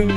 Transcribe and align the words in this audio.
Hello, 0.00 0.08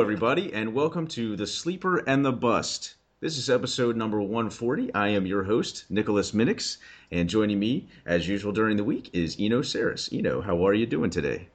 everybody, 0.00 0.54
and 0.54 0.72
welcome 0.72 1.06
to 1.08 1.36
The 1.36 1.46
Sleeper 1.46 1.98
and 2.06 2.24
the 2.24 2.32
Bust. 2.32 2.94
This 3.20 3.36
is 3.36 3.50
episode 3.50 3.96
number 3.96 4.22
140. 4.22 4.94
I 4.94 5.08
am 5.08 5.26
your 5.26 5.42
host, 5.42 5.84
Nicholas 5.90 6.30
Minnix, 6.30 6.78
and 7.10 7.28
joining 7.28 7.58
me, 7.58 7.88
as 8.06 8.26
usual 8.26 8.52
during 8.52 8.78
the 8.78 8.84
week, 8.84 9.10
is 9.12 9.36
Eno 9.38 9.60
Sarris. 9.60 10.10
Eno, 10.10 10.40
how 10.40 10.66
are 10.66 10.72
you 10.72 10.86
doing 10.86 11.10
today? 11.10 11.48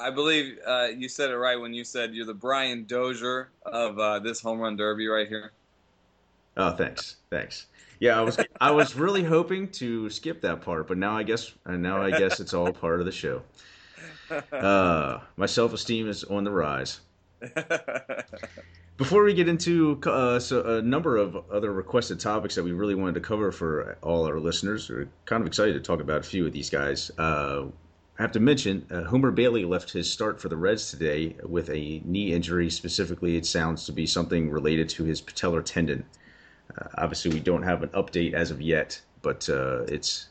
I 0.00 0.10
believe 0.10 0.58
uh, 0.66 0.88
you 0.96 1.08
said 1.08 1.30
it 1.30 1.36
right 1.36 1.60
when 1.60 1.74
you 1.74 1.84
said 1.84 2.14
you're 2.14 2.26
the 2.26 2.34
Brian 2.34 2.84
Dozier 2.84 3.50
of 3.64 3.98
uh, 3.98 4.18
this 4.18 4.40
home 4.40 4.60
run 4.60 4.76
derby 4.76 5.06
right 5.06 5.28
here. 5.28 5.52
Oh, 6.56 6.72
thanks, 6.72 7.16
thanks. 7.30 7.66
Yeah, 8.00 8.18
I 8.18 8.22
was 8.22 8.38
I 8.60 8.70
was 8.70 8.96
really 8.96 9.22
hoping 9.22 9.68
to 9.72 10.08
skip 10.08 10.40
that 10.40 10.62
part, 10.62 10.88
but 10.88 10.96
now 10.96 11.16
I 11.16 11.22
guess 11.22 11.52
and 11.66 11.82
now 11.82 12.02
I 12.02 12.10
guess 12.10 12.40
it's 12.40 12.54
all 12.54 12.72
part 12.72 13.00
of 13.00 13.06
the 13.06 13.12
show. 13.12 13.42
Uh, 14.52 15.18
my 15.36 15.46
self 15.46 15.72
esteem 15.72 16.08
is 16.08 16.22
on 16.22 16.44
the 16.44 16.52
rise. 16.52 17.00
Before 18.96 19.24
we 19.24 19.34
get 19.34 19.48
into 19.48 19.98
uh, 20.06 20.38
so 20.38 20.78
a 20.78 20.82
number 20.82 21.16
of 21.16 21.36
other 21.50 21.72
requested 21.72 22.20
topics 22.20 22.54
that 22.54 22.62
we 22.62 22.70
really 22.70 22.94
wanted 22.94 23.14
to 23.14 23.20
cover 23.20 23.50
for 23.50 23.98
all 24.02 24.24
our 24.26 24.38
listeners, 24.38 24.88
we're 24.88 25.08
kind 25.24 25.40
of 25.40 25.48
excited 25.48 25.72
to 25.72 25.80
talk 25.80 25.98
about 25.98 26.18
a 26.18 26.22
few 26.22 26.46
of 26.46 26.52
these 26.52 26.70
guys. 26.70 27.10
Uh, 27.18 27.64
I 28.20 28.22
have 28.22 28.32
to 28.32 28.40
mention, 28.40 28.86
uh, 28.90 29.04
Homer 29.04 29.30
Bailey 29.30 29.64
left 29.64 29.92
his 29.92 30.10
start 30.10 30.42
for 30.42 30.50
the 30.50 30.56
Reds 30.58 30.90
today 30.90 31.36
with 31.42 31.70
a 31.70 32.02
knee 32.04 32.34
injury. 32.34 32.68
Specifically, 32.68 33.38
it 33.38 33.46
sounds 33.46 33.86
to 33.86 33.92
be 33.92 34.04
something 34.04 34.50
related 34.50 34.90
to 34.90 35.04
his 35.04 35.22
patellar 35.22 35.64
tendon. 35.64 36.04
Uh, 36.76 36.88
obviously, 36.98 37.30
we 37.30 37.40
don't 37.40 37.62
have 37.62 37.82
an 37.82 37.88
update 37.94 38.34
as 38.34 38.50
of 38.50 38.60
yet, 38.60 39.00
but 39.22 39.48
uh, 39.48 39.84
it's 39.88 40.28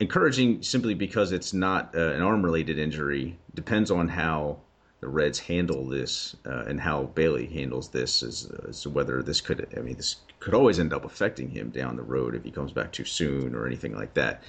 encouraging 0.00 0.62
simply 0.62 0.94
because 0.94 1.32
it's 1.32 1.52
not 1.52 1.94
uh, 1.94 2.12
an 2.14 2.22
arm 2.22 2.42
related 2.42 2.78
injury. 2.78 3.36
Depends 3.54 3.90
on 3.90 4.08
how 4.08 4.60
the 5.00 5.08
Reds 5.08 5.38
handle 5.38 5.86
this 5.86 6.34
uh, 6.46 6.64
and 6.64 6.80
how 6.80 7.02
Bailey 7.14 7.44
handles 7.44 7.90
this 7.90 8.22
as, 8.22 8.50
as, 8.66 8.80
to 8.80 8.88
whether 8.88 9.22
this 9.22 9.42
could, 9.42 9.68
I 9.76 9.80
mean, 9.80 9.96
this 9.96 10.16
could 10.40 10.54
always 10.54 10.78
end 10.78 10.94
up 10.94 11.04
affecting 11.04 11.50
him 11.50 11.68
down 11.68 11.96
the 11.96 12.02
road 12.02 12.34
if 12.34 12.42
he 12.42 12.50
comes 12.50 12.72
back 12.72 12.90
too 12.90 13.04
soon 13.04 13.54
or 13.54 13.66
anything 13.66 13.94
like 13.94 14.14
that. 14.14 14.42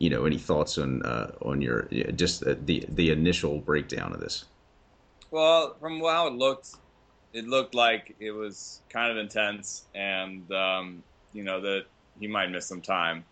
You 0.00 0.10
know, 0.10 0.24
any 0.24 0.38
thoughts 0.38 0.78
on 0.78 1.02
uh, 1.02 1.32
on 1.42 1.60
your 1.60 1.82
just 2.16 2.40
the 2.40 2.84
the 2.88 3.10
initial 3.10 3.58
breakdown 3.58 4.12
of 4.12 4.20
this? 4.20 4.46
Well, 5.30 5.76
from 5.78 6.00
how 6.00 6.26
it 6.26 6.32
looked, 6.32 6.70
it 7.32 7.46
looked 7.46 7.74
like 7.74 8.16
it 8.18 8.32
was 8.32 8.80
kind 8.88 9.12
of 9.12 9.18
intense, 9.18 9.84
and 9.94 10.50
um, 10.50 11.02
you 11.32 11.44
know 11.44 11.60
that 11.60 11.84
he 12.18 12.26
might 12.26 12.50
miss 12.50 12.66
some 12.66 12.80
time. 12.80 13.24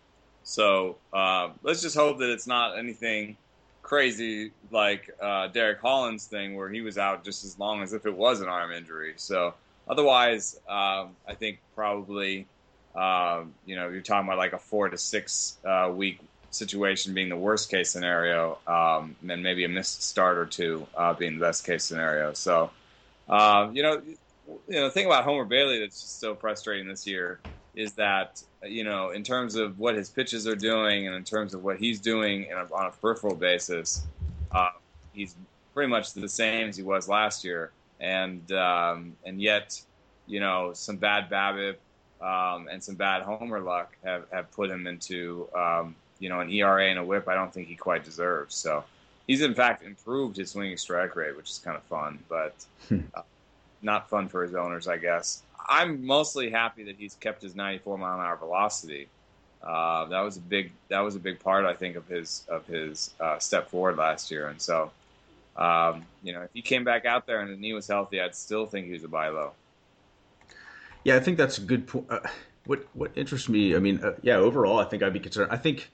So 0.43 0.97
uh, 1.11 1.49
let's 1.63 1.81
just 1.81 1.95
hope 1.95 2.19
that 2.19 2.31
it's 2.31 2.47
not 2.47 2.77
anything 2.77 3.37
crazy 3.81 4.51
like 4.71 5.09
uh, 5.19 5.47
Derek 5.47 5.81
Holland's 5.81 6.25
thing, 6.25 6.55
where 6.55 6.69
he 6.69 6.81
was 6.81 6.99
out 6.99 7.23
just 7.23 7.43
as 7.43 7.57
long 7.57 7.81
as 7.81 7.93
if 7.93 8.05
it 8.05 8.15
was 8.15 8.41
an 8.41 8.47
arm 8.47 8.71
injury. 8.71 9.13
So 9.17 9.55
otherwise, 9.87 10.55
um, 10.69 11.15
I 11.27 11.33
think 11.35 11.59
probably 11.75 12.47
uh, 12.95 13.43
you 13.65 13.75
know 13.75 13.89
you're 13.89 14.01
talking 14.01 14.27
about 14.27 14.37
like 14.37 14.53
a 14.53 14.59
four 14.59 14.87
to 14.89 14.97
six 14.97 15.57
uh, 15.65 15.91
week 15.93 16.19
situation 16.51 17.13
being 17.13 17.29
the 17.29 17.37
worst 17.37 17.69
case 17.69 17.91
scenario, 17.91 18.59
um, 18.67 19.15
and 19.27 19.43
maybe 19.43 19.63
a 19.65 19.69
missed 19.69 20.03
start 20.03 20.37
or 20.37 20.45
two 20.45 20.87
uh, 20.95 21.13
being 21.13 21.35
the 21.35 21.45
best 21.45 21.65
case 21.65 21.85
scenario. 21.85 22.33
So 22.33 22.71
uh, 23.27 23.69
you 23.71 23.83
know, 23.83 24.01
you 24.05 24.57
know, 24.69 24.85
the 24.85 24.91
thing 24.91 25.05
about 25.05 25.23
Homer 25.23 25.45
Bailey 25.45 25.79
that's 25.79 26.01
just 26.01 26.19
so 26.19 26.35
frustrating 26.35 26.87
this 26.87 27.05
year 27.05 27.41
is 27.75 27.93
that 27.93 28.41
you 28.63 28.83
know, 28.83 29.11
in 29.11 29.23
terms 29.23 29.55
of 29.55 29.77
what 29.79 29.95
his 29.95 30.09
pitches 30.09 30.47
are 30.47 30.55
doing 30.55 31.07
and 31.07 31.15
in 31.15 31.23
terms 31.23 31.53
of 31.53 31.63
what 31.63 31.77
he's 31.77 31.99
doing 32.01 32.51
a, 32.51 32.55
on 32.73 32.87
a 32.87 32.91
peripheral 32.91 33.35
basis, 33.35 34.07
uh, 34.51 34.69
he's 35.13 35.35
pretty 35.73 35.89
much 35.89 36.13
the 36.13 36.27
same 36.27 36.69
as 36.69 36.77
he 36.77 36.83
was 36.83 37.07
last 37.07 37.43
year. 37.43 37.71
And 37.99 38.51
um, 38.51 39.15
and 39.25 39.41
yet, 39.41 39.79
you 40.25 40.39
know, 40.39 40.73
some 40.73 40.97
bad 40.97 41.29
BABIP 41.29 41.75
um, 42.21 42.67
and 42.69 42.83
some 42.83 42.95
bad 42.95 43.23
homer 43.23 43.59
luck 43.59 43.95
have, 44.03 44.25
have 44.31 44.51
put 44.51 44.69
him 44.69 44.87
into 44.87 45.47
um, 45.55 45.95
you 46.19 46.29
know 46.29 46.39
an 46.39 46.49
ERA 46.49 46.89
and 46.89 46.99
a 46.99 47.03
WHIP 47.03 47.27
I 47.27 47.35
don't 47.35 47.53
think 47.53 47.67
he 47.67 47.75
quite 47.75 48.03
deserves. 48.03 48.55
So 48.55 48.83
he's 49.27 49.41
in 49.41 49.53
fact 49.53 49.83
improved 49.83 50.37
his 50.37 50.51
swinging 50.51 50.77
strike 50.77 51.15
rate, 51.15 51.35
which 51.35 51.49
is 51.49 51.59
kind 51.59 51.77
of 51.77 51.83
fun, 51.83 52.19
but 52.29 52.53
hmm. 52.87 52.99
uh, 53.13 53.21
not 53.81 54.09
fun 54.09 54.27
for 54.27 54.43
his 54.43 54.55
owners, 54.55 54.87
I 54.87 54.97
guess. 54.97 55.43
I'm 55.67 56.05
mostly 56.05 56.49
happy 56.49 56.83
that 56.85 56.95
he's 56.97 57.15
kept 57.15 57.41
his 57.41 57.55
94 57.55 57.97
mile 57.97 58.19
an 58.19 58.25
hour 58.25 58.35
velocity. 58.37 59.07
Uh, 59.61 60.05
that 60.05 60.21
was 60.21 60.37
a 60.37 60.41
big 60.41 60.71
that 60.87 61.01
was 61.01 61.15
a 61.15 61.19
big 61.19 61.39
part 61.39 61.65
I 61.65 61.73
think 61.73 61.95
of 61.95 62.07
his 62.07 62.45
of 62.49 62.65
his 62.65 63.13
uh, 63.19 63.39
step 63.39 63.69
forward 63.69 63.97
last 63.97 64.31
year, 64.31 64.47
and 64.47 64.61
so 64.61 64.91
um, 65.57 66.05
you 66.23 66.33
know 66.33 66.41
if 66.41 66.49
he 66.53 66.61
came 66.61 66.83
back 66.83 67.05
out 67.05 67.27
there 67.27 67.41
and 67.41 67.51
the 67.51 67.57
knee 67.57 67.73
was 67.73 67.87
healthy, 67.87 68.21
I'd 68.21 68.35
still 68.35 68.65
think 68.65 68.87
he 68.87 68.93
was 68.93 69.03
a 69.03 69.09
buy 69.09 69.27
low. 69.29 69.51
Yeah, 71.03 71.17
I 71.17 71.19
think 71.19 71.37
that's 71.37 71.57
a 71.57 71.61
good 71.61 71.87
point. 71.87 72.05
Uh, 72.09 72.19
what 72.65 72.87
what 72.93 73.11
interests 73.15 73.49
me, 73.49 73.75
I 73.75 73.79
mean, 73.79 73.99
uh, 74.01 74.13
yeah, 74.21 74.35
overall, 74.35 74.79
I 74.79 74.85
think 74.85 75.03
I'd 75.03 75.13
be 75.13 75.19
concerned. 75.19 75.51
I 75.51 75.57
think 75.57 75.91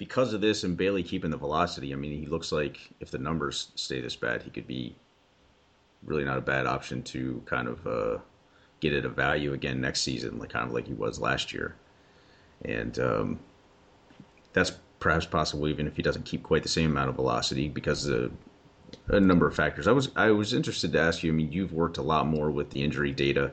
because 0.00 0.32
of 0.32 0.40
this 0.40 0.64
and 0.64 0.78
Bailey 0.78 1.02
keeping 1.02 1.30
the 1.30 1.36
velocity, 1.36 1.92
I 1.92 1.96
mean, 1.96 2.18
he 2.18 2.24
looks 2.24 2.52
like 2.52 2.78
if 3.00 3.10
the 3.10 3.18
numbers 3.18 3.70
stay 3.74 4.00
this 4.00 4.16
bad, 4.16 4.40
he 4.40 4.48
could 4.48 4.66
be 4.66 4.96
really 6.02 6.24
not 6.24 6.38
a 6.38 6.40
bad 6.40 6.64
option 6.66 7.02
to 7.02 7.42
kind 7.44 7.68
of 7.68 7.86
uh, 7.86 8.16
get 8.80 8.94
at 8.94 9.04
a 9.04 9.10
value 9.10 9.52
again 9.52 9.78
next 9.78 10.00
season, 10.00 10.38
like 10.38 10.48
kind 10.48 10.66
of 10.66 10.72
like 10.72 10.86
he 10.86 10.94
was 10.94 11.20
last 11.20 11.52
year. 11.52 11.74
And 12.64 12.98
um, 12.98 13.40
that's 14.54 14.72
perhaps 15.00 15.26
possible 15.26 15.68
even 15.68 15.86
if 15.86 15.96
he 15.96 16.02
doesn't 16.02 16.24
keep 16.24 16.44
quite 16.44 16.62
the 16.62 16.70
same 16.70 16.92
amount 16.92 17.10
of 17.10 17.16
velocity 17.16 17.68
because 17.68 18.06
of 18.06 18.32
a 19.08 19.20
number 19.20 19.46
of 19.46 19.54
factors. 19.54 19.86
I 19.86 19.92
was 19.92 20.08
I 20.16 20.30
was 20.30 20.54
interested 20.54 20.92
to 20.94 21.00
ask 21.00 21.22
you. 21.22 21.30
I 21.30 21.34
mean, 21.34 21.52
you've 21.52 21.74
worked 21.74 21.98
a 21.98 22.02
lot 22.02 22.26
more 22.26 22.50
with 22.50 22.70
the 22.70 22.82
injury 22.82 23.12
data. 23.12 23.52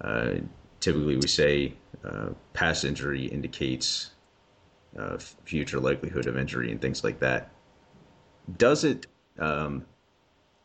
Uh, 0.00 0.38
typically, 0.80 1.14
we 1.14 1.28
say 1.28 1.74
uh, 2.04 2.30
past 2.52 2.84
injury 2.84 3.26
indicates 3.26 4.10
uh, 4.96 5.18
future 5.44 5.80
likelihood 5.80 6.26
of 6.26 6.36
injury 6.36 6.70
and 6.70 6.80
things 6.80 7.02
like 7.02 7.18
that. 7.20 7.50
Does 8.56 8.84
it 8.84 9.06
um, 9.38 9.84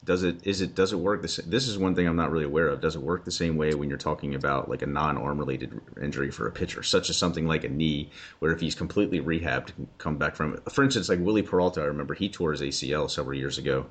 does 0.05 0.23
it 0.23 0.45
is 0.45 0.61
it 0.61 0.75
does 0.75 0.91
it 0.91 0.97
work 0.97 1.21
this 1.21 1.37
this 1.37 1.67
is 1.67 1.77
one 1.77 1.95
thing 1.95 2.07
i'm 2.07 2.15
not 2.15 2.31
really 2.31 2.45
aware 2.45 2.67
of 2.67 2.81
does 2.81 2.95
it 2.95 3.01
work 3.01 3.23
the 3.23 3.31
same 3.31 3.55
way 3.55 3.73
when 3.73 3.89
you're 3.89 3.97
talking 3.97 4.35
about 4.35 4.69
like 4.69 4.81
a 4.81 4.85
non-arm 4.85 5.37
related 5.37 5.79
injury 6.01 6.29
for 6.29 6.47
a 6.47 6.51
pitcher 6.51 6.83
such 6.83 7.09
as 7.09 7.17
something 7.17 7.47
like 7.47 7.63
a 7.63 7.69
knee 7.69 8.09
where 8.39 8.51
if 8.51 8.59
he's 8.59 8.75
completely 8.75 9.21
rehabbed 9.21 9.71
come 9.97 10.17
back 10.17 10.35
from 10.35 10.55
it 10.55 10.71
for 10.71 10.83
instance 10.83 11.09
like 11.09 11.19
Wily 11.21 11.41
Peralta 11.41 11.81
i 11.81 11.85
remember 11.85 12.13
he 12.13 12.27
tore 12.27 12.51
his 12.51 12.61
acl 12.61 13.09
several 13.09 13.37
years 13.37 13.57
ago 13.57 13.85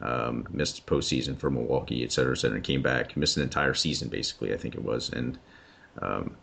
um, 0.00 0.46
missed 0.50 0.86
postseason 0.86 1.36
for 1.36 1.50
milwaukee 1.50 2.04
et 2.04 2.12
cetera 2.12 2.32
et 2.32 2.38
cetera 2.38 2.56
and 2.56 2.64
came 2.64 2.82
back 2.82 3.16
missed 3.16 3.36
an 3.36 3.42
entire 3.42 3.74
season 3.74 4.08
basically 4.08 4.54
i 4.54 4.56
think 4.56 4.74
it 4.74 4.82
was 4.82 5.10
and 5.10 5.38
um, 6.00 6.36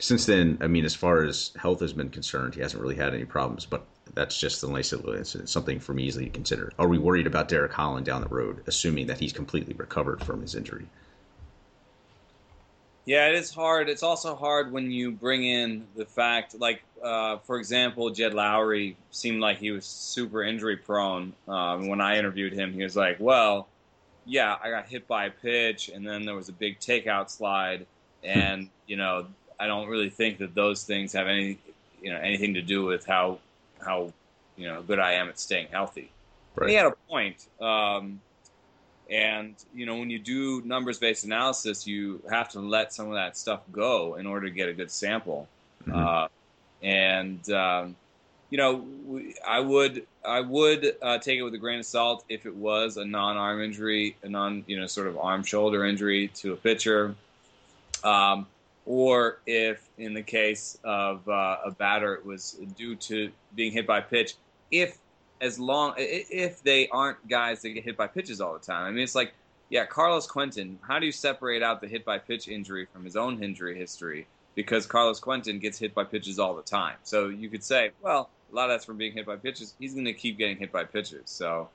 since 0.00 0.26
then 0.26 0.58
i 0.60 0.66
mean 0.66 0.84
as 0.84 0.94
far 0.94 1.22
as 1.22 1.52
health 1.56 1.80
has 1.80 1.92
been 1.92 2.08
concerned 2.08 2.54
he 2.54 2.60
hasn't 2.60 2.82
really 2.82 2.96
had 2.96 3.14
any 3.14 3.24
problems 3.24 3.66
but 3.66 3.86
that's 4.14 4.38
just 4.38 4.62
a 4.62 4.70
nice 4.70 4.92
little 4.92 5.14
incident, 5.14 5.48
something 5.48 5.78
for 5.78 5.94
me 5.94 6.04
easily 6.04 6.26
to 6.26 6.30
consider. 6.30 6.72
Are 6.78 6.88
we 6.88 6.98
worried 6.98 7.26
about 7.26 7.48
Derek 7.48 7.72
Holland 7.72 8.06
down 8.06 8.22
the 8.22 8.28
road, 8.28 8.62
assuming 8.66 9.06
that 9.06 9.18
he's 9.18 9.32
completely 9.32 9.74
recovered 9.74 10.22
from 10.22 10.42
his 10.42 10.54
injury? 10.54 10.86
Yeah, 13.06 13.28
it 13.28 13.34
is 13.34 13.52
hard. 13.52 13.88
It's 13.88 14.02
also 14.02 14.36
hard 14.36 14.72
when 14.72 14.90
you 14.90 15.10
bring 15.10 15.44
in 15.44 15.86
the 15.96 16.04
fact, 16.04 16.54
like, 16.58 16.82
uh, 17.02 17.38
for 17.38 17.58
example, 17.58 18.10
Jed 18.10 18.34
Lowrie 18.34 18.94
seemed 19.10 19.40
like 19.40 19.58
he 19.58 19.70
was 19.70 19.86
super 19.86 20.42
injury 20.42 20.76
prone. 20.76 21.32
Um, 21.48 21.88
when 21.88 22.00
I 22.00 22.18
interviewed 22.18 22.52
him, 22.52 22.72
he 22.72 22.82
was 22.82 22.96
like, 22.96 23.16
well, 23.18 23.68
yeah, 24.26 24.56
I 24.62 24.70
got 24.70 24.86
hit 24.86 25.08
by 25.08 25.26
a 25.26 25.30
pitch, 25.30 25.88
and 25.88 26.06
then 26.06 26.24
there 26.24 26.34
was 26.34 26.48
a 26.48 26.52
big 26.52 26.78
takeout 26.78 27.30
slide, 27.30 27.86
and, 28.22 28.68
you 28.86 28.96
know, 28.96 29.26
I 29.60 29.66
don't 29.66 29.88
really 29.88 30.10
think 30.10 30.38
that 30.38 30.54
those 30.54 30.84
things 30.84 31.12
have 31.12 31.28
any, 31.28 31.58
you 32.02 32.10
know, 32.10 32.18
anything 32.18 32.54
to 32.54 32.62
do 32.62 32.84
with 32.84 33.04
how 33.04 33.38
how 33.80 34.12
you 34.56 34.66
know 34.66 34.82
good 34.82 34.98
I 34.98 35.12
am 35.12 35.28
at 35.28 35.38
staying 35.38 35.68
healthy. 35.70 36.10
Right. 36.56 36.64
And 36.64 36.70
he 36.70 36.76
had 36.76 36.86
a 36.86 36.96
point. 37.08 37.46
Um, 37.60 38.20
and 39.10 39.54
you 39.74 39.86
know, 39.86 39.96
when 39.96 40.08
you 40.08 40.18
do 40.18 40.62
numbers-based 40.62 41.24
analysis, 41.24 41.86
you 41.86 42.22
have 42.30 42.48
to 42.50 42.60
let 42.60 42.92
some 42.92 43.08
of 43.08 43.14
that 43.14 43.36
stuff 43.36 43.60
go 43.70 44.14
in 44.14 44.26
order 44.26 44.46
to 44.46 44.52
get 44.52 44.68
a 44.68 44.72
good 44.72 44.90
sample. 44.90 45.46
Mm-hmm. 45.86 45.94
Uh, 45.94 46.28
and 46.82 47.50
um, 47.50 47.96
you 48.50 48.58
know, 48.58 48.86
I 49.46 49.60
would 49.60 50.06
I 50.24 50.40
would 50.40 50.96
uh, 51.02 51.18
take 51.18 51.38
it 51.38 51.42
with 51.42 51.54
a 51.54 51.58
grain 51.58 51.80
of 51.80 51.86
salt 51.86 52.24
if 52.28 52.46
it 52.46 52.54
was 52.54 52.96
a 52.96 53.04
non-arm 53.04 53.60
injury, 53.62 54.16
a 54.22 54.28
non 54.28 54.64
you 54.66 54.78
know 54.78 54.86
sort 54.86 55.06
of 55.06 55.18
arm 55.18 55.42
shoulder 55.42 55.84
injury 55.84 56.28
to 56.36 56.52
a 56.54 56.56
pitcher. 56.56 57.14
Um, 58.02 58.46
or 58.90 59.38
if 59.46 59.88
in 59.98 60.14
the 60.14 60.22
case 60.22 60.76
of 60.82 61.28
uh, 61.28 61.58
a 61.64 61.70
batter 61.70 62.12
it 62.14 62.26
was 62.26 62.58
due 62.76 62.96
to 62.96 63.30
being 63.54 63.70
hit 63.70 63.86
by 63.86 64.00
pitch, 64.00 64.34
if 64.72 64.98
as 65.40 65.60
long 65.60 65.94
if 65.96 66.60
they 66.64 66.88
aren't 66.88 67.28
guys 67.28 67.62
that 67.62 67.68
get 67.70 67.84
hit 67.84 67.96
by 67.96 68.08
pitches 68.08 68.40
all 68.40 68.52
the 68.52 68.58
time. 68.58 68.84
I 68.84 68.90
mean, 68.90 69.04
it's 69.04 69.14
like 69.14 69.32
yeah, 69.68 69.86
Carlos 69.86 70.26
Quentin. 70.26 70.76
How 70.82 70.98
do 70.98 71.06
you 71.06 71.12
separate 71.12 71.62
out 71.62 71.80
the 71.80 71.86
hit 71.86 72.04
by 72.04 72.18
pitch 72.18 72.48
injury 72.48 72.88
from 72.92 73.04
his 73.04 73.16
own 73.16 73.44
injury 73.44 73.78
history? 73.78 74.26
Because 74.56 74.86
Carlos 74.86 75.20
Quentin 75.20 75.60
gets 75.60 75.78
hit 75.78 75.94
by 75.94 76.02
pitches 76.02 76.40
all 76.40 76.56
the 76.56 76.62
time. 76.62 76.96
So 77.04 77.28
you 77.28 77.48
could 77.48 77.62
say, 77.62 77.92
well, 78.02 78.28
a 78.50 78.56
lot 78.56 78.64
of 78.64 78.74
that's 78.74 78.84
from 78.84 78.96
being 78.96 79.12
hit 79.12 79.24
by 79.24 79.36
pitches. 79.36 79.72
He's 79.78 79.94
going 79.94 80.06
to 80.06 80.12
keep 80.12 80.36
getting 80.36 80.56
hit 80.56 80.72
by 80.72 80.82
pitches. 80.82 81.22
So, 81.26 81.68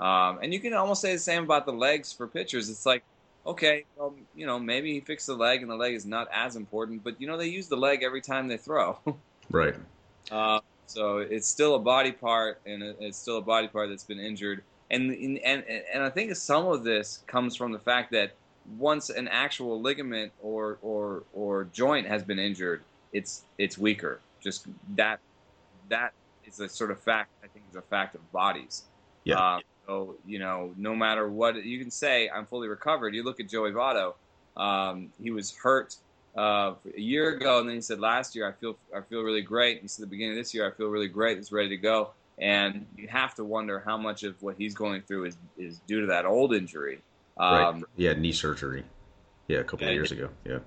um, 0.00 0.40
and 0.42 0.52
you 0.52 0.58
can 0.58 0.74
almost 0.74 1.00
say 1.00 1.12
the 1.12 1.20
same 1.20 1.44
about 1.44 1.64
the 1.64 1.72
legs 1.72 2.12
for 2.12 2.26
pitchers. 2.26 2.68
It's 2.68 2.84
like, 2.84 3.04
okay, 3.46 3.84
well, 3.96 4.14
you 4.34 4.46
know, 4.46 4.58
maybe 4.58 4.92
he 4.92 5.00
fixed 5.00 5.26
the 5.26 5.36
leg 5.36 5.62
and 5.62 5.70
the 5.70 5.76
leg 5.76 5.94
is 5.94 6.06
not 6.06 6.28
as 6.32 6.56
important, 6.56 7.04
but 7.04 7.20
you 7.20 7.26
know, 7.26 7.36
they 7.36 7.48
use 7.48 7.68
the 7.68 7.76
leg 7.76 8.02
every 8.02 8.20
time 8.20 8.48
they 8.48 8.56
throw. 8.56 8.98
right. 9.50 9.74
Uh, 10.30 10.60
so 10.86 11.18
it's 11.18 11.48
still 11.48 11.74
a 11.74 11.78
body 11.78 12.12
part, 12.12 12.60
and 12.66 12.82
it's 12.82 13.18
still 13.18 13.38
a 13.38 13.42
body 13.42 13.68
part 13.68 13.88
that's 13.88 14.04
been 14.04 14.20
injured 14.20 14.62
and 14.90 15.10
and 15.44 15.64
and 15.92 16.02
I 16.02 16.10
think 16.10 16.34
some 16.36 16.66
of 16.66 16.84
this 16.84 17.22
comes 17.26 17.56
from 17.56 17.72
the 17.72 17.78
fact 17.78 18.12
that 18.12 18.32
once 18.78 19.10
an 19.10 19.28
actual 19.28 19.80
ligament 19.80 20.32
or 20.42 20.78
or 20.82 21.24
or 21.32 21.64
joint 21.72 22.06
has 22.06 22.22
been 22.22 22.38
injured, 22.38 22.82
it's 23.12 23.44
it's 23.58 23.76
weaker. 23.76 24.20
Just 24.40 24.66
that 24.94 25.18
that 25.88 26.12
is 26.44 26.60
a 26.60 26.68
sort 26.68 26.90
of 26.90 27.00
fact. 27.00 27.30
I 27.42 27.48
think 27.48 27.64
is 27.70 27.76
a 27.76 27.82
fact 27.82 28.14
of 28.14 28.32
bodies. 28.32 28.84
Yeah. 29.24 29.38
Uh, 29.38 29.60
so 29.86 30.16
you 30.26 30.38
know, 30.38 30.72
no 30.76 30.94
matter 30.94 31.28
what 31.28 31.64
you 31.64 31.78
can 31.78 31.90
say, 31.90 32.28
I'm 32.28 32.46
fully 32.46 32.68
recovered. 32.68 33.14
You 33.14 33.22
look 33.22 33.40
at 33.40 33.48
Joey 33.48 33.72
Votto. 33.72 34.14
Um, 34.56 35.12
he 35.22 35.30
was 35.30 35.54
hurt 35.54 35.96
uh, 36.36 36.74
a 36.96 37.00
year 37.00 37.30
ago, 37.30 37.60
and 37.60 37.68
then 37.68 37.76
he 37.76 37.82
said 37.82 38.00
last 38.00 38.34
year 38.34 38.48
I 38.48 38.52
feel 38.52 38.76
I 38.94 39.00
feel 39.00 39.22
really 39.22 39.42
great. 39.42 39.82
He 39.82 39.88
said 39.88 40.02
the 40.02 40.08
beginning 40.08 40.32
of 40.32 40.38
this 40.38 40.54
year 40.54 40.68
I 40.68 40.74
feel 40.76 40.88
really 40.88 41.08
great. 41.08 41.38
It's 41.38 41.52
ready 41.52 41.70
to 41.70 41.76
go 41.76 42.10
and 42.38 42.86
you 42.96 43.08
have 43.08 43.34
to 43.34 43.44
wonder 43.44 43.80
how 43.84 43.96
much 43.96 44.22
of 44.22 44.40
what 44.42 44.56
he's 44.58 44.74
going 44.74 45.02
through 45.02 45.24
is 45.24 45.36
is 45.56 45.78
due 45.86 46.02
to 46.02 46.06
that 46.08 46.26
old 46.26 46.54
injury. 46.54 47.00
Um, 47.38 47.50
right. 47.50 47.84
Yeah, 47.96 48.12
knee 48.14 48.32
surgery. 48.32 48.84
Yeah, 49.48 49.58
a 49.58 49.64
couple 49.64 49.86
of 49.86 49.94
years 49.94 50.12
ago. 50.12 50.30
Yeah. 50.44 50.58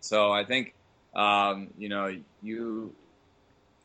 So 0.00 0.32
I 0.32 0.44
think, 0.44 0.74
um, 1.14 1.68
you 1.78 1.88
know, 1.88 2.16
you, 2.42 2.94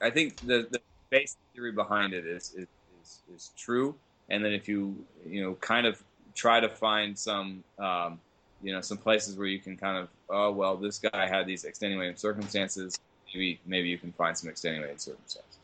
I 0.02 0.10
think 0.10 0.38
the 0.38 0.68
the 0.72 0.82
basic 1.10 1.38
theory 1.54 1.72
behind 1.72 2.14
it 2.14 2.26
is, 2.26 2.54
is 2.56 2.68
is, 3.06 3.22
is 3.36 3.52
true, 3.58 3.96
and 4.30 4.44
then 4.44 4.52
if 4.52 4.68
you 4.68 4.96
you 5.28 5.42
know 5.42 5.54
kind 5.56 5.86
of 5.86 6.02
try 6.34 6.60
to 6.60 6.70
find 6.70 7.18
some 7.18 7.64
um, 7.80 8.20
you 8.62 8.74
know 8.74 8.82
some 8.82 8.98
places 8.98 9.38
where 9.38 9.48
you 9.48 9.60
can 9.60 9.78
kind 9.78 9.98
of 9.98 10.10
oh 10.30 10.52
well 10.52 10.76
this 10.76 11.00
guy 11.00 11.28
had 11.28 11.46
these 11.46 11.64
extenuating 11.64 12.16
circumstances 12.16 12.98
maybe 13.34 13.60
maybe 13.66 13.90
you 13.90 13.98
can 13.98 14.12
find 14.14 14.38
some 14.38 14.50
extenuating 14.50 14.98
circumstances 14.98 15.56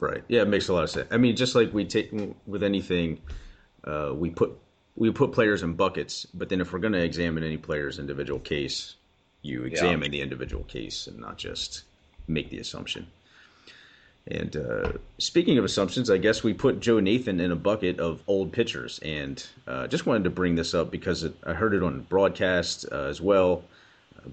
Right. 0.00 0.24
Yeah, 0.28 0.42
it 0.42 0.48
makes 0.48 0.68
a 0.68 0.72
lot 0.72 0.84
of 0.84 0.90
sense. 0.90 1.08
I 1.10 1.18
mean, 1.18 1.36
just 1.36 1.54
like 1.54 1.72
we 1.74 1.84
take 1.84 2.10
with 2.46 2.62
anything, 2.62 3.20
uh, 3.84 4.12
we 4.14 4.30
put 4.30 4.58
we 4.96 5.10
put 5.10 5.32
players 5.32 5.62
in 5.62 5.74
buckets, 5.74 6.26
but 6.34 6.48
then 6.48 6.60
if 6.60 6.72
we're 6.72 6.78
going 6.78 6.94
to 6.94 7.02
examine 7.02 7.44
any 7.44 7.58
player's 7.58 7.98
individual 7.98 8.40
case, 8.40 8.96
you 9.42 9.64
examine 9.64 10.04
yeah. 10.04 10.18
the 10.18 10.20
individual 10.22 10.64
case 10.64 11.06
and 11.06 11.18
not 11.18 11.36
just 11.36 11.82
make 12.26 12.50
the 12.50 12.58
assumption. 12.58 13.06
And 14.26 14.56
uh, 14.56 14.92
speaking 15.18 15.58
of 15.58 15.64
assumptions, 15.64 16.10
I 16.10 16.18
guess 16.18 16.44
we 16.44 16.52
put 16.52 16.80
Joe 16.80 17.00
Nathan 17.00 17.40
in 17.40 17.50
a 17.52 17.56
bucket 17.56 17.98
of 17.98 18.22
old 18.26 18.52
pitchers, 18.52 19.00
and 19.02 19.44
uh, 19.66 19.86
just 19.86 20.06
wanted 20.06 20.24
to 20.24 20.30
bring 20.30 20.54
this 20.54 20.74
up 20.74 20.90
because 20.90 21.24
it, 21.24 21.34
I 21.44 21.54
heard 21.54 21.74
it 21.74 21.82
on 21.82 22.02
broadcast 22.02 22.86
uh, 22.92 23.04
as 23.04 23.20
well 23.20 23.64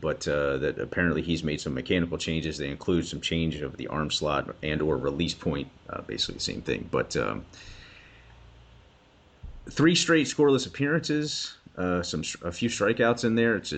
but 0.01 0.27
uh, 0.27 0.57
that 0.57 0.79
apparently 0.79 1.21
he's 1.21 1.43
made 1.43 1.61
some 1.61 1.73
mechanical 1.73 2.17
changes. 2.17 2.57
They 2.57 2.69
include 2.69 3.07
some 3.07 3.21
change 3.21 3.61
of 3.61 3.77
the 3.77 3.87
arm 3.87 4.11
slot 4.11 4.55
and 4.63 4.81
or 4.81 4.97
release 4.97 5.33
point, 5.33 5.69
uh, 5.89 6.01
basically 6.01 6.35
the 6.35 6.41
same 6.41 6.61
thing. 6.61 6.87
But 6.91 7.15
um, 7.15 7.45
three 9.69 9.95
straight 9.95 10.27
scoreless 10.27 10.67
appearances, 10.67 11.57
uh, 11.77 12.01
some 12.01 12.23
a 12.43 12.51
few 12.51 12.69
strikeouts 12.69 13.23
in 13.23 13.35
there. 13.35 13.55
It's 13.57 13.73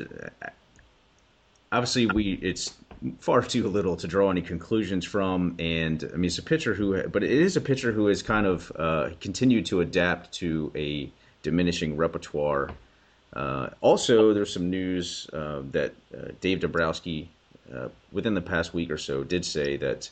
obviously 1.72 2.08
we 2.08 2.34
it's 2.34 2.74
far 3.20 3.42
too 3.42 3.68
little 3.68 3.96
to 3.98 4.08
draw 4.08 4.30
any 4.30 4.42
conclusions 4.42 5.06
from. 5.06 5.56
And 5.60 6.04
I 6.14 6.18
mean, 6.18 6.26
it's 6.26 6.38
a 6.38 6.44
pitcher 6.44 6.74
who, 6.74 7.02
but 7.04 7.24
it 7.24 7.32
is 7.32 7.56
a 7.58 7.62
pitcher 7.62 7.92
who 7.92 8.08
has 8.08 8.22
kind 8.22 8.46
of 8.46 8.72
uh, 8.76 9.10
continued 9.20 9.66
to 9.68 9.82
adapt 9.82 10.32
to 10.36 10.72
a 10.76 11.10
diminishing 11.44 11.96
repertoire 11.98 12.70
uh, 13.34 13.70
also, 13.82 14.34
there's 14.34 14.52
some 14.54 14.70
news 14.70 15.30
uh, 15.34 15.62
that 15.72 15.94
uh, 16.16 16.30
Dave 16.42 16.62
Dombrowski, 16.62 17.30
uh, 17.74 17.90
within 18.12 18.34
the 18.34 18.42
past 18.42 18.74
week 18.74 18.90
or 18.90 18.98
so, 18.98 19.24
did 19.24 19.46
say 19.46 19.78
that 19.78 20.10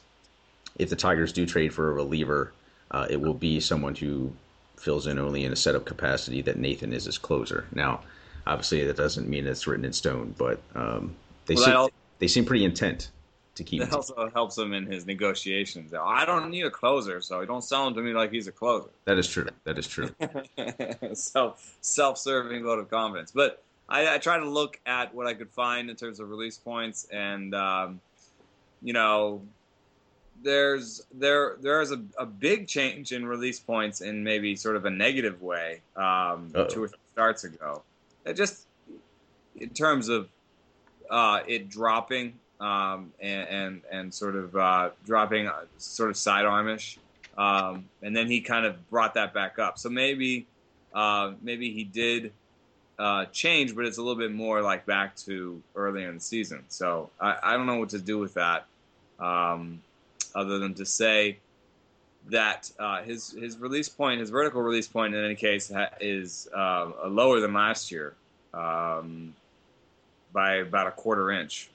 if 0.77 0.89
the 0.89 0.95
Tigers 0.95 1.33
do 1.33 1.45
trade 1.45 1.73
for 1.73 1.89
a 1.89 1.93
reliever, 1.93 2.53
uh, 2.91 3.07
it 3.09 3.19
will 3.19 3.33
be 3.33 3.59
someone 3.59 3.95
who 3.95 4.31
fills 4.77 5.07
in 5.07 5.17
only 5.17 5.43
in 5.43 5.51
a 5.51 5.55
setup 5.55 5.85
capacity 5.85 6.41
that 6.43 6.57
Nathan 6.57 6.93
is 6.93 7.05
his 7.05 7.17
closer. 7.17 7.65
Now, 7.73 8.01
obviously, 8.45 8.85
that 8.85 8.95
doesn't 8.95 9.27
mean 9.27 9.47
it's 9.47 9.65
written 9.65 9.85
in 9.85 9.93
stone, 9.93 10.35
but 10.37 10.61
um, 10.75 11.15
they 11.47 11.55
well, 11.55 11.89
they 12.19 12.27
seem 12.27 12.45
pretty 12.45 12.65
intent 12.65 13.11
to 13.55 13.63
keep. 13.63 13.81
That 13.81 13.93
also 13.93 14.29
helps 14.33 14.57
him 14.57 14.73
in 14.73 14.85
his 14.85 15.05
negotiations. 15.05 15.93
I 15.93 16.25
don't 16.25 16.49
need 16.49 16.65
a 16.65 16.71
closer, 16.71 17.21
so 17.21 17.43
don't 17.45 17.63
sell 17.63 17.87
him 17.87 17.93
to 17.95 18.01
me 18.01 18.13
like 18.13 18.31
he's 18.31 18.47
a 18.47 18.51
closer. 18.51 18.89
That 19.05 19.17
is 19.17 19.27
true. 19.27 19.47
That 19.65 19.77
is 19.77 19.87
true. 19.87 20.09
self 21.13 21.75
self-serving 21.81 22.63
vote 22.63 22.79
of 22.79 22.89
confidence, 22.89 23.31
but 23.31 23.63
I, 23.89 24.15
I, 24.15 24.17
try 24.17 24.37
to 24.37 24.49
look 24.49 24.79
at 24.85 25.13
what 25.13 25.27
I 25.27 25.33
could 25.33 25.49
find 25.49 25.89
in 25.89 25.95
terms 25.95 26.19
of 26.19 26.29
release 26.29 26.57
points, 26.57 27.07
and 27.11 27.53
um, 27.55 28.01
you 28.81 28.93
know, 28.93 29.41
there's 30.43 31.05
there 31.13 31.57
there 31.61 31.81
is 31.81 31.91
a, 31.91 32.01
a, 32.17 32.25
big 32.25 32.67
change 32.67 33.11
in 33.11 33.25
release 33.25 33.59
points 33.59 34.01
in 34.01 34.23
maybe 34.23 34.55
sort 34.55 34.75
of 34.75 34.85
a 34.85 34.89
negative 34.89 35.41
way 35.41 35.81
um, 35.95 36.51
two 36.69 36.83
or 36.83 36.87
three 36.87 36.99
starts 37.13 37.43
ago. 37.43 37.81
It 38.25 38.33
just 38.33 38.65
in 39.55 39.69
terms 39.69 40.09
of 40.09 40.29
uh, 41.09 41.41
it 41.47 41.69
dropping 41.69 42.33
um, 42.59 43.11
and, 43.19 43.47
and, 43.49 43.81
and 43.91 44.13
sort 44.13 44.35
of 44.35 44.55
uh, 44.55 44.89
dropping 45.05 45.47
uh, 45.47 45.61
sort 45.77 46.09
of 46.09 46.15
sidearmish, 46.15 46.97
um, 47.37 47.85
and 48.01 48.15
then 48.15 48.27
he 48.27 48.41
kind 48.41 48.65
of 48.65 48.89
brought 48.89 49.13
that 49.13 49.33
back 49.33 49.59
up. 49.59 49.77
So 49.77 49.89
maybe 49.89 50.47
uh, 50.93 51.33
maybe 51.41 51.71
he 51.71 51.83
did 51.83 52.31
uh, 52.97 53.25
change, 53.25 53.75
but 53.75 53.85
it's 53.85 53.97
a 53.97 54.01
little 54.01 54.17
bit 54.17 54.31
more 54.31 54.61
like 54.61 54.85
back 54.85 55.15
to 55.17 55.61
earlier 55.75 56.09
in 56.09 56.15
the 56.15 56.21
season. 56.21 56.63
So 56.69 57.09
I, 57.19 57.37
I 57.43 57.57
don't 57.57 57.67
know 57.67 57.77
what 57.77 57.89
to 57.89 57.99
do 57.99 58.17
with 58.17 58.33
that, 58.33 58.65
um, 59.19 59.81
other 60.33 60.57
than 60.57 60.73
to 60.75 60.85
say 60.85 61.37
that 62.29 62.71
uh, 62.79 63.03
his 63.03 63.31
his 63.31 63.57
release 63.57 63.87
point, 63.87 64.19
his 64.19 64.31
vertical 64.31 64.61
release 64.61 64.87
point, 64.87 65.13
in 65.13 65.23
any 65.23 65.35
case, 65.35 65.71
ha- 65.71 65.89
is 66.01 66.49
uh, 66.55 66.89
lower 67.07 67.39
than 67.39 67.53
last 67.53 67.91
year 67.91 68.15
um, 68.53 69.33
by 70.37 70.57
about 70.57 70.85
a 70.85 70.91
quarter 70.91 71.31
inch 71.31 71.67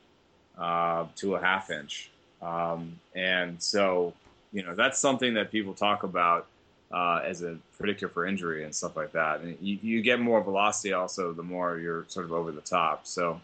uh, 0.56 1.04
to 1.16 1.34
a 1.34 1.40
half 1.40 1.68
inch. 1.68 2.12
Um, 2.40 3.00
and 3.12 3.60
so, 3.60 4.14
you 4.52 4.62
know, 4.62 4.76
that's 4.76 5.00
something 5.00 5.34
that 5.34 5.50
people 5.50 5.74
talk 5.74 6.04
about 6.04 6.46
uh, 6.92 7.22
as 7.24 7.42
a 7.42 7.56
predictor 7.76 8.08
for 8.08 8.24
injury 8.24 8.62
and 8.62 8.72
stuff 8.72 8.96
like 8.96 9.10
that. 9.14 9.40
And 9.40 9.58
you, 9.60 9.80
you, 9.82 10.00
get 10.00 10.20
more 10.20 10.40
velocity 10.40 10.92
also 10.92 11.32
the 11.32 11.42
more 11.42 11.78
you're 11.78 12.04
sort 12.06 12.24
of 12.24 12.32
over 12.32 12.52
the 12.52 12.60
top. 12.60 13.04
So, 13.04 13.40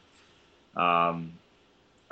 um, 0.76 1.32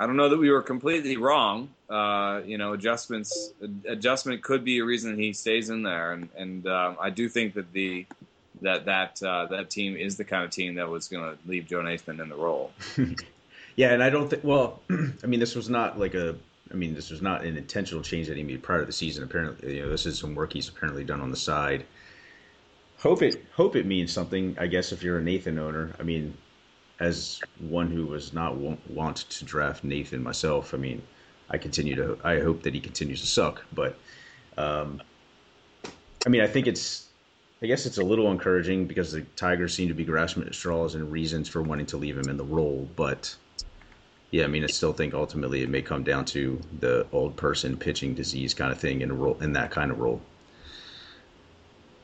I 0.01 0.05
don't 0.05 0.17
know 0.17 0.27
that 0.27 0.37
we 0.37 0.51
were 0.51 0.61
completely 0.61 1.15
wrong. 1.15 1.69
Uh, 1.89 2.41
you 2.45 2.57
know, 2.57 2.73
adjustments 2.73 3.53
adjustment 3.85 4.43
could 4.43 4.65
be 4.65 4.79
a 4.79 4.85
reason 4.85 5.17
he 5.17 5.31
stays 5.31 5.69
in 5.69 5.81
there, 5.81 6.11
and 6.11 6.27
and 6.35 6.67
um, 6.67 6.97
I 6.99 7.09
do 7.09 7.29
think 7.29 7.53
that 7.53 7.71
the 7.71 8.05
that 8.61 8.85
that 8.85 9.21
uh, 9.23 9.45
that 9.47 9.69
team 9.69 9.95
is 9.95 10.17
the 10.17 10.23
kind 10.23 10.43
of 10.43 10.51
team 10.51 10.75
that 10.75 10.89
was 10.89 11.07
going 11.07 11.23
to 11.23 11.37
leave 11.47 11.67
Joe 11.67 11.81
Nathan 11.81 12.19
in 12.19 12.29
the 12.29 12.35
role. 12.35 12.71
Yeah, 13.77 13.93
and 13.93 14.03
I 14.03 14.09
don't 14.09 14.27
think. 14.27 14.43
Well, 14.43 14.81
I 14.89 15.27
mean, 15.27 15.39
this 15.39 15.55
was 15.55 15.69
not 15.69 15.97
like 15.97 16.15
a. 16.15 16.35
I 16.69 16.73
mean, 16.73 16.93
this 16.93 17.11
was 17.11 17.21
not 17.21 17.45
an 17.45 17.55
intentional 17.55 18.03
change 18.03 18.27
that 18.27 18.35
he 18.35 18.43
made 18.43 18.61
prior 18.61 18.79
to 18.79 18.85
the 18.85 18.91
season. 18.91 19.23
Apparently, 19.23 19.75
you 19.77 19.83
know, 19.83 19.89
this 19.89 20.05
is 20.05 20.19
some 20.19 20.35
work 20.35 20.51
he's 20.51 20.67
apparently 20.67 21.05
done 21.05 21.21
on 21.21 21.31
the 21.31 21.37
side. 21.37 21.85
Hope 22.97 23.21
it 23.21 23.45
hope 23.53 23.75
it 23.75 23.85
means 23.85 24.11
something. 24.11 24.57
I 24.59 24.65
guess 24.65 24.91
if 24.91 25.03
you're 25.03 25.19
a 25.19 25.21
Nathan 25.21 25.59
owner, 25.59 25.93
I 25.99 26.03
mean, 26.03 26.35
as 26.99 27.39
one 27.59 27.91
who 27.91 28.07
was 28.07 28.33
not 28.33 28.57
want 28.57 29.17
to 29.17 29.45
draft 29.45 29.83
Nathan 29.83 30.23
myself, 30.23 30.73
I 30.73 30.77
mean, 30.77 31.03
I 31.51 31.59
continue 31.59 31.95
to. 31.95 32.17
I 32.23 32.39
hope 32.39 32.63
that 32.63 32.73
he 32.73 32.81
continues 32.81 33.21
to 33.21 33.27
suck, 33.27 33.63
but. 33.71 33.95
Um, 34.57 35.03
I 36.25 36.29
mean, 36.29 36.41
I 36.41 36.47
think 36.47 36.65
it's 36.65 37.06
I 37.61 37.65
guess 37.65 37.85
it's 37.85 37.97
a 37.97 38.03
little 38.03 38.31
encouraging 38.31 38.85
because 38.85 39.11
the 39.11 39.21
Tigers 39.35 39.73
seem 39.73 39.87
to 39.87 39.95
be 39.95 40.05
grasping 40.05 40.43
at 40.43 40.53
straws 40.53 40.93
and 40.93 41.11
reasons 41.11 41.49
for 41.49 41.61
wanting 41.63 41.87
to 41.87 41.97
leave 41.97 42.17
him 42.17 42.29
in 42.29 42.37
the 42.37 42.43
role. 42.43 42.87
But 42.95 43.35
yeah, 44.29 44.43
I 44.43 44.47
mean, 44.47 44.63
I 44.63 44.67
still 44.67 44.93
think 44.93 45.15
ultimately 45.15 45.63
it 45.63 45.69
may 45.69 45.81
come 45.81 46.03
down 46.03 46.25
to 46.25 46.61
the 46.79 47.07
old 47.11 47.35
person 47.35 47.75
pitching 47.75 48.13
disease 48.13 48.53
kind 48.53 48.71
of 48.71 48.79
thing 48.79 49.01
in 49.01 49.09
a 49.09 49.13
role 49.13 49.37
in 49.41 49.53
that 49.53 49.71
kind 49.71 49.89
of 49.89 49.99
role. 49.99 50.21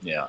Yeah. 0.02 0.28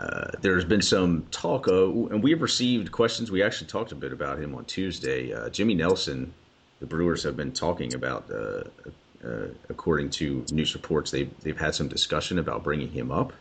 Uh, 0.00 0.32
there's 0.40 0.64
been 0.64 0.82
some 0.82 1.24
talk, 1.30 1.68
of, 1.68 2.10
and 2.10 2.20
we've 2.20 2.42
received 2.42 2.90
questions. 2.90 3.30
We 3.30 3.44
actually 3.44 3.68
talked 3.68 3.92
a 3.92 3.94
bit 3.94 4.12
about 4.12 4.40
him 4.40 4.56
on 4.56 4.64
Tuesday. 4.64 5.32
Uh, 5.32 5.48
Jimmy 5.48 5.74
Nelson, 5.74 6.34
the 6.80 6.86
Brewers 6.86 7.22
have 7.22 7.36
been 7.36 7.52
talking 7.52 7.94
about 7.94 8.28
uh, 8.28 8.64
uh, 9.24 9.46
according 9.68 10.10
to 10.10 10.44
news 10.50 10.74
reports, 10.74 11.10
they've 11.10 11.30
they've 11.40 11.58
had 11.58 11.74
some 11.74 11.88
discussion 11.88 12.38
about 12.38 12.64
bringing 12.64 12.90
him 12.90 13.10
up. 13.10 13.32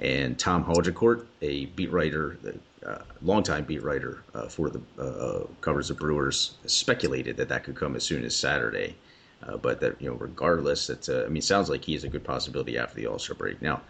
And 0.00 0.38
Tom 0.38 0.64
Haudricourt, 0.64 1.26
a 1.42 1.66
beat 1.66 1.92
writer, 1.92 2.38
uh, 2.84 2.98
longtime 3.20 3.64
beat 3.64 3.82
writer 3.82 4.22
uh, 4.34 4.48
for 4.48 4.70
the 4.70 4.80
uh, 4.98 5.02
uh, 5.02 5.46
covers 5.60 5.90
of 5.90 5.98
Brewers, 5.98 6.56
speculated 6.64 7.36
that 7.36 7.50
that 7.50 7.64
could 7.64 7.76
come 7.76 7.94
as 7.94 8.02
soon 8.02 8.24
as 8.24 8.34
Saturday. 8.34 8.96
Uh, 9.42 9.58
but 9.58 9.80
that 9.80 10.00
you 10.00 10.08
know, 10.08 10.16
regardless, 10.16 10.86
that 10.86 11.08
uh, 11.08 11.26
I 11.26 11.28
mean, 11.28 11.42
sounds 11.42 11.68
like 11.68 11.84
he 11.84 11.94
is 11.94 12.04
a 12.04 12.08
good 12.08 12.24
possibility 12.24 12.78
after 12.78 12.96
the 12.96 13.06
All 13.06 13.18
Star 13.18 13.34
break. 13.34 13.60
Now, 13.60 13.82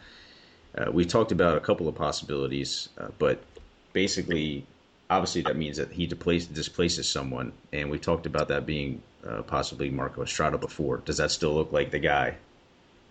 we 0.93 1.05
talked 1.05 1.33
about 1.33 1.57
a 1.57 1.61
couple 1.61 1.89
of 1.89 1.97
possibilities, 1.97 2.89
but 3.19 3.43
basically, 3.93 4.65
obviously, 5.11 5.43
that 5.43 5.57
means 5.57 5.77
that 5.77 5.91
he 5.91 6.07
displaces 6.07 7.09
someone, 7.09 7.53
and 7.73 7.91
we 7.91 7.99
talked 7.99 8.27
about 8.27 8.47
that 8.49 8.67
being 8.67 9.03
possibly 9.49 9.91
Marco 9.91 10.23
Estrada 10.23 10.59
before. 10.59 10.99
Does 10.99 11.17
that 11.17 11.33
still 11.33 11.53
look 11.55 11.73
like 11.73 11.91
the 11.91 11.99
guy? 11.99 12.37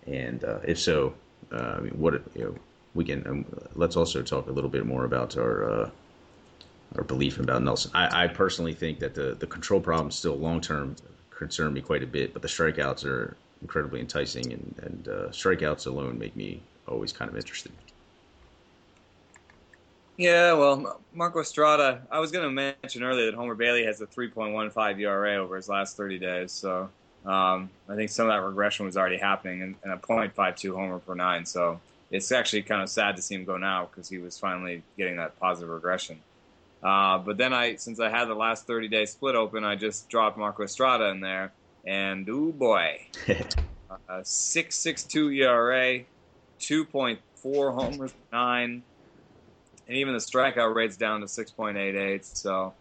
And 0.08 0.42
if 0.64 0.80
so, 0.80 1.14
I 1.52 1.82
mean, 1.82 2.00
what 2.00 2.22
you 2.34 2.46
know 2.46 2.56
we 2.94 3.04
can 3.04 3.26
um, 3.28 3.46
let's 3.76 3.96
also 3.96 4.22
talk 4.22 4.48
a 4.48 4.52
little 4.52 4.70
bit 4.70 4.86
more 4.86 5.06
about 5.06 5.38
our 5.38 5.70
uh, 5.70 5.90
our 6.96 7.04
belief 7.04 7.40
about 7.40 7.62
Nelson. 7.64 7.92
I, 7.94 8.24
I, 8.24 8.28
personally 8.28 8.74
think 8.74 9.00
that 9.00 9.14
the 9.14 9.36
the 9.36 9.48
control 9.48 9.80
problem 9.80 10.12
still 10.12 10.36
long 10.36 10.62
term 10.62 10.96
concern 11.30 11.74
me 11.74 11.82
quite 11.82 12.04
a 12.04 12.08
bit, 12.08 12.34
but 12.34 12.42
the 12.42 12.48
strikeouts 12.48 13.06
are 13.06 13.36
incredibly 13.62 14.00
enticing, 14.00 14.52
and 14.52 14.76
and 14.84 15.08
uh, 15.08 15.30
strikeouts 15.30 15.88
alone 15.88 16.18
make 16.18 16.36
me 16.36 16.62
always 16.88 17.14
kind 17.14 17.30
of 17.30 17.38
interested. 17.38 17.72
Yeah, 20.18 20.52
well, 20.54 21.00
Marco 21.14 21.40
Estrada. 21.40 22.02
I 22.12 22.20
was 22.20 22.30
going 22.30 22.44
to 22.44 22.52
mention 22.84 23.04
earlier 23.04 23.28
that 23.28 23.36
Homer 23.36 23.56
Bailey 23.56 23.86
has 23.86 24.02
a 24.02 24.06
3.15 24.06 25.00
ERA 25.00 25.36
over 25.36 25.56
his 25.56 25.70
last 25.70 25.96
30 25.96 26.20
days, 26.20 26.52
so 26.52 26.90
um, 27.26 27.70
I 27.88 27.96
think 27.96 28.10
some 28.10 28.26
of 28.26 28.34
that 28.34 28.46
regression 28.46 28.86
was 28.86 28.98
already 28.98 29.18
happening, 29.18 29.62
and, 29.62 29.76
and 29.84 29.94
a 29.94 29.98
.52 29.98 30.76
Homer 30.76 31.00
per 31.00 31.16
nine. 31.16 31.46
So 31.46 31.80
it's 32.12 32.32
actually 32.32 32.64
kind 32.64 32.82
of 32.82 32.90
sad 32.90 33.16
to 33.16 33.22
see 33.22 33.36
him 33.36 33.46
go 33.46 33.58
now 33.58 33.86
because 33.86 34.10
he 34.10 34.18
was 34.18 34.38
finally 34.40 34.84
getting 34.98 35.18
that 35.18 35.38
positive 35.40 35.70
regression. 35.70 36.24
Uh, 36.82 37.20
but 37.20 37.38
then 37.38 37.54
I, 37.54 37.76
since 37.76 38.00
I 38.00 38.10
had 38.10 38.26
the 38.26 38.36
last 38.36 38.66
30 38.66 38.88
day 38.88 39.06
split 39.06 39.36
open, 39.36 39.64
I 39.64 39.76
just 39.76 40.10
dropped 40.10 40.38
Marco 40.38 40.64
Estrada 40.64 41.10
in 41.10 41.20
there, 41.20 41.54
and 41.86 42.28
oh 42.30 42.52
boy, 42.52 43.00
uh, 43.30 44.22
6.62 44.24 45.38
ERA, 45.44 46.06
2.4 46.62 47.74
homers 47.74 48.14
nine, 48.32 48.84
and 49.88 49.98
even 49.98 50.14
the 50.14 50.20
strikeout 50.20 50.74
rate's 50.74 50.98
down 50.98 51.20
to 51.20 51.28
6.88. 51.28 52.24
So, 52.24 52.74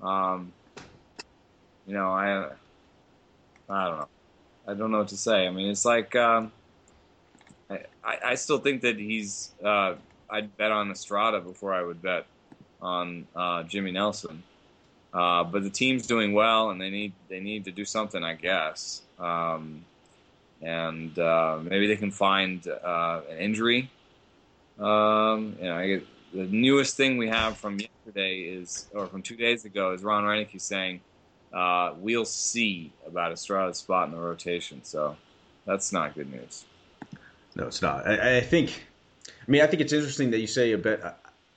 um, 0.00 0.54
you 1.86 1.92
know, 1.92 2.10
I, 2.10 2.46
I 3.68 3.88
don't 3.88 3.98
know, 3.98 4.08
I 4.66 4.74
don't 4.74 4.90
know 4.90 4.98
what 4.98 5.08
to 5.08 5.16
say. 5.18 5.46
I 5.46 5.50
mean, 5.50 5.68
it's 5.70 5.84
like. 5.84 6.16
Um, 6.16 6.52
I, 8.04 8.18
I 8.24 8.34
still 8.34 8.58
think 8.58 8.82
that 8.82 8.98
he's. 8.98 9.52
Uh, 9.62 9.94
I'd 10.30 10.56
bet 10.56 10.72
on 10.72 10.90
Estrada 10.90 11.40
before 11.40 11.74
I 11.74 11.82
would 11.82 12.02
bet 12.02 12.26
on 12.80 13.26
uh, 13.36 13.62
Jimmy 13.64 13.92
Nelson. 13.92 14.42
Uh, 15.12 15.44
but 15.44 15.62
the 15.62 15.70
team's 15.70 16.06
doing 16.06 16.32
well, 16.32 16.70
and 16.70 16.80
they 16.80 16.90
need 16.90 17.12
they 17.28 17.40
need 17.40 17.64
to 17.66 17.70
do 17.70 17.84
something, 17.84 18.22
I 18.24 18.34
guess. 18.34 19.02
Um, 19.18 19.84
and 20.60 21.16
uh, 21.18 21.58
maybe 21.62 21.86
they 21.86 21.96
can 21.96 22.10
find 22.10 22.66
uh, 22.66 23.20
an 23.30 23.38
injury. 23.38 23.90
Um, 24.78 25.56
you 25.60 25.66
know, 25.66 25.76
I, 25.76 26.00
the 26.32 26.46
newest 26.46 26.96
thing 26.96 27.16
we 27.16 27.28
have 27.28 27.56
from 27.56 27.78
yesterday 27.78 28.40
is, 28.40 28.88
or 28.92 29.06
from 29.06 29.22
two 29.22 29.36
days 29.36 29.64
ago, 29.64 29.92
is 29.92 30.02
Ron 30.02 30.24
Roenicke 30.24 30.60
saying 30.60 31.00
uh, 31.52 31.92
we'll 31.98 32.24
see 32.24 32.92
about 33.06 33.30
Estrada's 33.30 33.78
spot 33.78 34.08
in 34.08 34.14
the 34.14 34.20
rotation. 34.20 34.82
So 34.82 35.16
that's 35.64 35.92
not 35.92 36.14
good 36.16 36.32
news. 36.32 36.64
No, 37.54 37.66
it's 37.66 37.82
not. 37.82 38.06
I, 38.06 38.38
I, 38.38 38.40
think. 38.40 38.84
I 39.28 39.50
mean, 39.50 39.62
I 39.62 39.66
think 39.66 39.80
it's 39.80 39.92
interesting 39.92 40.30
that 40.32 40.40
you 40.40 40.46
say 40.46 40.72
a 40.72 40.78
bit. 40.78 41.02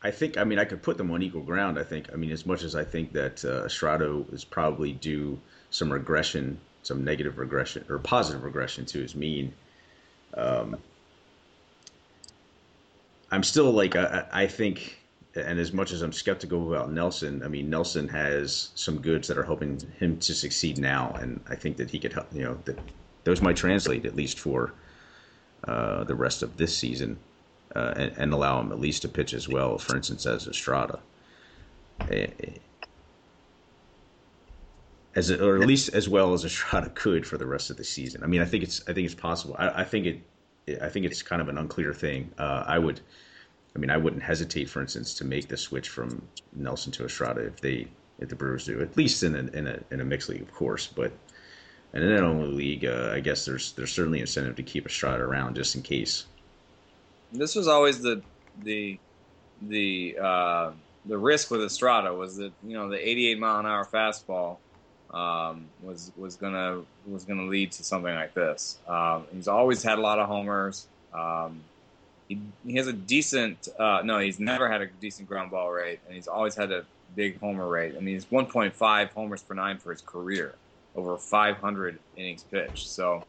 I 0.04 0.12
think. 0.12 0.38
I 0.38 0.44
mean, 0.44 0.60
I 0.60 0.66
could 0.66 0.82
put 0.82 0.98
them 0.98 1.12
on 1.12 1.24
equal 1.24 1.42
ground. 1.42 1.80
I 1.80 1.84
think. 1.84 2.12
I 2.14 2.16
mean, 2.16 2.32
as 2.32 2.46
much 2.46 2.64
as 2.64 2.76
I 2.76 2.84
think 2.84 3.14
that 3.14 3.44
uh, 3.44 3.66
Estrada 3.66 4.24
is 4.32 4.44
probably 4.44 4.94
due 4.94 5.40
some 5.70 5.92
regression, 5.92 6.60
some 6.84 7.04
negative 7.04 7.38
regression 7.38 7.84
or 7.90 7.98
positive 7.98 8.44
regression 8.44 8.86
to 8.88 9.02
his 9.02 9.16
mean. 9.16 9.54
Um, 10.34 10.78
I'm 13.32 13.44
still 13.44 13.72
like 13.72 13.96
I, 13.96 14.26
I 14.32 14.48
think, 14.48 15.00
and 15.36 15.60
as 15.60 15.74
much 15.74 15.92
as 15.92 16.02
I'm 16.02 16.14
skeptical 16.14 16.74
about 16.74 16.92
Nelson, 16.92 17.42
I 17.44 17.48
mean 17.48 17.70
Nelson 17.70 18.08
has 18.10 18.70
some 18.76 19.00
goods 19.00 19.28
that 19.28 19.38
are 19.38 19.44
helping 19.44 19.80
him 20.00 20.18
to 20.20 20.34
succeed 20.34 20.78
now, 20.78 21.12
and 21.20 21.42
I 21.50 21.56
think 21.56 21.78
that 21.78 21.90
he 21.90 22.00
could 22.00 22.14
help. 22.14 22.28
You 22.34 22.44
know, 22.44 22.58
that 22.66 22.80
those 23.24 23.42
might 23.42 23.58
translate 23.58 24.06
at 24.06 24.16
least 24.16 24.40
for 24.40 24.74
uh, 25.64 26.04
the 26.04 26.16
rest 26.16 26.44
of 26.44 26.58
this 26.58 26.78
season 26.78 27.18
uh, 27.76 27.94
and, 27.96 28.14
and, 28.18 28.34
allow 28.34 28.60
him 28.62 28.72
at 28.72 28.80
least 28.80 29.02
to 29.02 29.10
pitch 29.10 29.34
as 29.34 29.48
well, 29.48 29.78
for 29.78 29.96
instance, 29.96 30.26
as 30.26 30.48
Estrada. 30.48 31.00
Eh, 32.10 32.28
eh, 32.44 32.50
as 35.16 35.32
or 35.32 35.60
at 35.60 35.68
least 35.68 35.94
as 35.94 36.08
well 36.08 36.34
as 36.34 36.46
Estrada 36.46 36.90
could 36.90 37.26
for 37.26 37.38
the 37.38 37.46
rest 37.46 37.72
of 37.72 37.78
the 37.78 37.84
season. 37.84 38.24
I 38.24 38.28
mean, 38.28 38.42
I 38.42 38.46
think 38.46 38.64
it's 38.64 38.82
I 38.88 38.94
think 38.94 39.06
it's 39.06 39.16
possible. 39.16 39.56
I, 39.58 39.82
I 39.82 39.84
think 39.84 40.06
it 40.06 40.22
I 40.82 40.90
think 40.90 41.06
it's 41.06 41.22
kind 41.22 41.42
of 41.42 41.50
an 41.50 41.58
unclear 41.58 41.94
thing. 41.94 42.32
Uh, 42.38 42.64
I 42.68 42.78
would, 42.78 43.02
I 43.76 43.80
mean, 43.80 43.90
I 43.90 43.98
wouldn't 43.98 44.22
hesitate, 44.22 44.70
for 44.70 44.82
instance, 44.82 45.14
to 45.16 45.26
make 45.26 45.48
the 45.48 45.58
switch 45.58 45.90
from 45.90 46.22
Nelson 46.54 46.92
to 46.94 47.06
Estrada 47.06 47.42
if 47.42 47.60
they 47.62 47.88
if 48.20 48.30
the 48.30 48.36
Brewers 48.36 48.66
do, 48.66 48.82
at 48.82 48.96
least 48.96 49.24
in 49.24 49.36
a 49.36 49.58
in 49.58 49.68
a 49.68 49.80
in 49.92 50.02
a 50.02 50.06
mixed 50.06 50.30
league, 50.30 50.42
of 50.42 50.54
course. 50.54 50.88
But 50.88 51.12
and 51.94 52.04
in 52.04 52.16
that 52.16 52.24
only 52.24 52.48
league, 52.48 52.86
uh, 52.86 53.12
I 53.14 53.20
guess 53.20 53.46
there's 53.46 53.72
there's 53.74 53.92
certainly 53.92 54.20
incentive 54.20 54.56
to 54.58 54.64
keep 54.64 54.86
Estrada 54.86 55.24
around 55.24 55.56
just 55.56 55.76
in 55.76 55.82
case. 55.82 56.26
This 57.32 57.56
was 57.56 57.68
always 57.68 58.02
the 58.02 58.22
the 58.64 59.00
the 59.62 60.18
uh, 60.22 60.72
the 61.06 61.18
risk 61.18 61.50
with 61.50 61.62
Estrada 61.62 62.14
was 62.14 62.38
that 62.38 62.52
you 62.64 62.74
know 62.74 62.90
the 62.90 63.10
88 63.10 63.40
mile 63.40 63.60
an 63.60 63.66
hour 63.66 63.86
fastball 63.86 64.58
um, 65.12 65.66
was 65.82 66.12
was 66.18 66.36
gonna 66.36 66.82
was 67.06 67.24
gonna 67.24 67.46
lead 67.46 67.72
to 67.74 67.84
something 67.84 68.14
like 68.14 68.34
this. 68.34 68.78
Um, 68.88 69.26
he's 69.34 69.48
always 69.48 69.82
had 69.82 69.98
a 69.98 70.02
lot 70.02 70.20
of 70.20 70.28
homers. 70.28 70.88
Um, 71.14 71.62
he, 72.28 72.42
he 72.66 72.76
has 72.76 72.88
a 72.88 72.94
decent 72.94 73.70
uh, 73.80 74.02
no, 74.04 74.20
he's 74.20 74.40
never 74.40 74.70
had 74.70 74.82
a 74.82 74.88
decent 74.88 75.30
ground 75.30 75.52
ball 75.52 75.72
rate, 75.72 76.00
and 76.06 76.16
he's 76.16 76.28
always 76.28 76.56
had 76.56 76.72
a 76.72 76.86
big 77.16 77.40
homer 77.40 77.68
rate. 77.68 77.96
I 77.96 78.02
mean, 78.02 78.16
he's 78.16 78.26
1.5 78.26 79.10
homers 79.12 79.42
per 79.42 79.54
nine 79.54 79.78
for 79.78 79.92
his 79.92 80.02
career 80.02 80.54
over 80.98 81.18
500 81.18 82.00
innings 82.18 82.44
pitched. 82.44 82.90
So, 82.90 83.24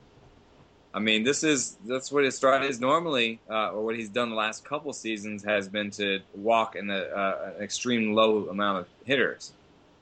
I 0.93 0.99
mean, 1.01 1.23
this 1.23 1.45
is 1.45 1.77
that's 1.87 2.11
what 2.11 2.25
his 2.25 2.35
Estrada 2.35 2.67
is 2.67 2.81
normally, 2.81 3.39
uh, 3.49 3.71
or 3.73 3.85
what 3.85 3.95
he's 3.95 4.09
done 4.09 4.31
the 4.31 4.37
last 4.37 4.65
couple 4.65 4.93
seasons 4.93 5.45
has 5.45 5.69
been 5.69 5.91
to 5.93 6.21
walk 6.35 6.75
in 6.75 6.91
uh, 6.91 7.53
an 7.57 7.63
extreme 7.63 8.15
low 8.15 8.49
amount 8.49 8.79
of 8.79 8.89
hitters, 9.05 9.53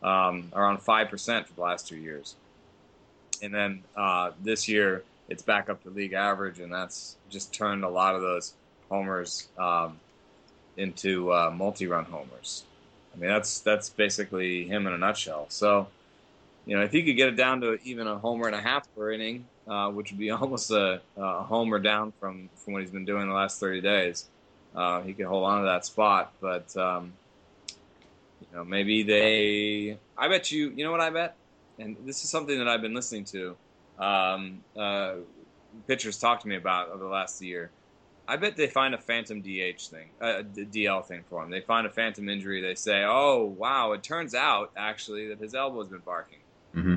um, 0.03 0.51
around 0.55 0.81
five 0.81 1.11
percent 1.11 1.49
for 1.49 1.55
the 1.55 1.61
last 1.61 1.89
two 1.89 1.97
years, 1.97 2.37
and 3.43 3.53
then 3.53 3.83
uh, 3.97 4.31
this 4.43 4.69
year 4.69 5.03
it's 5.29 5.43
back 5.43 5.69
up 5.69 5.83
to 5.83 5.91
league 5.91 6.13
average, 6.13 6.61
and 6.61 6.73
that's 6.73 7.17
just 7.29 7.53
turned 7.53 7.83
a 7.83 7.89
lot 7.89 8.15
of 8.15 8.23
those 8.23 8.55
homers 8.89 9.49
um, 9.59 9.99
into 10.77 11.33
uh, 11.33 11.51
multi-run 11.51 12.05
homers. 12.05 12.65
I 13.13 13.19
mean, 13.19 13.29
that's 13.29 13.61
that's 13.61 13.89
basically 13.89 14.67
him 14.69 14.87
in 14.87 14.93
a 14.93 14.99
nutshell. 14.99 15.47
So 15.49 15.89
you 16.67 16.77
know, 16.77 16.83
if 16.83 16.91
he 16.91 17.05
could 17.05 17.17
get 17.17 17.29
it 17.29 17.37
down 17.37 17.61
to 17.61 17.79
even 17.85 18.09
a 18.09 18.19
homer 18.19 18.47
and 18.47 18.57
a 18.57 18.61
half 18.61 18.93
per 18.95 19.13
inning, 19.13 19.47
uh, 19.69 19.89
which 19.91 20.11
would 20.11 20.19
be 20.19 20.31
almost 20.33 20.71
a, 20.71 21.01
a, 21.17 21.43
homer 21.45 21.79
down 21.79 22.13
from, 22.21 22.51
from 22.57 22.73
what 22.75 22.83
he's 22.83 22.91
been 22.91 23.05
doing 23.05 23.29
the 23.29 23.35
last 23.35 23.61
30 23.61 23.81
days, 23.81 24.29
uh, 24.75 25.01
he 25.03 25.15
could 25.15 25.27
hold 25.27 25.45
on 25.45 25.61
to 25.61 25.67
that 25.67 25.87
spot. 25.87 26.33
But, 26.41 26.77
um, 26.77 27.13
you 28.41 28.49
know, 28.55 28.65
maybe 28.65 29.05
they. 29.05 29.99
I 30.19 30.29
bet 30.29 30.51
you. 30.51 30.73
You 30.77 30.85
know 30.85 30.91
what 30.91 31.01
I 31.01 31.11
bet? 31.11 31.37
And 31.79 31.97
this 32.05 32.25
is 32.25 32.31
something 32.31 32.59
that 32.59 32.69
I've 32.69 32.83
been 32.83 32.95
listening 32.95 33.25
to. 33.27 33.57
Um, 33.99 34.63
uh, 34.77 35.15
pitchers 35.87 36.19
talk 36.19 36.41
to 36.41 36.49
me 36.49 36.57
about 36.57 36.91
over 36.91 37.05
the 37.05 37.11
last 37.11 37.41
year. 37.41 37.71
I 38.29 38.37
bet 38.37 38.57
they 38.57 38.67
find 38.67 38.93
a 38.95 38.99
phantom 38.99 39.41
DH 39.41 39.83
thing, 39.89 40.09
uh, 40.21 40.41
a 40.41 40.43
DL 40.43 41.05
thing 41.05 41.23
for 41.31 41.45
him. 41.45 41.51
They 41.51 41.61
find 41.61 41.87
a 41.87 41.91
phantom 41.91 42.29
injury. 42.29 42.61
They 42.61 42.75
say, 42.75 43.05
"Oh, 43.05 43.45
wow! 43.45 43.93
It 43.93 44.03
turns 44.03 44.35
out 44.35 44.73
actually 44.77 45.29
that 45.29 45.39
his 45.39 45.55
elbow 45.55 45.81
has 45.81 45.89
been 45.89 46.01
barking." 46.01 46.41
Mm-hmm. 46.77 46.97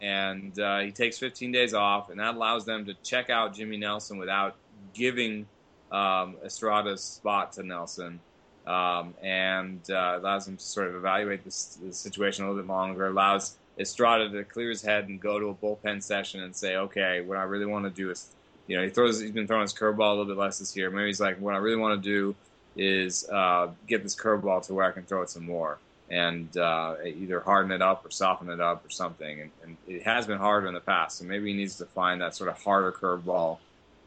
And 0.00 0.58
uh, 0.58 0.80
he 0.80 0.92
takes 0.92 1.18
15 1.18 1.52
days 1.52 1.74
off, 1.74 2.10
and 2.10 2.20
that 2.20 2.34
allows 2.34 2.64
them 2.64 2.86
to 2.86 2.94
check 3.02 3.30
out 3.30 3.54
Jimmy 3.54 3.76
Nelson 3.76 4.16
without 4.16 4.56
giving 4.94 5.46
um, 5.90 6.36
Estrada's 6.44 7.02
spot 7.02 7.52
to 7.54 7.62
Nelson. 7.62 8.20
Um, 8.66 9.14
and 9.22 9.80
uh, 9.90 10.18
allows 10.20 10.46
him 10.46 10.58
to 10.58 10.62
sort 10.62 10.88
of 10.88 10.94
evaluate 10.94 11.42
this, 11.42 11.78
situation 11.90 12.44
a 12.44 12.48
little 12.48 12.62
bit 12.62 12.68
longer. 12.68 13.06
Allows 13.06 13.56
Estrada 13.78 14.28
to 14.28 14.44
clear 14.44 14.68
his 14.68 14.82
head 14.82 15.08
and 15.08 15.18
go 15.18 15.38
to 15.38 15.48
a 15.48 15.54
bullpen 15.54 16.02
session 16.02 16.42
and 16.42 16.54
say, 16.54 16.76
okay, 16.76 17.22
what 17.22 17.38
I 17.38 17.44
really 17.44 17.64
want 17.64 17.86
to 17.86 17.90
do 17.90 18.10
is, 18.10 18.34
you 18.66 18.76
know, 18.76 18.84
he 18.84 18.90
throws, 18.90 19.20
he's 19.20 19.30
been 19.30 19.46
throwing 19.46 19.62
his 19.62 19.72
curveball 19.72 20.08
a 20.08 20.10
little 20.10 20.26
bit 20.26 20.36
less 20.36 20.58
this 20.58 20.76
year. 20.76 20.90
Maybe 20.90 21.06
he's 21.06 21.20
like, 21.20 21.40
what 21.40 21.54
I 21.54 21.58
really 21.58 21.78
want 21.78 22.02
to 22.02 22.08
do 22.08 22.36
is 22.76 23.28
uh, 23.30 23.68
get 23.86 24.02
this 24.02 24.14
curveball 24.14 24.66
to 24.66 24.74
where 24.74 24.84
I 24.84 24.90
can 24.92 25.04
throw 25.04 25.22
it 25.22 25.30
some 25.30 25.46
more. 25.46 25.78
And 26.10 26.56
uh, 26.56 26.94
either 27.04 27.40
harden 27.40 27.70
it 27.70 27.82
up 27.82 28.04
or 28.04 28.10
soften 28.10 28.48
it 28.48 28.60
up 28.60 28.84
or 28.84 28.90
something. 28.90 29.42
And, 29.42 29.50
and, 29.62 29.76
it 29.86 30.02
has 30.04 30.26
been 30.26 30.38
harder 30.38 30.66
in 30.66 30.74
the 30.74 30.80
past, 30.80 31.18
so 31.18 31.24
maybe 31.24 31.50
he 31.50 31.56
needs 31.56 31.76
to 31.76 31.86
find 31.86 32.20
that 32.20 32.34
sort 32.34 32.50
of 32.50 32.62
harder 32.62 32.92
curveball 32.92 33.58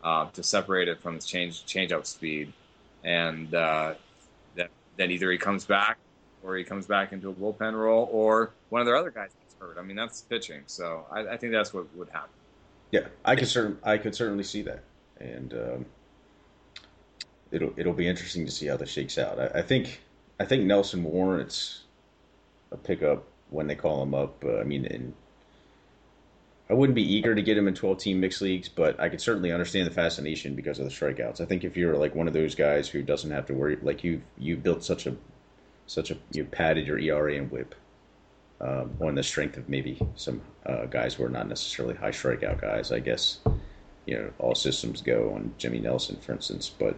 uh, 0.04 0.28
to 0.32 0.44
separate 0.44 0.88
it 0.88 1.00
from 1.02 1.16
his 1.16 1.26
change 1.26 1.66
change 1.66 1.92
up 1.92 2.06
speed, 2.06 2.52
and 3.04 3.54
uh, 3.54 3.94
that 4.56 4.70
then 4.98 5.12
either 5.12 5.32
he 5.32 5.38
comes 5.38 5.66
back 5.66 5.98
or 6.44 6.56
he 6.56 6.64
comes 6.64 6.88
back 6.88 7.14
into 7.14 7.30
a 7.30 7.34
bullpen 7.34 7.74
role, 7.74 8.10
or 8.12 8.52
one 8.70 8.82
of 8.82 8.88
their 8.88 8.96
other 8.96 9.12
guys 9.12 9.30
gets 9.40 9.56
hurt. 9.60 9.78
I 9.78 9.84
mean, 9.84 9.96
that's 9.96 10.22
pitching, 10.22 10.64
so 10.66 11.06
I, 11.12 11.28
I 11.28 11.38
think 11.38 11.52
that's 11.52 11.74
what 11.74 11.86
would 11.96 12.10
happen. 12.10 12.32
Yeah, 12.92 13.08
I 13.24 13.36
could 13.36 13.48
certain 13.48 13.78
I 13.84 13.98
could 13.98 14.16
certainly 14.16 14.44
see 14.44 14.64
that, 14.64 14.84
and 15.20 15.54
um, 15.54 15.86
it'll 17.52 17.74
it'll 17.78 17.94
be 17.94 18.08
interesting 18.08 18.46
to 18.46 18.52
see 18.52 18.68
how 18.68 18.78
this 18.78 18.90
shakes 18.90 19.18
out. 19.18 19.40
I, 19.40 19.60
I 19.60 19.62
think 19.62 20.02
I 20.40 20.46
think 20.46 20.64
Nelson 20.64 21.04
warrants 21.04 21.84
a 22.72 22.78
pickup 22.78 23.26
when 23.50 23.68
they 23.68 23.76
call 23.76 24.02
him 24.02 24.14
up. 24.14 24.44
Uh, 24.44 24.60
I 24.60 24.64
mean, 24.64 24.86
and 24.86 25.14
I 26.70 26.74
wouldn't 26.74 26.96
be 26.96 27.16
eager 27.16 27.36
to 27.36 27.42
get 27.42 27.58
him 27.58 27.68
in 27.68 27.74
12 27.74 27.98
team 27.98 28.20
mixed 28.22 28.42
leagues, 28.42 28.70
but 28.70 28.98
I 29.00 29.10
could 29.10 29.20
certainly 29.20 29.52
understand 29.52 29.88
the 29.88 29.92
fascination 29.92 30.56
because 30.56 30.80
of 30.80 30.86
the 30.86 30.92
strikeouts. 30.92 31.42
I 31.42 31.46
think 31.46 31.66
if 31.66 31.76
you're 31.76 31.98
like 31.98 32.16
one 32.16 32.28
of 32.28 32.34
those 32.34 32.56
guys 32.56 32.88
who 32.88 33.02
doesn't 33.02 33.30
have 33.32 33.46
to 33.48 33.54
worry, 33.54 33.78
like 33.82 34.04
you 34.04 34.22
you 34.38 34.56
built 34.56 34.84
such 34.84 35.06
a 35.06 35.16
such 35.86 36.12
a 36.12 36.18
you 36.32 36.46
padded 36.46 36.88
your 36.88 36.98
ERA 36.98 37.36
and 37.36 37.52
WHIP 37.52 37.76
um, 38.62 38.96
on 39.02 39.16
the 39.16 39.24
strength 39.24 39.58
of 39.58 39.68
maybe 39.68 40.00
some 40.16 40.42
uh, 40.66 40.86
guys 40.86 41.16
who 41.16 41.26
are 41.26 41.30
not 41.30 41.50
necessarily 41.50 41.96
high 41.96 42.12
strikeout 42.12 42.62
guys. 42.62 42.94
I 42.94 43.00
guess 43.00 43.40
you 44.06 44.18
know 44.18 44.32
all 44.40 44.56
systems 44.56 45.02
go 45.02 45.34
on 45.36 45.54
Jimmy 45.58 45.80
Nelson, 45.80 46.16
for 46.22 46.32
instance, 46.32 46.70
but 46.70 46.96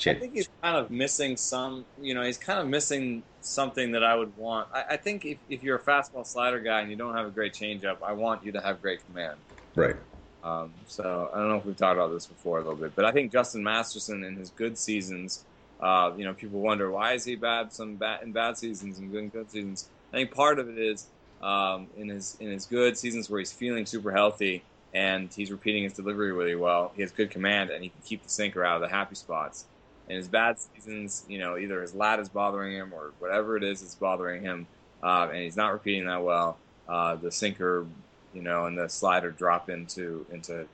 I 0.00 0.14
think 0.14 0.34
he's 0.34 0.48
kind 0.62 0.76
of 0.76 0.90
missing 0.90 1.36
some. 1.36 1.84
You 2.00 2.14
know, 2.14 2.22
he's 2.22 2.38
kind 2.38 2.58
of 2.58 2.66
missing 2.68 3.22
something 3.40 3.92
that 3.92 4.02
I 4.02 4.14
would 4.14 4.36
want. 4.36 4.68
I, 4.72 4.84
I, 4.90 4.96
think 4.96 5.24
if, 5.24 5.38
if 5.48 5.62
you're 5.62 5.76
a 5.76 5.80
fastball 5.80 6.26
slider 6.26 6.60
guy 6.60 6.80
and 6.80 6.90
you 6.90 6.96
don't 6.96 7.14
have 7.14 7.26
a 7.26 7.30
great 7.30 7.52
changeup, 7.52 7.98
I 8.02 8.12
want 8.12 8.44
you 8.44 8.52
to 8.52 8.60
have 8.60 8.80
great 8.82 9.06
command. 9.06 9.36
Right. 9.74 9.96
Um, 10.42 10.72
so 10.86 11.30
I 11.32 11.38
don't 11.38 11.48
know 11.48 11.56
if 11.56 11.64
we've 11.64 11.76
talked 11.76 11.96
about 11.96 12.12
this 12.12 12.26
before 12.26 12.58
a 12.58 12.60
little 12.60 12.76
bit, 12.76 12.92
but 12.94 13.04
I 13.04 13.12
think 13.12 13.32
Justin 13.32 13.62
Masterson 13.62 14.24
in 14.24 14.36
his 14.36 14.50
good 14.50 14.76
seasons, 14.76 15.44
uh, 15.80 16.12
you 16.16 16.24
know, 16.24 16.34
people 16.34 16.60
wonder 16.60 16.90
why 16.90 17.14
is 17.14 17.24
he 17.24 17.34
bad 17.34 17.72
some 17.72 17.96
bad 17.96 18.22
in 18.22 18.32
bad 18.32 18.58
seasons 18.58 18.98
and 18.98 19.10
good 19.10 19.22
in 19.24 19.28
good 19.30 19.50
seasons. 19.50 19.88
I 20.12 20.16
think 20.16 20.32
part 20.32 20.58
of 20.58 20.68
it 20.68 20.78
is 20.78 21.06
um, 21.42 21.86
in 21.96 22.08
his 22.08 22.36
in 22.40 22.50
his 22.50 22.66
good 22.66 22.98
seasons 22.98 23.30
where 23.30 23.38
he's 23.38 23.52
feeling 23.52 23.86
super 23.86 24.12
healthy 24.12 24.62
and 24.92 25.32
he's 25.32 25.50
repeating 25.50 25.84
his 25.84 25.94
delivery 25.94 26.32
really 26.32 26.54
well. 26.54 26.92
He 26.94 27.02
has 27.02 27.10
good 27.10 27.30
command 27.30 27.70
and 27.70 27.82
he 27.82 27.88
can 27.88 28.00
keep 28.04 28.22
the 28.22 28.28
sinker 28.28 28.64
out 28.64 28.76
of 28.76 28.82
the 28.82 28.94
happy 28.94 29.14
spots 29.14 29.64
in 30.08 30.16
his 30.16 30.28
bad 30.28 30.58
seasons, 30.58 31.24
you 31.28 31.38
know, 31.38 31.56
either 31.56 31.80
his 31.80 31.94
lat 31.94 32.20
is 32.20 32.28
bothering 32.28 32.72
him 32.72 32.92
or 32.92 33.12
whatever 33.18 33.56
it 33.56 33.64
is 33.64 33.82
is 33.82 33.94
bothering 33.94 34.42
him, 34.42 34.66
uh, 35.02 35.28
and 35.30 35.42
he's 35.42 35.56
not 35.56 35.72
repeating 35.72 36.06
that 36.06 36.22
well. 36.22 36.58
Uh, 36.88 37.14
the 37.16 37.32
sinker, 37.32 37.86
you 38.34 38.42
know, 38.42 38.66
and 38.66 38.76
the 38.76 38.88
slider 38.88 39.30
drop 39.30 39.70
into 39.70 40.26
into 40.30 40.66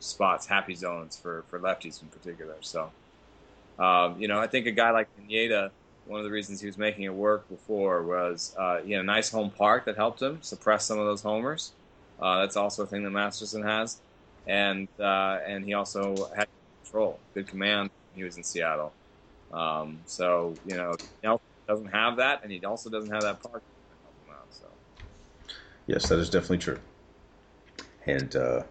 spots, 0.00 0.46
happy 0.46 0.74
zones 0.74 1.16
for 1.16 1.44
for 1.48 1.60
lefties 1.60 2.02
in 2.02 2.08
particular. 2.08 2.56
So, 2.60 2.90
um, 3.78 4.20
you 4.20 4.26
know, 4.26 4.40
I 4.40 4.48
think 4.48 4.66
a 4.66 4.72
guy 4.72 4.90
like 4.90 5.08
Pineda, 5.16 5.70
one 6.06 6.18
of 6.18 6.24
the 6.24 6.32
reasons 6.32 6.60
he 6.60 6.66
was 6.66 6.76
making 6.76 7.04
it 7.04 7.14
work 7.14 7.48
before 7.48 8.02
was 8.02 8.54
uh, 8.58 8.80
he 8.80 8.92
had 8.92 9.02
a 9.02 9.04
nice 9.04 9.30
home 9.30 9.50
park 9.50 9.84
that 9.84 9.96
helped 9.96 10.20
him 10.20 10.38
suppress 10.42 10.84
some 10.84 10.98
of 10.98 11.06
those 11.06 11.22
homers. 11.22 11.72
Uh, 12.20 12.40
that's 12.40 12.56
also 12.56 12.82
a 12.82 12.86
thing 12.86 13.04
that 13.04 13.10
Masterson 13.10 13.62
has, 13.62 14.00
and 14.48 14.88
uh, 14.98 15.38
and 15.46 15.64
he 15.64 15.74
also 15.74 16.30
had 16.36 16.48
control, 16.82 17.20
good 17.34 17.46
command 17.46 17.90
he 18.14 18.24
was 18.24 18.36
in 18.36 18.42
Seattle. 18.42 18.92
Um, 19.52 20.00
so 20.06 20.54
you 20.66 20.76
know, 20.76 20.94
Nelson 21.22 21.44
doesn't 21.68 21.92
have 21.92 22.16
that, 22.16 22.42
and 22.42 22.52
he 22.52 22.64
also 22.64 22.90
doesn't 22.90 23.12
have 23.12 23.22
that 23.22 23.42
park. 23.42 23.62
Out, 24.30 24.46
so. 24.50 24.66
Yes, 25.86 26.08
that 26.08 26.18
is 26.18 26.30
definitely 26.30 26.58
true. 26.58 26.80
And 28.06 28.34
uh, 28.34 28.62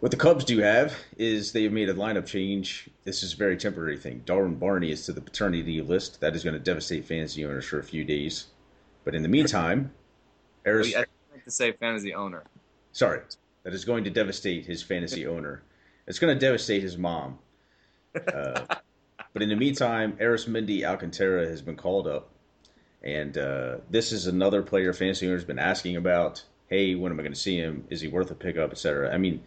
what 0.00 0.10
the 0.10 0.16
Cubs 0.16 0.44
do 0.44 0.58
have 0.58 0.94
is 1.16 1.52
they've 1.52 1.72
made 1.72 1.88
a 1.88 1.94
lineup 1.94 2.26
change. 2.26 2.88
This 3.04 3.22
is 3.22 3.32
a 3.32 3.36
very 3.36 3.56
temporary 3.56 3.96
thing. 3.96 4.22
Darwin 4.24 4.56
Barney 4.56 4.90
is 4.90 5.06
to 5.06 5.12
the 5.12 5.20
paternity 5.20 5.80
list. 5.80 6.20
That 6.20 6.36
is 6.36 6.44
going 6.44 6.54
to 6.54 6.60
devastate 6.60 7.06
fantasy 7.06 7.44
owners 7.44 7.66
for 7.66 7.78
a 7.78 7.84
few 7.84 8.04
days. 8.04 8.46
But 9.04 9.14
in 9.14 9.22
the 9.22 9.28
meantime, 9.28 9.92
Aris- 10.66 10.94
I 10.94 11.00
like 11.32 11.44
to 11.44 11.50
say 11.50 11.72
fantasy 11.72 12.14
owner. 12.14 12.44
Sorry, 12.92 13.20
that 13.62 13.72
is 13.72 13.84
going 13.84 14.04
to 14.04 14.10
devastate 14.10 14.66
his 14.66 14.82
fantasy 14.82 15.26
owner. 15.26 15.62
It's 16.06 16.18
going 16.18 16.34
to 16.34 16.38
devastate 16.38 16.82
his 16.82 16.96
mom. 16.98 17.38
Uh, 18.16 18.76
but 19.32 19.42
in 19.42 19.48
the 19.48 19.56
meantime, 19.56 20.16
Arismendy 20.20 20.84
Alcantara 20.84 21.46
has 21.46 21.62
been 21.62 21.76
called 21.76 22.06
up, 22.06 22.30
and 23.02 23.36
uh, 23.36 23.76
this 23.90 24.12
is 24.12 24.26
another 24.26 24.62
player 24.62 24.92
fantasy 24.92 25.26
owners 25.26 25.44
been 25.44 25.58
asking 25.58 25.96
about. 25.96 26.42
Hey, 26.68 26.94
when 26.94 27.12
am 27.12 27.20
I 27.20 27.22
going 27.22 27.34
to 27.34 27.38
see 27.38 27.56
him? 27.56 27.84
Is 27.90 28.00
he 28.00 28.08
worth 28.08 28.30
a 28.30 28.34
pickup, 28.34 28.72
etc. 28.72 29.12
I 29.12 29.18
mean, 29.18 29.42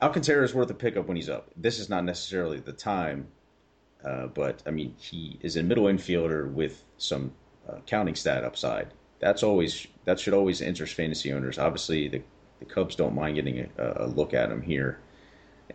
Alcantara 0.00 0.44
is 0.44 0.54
worth 0.54 0.70
a 0.70 0.74
pickup 0.74 1.06
when 1.06 1.16
he's 1.16 1.28
up. 1.28 1.50
This 1.56 1.78
is 1.78 1.88
not 1.88 2.04
necessarily 2.04 2.60
the 2.60 2.72
time, 2.72 3.28
uh, 4.04 4.26
but 4.28 4.62
I 4.66 4.70
mean, 4.70 4.94
he 4.98 5.38
is 5.42 5.56
a 5.56 5.62
middle 5.62 5.84
infielder 5.84 6.50
with 6.50 6.84
some 6.98 7.32
uh, 7.68 7.78
counting 7.86 8.14
stat 8.14 8.44
upside. 8.44 8.92
That's 9.18 9.42
always 9.42 9.86
that 10.04 10.20
should 10.20 10.34
always 10.34 10.60
interest 10.60 10.94
fantasy 10.94 11.32
owners. 11.32 11.58
Obviously, 11.58 12.08
the 12.08 12.22
the 12.58 12.64
Cubs 12.64 12.96
don't 12.96 13.14
mind 13.14 13.36
getting 13.36 13.70
a, 13.78 14.04
a 14.04 14.06
look 14.06 14.34
at 14.34 14.50
him 14.50 14.62
here, 14.62 14.98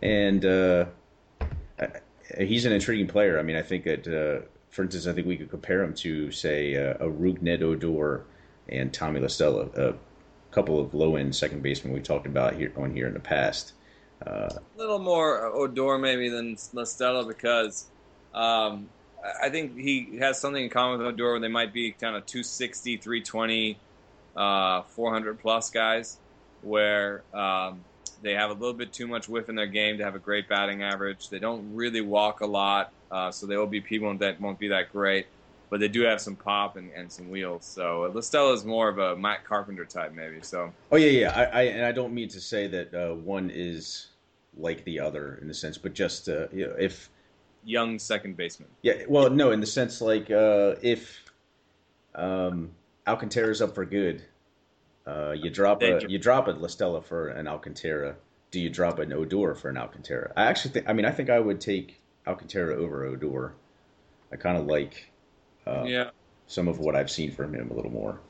and 0.02 0.44
uh, 0.44 0.86
he's 2.38 2.64
an 2.64 2.72
intriguing 2.72 3.06
player. 3.06 3.38
I 3.38 3.42
mean, 3.42 3.56
I 3.56 3.62
think 3.62 3.84
that, 3.84 4.06
uh, 4.06 4.46
for 4.70 4.82
instance, 4.82 5.06
I 5.06 5.12
think 5.12 5.26
we 5.26 5.36
could 5.36 5.50
compare 5.50 5.82
him 5.82 5.94
to, 5.94 6.30
say, 6.30 6.76
uh, 6.76 6.94
a 6.94 7.08
Rougned 7.08 7.62
Odor 7.62 8.24
and 8.68 8.92
Tommy 8.92 9.20
La 9.20 9.28
Stella, 9.28 9.66
a 9.76 9.94
couple 10.50 10.80
of 10.80 10.94
low 10.94 11.16
end 11.16 11.34
second 11.34 11.62
basemen 11.62 11.92
we 11.92 12.00
talked 12.00 12.26
about 12.26 12.54
here 12.54 12.72
on 12.76 12.94
here 12.94 13.06
in 13.06 13.14
the 13.14 13.20
past. 13.20 13.72
Uh, 14.26 14.48
a 14.48 14.78
little 14.78 14.98
more 14.98 15.46
Odor 15.46 15.98
maybe 15.98 16.28
than 16.28 16.56
La 16.72 16.84
Stella 16.84 17.26
because 17.26 17.86
um, 18.34 18.88
I 19.42 19.48
think 19.50 19.76
he 19.76 20.18
has 20.20 20.40
something 20.40 20.62
in 20.62 20.70
common 20.70 20.98
with 20.98 21.06
Odor 21.08 21.32
where 21.32 21.40
they 21.40 21.48
might 21.48 21.72
be 21.72 21.92
kind 21.92 22.16
of 22.16 22.24
260, 22.26 22.98
320, 22.98 23.78
uh, 24.36 24.82
400 24.82 25.40
plus 25.40 25.70
guys 25.70 26.18
where 26.62 27.22
um, 27.34 27.80
they 28.22 28.32
have 28.32 28.50
a 28.50 28.54
little 28.54 28.72
bit 28.72 28.92
too 28.92 29.06
much 29.06 29.28
whiff 29.28 29.48
in 29.48 29.54
their 29.54 29.66
game 29.66 29.98
to 29.98 30.04
have 30.04 30.14
a 30.14 30.18
great 30.18 30.48
batting 30.48 30.82
average. 30.82 31.28
They 31.28 31.38
don't 31.38 31.74
really 31.74 32.00
walk 32.00 32.40
a 32.40 32.46
lot, 32.46 32.92
uh, 33.10 33.30
so 33.30 33.46
will 33.46 33.66
be 33.66 33.80
people 33.80 34.16
that 34.18 34.40
won't 34.40 34.58
be 34.58 34.68
that 34.68 34.92
great. 34.92 35.26
But 35.70 35.80
they 35.80 35.88
do 35.88 36.02
have 36.02 36.20
some 36.20 36.36
pop 36.36 36.76
and, 36.76 36.90
and 36.92 37.10
some 37.10 37.30
wheels. 37.30 37.64
So 37.64 38.10
La 38.14 38.20
Stella 38.20 38.52
is 38.52 38.64
more 38.64 38.88
of 38.88 38.98
a 38.98 39.16
Matt 39.16 39.44
Carpenter 39.44 39.86
type, 39.86 40.12
maybe. 40.12 40.38
So. 40.42 40.72
Oh 40.90 40.96
yeah, 40.96 41.08
yeah. 41.08 41.30
I, 41.30 41.44
I 41.44 41.62
and 41.62 41.84
I 41.84 41.92
don't 41.92 42.12
mean 42.12 42.28
to 42.28 42.40
say 42.40 42.66
that 42.68 42.94
uh, 42.94 43.14
one 43.14 43.50
is 43.52 44.08
like 44.56 44.84
the 44.84 45.00
other 45.00 45.38
in 45.40 45.48
a 45.48 45.54
sense, 45.54 45.78
but 45.78 45.94
just 45.94 46.28
uh, 46.28 46.48
you 46.52 46.66
know, 46.66 46.74
if 46.78 47.08
young 47.64 47.98
second 47.98 48.36
baseman. 48.36 48.68
Yeah. 48.82 49.04
Well, 49.08 49.30
no, 49.30 49.52
in 49.52 49.60
the 49.60 49.66
sense 49.66 50.02
like 50.02 50.30
uh, 50.30 50.74
if 50.82 51.24
um, 52.14 52.70
Alcantara's 53.06 53.62
up 53.62 53.74
for 53.74 53.86
good 53.86 54.22
uh, 55.06 55.32
you 55.32 55.50
drop 55.50 55.82
a 55.82 56.00
you 56.08 56.18
drop 56.18 56.48
a 56.48 56.52
La 56.52 56.68
Stella 56.68 57.02
for 57.02 57.28
an 57.28 57.48
Alcantara. 57.48 58.16
Do 58.50 58.60
you 58.60 58.70
drop 58.70 58.98
an 58.98 59.12
Odor 59.12 59.54
for 59.54 59.68
an 59.68 59.76
Alcantara? 59.76 60.32
I 60.36 60.44
actually 60.44 60.72
think. 60.72 60.88
I 60.88 60.92
mean, 60.92 61.06
I 61.06 61.10
think 61.10 61.30
I 61.30 61.40
would 61.40 61.60
take 61.60 62.00
Alcantara 62.26 62.76
over 62.76 63.04
Odor. 63.04 63.54
I 64.32 64.36
kind 64.36 64.56
of 64.56 64.66
like. 64.66 65.10
Uh, 65.66 65.84
yeah. 65.84 66.10
Some 66.46 66.68
of 66.68 66.78
what 66.78 66.94
I've 66.94 67.10
seen 67.10 67.30
from 67.32 67.54
him 67.54 67.70
a 67.70 67.74
little 67.74 67.90
more. 67.90 68.20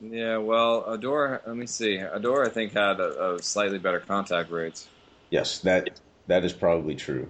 Yeah, 0.00 0.36
well, 0.36 0.84
Odor. 0.86 1.42
Let 1.46 1.56
me 1.56 1.66
see. 1.66 1.98
Odor, 2.00 2.44
I 2.44 2.48
think, 2.50 2.72
had 2.72 3.00
a, 3.00 3.34
a 3.34 3.42
slightly 3.42 3.78
better 3.78 4.00
contact 4.00 4.50
rates. 4.50 4.86
Yes, 5.30 5.58
that 5.60 6.00
that 6.26 6.44
is 6.44 6.52
probably 6.52 6.94
true. 6.94 7.28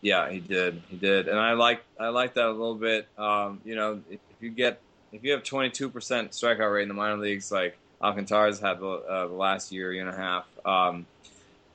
Yeah, 0.00 0.30
he 0.30 0.40
did. 0.40 0.82
He 0.88 0.96
did, 0.96 1.28
and 1.28 1.38
I 1.38 1.52
like 1.52 1.82
I 1.98 2.08
like 2.08 2.34
that 2.34 2.46
a 2.46 2.50
little 2.50 2.74
bit. 2.74 3.06
Um, 3.16 3.60
you 3.64 3.76
know, 3.76 4.02
if 4.10 4.20
you 4.40 4.50
get 4.50 4.80
if 5.14 5.22
you 5.22 5.32
have 5.32 5.42
22% 5.42 5.90
strikeout 5.92 6.72
rate 6.72 6.82
in 6.82 6.88
the 6.88 6.94
minor 6.94 7.16
leagues, 7.16 7.52
like 7.52 7.78
Alcantara's 8.02 8.58
had 8.58 8.80
the, 8.80 8.86
uh, 8.86 9.26
the 9.28 9.34
last 9.34 9.70
year, 9.70 9.92
year 9.92 10.06
and 10.06 10.14
a 10.14 10.18
half, 10.18 10.46
um, 10.66 11.06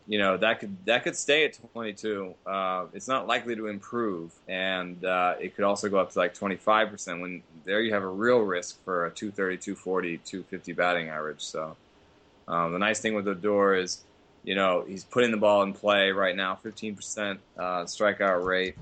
you 0.08 0.18
know 0.18 0.38
that 0.38 0.60
could 0.60 0.76
that 0.86 1.04
could 1.04 1.16
stay 1.16 1.46
at 1.46 1.60
22. 1.72 2.34
Uh, 2.44 2.86
it's 2.94 3.08
not 3.08 3.28
likely 3.28 3.56
to 3.56 3.68
improve, 3.68 4.32
and 4.48 5.06
uh, 5.06 5.36
it 5.40 5.56
could 5.56 5.66
also 5.66 5.88
go 5.88 6.00
up 6.00 6.12
to 6.14 6.18
like 6.18 6.34
25%. 6.34 7.22
When 7.22 7.44
there, 7.64 7.80
you 7.80 7.94
have 7.94 8.02
a 8.02 8.08
real 8.08 8.40
risk 8.40 8.84
for 8.84 9.06
a 9.06 9.12
230, 9.12 9.58
240, 9.58 10.18
250 10.18 10.74
batting 10.74 11.10
average. 11.10 11.42
So 11.42 11.78
um, 12.48 12.74
the 12.74 12.80
nice 12.80 13.00
thing 13.00 13.14
with 13.14 13.28
Odor 13.28 13.76
is, 13.76 14.02
you 14.44 14.56
know, 14.56 14.84
he's 14.88 15.04
putting 15.04 15.30
the 15.30 15.38
ball 15.38 15.62
in 15.62 15.74
play 15.74 16.10
right 16.10 16.36
now. 16.36 16.58
15% 16.66 17.38
uh, 17.60 17.62
strikeout 17.84 18.44
rate 18.44 18.76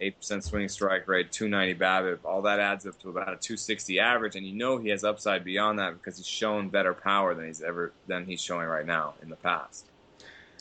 eight 0.00 0.16
percent 0.16 0.44
swinging 0.44 0.68
strike 0.68 1.08
rate, 1.08 1.32
290 1.32 1.78
BABIP. 1.78 2.18
All 2.24 2.42
that 2.42 2.60
adds 2.60 2.86
up 2.86 3.00
to 3.02 3.10
about 3.10 3.28
a 3.28 3.36
260 3.36 3.98
average, 4.00 4.36
and 4.36 4.46
you 4.46 4.54
know 4.54 4.78
he 4.78 4.88
has 4.90 5.04
upside 5.04 5.44
beyond 5.44 5.78
that 5.78 5.94
because 5.94 6.16
he's 6.16 6.26
shown 6.26 6.68
better 6.68 6.94
power 6.94 7.34
than 7.34 7.46
he's 7.46 7.62
ever 7.62 7.92
than 8.06 8.26
he's 8.26 8.40
showing 8.40 8.66
right 8.66 8.86
now 8.86 9.14
in 9.22 9.28
the 9.28 9.36
past. 9.36 9.86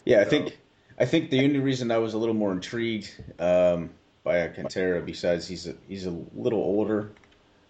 Yeah, 0.06 0.22
I 0.22 0.26
think 0.26 0.58
I 1.00 1.06
think 1.06 1.30
the 1.30 1.44
only 1.44 1.60
reason 1.60 1.92
I 1.92 1.98
was 1.98 2.14
a 2.14 2.18
little 2.18 2.36
more 2.36 2.52
intrigued 2.52 3.12
um, 3.40 3.92
by 4.24 4.42
Alcantara. 4.42 5.02
Besides, 5.02 5.48
he's 5.48 5.68
a, 5.68 5.76
he's 5.88 6.06
a 6.06 6.12
little 6.34 6.60
older, 6.60 7.12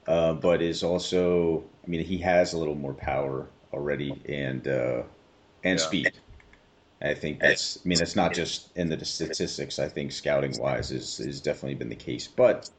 uh, 0.07 0.33
but 0.33 0.61
is 0.61 0.83
also. 0.83 1.63
I 1.85 1.89
mean, 1.89 2.03
he 2.03 2.17
has 2.19 2.53
a 2.53 2.57
little 2.57 2.75
more 2.75 2.93
power 2.93 3.47
already 3.73 4.21
and 4.27 4.67
uh, 4.67 5.03
and 5.63 5.79
yeah. 5.79 5.85
speed. 5.85 6.13
I 7.01 7.13
think 7.13 7.39
that's. 7.39 7.77
I 7.77 7.87
mean, 7.87 8.01
it's 8.01 8.15
not 8.15 8.33
just 8.33 8.75
in 8.75 8.89
the 8.89 9.03
statistics. 9.05 9.79
I 9.79 9.87
think 9.87 10.11
scouting 10.11 10.57
wise 10.59 10.91
is 10.91 11.19
is 11.19 11.41
definitely 11.41 11.75
been 11.75 11.89
the 11.89 11.95
case, 11.95 12.27
but. 12.27 12.69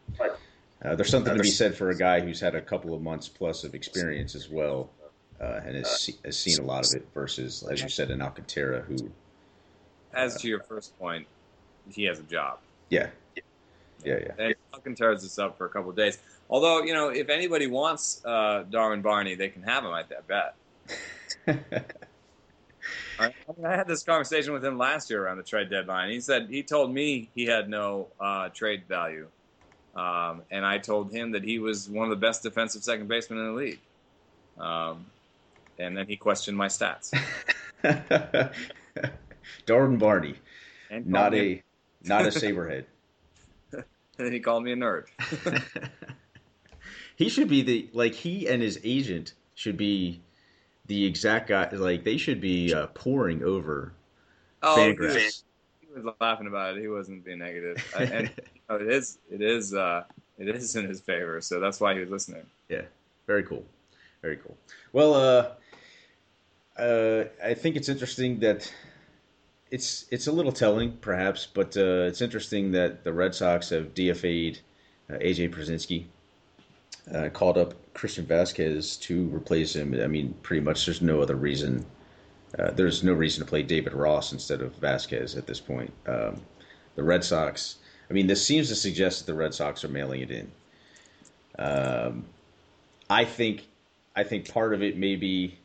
Uh, 0.81 0.95
there's 0.95 1.11
something 1.11 1.35
to 1.35 1.43
be 1.43 1.51
said 1.51 1.75
for 1.75 1.91
a 1.91 1.97
guy 1.97 2.21
who's 2.21 2.39
had 2.39 2.55
a 2.55 2.61
couple 2.61 2.95
of 2.95 3.03
months 3.03 3.29
plus 3.29 3.65
of 3.65 3.75
experience 3.75 4.37
as 4.37 4.49
well, 4.49 4.89
uh, 5.41 5.61
and 5.65 5.75
has, 5.75 6.09
has 6.25 6.39
seen 6.39 6.57
a 6.61 6.63
lot 6.63 6.87
of 6.87 6.95
it 6.95 7.09
versus, 7.13 7.65
as 7.69 7.83
you 7.83 7.89
said, 7.89 8.13
an 8.13 8.23
Alcantara 8.23 8.83
who. 8.83 9.11
As 10.15 10.41
to 10.41 10.47
your 10.47 10.63
first 10.63 10.97
point, 10.97 11.27
he 11.91 12.05
has 12.05 12.21
a 12.21 12.23
job. 12.23 12.59
Yeah. 12.91 13.09
Yeah, 14.05 14.19
yeah. 14.21 14.33
And 14.39 14.55
Alcantara's 14.73 15.23
this 15.23 15.39
up 15.39 15.59
for 15.59 15.67
a 15.67 15.69
couple 15.69 15.91
of 15.91 15.97
days. 15.97 16.19
Although, 16.49 16.83
you 16.83 16.95
know, 16.95 17.09
if 17.09 17.29
anybody 17.29 17.67
wants 17.67 18.25
uh, 18.25 18.65
Darwin 18.71 19.03
Barney, 19.03 19.35
they 19.35 19.49
can 19.49 19.63
have 19.65 19.85
him, 19.85 19.91
I 19.91 20.05
bet. 20.27 20.55
I, 23.19 23.33
mean, 23.57 23.67
I, 23.67 23.77
had 23.77 23.89
this 23.89 24.03
conversation 24.03 24.53
with 24.53 24.65
him 24.65 24.79
last 24.79 25.11
year 25.11 25.25
around 25.25 25.39
the 25.39 25.43
trade 25.43 25.71
deadline. 25.71 26.11
He 26.11 26.21
said 26.21 26.49
he 26.49 26.63
told 26.63 26.93
me 26.93 27.29
he 27.35 27.47
had 27.47 27.69
no 27.69 28.09
uh, 28.21 28.49
trade 28.51 28.85
value, 28.89 29.27
um, 29.95 30.43
and 30.51 30.65
I 30.65 30.79
told 30.79 31.13
him 31.13 31.33
that 31.33 31.43
he 31.43 31.59
was 31.59 31.89
one 31.89 32.05
of 32.05 32.11
the 32.11 32.27
best 32.27 32.43
defensive 32.43 32.85
second 32.85 33.09
basemen 33.09 33.41
in 33.41 33.47
the 33.47 33.53
league. 33.53 33.81
Um, 34.59 35.07
and 35.79 35.97
then 35.97 36.07
he 36.07 36.17
questioned 36.17 36.57
my 36.57 36.67
stats. 36.67 37.13
Darwin 39.67 39.99
Barney, 39.99 40.35
not 41.05 41.35
a 41.35 41.63
not 42.05 42.23
a 42.27 42.29
saberhead. 42.29 42.85
and 43.73 43.85
then 44.17 44.33
he 44.33 44.41
called 44.41 44.65
me 44.65 44.73
a 44.73 44.77
nerd. 44.77 45.05
he 47.17 47.29
should 47.29 47.49
be 47.49 47.63
the 47.63 47.89
like 47.93 48.15
he 48.15 48.49
and 48.49 48.63
his 48.63 48.81
agent 48.85 49.35
should 49.55 49.77
be 49.77 50.21
the 50.89 51.07
exact 51.07 51.49
guy. 51.49 51.69
Like 51.71 52.05
they 52.05 52.17
should 52.17 52.41
be 52.41 52.75
uh, 52.75 52.89
pouring 52.89 53.43
over 53.45 53.93
oh, 54.63 54.77
Fangraphs. 54.77 55.45
He 55.81 55.87
was 55.95 56.15
laughing 56.21 56.49
about 56.49 56.77
it. 56.77 56.81
He 56.81 56.89
wasn't 56.89 57.25
being 57.25 57.39
negative, 57.39 57.77
and 57.97 58.31
you 58.55 58.61
know, 58.69 58.77
it 58.77 58.89
is 58.89 59.19
it 59.31 59.41
is 59.41 59.73
uh, 59.73 60.05
it 60.39 60.49
is 60.49 60.75
in 60.77 60.87
his 60.87 61.01
favor. 61.01 61.41
So 61.41 61.61
that's 61.61 61.81
why 61.81 61.95
he 61.95 62.01
was 62.01 62.11
listening. 62.11 62.45
Yeah, 62.69 62.83
very 63.27 63.45
cool, 63.45 63.65
very 64.21 64.37
cool. 64.37 64.57
Well, 64.93 65.15
uh, 65.15 66.81
uh, 66.81 67.25
I 67.45 67.55
think 67.55 67.77
it's 67.77 67.89
interesting 67.89 68.41
that 68.41 68.73
it's 69.71 70.07
it's 70.11 70.27
a 70.27 70.33
little 70.33 70.53
telling, 70.53 70.93
perhaps, 70.99 71.47
but 71.47 71.77
uh, 71.77 72.07
it's 72.09 72.21
interesting 72.21 72.73
that 72.73 73.05
the 73.05 73.13
Red 73.13 73.35
Sox 73.35 73.71
have 73.71 73.95
DFA'd 73.95 74.61
uh, 75.11 75.15
AJ 75.15 75.55
Pierzynski, 75.55 76.05
uh, 77.15 77.29
called 77.31 77.59
up 77.59 77.75
Christian 77.99 78.25
Vazquez 78.27 79.01
to 79.03 79.29
replace 79.35 79.75
him. 79.75 79.99
I 80.01 80.07
mean, 80.07 80.35
pretty 80.43 80.61
much, 80.61 80.87
there's 80.87 81.03
no 81.03 81.21
other 81.21 81.35
reason. 81.35 81.85
Uh, 82.57 82.71
there's 82.71 83.03
no 83.03 83.13
reason 83.13 83.45
to 83.45 83.49
play 83.49 83.63
David 83.65 83.93
Ross 83.93 84.33
instead 84.33 84.63
of 84.63 84.75
Vasquez 84.77 85.35
at 85.35 85.49
this 85.49 85.59
point. 85.59 85.93
Um, 86.07 86.41
the 86.95 87.03
Red 87.03 87.25
Sox. 87.25 87.77
I 88.09 88.13
mean, 88.13 88.29
this 88.29 88.45
seems 88.45 88.69
to 88.69 88.77
suggest 88.77 89.19
that 89.27 89.33
the 89.33 89.37
Red 89.37 89.53
Sox 89.53 89.85
are 89.85 89.89
mailing 89.89 90.21
it 90.21 90.31
in. 90.31 90.53
Um, 91.59 92.25
I 93.11 93.25
think, 93.25 93.67
I 94.15 94.23
think 94.23 94.49
part 94.49 94.75
of 94.75 94.83
it 94.83 94.97
may 94.97 95.17
be 95.17 95.59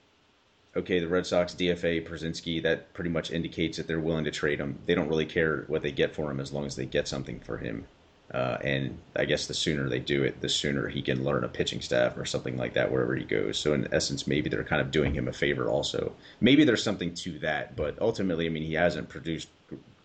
okay, 0.75 0.99
the 0.99 1.07
Red 1.07 1.27
Sox 1.27 1.53
DFA 1.53 2.07
Pierzynski, 2.07 2.63
that 2.63 2.93
pretty 2.95 3.11
much 3.11 3.29
indicates 3.29 3.77
that 3.77 3.85
they're 3.85 3.99
willing 3.99 4.23
to 4.23 4.31
trade 4.31 4.59
him. 4.59 4.79
They 4.87 4.95
don't 4.95 5.07
really 5.07 5.27
care 5.27 5.65
what 5.67 5.83
they 5.83 5.91
get 5.91 6.15
for 6.15 6.31
him 6.31 6.39
as 6.39 6.51
long 6.51 6.65
as 6.65 6.75
they 6.75 6.87
get 6.87 7.07
something 7.07 7.39
for 7.41 7.57
him. 7.57 7.85
Uh, 8.31 8.57
and 8.63 8.97
I 9.15 9.25
guess 9.25 9.47
the 9.47 9.53
sooner 9.53 9.89
they 9.89 9.99
do 9.99 10.23
it, 10.23 10.41
the 10.41 10.49
sooner 10.49 10.87
he 10.87 11.01
can 11.01 11.23
learn 11.23 11.43
a 11.43 11.47
pitching 11.47 11.81
staff 11.81 12.17
or 12.17 12.25
something 12.25 12.57
like 12.57 12.73
that 12.73 12.91
wherever 12.91 13.15
he 13.15 13.25
goes. 13.25 13.59
So 13.59 13.73
in 13.73 13.87
essence, 13.93 14.25
maybe 14.25 14.49
they're 14.49 14.63
kind 14.63 14.81
of 14.81 14.91
doing 14.91 15.13
him 15.13 15.27
a 15.27 15.33
favor 15.33 15.67
also. 15.67 16.13
Maybe 16.41 16.63
there's 16.63 16.83
something 16.83 17.13
to 17.15 17.37
that, 17.39 17.75
but 17.75 17.99
ultimately, 18.01 18.47
I 18.47 18.49
mean, 18.49 18.63
he 18.63 18.73
hasn't 18.73 19.09
produced 19.09 19.49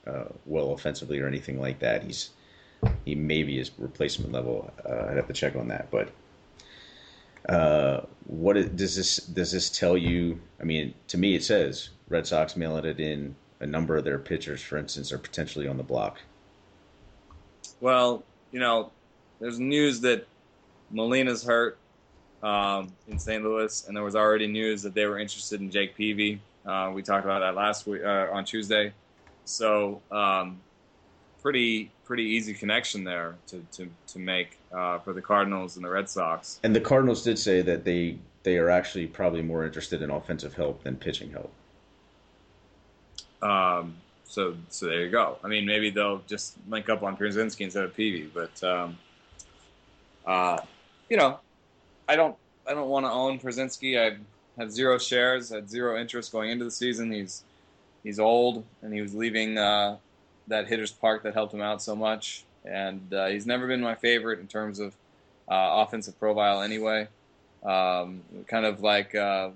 uh, 0.06 0.24
well 0.44 0.72
offensively 0.72 1.20
or 1.20 1.26
anything 1.26 1.60
like 1.60 1.78
that. 1.78 2.02
He's 2.02 2.30
he 3.04 3.14
maybe 3.14 3.58
is 3.58 3.70
replacement 3.78 4.32
level. 4.32 4.70
Uh, 4.88 5.06
I'd 5.10 5.16
have 5.16 5.26
to 5.28 5.32
check 5.32 5.56
on 5.56 5.68
that, 5.68 5.90
but 5.90 6.10
uh, 7.48 8.02
what 8.26 8.54
does 8.76 8.94
this 8.94 9.16
does 9.16 9.52
this 9.52 9.70
tell 9.70 9.96
you? 9.96 10.40
I 10.60 10.64
mean, 10.64 10.94
to 11.08 11.18
me, 11.18 11.34
it 11.34 11.44
says 11.44 11.90
Red 12.08 12.26
Sox 12.26 12.56
mailing 12.56 12.84
it 12.84 13.00
in. 13.00 13.36
A 13.60 13.66
number 13.66 13.96
of 13.96 14.04
their 14.04 14.20
pitchers, 14.20 14.62
for 14.62 14.78
instance, 14.78 15.10
are 15.12 15.18
potentially 15.18 15.66
on 15.66 15.78
the 15.78 15.82
block. 15.82 16.20
Well, 17.80 18.24
you 18.50 18.60
know, 18.60 18.90
there's 19.40 19.58
news 19.58 20.00
that 20.00 20.26
Molina's 20.90 21.44
hurt 21.44 21.78
um, 22.42 22.92
in 23.08 23.18
St. 23.18 23.42
Louis, 23.42 23.86
and 23.86 23.96
there 23.96 24.04
was 24.04 24.16
already 24.16 24.46
news 24.46 24.82
that 24.82 24.94
they 24.94 25.06
were 25.06 25.18
interested 25.18 25.60
in 25.60 25.70
Jake 25.70 25.96
Peavy. 25.96 26.40
Uh, 26.66 26.90
we 26.94 27.02
talked 27.02 27.24
about 27.24 27.40
that 27.40 27.54
last 27.54 27.86
week 27.86 28.02
uh, 28.04 28.28
on 28.32 28.44
Tuesday. 28.44 28.92
So, 29.44 30.00
um, 30.10 30.60
pretty 31.40 31.90
pretty 32.04 32.24
easy 32.24 32.52
connection 32.52 33.04
there 33.04 33.36
to 33.46 33.64
to, 33.72 33.88
to 34.08 34.18
make 34.18 34.58
uh, 34.72 34.98
for 34.98 35.12
the 35.12 35.22
Cardinals 35.22 35.76
and 35.76 35.84
the 35.84 35.88
Red 35.90 36.08
Sox. 36.08 36.60
And 36.62 36.74
the 36.74 36.80
Cardinals 36.80 37.22
did 37.22 37.38
say 37.38 37.62
that 37.62 37.84
they 37.84 38.18
they 38.42 38.58
are 38.58 38.70
actually 38.70 39.06
probably 39.06 39.42
more 39.42 39.64
interested 39.64 40.02
in 40.02 40.10
offensive 40.10 40.54
help 40.54 40.82
than 40.82 40.96
pitching 40.96 41.30
help. 41.30 41.52
Um. 43.40 43.96
So 44.28 44.54
so 44.68 44.86
there 44.86 45.04
you 45.04 45.10
go. 45.10 45.38
I 45.42 45.48
mean, 45.48 45.64
maybe 45.66 45.90
they'll 45.90 46.22
just 46.26 46.56
link 46.68 46.88
up 46.88 47.02
on 47.02 47.16
Pierzynski 47.16 47.62
instead 47.62 47.84
of 47.84 47.96
Peavy, 47.96 48.30
but 48.32 48.62
um, 48.62 48.98
uh, 50.26 50.58
you 51.08 51.16
know, 51.16 51.40
I 52.08 52.16
don't 52.16 52.36
I 52.68 52.74
don't 52.74 52.88
want 52.88 53.06
to 53.06 53.10
own 53.10 53.38
Pierzynski. 53.38 53.98
I 53.98 54.18
had 54.58 54.70
zero 54.70 54.98
shares, 54.98 55.50
I 55.50 55.56
had 55.56 55.70
zero 55.70 55.98
interest 55.98 56.30
going 56.30 56.50
into 56.50 56.64
the 56.64 56.70
season. 56.70 57.10
He's 57.10 57.44
he's 58.02 58.18
old 58.18 58.64
and 58.82 58.92
he 58.92 59.00
was 59.00 59.14
leaving 59.14 59.58
uh, 59.58 59.96
that 60.48 60.68
hitter's 60.68 60.92
park 60.92 61.22
that 61.22 61.34
helped 61.34 61.54
him 61.54 61.62
out 61.62 61.82
so 61.82 61.96
much. 61.96 62.44
And 62.64 63.12
uh, 63.12 63.26
he's 63.26 63.46
never 63.46 63.66
been 63.66 63.80
my 63.80 63.94
favorite 63.94 64.40
in 64.40 64.46
terms 64.46 64.78
of 64.78 64.94
uh, 65.48 65.84
offensive 65.86 66.18
profile 66.18 66.62
anyway. 66.62 67.08
Um, 67.64 68.22
kind 68.46 68.66
of 68.66 68.82
like, 68.82 69.14
uh, 69.14 69.50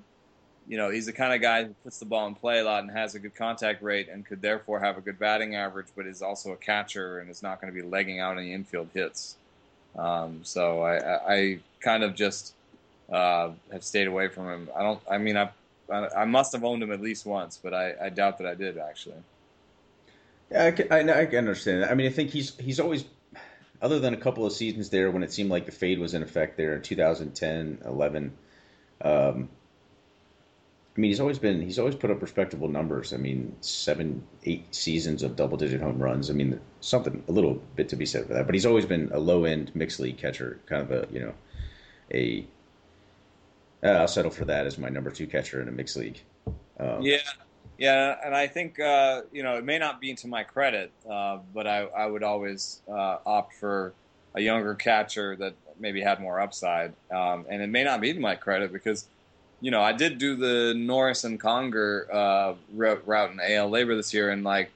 you 0.68 0.76
know, 0.76 0.90
he's 0.90 1.06
the 1.06 1.12
kind 1.12 1.32
of 1.32 1.40
guy 1.40 1.64
who 1.64 1.74
puts 1.84 1.98
the 1.98 2.04
ball 2.04 2.26
in 2.26 2.34
play 2.34 2.60
a 2.60 2.64
lot 2.64 2.82
and 2.82 2.90
has 2.92 3.14
a 3.14 3.18
good 3.18 3.34
contact 3.34 3.82
rate 3.82 4.08
and 4.08 4.24
could 4.24 4.40
therefore 4.40 4.80
have 4.80 4.96
a 4.96 5.00
good 5.00 5.18
batting 5.18 5.54
average, 5.54 5.88
but 5.96 6.06
is 6.06 6.22
also 6.22 6.52
a 6.52 6.56
catcher 6.56 7.18
and 7.18 7.30
is 7.30 7.42
not 7.42 7.60
going 7.60 7.72
to 7.72 7.78
be 7.78 7.86
legging 7.86 8.20
out 8.20 8.38
any 8.38 8.52
infield 8.52 8.88
hits. 8.94 9.36
Um, 9.96 10.40
so 10.42 10.82
I, 10.82 11.34
I, 11.34 11.58
kind 11.80 12.02
of 12.04 12.14
just 12.14 12.54
uh, 13.10 13.50
have 13.72 13.84
stayed 13.84 14.06
away 14.06 14.28
from 14.28 14.48
him. 14.48 14.68
I 14.74 14.82
don't. 14.82 15.00
I 15.10 15.18
mean, 15.18 15.36
I 15.36 15.50
I 15.90 16.24
must 16.24 16.52
have 16.52 16.64
owned 16.64 16.82
him 16.82 16.92
at 16.92 17.00
least 17.00 17.26
once, 17.26 17.58
but 17.62 17.74
I, 17.74 17.94
I 18.00 18.08
doubt 18.08 18.38
that 18.38 18.46
I 18.46 18.54
did 18.54 18.78
actually. 18.78 19.16
Yeah, 20.50 20.66
I 20.66 20.70
can, 20.70 20.92
I, 20.92 21.20
I 21.20 21.26
can 21.26 21.38
understand 21.38 21.82
that. 21.82 21.90
I 21.90 21.94
mean, 21.94 22.06
I 22.06 22.10
think 22.10 22.30
he's 22.30 22.56
he's 22.58 22.80
always, 22.80 23.04
other 23.80 23.98
than 23.98 24.14
a 24.14 24.16
couple 24.16 24.46
of 24.46 24.52
seasons 24.52 24.90
there 24.90 25.10
when 25.10 25.22
it 25.22 25.32
seemed 25.32 25.50
like 25.50 25.66
the 25.66 25.72
fade 25.72 25.98
was 25.98 26.14
in 26.14 26.22
effect 26.22 26.56
there 26.56 26.74
in 26.74 26.82
2010, 26.82 27.82
11. 27.84 28.32
Um, 29.02 29.48
I 30.94 31.00
mean, 31.00 31.10
he's 31.10 31.20
always 31.20 31.38
been 31.38 31.62
he's 31.62 31.78
always 31.78 31.94
put 31.94 32.10
up 32.10 32.20
respectable 32.20 32.68
numbers. 32.68 33.14
I 33.14 33.16
mean, 33.16 33.56
seven, 33.62 34.22
eight 34.44 34.74
seasons 34.74 35.22
of 35.22 35.36
double 35.36 35.56
digit 35.56 35.80
home 35.80 35.98
runs. 35.98 36.28
I 36.28 36.34
mean, 36.34 36.60
something 36.80 37.22
a 37.28 37.32
little 37.32 37.54
bit 37.76 37.88
to 37.90 37.96
be 37.96 38.04
said 38.04 38.26
for 38.26 38.34
that. 38.34 38.44
But 38.44 38.54
he's 38.54 38.66
always 38.66 38.84
been 38.84 39.10
a 39.12 39.18
low 39.18 39.44
end 39.44 39.74
mixed 39.74 40.00
league 40.00 40.18
catcher, 40.18 40.60
kind 40.66 40.82
of 40.82 40.90
a 40.90 41.08
you 41.10 41.20
know, 41.20 41.34
a. 42.12 42.46
will 43.82 44.06
settle 44.06 44.30
for 44.30 44.44
that 44.44 44.66
as 44.66 44.76
my 44.76 44.90
number 44.90 45.10
two 45.10 45.26
catcher 45.26 45.62
in 45.62 45.68
a 45.68 45.72
mixed 45.72 45.96
league. 45.96 46.20
Um, 46.78 47.00
yeah, 47.00 47.18
yeah, 47.78 48.16
and 48.22 48.34
I 48.34 48.46
think 48.46 48.78
uh, 48.78 49.22
you 49.32 49.42
know 49.42 49.56
it 49.56 49.64
may 49.64 49.78
not 49.78 49.98
be 49.98 50.14
to 50.14 50.28
my 50.28 50.42
credit, 50.42 50.92
uh, 51.10 51.38
but 51.54 51.66
I, 51.66 51.84
I, 51.84 52.06
would 52.06 52.22
always 52.22 52.82
uh, 52.86 53.18
opt 53.24 53.54
for 53.54 53.94
a 54.34 54.42
younger 54.42 54.74
catcher 54.74 55.36
that 55.36 55.54
maybe 55.80 56.02
had 56.02 56.20
more 56.20 56.38
upside, 56.38 56.92
um, 57.10 57.46
and 57.48 57.62
it 57.62 57.68
may 57.68 57.82
not 57.82 58.02
be 58.02 58.12
to 58.12 58.20
my 58.20 58.34
credit 58.34 58.72
because 58.72 59.08
you 59.62 59.70
know 59.70 59.80
I 59.80 59.92
did 59.92 60.18
do 60.18 60.36
the 60.36 60.74
Norris 60.76 61.24
and 61.24 61.40
Conger 61.40 62.06
uh, 62.12 62.54
route, 62.74 63.02
route 63.06 63.32
in 63.32 63.40
AL 63.40 63.70
LABR 63.70 63.96
this 63.96 64.12
year, 64.12 64.30
and 64.30 64.44
like 64.44 64.70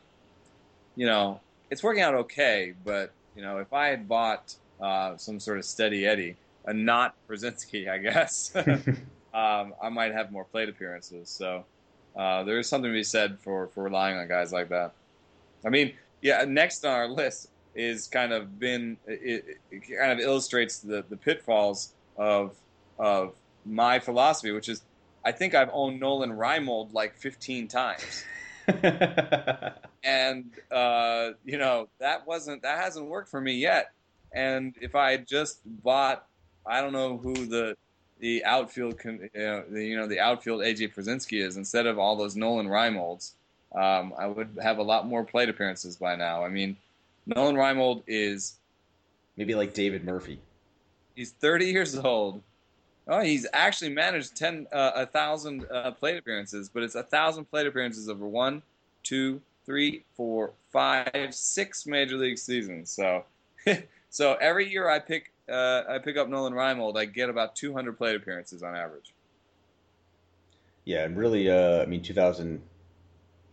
you 0.94 1.04
know 1.04 1.40
it's 1.70 1.82
working 1.82 2.02
out 2.02 2.14
okay, 2.14 2.72
but 2.84 3.12
you 3.34 3.42
know 3.42 3.58
if 3.58 3.74
I 3.74 3.88
had 3.88 4.08
bought 4.08 4.54
uh, 4.80 5.18
some 5.18 5.38
sort 5.38 5.58
of 5.58 5.66
steady 5.66 6.06
Eddie, 6.06 6.36
and 6.64 6.86
not 6.86 7.14
Pierzynski, 7.28 7.90
I 7.90 7.98
guess, 7.98 8.54
um, 9.34 9.74
I 9.82 9.90
might 9.90 10.12
have 10.12 10.32
more 10.32 10.44
plate 10.44 10.70
appearances. 10.70 11.28
So. 11.28 11.66
Uh, 12.16 12.42
there 12.44 12.58
is 12.58 12.66
something 12.66 12.90
to 12.90 12.94
be 12.94 13.02
said 13.04 13.38
for, 13.40 13.66
for 13.74 13.84
relying 13.84 14.16
on 14.16 14.26
guys 14.26 14.50
like 14.50 14.70
that. 14.70 14.94
I 15.66 15.68
mean, 15.68 15.92
yeah, 16.22 16.46
next 16.48 16.82
on 16.86 16.92
our 16.92 17.08
list 17.08 17.50
is 17.74 18.06
kind 18.08 18.32
of 18.32 18.58
been 18.58 18.96
it, 19.06 19.58
it 19.70 19.82
kind 19.98 20.12
of 20.12 20.18
illustrates 20.18 20.78
the, 20.78 21.04
the 21.10 21.16
pitfalls 21.16 21.92
of 22.16 22.56
of 22.98 23.34
my 23.66 23.98
philosophy, 23.98 24.52
which 24.52 24.68
is 24.68 24.82
I 25.24 25.32
think 25.32 25.54
I've 25.54 25.70
owned 25.72 25.98
Nolan 26.00 26.30
Reimold 26.30 26.92
like 26.92 27.16
15 27.16 27.68
times. 27.68 28.24
and 30.04 30.50
uh, 30.70 31.30
you 31.44 31.58
know 31.58 31.88
that 31.98 32.26
wasn't 32.26 32.62
that 32.62 32.82
hasn't 32.82 33.06
worked 33.06 33.28
for 33.28 33.40
me 33.40 33.54
yet. 33.54 33.92
And 34.32 34.74
if 34.80 34.94
I 34.94 35.12
had 35.12 35.26
just 35.26 35.60
bought, 35.64 36.26
I 36.66 36.80
don't 36.80 36.92
know 36.92 37.16
who 37.16 37.34
the 37.46 37.76
the 38.18 38.44
outfield, 38.44 38.98
you 39.04 39.30
know, 39.34 39.64
the, 39.68 39.84
you 39.84 39.96
know, 39.96 40.06
the 40.06 40.20
outfield 40.20 40.60
AJ 40.60 40.94
Pierzynski 40.94 41.44
is 41.44 41.56
instead 41.56 41.86
of 41.86 41.98
all 41.98 42.16
those 42.16 42.34
Nolan 42.34 42.66
Reimolds, 42.66 43.32
um, 43.74 44.14
I 44.18 44.26
would 44.26 44.58
have 44.62 44.78
a 44.78 44.82
lot 44.82 45.06
more 45.06 45.24
plate 45.24 45.48
appearances 45.48 45.96
by 45.96 46.16
now. 46.16 46.44
I 46.44 46.48
mean, 46.48 46.76
Nolan 47.26 47.56
Reimold 47.56 48.04
is 48.06 48.56
maybe 49.36 49.54
like 49.54 49.74
David 49.74 50.04
Murphy. 50.04 50.40
He's 51.14 51.30
30 51.32 51.66
years 51.66 51.96
old. 51.96 52.42
Oh, 53.08 53.20
he's 53.20 53.46
actually 53.52 53.90
managed 53.90 54.36
10 54.36 54.66
uh, 54.72 54.92
a 54.94 55.06
thousand 55.06 55.64
uh, 55.70 55.92
plate 55.92 56.18
appearances, 56.18 56.68
but 56.68 56.82
it's 56.82 56.96
a 56.96 57.04
thousand 57.04 57.44
plate 57.44 57.66
appearances 57.66 58.08
over 58.08 58.26
one, 58.26 58.62
two, 59.04 59.40
three, 59.64 60.04
four, 60.16 60.52
five, 60.72 61.28
six 61.30 61.86
major 61.86 62.16
league 62.16 62.38
seasons. 62.38 62.90
So, 62.90 63.24
so 64.10 64.34
every 64.34 64.68
year 64.68 64.90
I 64.90 64.98
pick 64.98 65.32
uh, 65.48 65.84
I 65.88 65.98
pick 65.98 66.16
up 66.16 66.28
Nolan 66.28 66.52
Reimold, 66.52 66.96
I 66.98 67.04
get 67.04 67.30
about 67.30 67.54
200 67.54 67.96
plate 67.96 68.16
appearances 68.16 68.62
on 68.62 68.74
average. 68.74 69.12
Yeah, 70.84 71.04
and 71.04 71.16
really, 71.16 71.50
uh, 71.50 71.82
I 71.82 71.86
mean, 71.86 72.02
2000, 72.02 72.60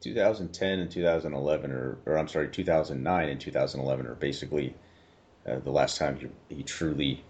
2010 0.02 0.80
and 0.80 0.92
2011, 0.92 1.72
or, 1.72 1.98
or 2.06 2.18
I'm 2.18 2.28
sorry, 2.28 2.48
2009 2.48 3.30
and 3.30 3.39
2011 3.39 4.08
are 4.08 4.16
basically 4.16 4.76
uh, 5.48 5.60
the 5.60 5.72
last 5.72 5.98
time 5.98 6.18
he, 6.18 6.56
he 6.56 6.63
truly 6.63 7.24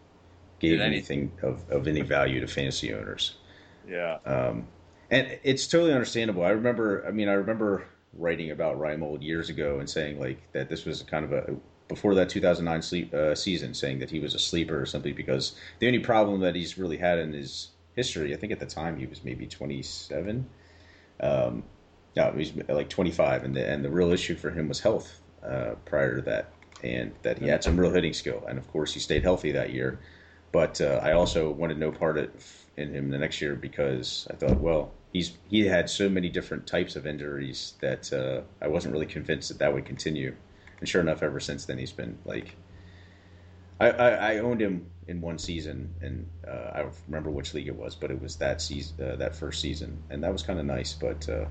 gave 0.70 0.82
anything 0.82 1.32
of, 1.42 1.70
of 1.70 1.88
any 1.88 2.02
value 2.02 2.40
to 2.40 2.48
fantasy 2.48 2.94
owners. 2.94 3.36
Yeah. 3.88 4.20
Um, 4.26 4.68
and 5.12 5.40
it's 5.44 5.68
totally 5.68 5.94
understandable. 5.94 6.44
I 6.44 6.50
remember, 6.50 7.06
I 7.08 7.12
mean, 7.12 7.28
I 7.28 7.34
remember 7.34 7.86
writing 8.14 8.52
about 8.52 8.80
Reimold 8.80 9.24
years 9.24 9.50
ago 9.50 9.80
and 9.80 9.90
saying 9.90 10.20
like 10.20 10.40
that 10.54 10.70
this 10.70 10.86
was 10.86 11.04
kind 11.04 11.26
of 11.26 11.34
a 11.34 11.56
before 11.88 12.16
that 12.16 12.30
2009 12.30 12.82
sleep, 12.82 13.14
uh, 13.14 13.36
season, 13.36 13.74
saying 13.74 14.00
that 14.00 14.10
he 14.10 14.20
was 14.20 14.34
a 14.34 14.40
sleeper 14.40 14.80
or 14.80 14.86
something 14.86 15.14
because 15.14 15.56
the 15.80 15.88
only 15.88 16.00
problem 16.00 16.40
that 16.40 16.56
he's 16.56 16.78
really 16.78 16.98
had 16.98 17.20
in 17.20 17.34
his 17.34 17.70
history, 17.96 18.34
I 18.34 18.38
think 18.38 18.52
at 18.52 18.60
the 18.60 18.66
time 18.66 18.98
he 18.98 19.06
was 19.06 19.24
maybe 19.24 19.46
27. 19.46 20.50
Um, 21.20 21.64
no, 22.16 22.32
he 22.32 22.38
was 22.38 22.54
like 22.70 22.90
25, 22.90 23.44
and 23.44 23.56
the 23.56 23.68
and 23.68 23.84
the 23.84 23.90
real 23.90 24.12
issue 24.12 24.36
for 24.36 24.50
him 24.50 24.68
was 24.68 24.80
health 24.80 25.20
uh, 25.44 25.76
prior 25.86 26.16
to 26.16 26.22
that, 26.24 26.54
and 26.84 27.12
that 27.24 27.40
he 27.40 27.48
had 27.48 27.64
some 27.64 27.78
real 27.78 27.92
hitting 27.92 28.14
skill, 28.14 28.44
and 28.48 28.58
of 28.58 28.68
course 28.72 28.94
he 28.94 29.00
stayed 29.00 29.24
healthy 29.24 29.52
that 29.52 29.72
year. 29.72 30.00
But 30.54 30.80
uh, 30.80 31.02
I 31.04 31.14
also 31.14 31.52
wanted 31.52 31.80
no 31.80 31.92
part 31.92 32.18
of, 32.18 32.30
in 32.78 32.94
him 32.94 33.10
the 33.10 33.18
next 33.18 33.42
year 33.42 33.56
because 33.56 34.28
I 34.32 34.36
thought, 34.36 34.62
well, 34.62 34.92
he's 35.12 35.36
he 35.50 35.66
had 35.66 35.90
so 35.90 36.08
many 36.08 36.30
different 36.30 36.68
types 36.68 36.96
of 36.96 37.06
injuries 37.06 37.74
that 37.82 38.14
uh, 38.14 38.42
I 38.64 38.70
wasn't 38.70 38.94
really 38.94 39.08
convinced 39.08 39.50
that 39.50 39.58
that 39.60 39.74
would 39.74 39.86
continue. 39.86 40.36
And 40.80 40.88
sure 40.88 41.02
enough, 41.02 41.24
ever 41.24 41.42
since 41.42 41.66
then, 41.66 41.78
he's 41.80 41.92
been 41.92 42.20
like. 42.24 42.56
I, 43.80 43.90
I, 43.90 44.10
I 44.10 44.38
owned 44.38 44.62
him 44.62 44.86
in 45.08 45.20
one 45.20 45.40
season, 45.40 45.94
and 46.00 46.30
uh, 46.48 46.72
I 46.74 46.82
don't 46.84 46.94
remember 47.08 47.32
which 47.32 47.54
league 47.56 47.68
it 47.68 47.76
was, 47.76 47.96
but 47.96 48.12
it 48.12 48.22
was 48.22 48.36
that 48.38 48.62
season, 48.62 48.96
uh, 49.04 49.16
that 49.18 49.36
first 49.36 49.60
season, 49.60 50.04
and 50.10 50.24
that 50.24 50.32
was 50.32 50.44
kind 50.44 50.60
of 50.60 50.66
nice. 50.66 50.94
But 50.94 51.28
uh, 51.28 51.46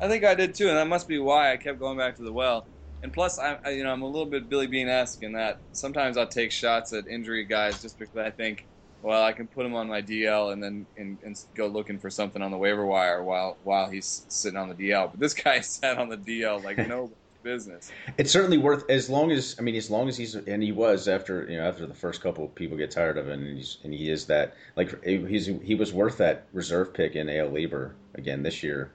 I 0.00 0.08
think 0.08 0.24
I 0.24 0.36
did 0.36 0.54
too, 0.54 0.68
and 0.68 0.76
that 0.76 0.86
must 0.86 1.08
be 1.08 1.18
why 1.18 1.52
I 1.52 1.56
kept 1.56 1.80
going 1.80 1.98
back 1.98 2.16
to 2.16 2.22
the 2.22 2.32
well. 2.32 2.66
And 3.02 3.12
plus, 3.12 3.38
I, 3.38 3.58
I 3.64 3.70
you 3.70 3.84
know 3.84 3.92
I'm 3.92 4.02
a 4.02 4.06
little 4.06 4.26
bit 4.26 4.48
Billy 4.48 4.66
Beane 4.66 4.88
esque 4.88 5.22
in 5.22 5.32
that 5.32 5.58
sometimes 5.72 6.16
I'll 6.16 6.26
take 6.26 6.50
shots 6.50 6.92
at 6.92 7.06
injury 7.06 7.44
guys 7.44 7.80
just 7.80 7.98
because 7.98 8.16
I 8.16 8.30
think, 8.30 8.66
well, 9.02 9.22
I 9.22 9.32
can 9.32 9.46
put 9.46 9.66
him 9.66 9.74
on 9.74 9.88
my 9.88 10.02
DL 10.02 10.52
and 10.52 10.62
then 10.62 10.86
and, 10.96 11.18
and 11.24 11.36
go 11.54 11.66
looking 11.66 11.98
for 11.98 12.10
something 12.10 12.42
on 12.42 12.50
the 12.50 12.58
waiver 12.58 12.86
wire 12.86 13.22
while 13.22 13.58
while 13.62 13.88
he's 13.88 14.24
sitting 14.28 14.58
on 14.58 14.68
the 14.68 14.74
DL. 14.74 15.10
But 15.10 15.20
this 15.20 15.34
guy 15.34 15.60
sat 15.62 15.98
on 15.98 16.08
the 16.08 16.16
DL 16.16 16.62
like 16.64 16.78
no 16.78 17.10
business. 17.46 17.92
It's 18.18 18.32
certainly 18.32 18.58
worth 18.58 18.90
as 18.90 19.08
long 19.08 19.30
as 19.30 19.54
I 19.58 19.62
mean 19.62 19.76
as 19.76 19.88
long 19.88 20.08
as 20.08 20.16
he's 20.16 20.34
and 20.34 20.62
he 20.62 20.72
was 20.72 21.06
after 21.06 21.48
you 21.48 21.56
know 21.56 21.64
after 21.64 21.86
the 21.86 21.94
first 21.94 22.20
couple 22.20 22.48
people 22.48 22.76
get 22.76 22.90
tired 22.90 23.16
of 23.16 23.28
him 23.28 23.44
and 23.44 23.56
he's 23.56 23.78
and 23.84 23.94
he 23.94 24.10
is 24.10 24.26
that 24.26 24.54
like 24.74 25.02
he's 25.04 25.46
he 25.46 25.76
was 25.76 25.92
worth 25.92 26.18
that 26.18 26.46
reserve 26.52 26.92
pick 26.92 27.14
in 27.14 27.30
AL 27.30 27.50
LABR 27.50 27.92
again 28.16 28.42
this 28.42 28.62
year. 28.62 28.90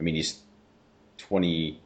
I 0.00 0.02
mean 0.02 0.14
he's 0.14 0.40
twenty. 1.18 1.78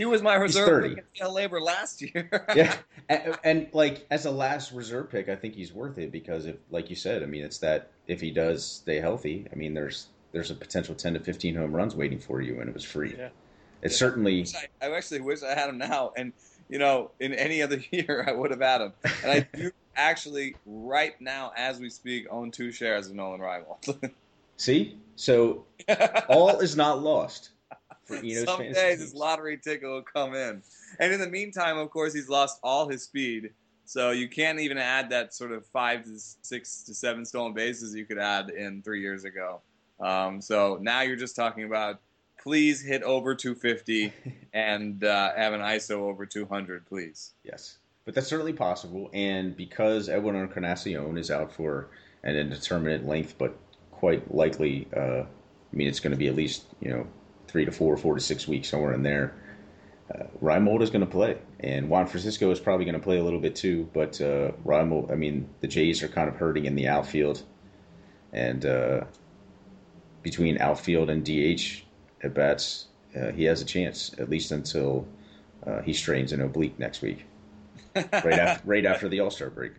He 0.00 0.06
was 0.06 0.22
my 0.22 0.34
reserve 0.36 0.82
pick 0.82 1.04
in 1.14 1.26
AL 1.26 1.34
LABR 1.34 1.60
last 1.60 2.00
year. 2.00 2.46
yeah, 2.56 2.74
and, 3.10 3.36
and, 3.44 3.68
like 3.74 4.06
as 4.10 4.24
a 4.24 4.30
last 4.30 4.72
reserve 4.72 5.10
pick, 5.10 5.28
I 5.28 5.36
think 5.36 5.54
he's 5.54 5.74
worth 5.74 5.98
it 5.98 6.10
because 6.10 6.46
if 6.46 6.56
like 6.70 6.88
you 6.88 6.96
said, 6.96 7.22
I 7.22 7.26
mean 7.26 7.44
it's 7.44 7.58
that 7.58 7.90
if 8.06 8.18
he 8.18 8.30
does 8.30 8.64
stay 8.64 8.98
healthy, 8.98 9.46
I 9.52 9.56
mean 9.56 9.74
there's 9.74 10.06
there's 10.32 10.50
a 10.50 10.54
potential 10.54 10.94
ten 10.94 11.12
to 11.12 11.20
fifteen 11.20 11.54
home 11.54 11.76
runs 11.76 11.94
waiting 11.94 12.18
for 12.18 12.40
you, 12.40 12.60
and 12.60 12.68
it 12.70 12.72
was 12.72 12.82
free. 12.82 13.14
Yeah. 13.14 13.28
It's 13.82 13.94
certainly. 13.94 14.46
I, 14.80 14.86
I, 14.86 14.96
actually 14.96 15.20
wish 15.20 15.42
I 15.42 15.54
had 15.54 15.68
him 15.68 15.76
now, 15.76 16.14
and 16.16 16.32
you 16.70 16.78
know, 16.78 17.10
in 17.20 17.34
any 17.34 17.60
other 17.60 17.82
year, 17.90 18.24
I 18.26 18.32
would 18.32 18.52
have 18.52 18.62
had 18.62 18.80
him. 18.80 18.92
And 19.22 19.32
I 19.32 19.48
do 19.52 19.70
actually, 19.96 20.56
right 20.64 21.20
now, 21.20 21.52
as 21.58 21.78
we 21.78 21.90
speak, 21.90 22.26
own 22.30 22.50
two 22.50 22.72
shares 22.72 23.08
of 23.08 23.16
Nolan 23.16 23.40
Reimold. 23.42 24.12
See, 24.56 24.96
so 25.16 25.66
all 26.30 26.58
is 26.60 26.74
not 26.74 27.02
lost. 27.02 27.50
For 28.10 28.16
Eno's 28.24 28.44
Someday 28.44 28.96
this 28.96 29.14
lottery 29.14 29.56
ticket 29.56 29.88
will 29.88 30.02
come 30.02 30.34
in, 30.34 30.62
and 30.98 31.12
in 31.12 31.20
the 31.20 31.28
meantime, 31.28 31.78
of 31.78 31.90
course, 31.90 32.12
he's 32.12 32.28
lost 32.28 32.58
all 32.62 32.88
his 32.88 33.02
speed. 33.02 33.50
So 33.84 34.10
you 34.10 34.28
can't 34.28 34.60
even 34.60 34.78
add 34.78 35.10
that 35.10 35.34
sort 35.34 35.52
of 35.52 35.66
five 35.66 36.04
to 36.04 36.18
six 36.42 36.82
to 36.84 36.94
seven 36.94 37.24
stolen 37.24 37.54
bases 37.54 37.94
you 37.94 38.04
could 38.04 38.18
add 38.18 38.50
in 38.50 38.82
three 38.82 39.00
years 39.00 39.24
ago. 39.24 39.62
Um, 39.98 40.40
so 40.40 40.78
now 40.80 41.00
you're 41.02 41.16
just 41.16 41.34
talking 41.34 41.64
about 41.64 42.00
please 42.40 42.80
hit 42.80 43.02
over 43.02 43.34
250 43.34 44.12
and 44.52 45.04
uh, 45.04 45.34
have 45.36 45.52
an 45.52 45.60
ISO 45.60 45.96
over 45.96 46.24
200, 46.24 46.86
please. 46.86 47.34
Yes, 47.44 47.78
but 48.04 48.14
that's 48.14 48.26
certainly 48.26 48.52
possible. 48.52 49.10
And 49.12 49.56
because 49.56 50.08
Edwin 50.08 50.36
Encarnacion 50.36 51.18
is 51.18 51.30
out 51.30 51.52
for 51.52 51.90
an 52.22 52.36
indeterminate 52.36 53.06
length, 53.06 53.36
but 53.38 53.56
quite 53.90 54.32
likely, 54.34 54.88
uh, 54.96 55.22
I 55.22 55.76
mean, 55.76 55.88
it's 55.88 56.00
going 56.00 56.12
to 56.12 56.18
be 56.18 56.28
at 56.28 56.34
least 56.34 56.64
you 56.80 56.90
know 56.90 57.06
three 57.50 57.64
to 57.64 57.72
four, 57.72 57.96
four 57.96 58.14
to 58.14 58.20
six 58.20 58.46
weeks, 58.46 58.68
somewhere 58.68 58.92
in 58.92 59.02
there. 59.02 59.34
Uh, 60.12 60.24
Reimold 60.42 60.82
is 60.82 60.90
going 60.90 61.04
to 61.04 61.10
play, 61.10 61.38
and 61.60 61.88
Juan 61.88 62.06
Francisco 62.06 62.50
is 62.50 62.58
probably 62.58 62.84
going 62.84 62.96
to 62.96 63.02
play 63.02 63.18
a 63.18 63.24
little 63.24 63.38
bit 63.38 63.54
too. 63.54 63.88
But 63.92 64.20
uh, 64.20 64.52
Reimold, 64.64 65.12
I 65.12 65.14
mean, 65.14 65.48
the 65.60 65.68
Jays 65.68 66.02
are 66.02 66.08
kind 66.08 66.28
of 66.28 66.36
hurting 66.36 66.64
in 66.64 66.74
the 66.74 66.88
outfield, 66.88 67.42
and 68.32 68.64
uh, 68.64 69.04
between 70.22 70.58
outfield 70.58 71.10
and 71.10 71.24
DH, 71.24 71.84
at 72.22 72.34
bats, 72.34 72.86
uh, 73.18 73.30
he 73.32 73.44
has 73.44 73.62
a 73.62 73.64
chance 73.64 74.14
at 74.18 74.28
least 74.28 74.50
until 74.52 75.06
uh, 75.66 75.80
he 75.82 75.92
strains 75.92 76.32
an 76.32 76.40
oblique 76.40 76.78
next 76.78 77.02
week, 77.02 77.24
right 77.94 78.38
after 78.38 78.62
right 78.66 78.86
after 78.86 79.08
the 79.08 79.20
All 79.20 79.30
Star 79.30 79.50
break. 79.50 79.72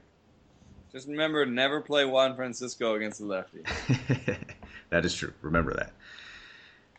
Just 0.92 1.08
remember, 1.08 1.46
never 1.46 1.80
play 1.80 2.04
Juan 2.04 2.36
Francisco 2.36 2.96
against 2.96 3.20
the 3.20 3.26
lefty. 3.26 3.62
that 4.90 5.06
is 5.06 5.16
true. 5.16 5.34
Remember 5.42 5.74
that. 5.74 5.94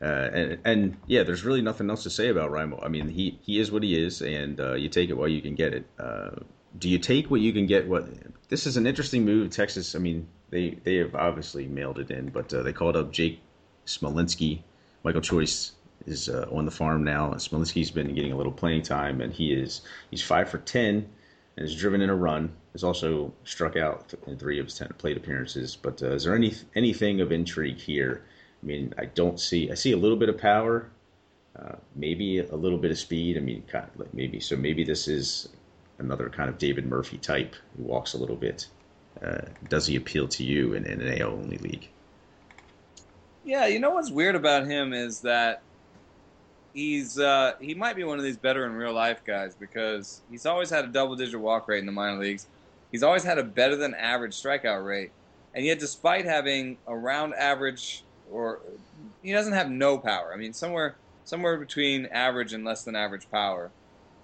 Uh, 0.03 0.31
and, 0.33 0.59
and, 0.65 0.97
yeah, 1.07 1.23
there's 1.23 1.45
really 1.45 1.63
nothing 1.63 1.89
else 1.89 2.03
to 2.03 2.11
say 2.11 2.29
about 2.29 2.51
Reimold. 2.51 2.85
I 2.85 2.89
mean, 2.89 3.09
he, 3.09 3.39
he 3.43 3.61
is 3.61 3.71
what 3.71 3.85
he 3.85 3.97
is, 3.97 4.21
and 4.21 4.59
uh, 4.59 4.75
you 4.75 4.89
take 4.89 5.11
it 5.11 5.17
while 5.17 5.29
you 5.29 5.41
can 5.41 5.55
get 5.55 5.73
it. 5.73 5.87
Uh, 5.97 6.31
do 6.77 6.89
you 6.89 6.99
take 6.99 7.31
what 7.31 7.41
you 7.41 7.53
can 7.53 7.67
get? 7.67 7.87
What 7.87 8.09
this 8.49 8.67
is 8.67 8.77
an 8.77 8.87
interesting 8.87 9.25
move. 9.25 9.51
Texas. 9.51 9.95
I 9.95 9.99
mean, 9.99 10.27
they 10.51 10.71
they 10.83 10.97
have 10.97 11.15
obviously 11.15 11.67
mailed 11.67 11.99
it 11.99 12.11
in, 12.11 12.31
but 12.31 12.53
uh, 12.53 12.63
they 12.63 12.73
called 12.73 12.97
up 12.97 13.13
Jake 13.13 13.41
Smolinski 13.87 14.63
Michael 15.05 15.21
Choice 15.21 15.73
is 16.07 16.29
uh, 16.29 16.49
on 16.51 16.65
the 16.65 16.71
farm 16.71 17.05
now. 17.05 17.31
Smolinski's 17.35 17.91
been 17.91 18.15
getting 18.15 18.33
a 18.33 18.37
little 18.37 18.53
playing 18.53 18.83
time, 18.83 19.21
and 19.21 19.33
he 19.33 19.53
is 19.53 19.83
he's 20.11 20.23
five 20.23 20.49
for 20.49 20.59
ten 20.59 21.09
and 21.57 21.69
has 21.69 21.77
driven 21.77 22.01
in 22.01 22.11
a 22.11 22.15
run. 22.15 22.53
Has 22.73 22.85
also 22.85 23.33
struck 23.45 23.77
out 23.77 24.15
in 24.27 24.39
three 24.39 24.59
of 24.59 24.67
his 24.67 24.79
ten 24.79 24.89
plate 24.99 25.17
appearances. 25.17 25.77
But 25.77 26.01
is 26.03 26.25
there 26.25 26.35
any 26.35 26.55
anything 26.75 27.21
of 27.21 27.33
intrigue 27.33 27.79
here? 27.79 28.25
I 28.63 28.67
mean, 28.67 28.95
I 28.99 29.07
don't 29.07 29.41
see. 29.41 29.71
I 29.71 29.75
see 29.75 29.93
a 29.93 29.97
little 29.97 30.17
bit 30.17 30.29
of 30.29 30.39
power, 30.39 30.91
uh, 31.59 31.77
maybe 31.97 32.39
a 32.39 32.55
little 32.55 32.79
bit 32.79 32.91
of 32.91 32.99
speed. 32.99 33.37
I 33.37 33.41
mean, 33.41 33.63
kind 33.67 33.87
of 33.93 33.99
like 33.99 34.15
maybe 34.15 34.41
so. 34.41 34.57
Maybe 34.57 34.85
this 34.85 35.09
is 35.09 35.49
another 35.99 36.29
kind 36.29 36.49
of 36.49 36.59
David 36.59 36.87
Murphy 36.87 37.19
type 37.19 37.57
who 37.77 37.85
walks 37.85 38.15
a 38.15 38.19
little 38.19 38.37
bit. 38.37 38.67
Uh, 39.23 39.43
does 39.69 39.87
he 39.87 39.97
appeal 39.97 40.27
to 40.27 40.45
you 40.45 40.75
in, 40.75 40.87
in 40.87 41.01
an 41.01 41.21
AL 41.21 41.31
only 41.31 41.59
league? 41.59 41.89
Yeah, 43.45 43.67
you 43.67 43.81
know 43.81 43.91
what's 43.91 44.11
weird 44.11 44.37
about 44.37 44.67
him 44.67 44.93
is 44.93 45.21
that 45.21 45.63
he's 46.73 47.19
uh, 47.19 47.55
he 47.61 47.75
might 47.75 47.97
be 47.97 48.05
one 48.05 48.19
of 48.19 48.25
these 48.25 48.37
better 48.37 48.65
in 48.65 48.73
real 48.73 48.93
life 48.93 49.23
guys 49.25 49.55
because 49.55 50.23
he's 50.31 50.47
always 50.47 50.71
had 50.71 50.85
a 50.85 50.89
double 50.89 51.17
digit 51.17 51.41
walk 51.41 51.69
rate 51.69 51.81
in 51.81 51.87
the 51.87 51.93
minor 51.93 52.19
leagues. 52.19 52.47
He's 52.93 53.03
always 53.03 53.25
had 53.25 53.39
a 53.39 53.45
better 53.45 53.75
than 53.75 53.95
average 53.95 54.41
strikeout 54.41 54.85
rate, 54.87 55.11
and 55.55 55.65
yet 55.65 55.81
despite 55.81 56.25
having 56.25 56.79
around 56.87 57.35
average 57.35 58.05
or 58.33 58.61
he 59.23 59.33
doesn't 59.33 59.53
have 59.53 59.71
no 59.71 59.99
power. 59.99 60.33
I 60.33 60.37
mean 60.37 60.53
somewhere 60.53 60.97
somewhere 61.25 61.57
between 61.57 62.07
average 62.07 62.53
and 62.53 62.65
less 62.65 62.85
than 62.85 62.97
average 62.97 63.31
power, 63.31 63.71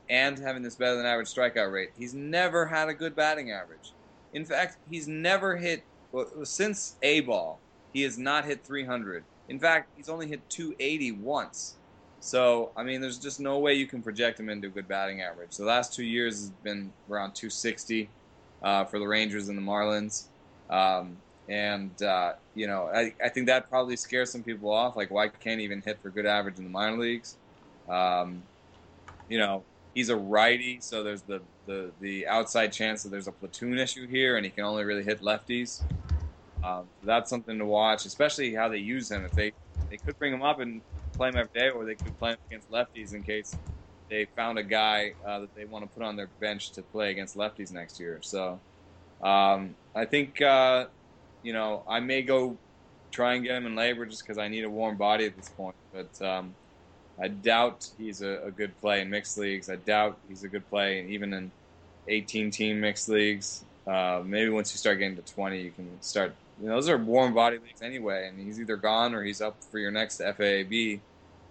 and 0.08 0.38
having 0.38 0.62
this 0.62 0.74
better 0.74 0.96
than 0.96 1.06
average 1.06 1.32
strikeout 1.32 1.72
rate, 1.72 1.90
he's 1.98 2.14
never 2.14 2.66
had 2.66 2.88
a 2.88 2.94
good 2.94 3.14
batting 3.14 3.52
average. 3.52 3.92
In 4.32 4.44
fact, 4.44 4.78
he's 4.90 5.06
never 5.08 5.56
hit 5.56 5.84
well, 6.12 6.26
since 6.44 6.96
A 7.02 7.20
ball 7.20 7.60
he 7.92 8.02
has 8.02 8.18
not 8.18 8.44
hit 8.44 8.64
300. 8.64 9.24
In 9.48 9.58
fact, 9.58 9.88
he's 9.96 10.08
only 10.08 10.28
hit 10.28 10.48
280 10.50 11.12
once. 11.12 11.76
So, 12.20 12.70
I 12.76 12.82
mean, 12.82 13.00
there's 13.00 13.18
just 13.18 13.40
no 13.40 13.58
way 13.58 13.74
you 13.74 13.86
can 13.86 14.02
project 14.02 14.38
him 14.38 14.48
into 14.48 14.68
a 14.68 14.70
good 14.70 14.88
batting 14.88 15.22
average. 15.22 15.56
The 15.56 15.64
last 15.64 15.94
two 15.94 16.04
years 16.04 16.40
has 16.40 16.50
been 16.50 16.92
around 17.08 17.34
260 17.34 18.08
uh, 18.62 18.84
for 18.84 18.98
the 18.98 19.06
Rangers 19.06 19.48
and 19.48 19.56
the 19.56 19.62
Marlins. 19.62 20.24
Um, 20.68 21.16
and, 21.48 22.02
uh, 22.02 22.34
you 22.54 22.66
know, 22.66 22.90
I, 22.92 23.14
I 23.22 23.28
think 23.28 23.46
that 23.46 23.68
probably 23.70 23.96
scares 23.96 24.30
some 24.30 24.42
people 24.42 24.70
off. 24.70 24.96
Like, 24.96 25.10
why 25.10 25.28
can't 25.28 25.60
even 25.60 25.82
hit 25.82 25.98
for 26.02 26.10
good 26.10 26.26
average 26.26 26.58
in 26.58 26.64
the 26.64 26.70
minor 26.70 26.98
leagues? 26.98 27.36
Um, 27.88 28.42
you 29.28 29.38
know, 29.38 29.64
he's 29.94 30.10
a 30.10 30.16
righty, 30.16 30.78
so 30.80 31.02
there's 31.02 31.22
the, 31.22 31.40
the, 31.66 31.90
the 32.00 32.26
outside 32.26 32.72
chance 32.72 33.02
that 33.02 33.10
there's 33.10 33.28
a 33.28 33.32
platoon 33.32 33.78
issue 33.78 34.06
here, 34.06 34.36
and 34.36 34.44
he 34.44 34.50
can 34.50 34.64
only 34.64 34.84
really 34.84 35.02
hit 35.02 35.20
lefties. 35.20 35.82
Um, 36.62 36.84
that's 37.02 37.30
something 37.30 37.58
to 37.58 37.64
watch, 37.64 38.04
especially 38.04 38.54
how 38.54 38.68
they 38.68 38.78
use 38.78 39.10
him. 39.10 39.24
If 39.24 39.32
they 39.32 39.52
they 39.90 39.96
could 39.96 40.18
bring 40.18 40.34
him 40.34 40.42
up 40.42 40.60
and 40.60 40.82
play 41.16 41.28
him 41.28 41.36
every 41.36 41.50
day, 41.54 41.70
or 41.70 41.84
they 41.84 41.94
could 41.94 42.18
play 42.18 42.30
him 42.32 42.38
against 42.50 42.70
lefties 42.70 43.14
in 43.14 43.22
case 43.22 43.56
they 44.10 44.26
found 44.36 44.58
a 44.58 44.62
guy 44.62 45.12
uh, 45.26 45.40
that 45.40 45.54
they 45.54 45.64
want 45.64 45.84
to 45.84 45.90
put 45.94 46.02
on 46.02 46.16
their 46.16 46.28
bench 46.40 46.72
to 46.72 46.82
play 46.82 47.10
against 47.10 47.36
lefties 47.36 47.72
next 47.72 48.00
year. 48.00 48.18
So 48.22 48.58
um, 49.22 49.76
I 49.94 50.04
think 50.04 50.40
uh, 50.42 50.86
you 51.42 51.52
know 51.52 51.82
I 51.88 52.00
may 52.00 52.22
go 52.22 52.56
try 53.10 53.34
and 53.34 53.44
get 53.44 53.56
him 53.56 53.66
in 53.66 53.74
LABR 53.74 54.10
just 54.10 54.22
because 54.22 54.38
I 54.38 54.48
need 54.48 54.64
a 54.64 54.70
warm 54.70 54.96
body 54.96 55.26
at 55.26 55.36
this 55.36 55.48
point, 55.50 55.76
but. 55.92 56.22
Um, 56.22 56.54
I 57.20 57.26
doubt 57.26 57.88
he's 57.98 58.22
a, 58.22 58.44
a, 58.44 58.50
good 58.52 58.80
play 58.80 59.00
in 59.00 59.10
mixed 59.10 59.36
leagues. 59.38 59.68
I 59.68 59.74
doubt 59.74 60.18
he's 60.28 60.44
a 60.44 60.48
good 60.48 60.68
play 60.70 61.04
even 61.08 61.34
in 61.34 61.50
18 62.06 62.52
team 62.52 62.80
mixed 62.80 63.08
leagues. 63.08 63.64
Uh, 63.88 64.22
maybe 64.24 64.50
once 64.50 64.72
you 64.72 64.78
start 64.78 65.00
getting 65.00 65.16
to 65.16 65.22
20, 65.22 65.60
you 65.60 65.72
can 65.72 66.00
start 66.00 66.32
you 66.60 66.68
know, 66.68 66.74
those 66.74 66.88
are 66.88 66.98
warm 66.98 67.34
body 67.34 67.58
leagues 67.58 67.82
anyway, 67.82 68.28
and 68.28 68.38
he's 68.38 68.60
either 68.60 68.76
gone 68.76 69.14
or 69.14 69.22
he's 69.22 69.40
up 69.40 69.62
for 69.70 69.78
your 69.78 69.90
next 69.90 70.20
FAAB. 70.20 71.00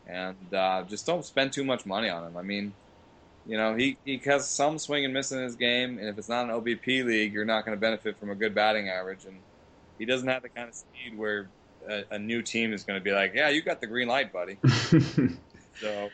And 0.06 0.54
uh, 0.54 0.84
just 0.84 1.06
don't 1.06 1.24
spend 1.24 1.54
too 1.54 1.64
much 1.64 1.86
money 1.86 2.10
on 2.10 2.26
him. 2.26 2.38
I 2.38 2.42
mean, 2.42 2.74
you 3.46 3.58
know, 3.58 3.76
he, 3.76 3.98
he 4.06 4.18
has 4.26 4.48
some 4.48 4.78
swing 4.78 5.06
and 5.06 5.14
miss 5.14 5.32
in 5.32 5.42
his 5.42 5.56
game, 5.56 5.98
and 5.98 6.08
if 6.08 6.18
it's 6.18 6.30
not 6.30 6.46
an 6.46 6.52
OBP 6.52 7.06
league, 7.06 7.34
you're 7.34 7.46
not 7.46 7.66
going 7.66 7.76
to 7.76 7.80
benefit 7.80 8.18
from 8.18 8.30
a 8.30 8.36
good 8.36 8.54
batting 8.54 8.90
average. 8.90 9.26
And 9.26 9.38
he 9.98 10.06
doesn't 10.06 10.28
have 10.28 10.44
the 10.44 10.50
kind 10.50 10.70
of 10.70 10.76
speed 10.76 11.18
where 11.18 11.50
a, 11.90 12.04
a 12.12 12.20
new 12.20 12.42
team 12.42 12.74
is 12.74 12.84
going 12.84 13.00
to 13.00 13.04
be 13.04 13.12
like, 13.12 13.34
yeah, 13.36 13.50
you 13.50 13.62
got 13.62 13.82
the 13.82 13.88
green 13.88 14.08
light, 14.08 14.32
buddy. 14.34 14.58
so 15.80 16.10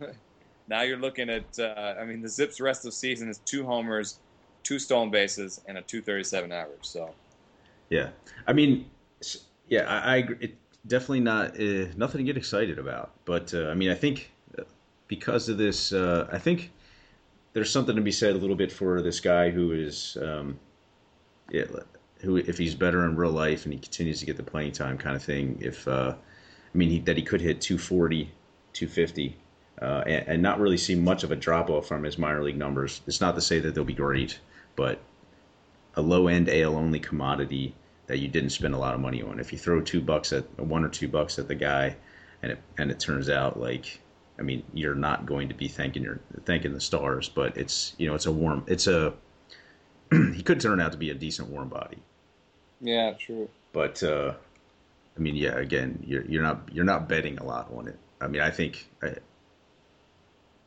now 0.68 0.82
you're 0.82 0.98
looking 0.98 1.30
at, 1.30 1.58
uh, 1.58 1.94
I 2.00 2.04
mean, 2.04 2.20
the 2.20 2.28
ZiPS 2.28 2.60
rest 2.60 2.80
of 2.80 2.90
the 2.90 2.96
season 2.96 3.28
is 3.28 3.38
two 3.38 3.64
homers, 3.64 4.20
two 4.62 4.78
stolen 4.78 5.10
bases, 5.10 5.60
and 5.66 5.78
a 5.78 5.82
237 5.82 6.52
average. 6.52 6.78
So 6.82 7.14
yeah, 7.90 8.10
I 8.46 8.52
mean, 8.52 8.90
yeah, 9.68 9.84
I, 9.84 10.14
I 10.14 10.16
agree. 10.16 10.36
It, 10.40 10.56
definitely 10.86 11.20
not 11.20 11.60
uh, 11.60 11.86
nothing 11.96 12.18
to 12.18 12.24
get 12.24 12.36
excited 12.36 12.78
about. 12.78 13.12
But 13.24 13.52
uh, 13.54 13.68
I 13.68 13.74
mean, 13.74 13.90
I 13.90 13.94
think 13.94 14.32
uh, 14.58 14.62
because 15.06 15.48
of 15.48 15.58
this, 15.58 15.92
uh, 15.92 16.28
I 16.32 16.38
think 16.38 16.72
there's 17.52 17.70
something 17.70 17.96
to 17.96 18.02
be 18.02 18.12
said 18.12 18.34
a 18.34 18.38
little 18.38 18.56
bit 18.56 18.72
for 18.72 19.02
this 19.02 19.20
guy 19.20 19.50
who 19.50 19.72
is, 19.72 20.16
um, 20.20 20.58
yeah, 21.50 21.64
who 22.20 22.36
if 22.36 22.58
he's 22.58 22.74
better 22.74 23.04
in 23.04 23.16
real 23.16 23.30
life 23.30 23.64
and 23.64 23.72
he 23.72 23.78
continues 23.78 24.20
to 24.20 24.26
get 24.26 24.36
the 24.36 24.42
playing 24.42 24.72
time, 24.72 24.98
kind 24.98 25.16
of 25.16 25.22
thing. 25.22 25.58
If 25.60 25.86
uh, 25.86 26.14
I 26.74 26.78
mean 26.78 26.90
he, 26.90 26.98
that 27.00 27.16
he 27.16 27.22
could 27.22 27.40
hit 27.40 27.60
240, 27.60 28.30
250. 28.72 29.36
Uh, 29.80 30.02
and, 30.06 30.28
and, 30.28 30.42
not 30.42 30.58
really 30.58 30.76
see 30.76 30.96
much 30.96 31.22
of 31.22 31.30
a 31.30 31.36
drop 31.36 31.70
off 31.70 31.86
from 31.86 32.02
his 32.02 32.18
minor 32.18 32.42
league 32.42 32.56
numbers. 32.56 33.00
It's 33.06 33.20
not 33.20 33.36
to 33.36 33.40
say 33.40 33.60
that 33.60 33.76
they'll 33.76 33.84
be 33.84 33.94
great, 33.94 34.40
but 34.74 34.98
a 35.94 36.02
low 36.02 36.26
end 36.26 36.48
AL 36.48 36.74
only 36.74 36.98
commodity 36.98 37.76
that 38.08 38.18
you 38.18 38.26
didn't 38.26 38.50
spend 38.50 38.74
a 38.74 38.78
lot 38.78 38.94
of 38.94 39.00
money 39.00 39.22
on. 39.22 39.38
If 39.38 39.52
you 39.52 39.58
throw 39.58 39.80
two 39.80 40.00
bucks 40.00 40.32
at 40.32 40.58
one 40.58 40.84
or 40.84 40.88
two 40.88 41.06
bucks 41.06 41.38
at 41.38 41.46
the 41.46 41.54
guy, 41.54 41.94
and 42.42 42.52
it 42.52 42.58
and 42.76 42.90
it 42.90 42.98
turns 42.98 43.28
out 43.28 43.60
like, 43.60 44.00
I 44.38 44.42
mean, 44.42 44.64
you're 44.72 44.94
not 44.94 45.26
going 45.26 45.48
to 45.48 45.54
be 45.54 45.68
thanking 45.68 46.02
your 46.02 46.20
thanking 46.44 46.72
the 46.72 46.80
stars, 46.80 47.28
but 47.28 47.56
it's 47.56 47.94
you 47.98 48.08
know 48.08 48.14
it's 48.14 48.26
a 48.26 48.32
warm 48.32 48.64
it's 48.66 48.86
a 48.86 49.14
he 50.34 50.42
could 50.42 50.60
turn 50.60 50.80
out 50.80 50.92
to 50.92 50.98
be 50.98 51.10
a 51.10 51.14
decent 51.14 51.48
warm 51.48 51.68
body. 51.68 51.98
Yeah, 52.80 53.12
true. 53.12 53.48
But 53.72 54.02
uh, 54.02 54.34
I 55.16 55.20
mean, 55.20 55.36
yeah, 55.36 55.58
again, 55.58 56.02
you're 56.06 56.24
you're 56.24 56.42
not 56.42 56.68
you're 56.72 56.84
not 56.84 57.08
betting 57.08 57.38
a 57.38 57.44
lot 57.44 57.70
on 57.74 57.88
it. 57.88 57.98
I 58.20 58.28
mean, 58.28 58.40
I 58.40 58.50
think 58.50 58.88
I, 59.02 59.16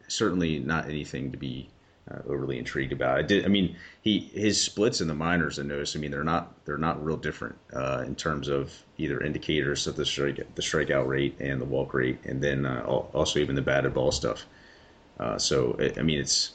certainly 0.07 0.59
not 0.59 0.85
anything 0.85 1.31
to 1.31 1.37
be 1.37 1.69
uh, 2.09 2.19
overly 2.27 2.59
intrigued 2.59 2.91
about. 2.91 3.17
I 3.17 3.21
did. 3.21 3.45
I 3.45 3.47
mean, 3.47 3.75
he 4.01 4.19
his 4.19 4.61
splits 4.61 5.01
in 5.01 5.07
the 5.07 5.13
minors. 5.13 5.59
I 5.59 5.63
noticed. 5.63 5.95
I 5.95 5.99
mean, 5.99 6.11
they're 6.11 6.23
not 6.23 6.53
they're 6.65 6.77
not 6.77 7.03
real 7.03 7.17
different 7.17 7.57
uh, 7.73 8.03
in 8.05 8.15
terms 8.15 8.47
of 8.47 8.73
either 8.97 9.21
indicators 9.21 9.87
of 9.87 9.95
the 9.95 10.05
strike 10.05 10.37
the 10.55 10.61
strikeout 10.61 11.07
rate 11.07 11.35
and 11.39 11.61
the 11.61 11.65
walk 11.65 11.93
rate, 11.93 12.19
and 12.25 12.41
then 12.41 12.65
uh, 12.65 12.83
also 12.83 13.39
even 13.39 13.55
the 13.55 13.61
batted 13.61 13.93
ball 13.93 14.11
stuff. 14.11 14.45
Uh, 15.19 15.37
so 15.37 15.77
I 15.97 16.01
mean, 16.01 16.19
it's 16.19 16.53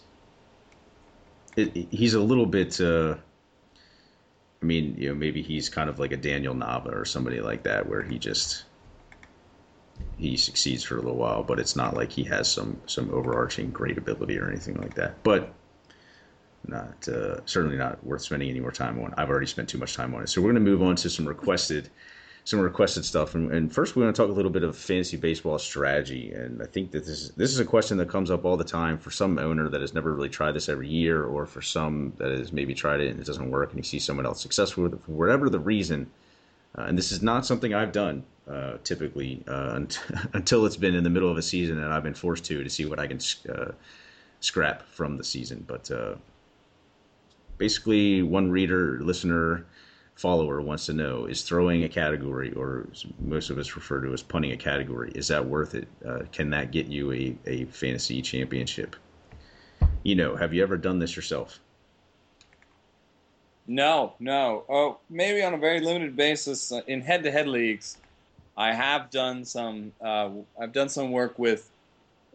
it, 1.57 1.89
he's 1.91 2.15
a 2.15 2.21
little 2.21 2.47
bit. 2.47 2.81
Uh, 2.81 3.17
I 4.63 4.65
mean, 4.65 4.97
you 4.99 5.09
know, 5.09 5.15
maybe 5.15 5.43
he's 5.43 5.69
kind 5.69 5.91
of 5.91 5.99
like 5.99 6.13
a 6.13 6.17
Daniel 6.17 6.55
Nava 6.55 6.95
or 6.95 7.05
somebody 7.05 7.41
like 7.41 7.65
that, 7.65 7.89
where 7.89 8.03
he 8.03 8.19
just 8.19 8.65
he 10.19 10.37
succeeds 10.37 10.85
for 10.85 10.97
a 10.97 11.01
little 11.01 11.17
while, 11.17 11.43
but 11.43 11.59
it's 11.59 11.77
not 11.77 11.95
like 11.95 12.13
he 12.13 12.25
has 12.25 12.51
some 12.51 12.81
some 12.87 13.11
overarching 13.11 13.71
great 13.71 13.99
ability 13.99 14.39
or 14.39 14.49
anything 14.49 14.77
like 14.77 14.95
that. 14.95 15.23
But 15.23 15.53
not 16.69 17.07
uh, 17.09 17.45
certainly 17.47 17.77
not 17.77 18.05
worth 18.05 18.23
spending 18.23 18.49
any 18.49 18.61
more 18.61 18.73
time 18.73 18.99
on. 19.01 19.15
I've 19.17 19.31
already 19.31 19.47
spent 19.47 19.69
too 19.69 19.79
much 19.79 19.95
time 19.95 20.15
on 20.15 20.23
it. 20.23 20.29
So 20.29 20.41
we're 20.41 20.53
going 20.53 20.65
to 20.65 20.71
move 20.71 20.83
on 20.83 20.97
to 20.97 21.11
some 21.11 21.27
requested 21.27 21.91
some 22.47 22.61
requested 22.61 23.05
stuff. 23.05 23.35
And, 23.35 23.51
and 23.51 23.73
first, 23.73 23.97
we 23.97 24.05
want 24.05 24.15
to 24.15 24.23
talk 24.23 24.31
a 24.31 24.33
little 24.33 24.53
bit 24.53 24.63
of 24.63 24.77
fantasy 24.77 25.17
baseball 25.17 25.59
strategy. 25.59 26.33
And 26.33 26.63
I 26.63 26.67
think 26.67 26.93
that 26.93 27.01
this 27.01 27.23
is, 27.23 27.31
this 27.31 27.51
is 27.53 27.59
a 27.59 27.65
question 27.65 27.97
that 27.97 28.09
comes 28.09 28.31
up 28.31 28.45
all 28.45 28.57
the 28.57 28.63
time 28.63 28.99
for 28.99 29.11
some 29.11 29.37
owner 29.37 29.69
that 29.69 29.81
has 29.81 29.93
never 29.93 30.15
really 30.15 30.29
tried 30.29 30.53
this 30.53 30.69
every 30.69 30.87
year, 30.87 31.25
or 31.25 31.45
for 31.45 31.61
some 31.61 32.13
that 32.19 32.31
has 32.31 32.53
maybe 32.53 32.73
tried 32.73 33.01
it 33.01 33.11
and 33.11 33.19
it 33.19 33.27
doesn't 33.27 33.51
work, 33.51 33.71
and 33.71 33.79
you 33.79 33.83
see 33.83 33.99
someone 33.99 34.25
else 34.25 34.41
successful 34.41 34.85
with 34.85 34.95
it 34.95 35.01
for 35.05 35.11
whatever 35.11 35.51
the 35.51 35.59
reason. 35.59 36.09
Uh, 36.79 36.83
and 36.83 36.97
this 36.97 37.11
is 37.11 37.21
not 37.21 37.45
something 37.45 37.75
I've 37.75 37.91
done 37.91 38.23
uh, 38.49 38.75
typically 38.85 39.43
uh, 39.49 39.81
until 40.33 40.67
it's 40.67 40.77
been 40.77 40.95
in 40.95 41.03
the 41.03 41.11
middle 41.11 41.31
of 41.31 41.37
a 41.37 41.43
season 41.43 41.83
and 41.83 41.93
I've 41.93 42.05
been 42.05 42.15
forced 42.15 42.45
to 42.45 42.63
to 42.63 42.71
see 42.71 42.85
what 42.85 43.01
I 43.01 43.09
can 43.09 43.19
uh, 43.53 43.73
scrap 44.39 44.87
from 44.87 45.17
the 45.17 45.25
season. 45.25 45.65
But 45.67 45.91
uh, 45.91 46.15
basically, 47.59 48.23
one 48.23 48.53
reader, 48.53 49.01
listener, 49.03 49.67
follower 50.17 50.61
wants 50.61 50.87
to 50.87 50.93
know: 50.93 51.27
Is 51.27 51.43
throwing 51.43 51.85
a 51.85 51.89
category, 51.89 52.53
or 52.53 52.89
most 53.21 53.51
of 53.51 53.59
us 53.59 53.77
refer 53.77 54.01
to 54.01 54.13
as 54.13 54.23
punting 54.23 54.53
a 54.53 54.57
category, 54.57 55.13
is 55.15 55.29
that 55.29 55.47
worth 55.47 55.75
it? 55.75 55.87
Uh, 56.05 56.23
can 56.33 56.51
that 56.51 56.73
get 56.73 56.87
you 56.87 57.13
a, 57.13 57.37
a 57.47 57.65
fantasy 57.67 58.21
championship? 58.21 58.97
You 60.03 60.17
know, 60.17 60.37
have 60.37 60.53
you 60.53 60.63
ever 60.63 60.77
done 60.77 60.99
this 60.99 61.15
yourself? 61.15 61.61
No, 63.69 64.15
no. 64.21 64.65
Oh, 64.69 64.99
maybe 65.11 65.43
on 65.43 65.55
a 65.55 65.59
very 65.59 65.81
limited 65.81 66.17
basis 66.17 66.73
uh, 66.73 66.83
in 66.87 67.01
head-to-head 67.01 67.49
leagues. 67.49 67.99
I 68.57 68.73
have 68.73 69.11
done 69.11 69.45
some. 69.45 69.93
Uh, 70.01 70.31
I've 70.59 70.73
done 70.73 70.89
some 70.89 71.11
work 71.11 71.39
with 71.39 71.69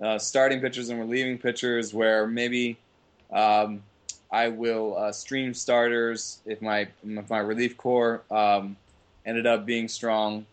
uh, 0.01 0.19
starting 0.19 0.59
pitchers 0.59 0.89
and 0.89 0.99
relieving 0.99 1.37
pitchers 1.37 1.93
where 1.93 2.27
maybe 2.27 2.77
um, 3.31 3.81
I 4.31 4.47
will 4.47 4.97
uh, 4.97 5.11
stream 5.11 5.53
starters 5.53 6.39
if 6.45 6.61
my 6.61 6.87
if 7.05 7.29
my 7.29 7.39
relief 7.39 7.77
core 7.77 8.21
um, 8.31 8.77
ended 9.25 9.45
up 9.45 9.65
being 9.65 9.87
strong, 9.87 10.45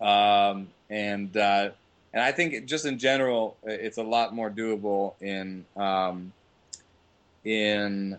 um, 0.00 0.68
and 0.90 1.34
uh, 1.36 1.70
and 2.12 2.22
I 2.22 2.32
think 2.32 2.66
just 2.66 2.84
in 2.84 2.98
general 2.98 3.56
it's 3.62 3.96
a 3.98 4.02
lot 4.02 4.34
more 4.34 4.50
doable 4.50 5.14
in 5.20 5.64
um, 5.76 6.32
in 7.44 8.18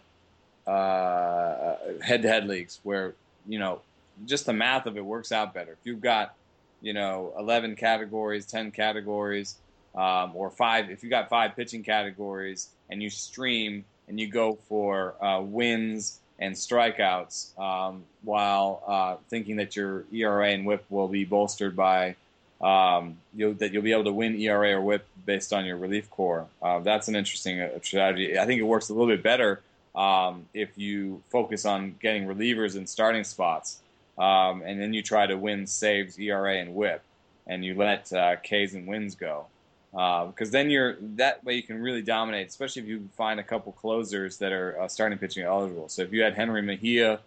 uh, 0.66 1.76
head-to-head 2.02 2.48
leagues 2.48 2.80
where 2.84 3.14
you 3.48 3.60
know 3.60 3.82
just 4.26 4.46
the 4.46 4.54
math 4.54 4.86
of 4.86 4.98
it 4.98 5.06
works 5.06 5.32
out 5.32 5.54
better. 5.54 5.74
If 5.74 5.80
you've 5.84 6.02
got, 6.02 6.34
you 6.82 6.94
know, 6.94 7.34
11 7.38 7.76
categories, 7.76 8.46
10 8.46 8.72
categories, 8.72 9.56
um, 9.96 10.32
or 10.36 10.50
five, 10.50 10.90
if 10.90 11.04
you 11.04 11.10
got 11.10 11.30
five 11.30 11.56
pitching 11.56 11.84
categories 11.84 12.70
and 12.90 13.02
you 13.02 13.10
stream 13.10 13.86
and 14.08 14.20
you 14.20 14.28
go 14.28 14.58
for 14.68 15.16
uh, 15.24 15.42
wins 15.42 16.20
and 16.40 16.54
strikeouts, 16.56 17.58
um, 17.60 18.04
while 18.24 18.84
uh, 18.88 19.16
thinking 19.30 19.58
that 19.58 19.76
your 19.76 20.06
ERA 20.14 20.52
and 20.52 20.66
WHIP 20.66 20.86
will 20.90 21.08
be 21.08 21.26
bolstered 21.26 21.76
by 21.76 22.16
um, 22.62 23.18
you'll, 23.36 23.54
that 23.56 23.72
you'll 23.72 23.84
be 23.84 23.92
able 23.92 24.06
to 24.06 24.14
win 24.14 24.36
ERA 24.40 24.74
or 24.74 24.82
WHIP 24.82 25.06
based 25.26 25.54
on 25.54 25.66
your 25.66 25.78
relief 25.78 26.10
core. 26.10 26.48
Uh, 26.62 26.80
that's 26.80 27.08
an 27.08 27.16
interesting 27.16 27.62
uh, 27.62 27.70
strategy. 27.82 28.38
I 28.38 28.46
think 28.46 28.60
it 28.60 28.64
works 28.64 28.90
a 28.90 28.94
little 28.94 29.08
bit 29.08 29.22
better 29.24 29.62
um, 29.96 30.46
if 30.54 30.78
you 30.78 31.22
focus 31.30 31.66
on 31.66 31.96
getting 32.02 32.26
relievers 32.28 32.76
in 32.76 32.88
starting 32.88 33.24
spots 33.24 33.80
um, 34.18 34.64
and 34.66 34.82
then 34.82 34.94
you 34.94 35.04
try 35.04 35.28
to 35.28 35.38
win 35.38 35.68
saves, 35.68 36.20
ERA, 36.20 36.58
and 36.58 36.74
WHIP, 36.74 37.02
and 37.46 37.64
you 37.64 37.76
let 37.76 38.12
uh, 38.12 38.36
Ks 38.38 38.74
and 38.74 38.88
wins 38.88 39.16
go. 39.16 39.46
Because 39.92 40.50
uh, 40.50 40.52
then 40.52 40.70
you're 40.70 40.98
that 41.16 41.44
way 41.44 41.56
you 41.56 41.64
can 41.64 41.82
really 41.82 42.02
dominate, 42.02 42.48
especially 42.48 42.82
if 42.84 42.88
you 42.88 43.10
find 43.16 43.40
a 43.40 43.44
couple 43.44 43.72
closers 43.72 44.38
that 44.38 44.52
are 44.52 44.80
uh, 44.82 44.88
starting 44.88 45.18
pitching 45.18 45.44
eligible. 45.44 45.90
So 45.90 46.02
if 46.02 46.12
you 46.12 46.24
had 46.24 46.36
Jenrry 46.36 46.64
Mejia 46.64 47.20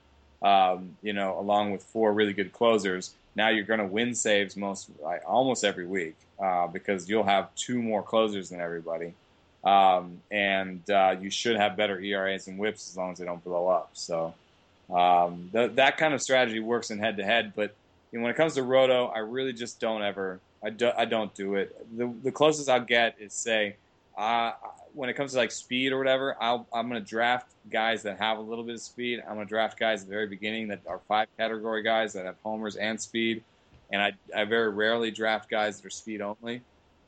um, 0.42 0.96
you 1.02 1.12
know, 1.12 1.38
along 1.38 1.72
with 1.72 1.82
four 1.82 2.12
really 2.12 2.32
good 2.32 2.52
closers, 2.52 3.14
now 3.34 3.48
you're 3.48 3.64
going 3.64 3.80
to 3.80 3.86
win 3.86 4.14
saves 4.14 4.56
most 4.56 4.90
like, 5.02 5.22
almost 5.26 5.64
every 5.64 5.86
week 5.86 6.16
uh, 6.42 6.66
because 6.66 7.08
you'll 7.08 7.24
have 7.24 7.54
two 7.54 7.82
more 7.82 8.02
closers 8.02 8.50
than 8.50 8.60
everybody, 8.60 9.12
um, 9.64 10.20
and 10.30 10.88
uh, 10.90 11.16
you 11.20 11.30
should 11.30 11.56
have 11.56 11.76
better 11.76 12.00
ERAs 12.00 12.48
and 12.48 12.58
WHIPs 12.58 12.88
as 12.88 12.96
long 12.96 13.12
as 13.12 13.18
they 13.18 13.24
don't 13.24 13.44
blow 13.44 13.68
up. 13.68 13.90
So 13.92 14.34
um, 14.92 15.50
th- 15.52 15.72
that 15.74 15.98
kind 15.98 16.14
of 16.14 16.22
strategy 16.22 16.60
works 16.60 16.90
in 16.90 16.98
head 16.98 17.18
to 17.18 17.24
head, 17.24 17.52
but 17.54 17.74
you 18.10 18.18
know, 18.18 18.24
when 18.24 18.32
it 18.32 18.36
comes 18.36 18.54
to 18.54 18.62
roto, 18.62 19.06
I 19.06 19.18
really 19.18 19.52
just 19.52 19.78
don't 19.78 20.02
ever. 20.02 20.40
I, 20.62 20.70
do, 20.70 20.90
I 20.96 21.04
don't 21.04 21.34
do 21.34 21.54
it. 21.54 21.76
The, 21.96 22.12
the 22.22 22.32
closest 22.32 22.68
I'll 22.68 22.80
get 22.80 23.16
is 23.18 23.32
say, 23.32 23.76
uh, 24.16 24.52
when 24.94 25.08
it 25.08 25.14
comes 25.14 25.32
to 25.32 25.38
like 25.38 25.50
speed 25.50 25.92
or 25.92 25.98
whatever, 25.98 26.36
I'll, 26.40 26.66
I'm 26.72 26.88
going 26.88 27.02
to 27.02 27.08
draft 27.08 27.52
guys 27.70 28.02
that 28.02 28.18
have 28.18 28.38
a 28.38 28.42
little 28.42 28.64
bit 28.64 28.74
of 28.74 28.80
speed. 28.80 29.22
I'm 29.26 29.34
going 29.34 29.46
to 29.46 29.48
draft 29.48 29.78
guys 29.78 30.02
at 30.02 30.08
the 30.08 30.14
very 30.14 30.26
beginning 30.26 30.68
that 30.68 30.80
are 30.86 31.00
five 31.08 31.28
category 31.38 31.82
guys 31.82 32.12
that 32.12 32.26
have 32.26 32.36
homers 32.42 32.76
and 32.76 33.00
speed. 33.00 33.42
And 33.92 34.02
I, 34.02 34.12
I 34.36 34.44
very 34.44 34.68
rarely 34.68 35.10
draft 35.10 35.48
guys 35.48 35.80
that 35.80 35.86
are 35.86 35.90
speed 35.90 36.20
only. 36.20 36.62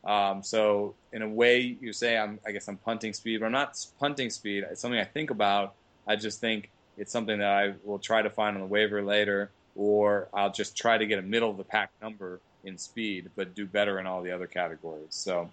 Um, 0.05 0.43
so 0.43 0.95
in 1.13 1.23
a 1.23 1.29
way, 1.29 1.77
you 1.81 1.93
say 1.93 2.17
I'm, 2.19 2.41
I 2.47 2.53
guess 2.53 2.67
I'm 2.69 2.77
punting 2.77 3.13
speed, 3.13 3.41
but 3.41 3.47
I'm 3.47 3.53
not 3.53 3.85
punting 4.01 4.31
speed. 4.31 4.65
It's 4.71 4.81
something 4.81 4.99
I 4.99 5.05
think 5.05 5.31
about. 5.31 5.75
I 6.07 6.17
just 6.17 6.41
think 6.41 6.71
it's 6.97 7.13
something 7.13 7.39
that 7.39 7.53
I 7.53 7.75
will 7.85 7.99
try 7.99 8.23
to 8.23 8.31
find 8.31 8.57
on 8.57 8.63
the 8.63 8.67
waiver 8.67 9.03
later, 9.03 9.51
or 9.77 10.29
I'll 10.35 10.53
just 10.53 10.77
try 10.77 10.99
to 10.99 11.07
get 11.07 11.19
a 11.19 11.23
middle 11.23 11.51
of 11.51 11.57
the 11.57 11.65
pack 11.65 11.91
number 12.01 12.41
in 12.65 12.79
speed, 12.79 13.31
but 13.37 13.55
do 13.55 13.67
better 13.67 13.99
in 13.99 14.07
all 14.07 14.23
the 14.23 14.31
other 14.31 14.47
categories. 14.47 15.07
So 15.11 15.51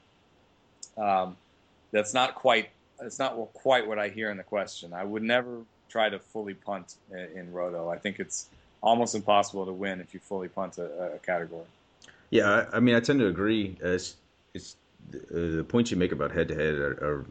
um, 0.98 1.36
that's 1.92 2.14
not 2.14 2.36
quite 2.36 2.70
that's 3.00 3.20
not 3.20 3.36
quite 3.54 3.88
what 3.88 3.98
I 3.98 4.10
hear 4.10 4.30
in 4.30 4.38
the 4.38 4.44
question. 4.44 4.94
I 4.94 5.04
would 5.04 5.24
never 5.24 5.62
try 5.88 6.10
to 6.10 6.20
fully 6.20 6.54
punt 6.54 6.96
in, 7.12 7.38
in 7.38 7.54
roto. 7.54 7.90
I 7.90 7.98
think 7.98 8.20
it's 8.20 8.50
almost 8.82 9.16
impossible 9.16 9.66
to 9.66 9.74
win 9.74 10.00
if 10.02 10.14
you 10.14 10.20
fully 10.20 10.48
punt 10.48 10.78
a, 10.78 11.14
a 11.16 11.20
category. 11.20 11.66
Yeah, 12.30 12.66
I, 12.72 12.78
I, 12.78 12.80
mean, 12.80 12.96
I 12.96 13.00
tend 13.00 13.20
to 13.20 13.28
agree. 13.28 13.76
It's, 13.82 14.16
it's 14.54 14.76
the, 15.10 15.58
the 15.58 15.64
points 15.64 15.92
you 15.92 15.98
make 15.98 16.12
about 16.12 16.32
head 16.32 16.50
to 16.50 16.56
head 16.56 16.76
are 16.76 17.26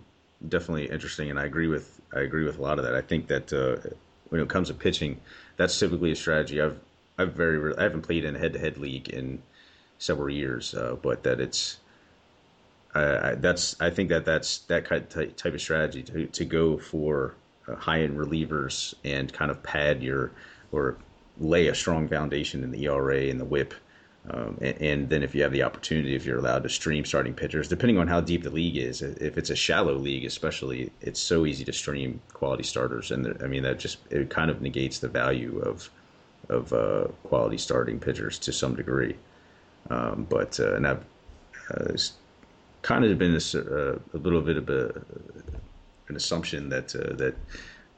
definitely 0.48 0.86
interesting, 0.86 1.30
and 1.30 1.38
I 1.38 1.44
agree 1.44 1.68
with 1.68 2.00
I 2.14 2.20
agree 2.20 2.44
with 2.44 2.58
a 2.58 2.62
lot 2.62 2.78
of 2.78 2.84
that. 2.84 2.94
I 2.94 3.02
think 3.02 3.28
that 3.28 3.52
uh, 3.52 3.76
when 4.30 4.40
it 4.40 4.48
comes 4.48 4.68
to 4.68 4.74
pitching, 4.74 5.20
that's 5.56 5.78
typically 5.78 6.12
a 6.12 6.16
strategy. 6.16 6.60
I've 6.60 6.78
I've 7.18 7.34
very 7.34 7.76
I 7.76 7.82
haven't 7.82 8.02
played 8.02 8.24
in 8.24 8.36
a 8.36 8.38
head 8.38 8.54
to 8.54 8.58
head 8.58 8.78
league 8.78 9.08
in 9.08 9.42
several 9.98 10.30
years, 10.30 10.74
uh, 10.74 10.96
but 11.02 11.22
that 11.24 11.40
it's 11.40 11.78
I, 12.94 13.34
that's 13.34 13.80
I 13.80 13.90
think 13.90 14.08
that 14.08 14.24
that's 14.24 14.58
that 14.60 14.84
kind 14.84 15.02
of 15.02 15.36
type 15.36 15.54
of 15.54 15.60
strategy 15.60 16.02
to 16.04 16.26
to 16.26 16.44
go 16.44 16.78
for 16.78 17.34
uh, 17.68 17.74
high 17.76 18.02
end 18.02 18.18
relievers 18.18 18.94
and 19.04 19.32
kind 19.32 19.50
of 19.50 19.62
pad 19.62 20.02
your 20.02 20.32
or 20.72 20.96
lay 21.38 21.68
a 21.68 21.74
strong 21.74 22.08
foundation 22.08 22.64
in 22.64 22.70
the 22.70 22.84
ERA 22.84 23.24
and 23.24 23.40
the 23.40 23.44
WHIP. 23.44 23.74
Um, 24.30 24.58
and, 24.60 24.82
and, 24.82 25.08
then 25.08 25.22
if 25.22 25.34
you 25.34 25.42
have 25.42 25.52
the 25.52 25.62
opportunity, 25.62 26.14
if 26.14 26.26
you're 26.26 26.38
allowed 26.38 26.64
to 26.64 26.68
stream 26.68 27.06
starting 27.06 27.32
pitchers, 27.32 27.68
depending 27.68 27.96
on 27.96 28.08
how 28.08 28.20
deep 28.20 28.42
the 28.42 28.50
league 28.50 28.76
is, 28.76 29.00
if 29.00 29.38
it's 29.38 29.48
a 29.48 29.56
shallow 29.56 29.94
league, 29.94 30.26
especially, 30.26 30.92
it's 31.00 31.20
so 31.20 31.46
easy 31.46 31.64
to 31.64 31.72
stream 31.72 32.20
quality 32.34 32.64
starters, 32.64 33.10
and 33.10 33.40
I 33.42 33.46
mean 33.46 33.62
that 33.62 33.78
just 33.78 33.98
it 34.10 34.28
kind 34.28 34.50
of 34.50 34.60
negates 34.60 34.98
the 34.98 35.08
value 35.08 35.60
of 35.60 35.88
of 36.50 36.72
uh, 36.72 37.04
quality 37.24 37.56
starting 37.56 37.98
pitchers 37.98 38.38
to 38.40 38.52
some 38.52 38.74
degree. 38.74 39.16
Um, 39.90 40.26
but 40.28 40.58
uh, 40.60 40.74
and 40.74 40.86
I've 40.86 41.04
uh, 41.70 41.96
kind 42.82 43.04
of 43.04 43.18
been 43.18 43.34
a, 43.34 43.58
uh, 43.58 43.98
a 44.14 44.18
little 44.18 44.40
bit 44.40 44.56
of 44.56 44.68
a, 44.68 45.02
an 46.08 46.16
assumption 46.16 46.68
that 46.70 46.94
uh, 46.94 47.14
that 47.16 47.34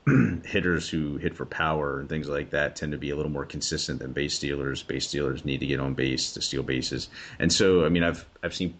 hitters 0.47 0.89
who 0.89 1.17
hit 1.17 1.37
for 1.37 1.45
power 1.45 2.01
and 2.01 2.09
things 2.09 2.29
like 2.29 2.51
that 2.51 2.77
tend 2.77 2.93
to 2.93 2.99
be 2.99 3.11
a 3.11 3.17
little 3.17 3.31
more 3.31 3.45
consistent 3.45 4.01
than 4.01 4.13
base 4.13 4.35
stealers. 4.35 4.83
Base 4.83 5.09
stealers 5.09 5.45
need 5.45 5.61
to 5.61 5.67
get 5.67 5.81
on 5.81 5.95
base 5.95 6.33
to 6.35 6.43
steal 6.43 6.63
bases, 6.63 7.09
and 7.39 7.53
so 7.53 7.85
I 7.85 7.89
mean 7.89 8.03
I've 8.03 8.27
I've 8.43 8.55
seen 8.55 8.75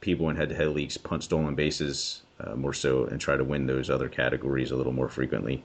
people 0.00 0.28
in 0.30 0.36
head-to-head 0.36 0.68
leagues 0.68 0.96
punt 0.96 1.24
stolen 1.24 1.54
bases 1.54 2.22
uh, 2.38 2.54
more 2.54 2.74
so 2.74 3.06
and 3.06 3.20
try 3.20 3.36
to 3.36 3.42
win 3.42 3.66
those 3.66 3.90
other 3.90 4.08
categories 4.08 4.70
a 4.70 4.76
little 4.76 4.92
more 4.92 5.08
frequently. 5.08 5.64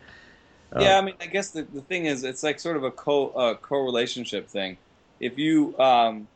yeah, 0.79 0.97
I 0.97 1.01
mean 1.01 1.15
I 1.21 1.27
guess 1.27 1.51
the, 1.51 1.63
the 1.63 1.81
thing 1.81 2.05
is 2.05 2.23
it's 2.23 2.43
like 2.43 2.59
sort 2.59 2.77
of 2.77 2.83
a 2.83 2.91
co 2.91 3.29
uh, 3.29 3.55
co-relationship 3.55 4.47
thing. 4.47 4.77
If 5.19 5.37
you 5.37 5.77
um, 5.77 6.27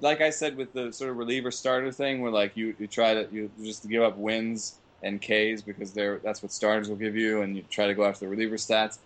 like 0.00 0.20
I 0.20 0.30
said 0.30 0.56
with 0.56 0.72
the 0.72 0.92
sort 0.92 1.10
of 1.10 1.16
reliever 1.16 1.50
starter 1.50 1.90
thing, 1.92 2.20
where 2.20 2.30
like 2.30 2.56
you, 2.56 2.74
you 2.78 2.86
try 2.86 3.14
to 3.14 3.28
you 3.32 3.50
just 3.62 3.88
give 3.88 4.02
up 4.02 4.16
wins 4.16 4.76
and 5.02 5.20
Ks 5.20 5.62
because 5.62 5.92
they're 5.92 6.18
that's 6.18 6.42
what 6.42 6.52
starters 6.52 6.88
will 6.88 6.96
give 6.96 7.16
you, 7.16 7.42
and 7.42 7.56
you 7.56 7.64
try 7.70 7.86
to 7.86 7.94
go 7.94 8.04
after 8.04 8.20
the 8.26 8.28
reliever 8.28 8.56
stats. 8.56 8.98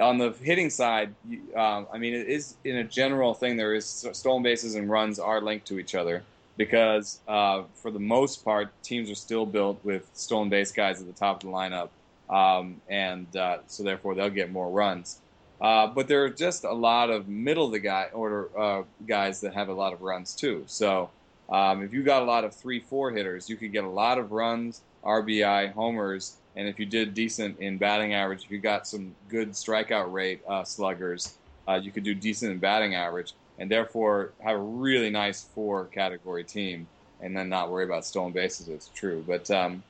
On 0.00 0.18
the 0.18 0.30
hitting 0.30 0.70
side, 0.70 1.12
you, 1.28 1.40
um, 1.56 1.88
I 1.92 1.98
mean, 1.98 2.14
it 2.14 2.28
is 2.28 2.54
in 2.64 2.76
a 2.76 2.84
general 2.84 3.34
thing. 3.34 3.56
There 3.56 3.74
is 3.74 3.86
stolen 4.12 4.42
bases 4.42 4.76
and 4.76 4.88
runs 4.88 5.18
are 5.18 5.40
linked 5.40 5.66
to 5.68 5.80
each 5.80 5.94
other 5.96 6.22
because 6.56 7.20
uh, 7.26 7.62
for 7.74 7.90
the 7.90 7.98
most 7.98 8.44
part, 8.44 8.70
teams 8.82 9.10
are 9.10 9.16
still 9.16 9.46
built 9.46 9.80
with 9.84 10.08
stolen 10.14 10.48
base 10.48 10.70
guys 10.70 11.00
at 11.00 11.06
the 11.06 11.12
top 11.12 11.42
of 11.42 11.50
the 11.50 11.54
lineup, 11.54 11.88
um, 12.28 12.80
and 12.88 13.34
uh, 13.36 13.58
so 13.66 13.82
therefore 13.82 14.14
they'll 14.14 14.30
get 14.30 14.52
more 14.52 14.70
runs. 14.70 15.20
Uh, 15.60 15.86
but 15.86 16.08
there 16.08 16.24
are 16.24 16.30
just 16.30 16.64
a 16.64 16.72
lot 16.72 17.10
of 17.10 17.28
middle 17.28 17.66
of 17.66 17.72
the 17.72 17.78
guy 17.78 18.08
order 18.12 18.48
uh, 18.58 18.82
guys 19.06 19.40
that 19.42 19.52
have 19.52 19.68
a 19.68 19.72
lot 19.72 19.92
of 19.92 20.00
runs 20.00 20.34
too. 20.34 20.64
So 20.66 21.10
um, 21.50 21.82
if 21.82 21.92
you 21.92 22.02
got 22.02 22.22
a 22.22 22.24
lot 22.24 22.44
of 22.44 22.54
three 22.54 22.80
four 22.80 23.10
hitters, 23.10 23.50
you 23.50 23.56
could 23.56 23.72
get 23.72 23.84
a 23.84 23.88
lot 23.88 24.18
of 24.18 24.32
runs, 24.32 24.80
RBI, 25.04 25.72
homers, 25.72 26.36
and 26.56 26.66
if 26.66 26.78
you 26.78 26.86
did 26.86 27.14
decent 27.14 27.58
in 27.60 27.78
batting 27.78 28.14
average, 28.14 28.44
if 28.44 28.50
you 28.50 28.58
got 28.58 28.86
some 28.86 29.14
good 29.28 29.50
strikeout 29.50 30.12
rate 30.12 30.40
uh, 30.48 30.64
sluggers, 30.64 31.34
uh, 31.68 31.74
you 31.74 31.92
could 31.92 32.04
do 32.04 32.14
decent 32.14 32.52
in 32.52 32.58
batting 32.58 32.94
average, 32.94 33.34
and 33.58 33.70
therefore 33.70 34.32
have 34.40 34.56
a 34.56 34.62
really 34.62 35.10
nice 35.10 35.42
four 35.42 35.86
category 35.86 36.42
team, 36.42 36.86
and 37.20 37.36
then 37.36 37.48
not 37.48 37.70
worry 37.70 37.84
about 37.84 38.04
stolen 38.04 38.32
bases. 38.32 38.68
It's 38.68 38.88
true, 38.88 39.22
but 39.26 39.50
um, 39.50 39.82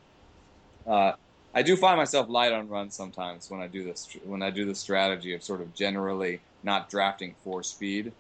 uh, 0.87 1.13
I 1.55 1.63
do 1.63 1.77
find 1.77 1.97
myself 1.97 2.29
light 2.29 2.53
on 2.53 2.69
runs 2.69 2.95
sometimes 2.95 3.51
when 3.51 3.61
I 3.61 3.67
do 3.67 3.85
this 3.85 4.17
when 4.25 4.43
I 4.43 4.51
do 4.51 4.65
the 4.65 4.75
strategy 4.75 5.35
of 5.35 5.43
sort 5.43 5.61
of 5.61 5.75
generally 5.75 6.41
not 6.63 6.89
drafting 6.89 7.35
for 7.43 7.63
speed. 7.63 8.13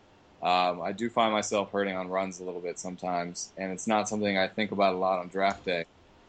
Um, 0.42 0.80
I 0.80 0.92
do 0.92 1.10
find 1.10 1.32
myself 1.32 1.70
hurting 1.70 1.96
on 1.96 2.08
runs 2.08 2.40
a 2.40 2.44
little 2.44 2.60
bit 2.60 2.78
sometimes, 2.78 3.52
and 3.58 3.70
it's 3.72 3.86
not 3.86 4.08
something 4.08 4.38
I 4.38 4.48
think 4.48 4.72
about 4.72 4.94
a 4.94 4.96
lot 4.96 5.18
on 5.18 5.28
draft 5.28 5.64
day. 5.64 5.84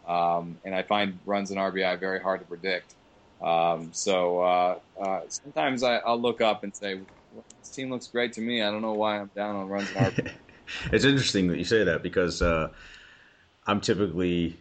Um, 0.06 0.58
and 0.66 0.76
I 0.76 0.84
find 0.84 1.18
runs 1.26 1.52
and 1.52 1.60
RBI 1.60 2.00
very 2.00 2.20
hard 2.20 2.42
to 2.42 2.46
predict. 2.46 2.94
Um, 3.42 3.90
so 3.94 4.42
uh, 4.42 4.80
uh, 5.00 5.22
sometimes 5.30 5.84
I, 5.84 6.02
will 6.06 6.20
look 6.20 6.42
up 6.42 6.64
and 6.64 6.76
say, 6.76 6.96
well, 7.34 7.46
"This 7.62 7.70
team 7.70 7.90
looks 7.90 8.08
great 8.08 8.34
to 8.34 8.42
me. 8.42 8.62
I 8.62 8.70
don't 8.70 8.82
know 8.82 8.94
why 8.94 9.20
I'm 9.20 9.32
down 9.34 9.56
on 9.56 9.70
runs 9.70 9.90
and 9.96 10.14
RBI." 10.14 10.32
it's 10.92 11.06
interesting 11.06 11.48
that 11.48 11.58
you 11.58 11.64
say 11.64 11.84
that 11.86 12.04
because 12.04 12.42
uh, 12.42 12.70
I'm 13.66 13.80
typically 13.80 14.58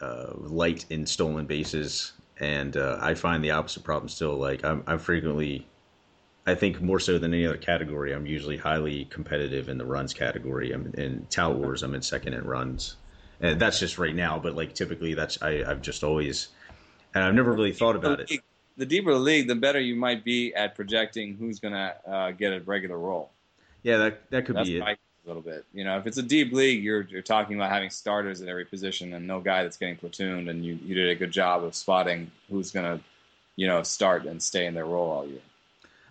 uh, 0.00 0.32
light 0.36 0.86
in 0.90 1.06
stolen 1.06 1.46
bases, 1.46 2.12
and 2.38 2.76
uh, 2.76 2.98
I 3.00 3.14
find 3.14 3.44
the 3.44 3.50
opposite 3.52 3.84
problem 3.84 4.08
still. 4.08 4.36
Like 4.36 4.64
I'm, 4.64 4.82
I'm 4.86 4.98
frequently, 4.98 5.66
I 6.46 6.54
think 6.54 6.80
more 6.80 7.00
so 7.00 7.18
than 7.18 7.34
any 7.34 7.46
other 7.46 7.56
category, 7.56 8.12
I'm 8.12 8.26
usually 8.26 8.56
highly 8.56 9.04
competitive 9.06 9.68
in 9.68 9.78
the 9.78 9.84
runs 9.84 10.14
category. 10.14 10.72
I'm 10.72 10.92
in 10.94 11.26
tout 11.30 11.56
wars. 11.56 11.82
I'm 11.82 11.94
in 11.94 12.02
second 12.02 12.34
in 12.34 12.44
runs, 12.44 12.96
and 13.40 13.60
that's 13.60 13.78
just 13.78 13.98
right 13.98 14.14
now. 14.14 14.38
But 14.38 14.54
like 14.54 14.74
typically, 14.74 15.14
that's 15.14 15.40
I, 15.42 15.64
I've 15.66 15.82
just 15.82 16.02
always, 16.02 16.48
and 17.14 17.24
I've 17.24 17.34
never 17.34 17.52
really 17.52 17.72
thought 17.72 17.96
about 17.96 18.20
it. 18.20 18.30
The 18.76 18.86
deeper 18.86 19.12
the 19.12 19.18
league, 19.18 19.46
the 19.46 19.56
better 19.56 19.80
you 19.80 19.94
might 19.94 20.24
be 20.24 20.54
at 20.54 20.74
projecting 20.74 21.36
who's 21.36 21.60
going 21.60 21.74
to 21.74 21.94
uh, 22.10 22.30
get 22.30 22.52
a 22.54 22.60
regular 22.60 22.98
role. 22.98 23.30
Yeah, 23.82 23.98
that 23.98 24.30
that 24.30 24.46
could 24.46 24.56
that's 24.56 24.68
be 24.68 24.78
it 24.78 24.98
little 25.30 25.42
bit. 25.42 25.64
You 25.72 25.84
know, 25.84 25.98
if 25.98 26.06
it's 26.06 26.18
a 26.18 26.22
deep 26.22 26.52
league, 26.52 26.82
you're 26.82 27.02
you're 27.02 27.22
talking 27.22 27.56
about 27.56 27.70
having 27.70 27.90
starters 27.90 28.42
at 28.42 28.48
every 28.48 28.64
position 28.64 29.14
and 29.14 29.26
no 29.26 29.40
guy 29.40 29.62
that's 29.62 29.76
getting 29.76 29.96
platooned, 29.96 30.50
and 30.50 30.64
you 30.64 30.78
you 30.84 30.94
did 30.94 31.08
a 31.08 31.14
good 31.14 31.30
job 31.30 31.64
of 31.64 31.74
spotting 31.74 32.30
who's 32.50 32.70
gonna, 32.70 33.00
you 33.56 33.66
know, 33.66 33.82
start 33.82 34.24
and 34.24 34.42
stay 34.42 34.66
in 34.66 34.74
their 34.74 34.86
role 34.86 35.10
all 35.10 35.26
year. 35.26 35.40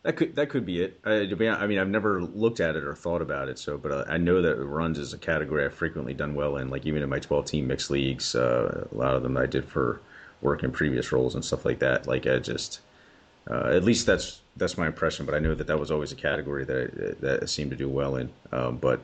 That 0.04 0.16
could 0.16 0.36
that 0.36 0.50
could 0.50 0.66
be 0.66 0.82
it. 0.82 1.00
I, 1.04 1.26
be, 1.26 1.50
I 1.50 1.68
mean, 1.68 1.78
I've 1.78 1.90
never 1.90 2.22
looked 2.22 2.62
at 2.62 2.78
it 2.78 2.84
or 2.86 2.96
thought 2.96 3.22
about 3.22 3.50
it. 3.50 3.60
So, 3.60 3.78
but 3.78 3.92
uh, 3.92 4.06
I 4.08 4.18
know 4.18 4.42
that 4.42 4.56
runs 4.56 4.98
is 4.98 5.14
a 5.14 5.18
category 5.18 5.66
I've 5.66 5.74
frequently 5.74 6.14
done 6.14 6.36
well 6.36 6.56
in. 6.58 6.70
Like 6.70 6.86
even 6.86 7.04
in 7.04 7.10
my 7.10 7.20
12 7.20 7.46
team 7.46 7.68
mixed 7.68 7.92
leagues, 7.92 8.34
uh, 8.34 8.88
a 8.90 8.96
lot 8.96 9.16
of 9.16 9.24
them 9.24 9.36
I 9.36 9.46
did 9.46 9.66
for 9.66 10.02
work 10.42 10.64
in 10.64 10.72
previous 10.72 11.12
roles 11.12 11.36
and 11.36 11.44
stuff 11.44 11.66
like 11.66 11.80
that. 11.80 12.08
Like 12.08 12.26
I 12.28 12.40
just, 12.40 12.80
uh, 13.50 13.72
at 13.74 13.84
least 13.84 14.06
that's 14.06 14.40
that's 14.60 14.78
my 14.78 14.88
impression. 14.88 15.26
But 15.26 15.36
I 15.36 15.40
know 15.40 15.56
that 15.56 15.68
that 15.68 15.80
was 15.80 15.90
always 15.92 16.12
a 16.12 16.16
category 16.16 16.66
that 16.66 16.78
I, 16.78 17.26
that 17.26 17.44
I 17.44 17.46
seemed 17.46 17.72
to 17.72 17.78
do 17.78 17.90
well 17.90 18.18
in. 18.18 18.30
Um, 18.52 18.78
but 18.78 19.02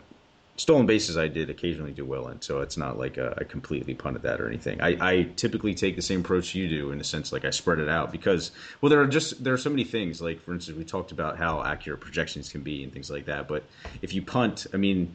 stolen 0.57 0.85
bases 0.85 1.17
I 1.17 1.27
did 1.27 1.49
occasionally 1.49 1.91
do 1.91 2.05
well 2.05 2.29
in, 2.29 2.41
so 2.41 2.61
it's 2.61 2.77
not 2.77 2.97
like 2.97 3.17
I 3.17 3.43
completely 3.43 3.93
punted 3.93 4.21
that 4.23 4.39
or 4.39 4.47
anything. 4.47 4.79
I, 4.81 4.97
I, 5.01 5.23
typically 5.35 5.75
take 5.75 5.95
the 5.95 6.01
same 6.01 6.21
approach 6.21 6.55
you 6.55 6.69
do 6.69 6.91
in 6.91 7.01
a 7.01 7.03
sense 7.03 7.33
like 7.33 7.43
I 7.43 7.49
spread 7.49 7.79
it 7.79 7.89
out 7.89 8.11
because 8.11 8.51
well 8.79 8.89
there 8.89 9.01
are 9.01 9.07
just 9.07 9.43
there 9.43 9.53
are 9.53 9.57
so 9.57 9.69
many 9.69 9.83
things 9.83 10.21
like 10.21 10.39
for 10.39 10.53
instance 10.53 10.77
we 10.77 10.85
talked 10.85 11.11
about 11.11 11.37
how 11.37 11.61
accurate 11.63 11.99
projections 11.99 12.49
can 12.49 12.61
be 12.61 12.83
and 12.83 12.93
things 12.93 13.11
like 13.11 13.25
that, 13.25 13.47
but 13.47 13.63
if 14.01 14.13
you 14.13 14.21
punt, 14.21 14.67
I 14.73 14.77
mean 14.77 15.13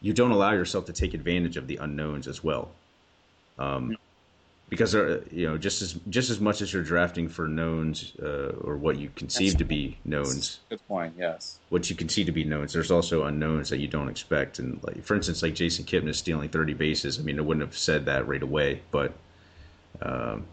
you 0.00 0.12
don't 0.12 0.30
allow 0.30 0.52
yourself 0.52 0.86
to 0.86 0.92
take 0.92 1.14
advantage 1.14 1.56
of 1.56 1.66
the 1.66 1.76
unknowns 1.76 2.26
as 2.28 2.42
well. 2.42 2.70
Um, 3.58 3.96
because 4.68 4.94
uh, 4.94 5.22
you 5.30 5.46
know 5.46 5.56
just 5.56 5.80
as 5.82 5.94
just 6.08 6.30
as 6.30 6.40
much 6.40 6.60
as 6.60 6.72
you're 6.72 6.82
drafting 6.82 7.28
for 7.28 7.48
knowns 7.48 8.12
uh, 8.22 8.52
or 8.60 8.76
what 8.76 8.98
you 8.98 9.10
conceive 9.16 9.56
to 9.56 9.64
be 9.64 9.96
knowns. 10.04 10.60
Good 10.68 10.86
point. 10.86 11.14
Yes. 11.18 11.58
What 11.70 11.88
you 11.88 11.96
conceive 11.96 12.26
to 12.26 12.32
be 12.32 12.44
knowns, 12.44 12.72
there's 12.72 12.90
also 12.90 13.24
unknowns 13.24 13.70
that 13.70 13.78
you 13.78 13.88
don't 13.88 14.08
expect, 14.08 14.58
and 14.58 14.82
like 14.82 15.02
for 15.02 15.14
instance, 15.14 15.42
like 15.42 15.54
Jason 15.54 15.84
Kipnis 15.84 16.16
stealing 16.16 16.48
30 16.48 16.74
bases. 16.74 17.18
I 17.18 17.22
mean, 17.22 17.38
I 17.38 17.42
wouldn't 17.42 17.66
have 17.66 17.76
said 17.76 18.04
that 18.06 18.28
right 18.28 18.42
away, 18.42 18.82
but 18.90 19.12
um, 20.02 20.44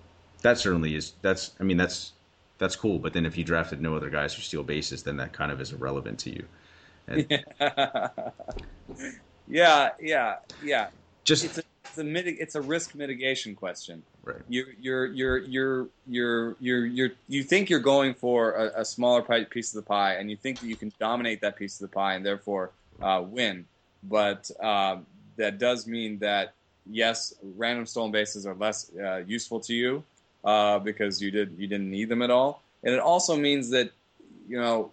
that 0.41 0.57
certainly 0.57 0.95
is. 0.95 1.13
That's 1.21 1.51
I 1.59 1.63
mean 1.63 1.77
that's 1.77 2.13
that's 2.57 2.75
cool. 2.75 2.99
But 2.99 3.13
then 3.13 3.25
if 3.25 3.37
you 3.37 3.43
drafted 3.43 3.81
no 3.81 3.95
other 3.95 4.09
guys 4.09 4.33
who 4.33 4.41
steal 4.41 4.63
bases, 4.63 5.03
then 5.03 5.17
that 5.17 5.33
kind 5.33 5.51
of 5.51 5.59
is 5.59 5.73
irrelevant 5.73 6.19
to 6.19 6.29
you. 6.29 6.45
And 7.07 7.27
yeah, 9.47 9.89
yeah, 9.99 10.35
yeah. 10.63 10.87
Just 11.23 11.43
it's 11.43 11.57
a 11.57 11.63
it's 11.97 11.99
a, 11.99 12.03
mitig- 12.03 12.37
it's 12.39 12.55
a 12.55 12.61
risk 12.61 12.95
mitigation 12.95 13.55
question. 13.55 14.03
right. 14.23 14.37
You're 14.49 14.67
you're 14.79 15.05
you're 15.05 15.37
you're 15.37 15.87
you're 16.07 16.55
you're, 16.59 16.85
you're 16.85 17.11
you 17.27 17.43
think 17.43 17.69
you're 17.69 17.79
going 17.79 18.13
for 18.13 18.53
a, 18.53 18.81
a 18.81 18.85
smaller 18.85 19.21
piece 19.45 19.73
of 19.73 19.83
the 19.83 19.87
pie, 19.87 20.15
and 20.15 20.29
you 20.29 20.35
think 20.35 20.59
that 20.59 20.67
you 20.67 20.75
can 20.75 20.91
dominate 20.99 21.41
that 21.41 21.55
piece 21.55 21.79
of 21.79 21.89
the 21.89 21.93
pie 21.93 22.15
and 22.15 22.25
therefore 22.25 22.71
uh, 23.01 23.23
win. 23.25 23.65
But 24.03 24.49
um, 24.61 25.05
that 25.37 25.57
does 25.57 25.87
mean 25.87 26.19
that 26.19 26.53
yes, 26.89 27.33
random 27.41 27.85
stolen 27.85 28.11
bases 28.11 28.45
are 28.45 28.55
less 28.55 28.91
uh, 28.97 29.23
useful 29.25 29.59
to 29.61 29.73
you 29.73 30.03
uh, 30.43 30.79
because 30.79 31.21
you 31.21 31.31
did 31.31 31.55
you 31.57 31.67
didn't 31.67 31.89
need 31.89 32.09
them 32.09 32.21
at 32.21 32.29
all, 32.29 32.61
and 32.83 32.93
it 32.93 32.99
also 32.99 33.37
means 33.37 33.69
that 33.69 33.91
you 34.47 34.57
know 34.57 34.91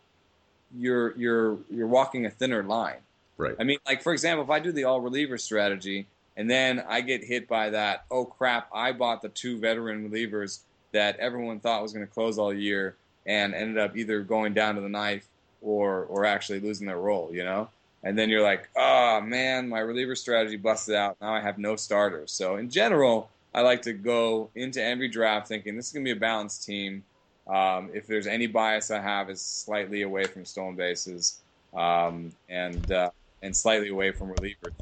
you're 0.76 1.16
you're 1.16 1.58
you're 1.70 1.88
walking 1.88 2.26
a 2.26 2.30
thinner 2.30 2.62
line. 2.62 2.98
Right. 3.38 3.56
I 3.58 3.64
mean, 3.64 3.78
like 3.86 4.02
for 4.02 4.12
example, 4.12 4.44
if 4.44 4.50
I 4.50 4.60
do 4.60 4.70
the 4.70 4.84
all 4.84 5.00
reliever 5.00 5.36
strategy 5.36 6.06
and 6.36 6.50
then 6.50 6.82
I 6.88 7.00
get 7.00 7.24
hit 7.24 7.48
by 7.48 7.70
that, 7.70 8.04
oh 8.10 8.24
crap, 8.24 8.68
I 8.74 8.92
bought 8.92 9.22
the 9.22 9.28
two 9.28 9.58
veteran 9.58 10.08
relievers 10.08 10.60
that 10.92 11.16
everyone 11.18 11.60
thought 11.60 11.82
was 11.82 11.92
going 11.92 12.06
to 12.06 12.12
close 12.12 12.38
all 12.38 12.52
year 12.52 12.96
and 13.26 13.54
ended 13.54 13.78
up 13.78 13.96
either 13.96 14.20
going 14.22 14.54
down 14.54 14.74
to 14.74 14.80
the 14.80 14.88
knife 14.88 15.26
or 15.60 16.04
or 16.04 16.24
actually 16.24 16.60
losing 16.60 16.86
their 16.86 16.98
role, 16.98 17.30
you 17.32 17.44
know? 17.44 17.68
And 18.04 18.18
then 18.18 18.28
you're 18.28 18.42
like, 18.42 18.68
oh 18.76 19.20
man, 19.20 19.68
my 19.68 19.78
reliever 19.78 20.16
strategy 20.16 20.56
busted 20.56 20.94
out. 20.94 21.16
Now 21.20 21.34
I 21.34 21.40
have 21.40 21.58
no 21.58 21.76
starters. 21.76 22.32
So 22.32 22.56
in 22.56 22.68
general, 22.68 23.30
I 23.54 23.60
like 23.60 23.82
to 23.82 23.92
go 23.92 24.50
into 24.54 24.82
every 24.82 25.08
draft 25.08 25.48
thinking 25.48 25.76
this 25.76 25.88
is 25.88 25.92
going 25.92 26.04
to 26.04 26.12
be 26.12 26.16
a 26.16 26.20
balanced 26.20 26.64
team. 26.64 27.04
Um, 27.46 27.90
if 27.92 28.06
there's 28.06 28.26
any 28.26 28.46
bias 28.46 28.90
I 28.90 29.00
have, 29.00 29.28
is 29.28 29.40
slightly 29.40 30.02
away 30.02 30.24
from 30.24 30.44
stolen 30.44 30.74
bases 30.74 31.40
um, 31.74 32.32
and 32.48 32.90
uh, 32.90 33.10
and 33.42 33.54
slightly 33.54 33.88
away 33.88 34.12
from 34.12 34.32
relievers. 34.32 34.72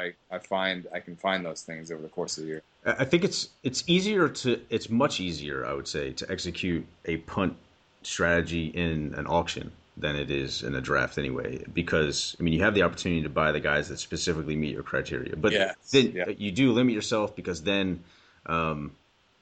I, 0.00 0.12
I 0.30 0.38
find 0.38 0.86
I 0.92 1.00
can 1.00 1.16
find 1.16 1.44
those 1.44 1.62
things 1.62 1.90
over 1.90 2.02
the 2.02 2.08
course 2.08 2.38
of 2.38 2.44
the 2.44 2.50
year. 2.50 2.62
I 2.84 3.04
think 3.04 3.24
it's 3.24 3.50
it's 3.62 3.84
easier 3.86 4.28
to 4.28 4.60
it's 4.70 4.88
much 4.88 5.20
easier 5.20 5.66
I 5.66 5.74
would 5.74 5.88
say 5.88 6.12
to 6.12 6.30
execute 6.30 6.86
a 7.04 7.18
punt 7.18 7.56
strategy 8.02 8.66
in 8.68 9.14
an 9.16 9.26
auction 9.26 9.72
than 9.96 10.16
it 10.16 10.30
is 10.30 10.62
in 10.62 10.74
a 10.74 10.80
draft 10.80 11.18
anyway 11.18 11.62
because 11.74 12.34
I 12.40 12.42
mean 12.42 12.54
you 12.54 12.62
have 12.62 12.74
the 12.74 12.82
opportunity 12.82 13.22
to 13.22 13.28
buy 13.28 13.52
the 13.52 13.60
guys 13.60 13.88
that 13.88 13.98
specifically 13.98 14.56
meet 14.56 14.72
your 14.72 14.82
criteria 14.82 15.36
but 15.36 15.52
Yes, 15.52 15.74
then 15.90 16.12
yeah. 16.12 16.28
you 16.30 16.50
do 16.50 16.72
limit 16.72 16.94
yourself 16.94 17.36
because 17.36 17.62
then 17.62 18.02
um, 18.46 18.92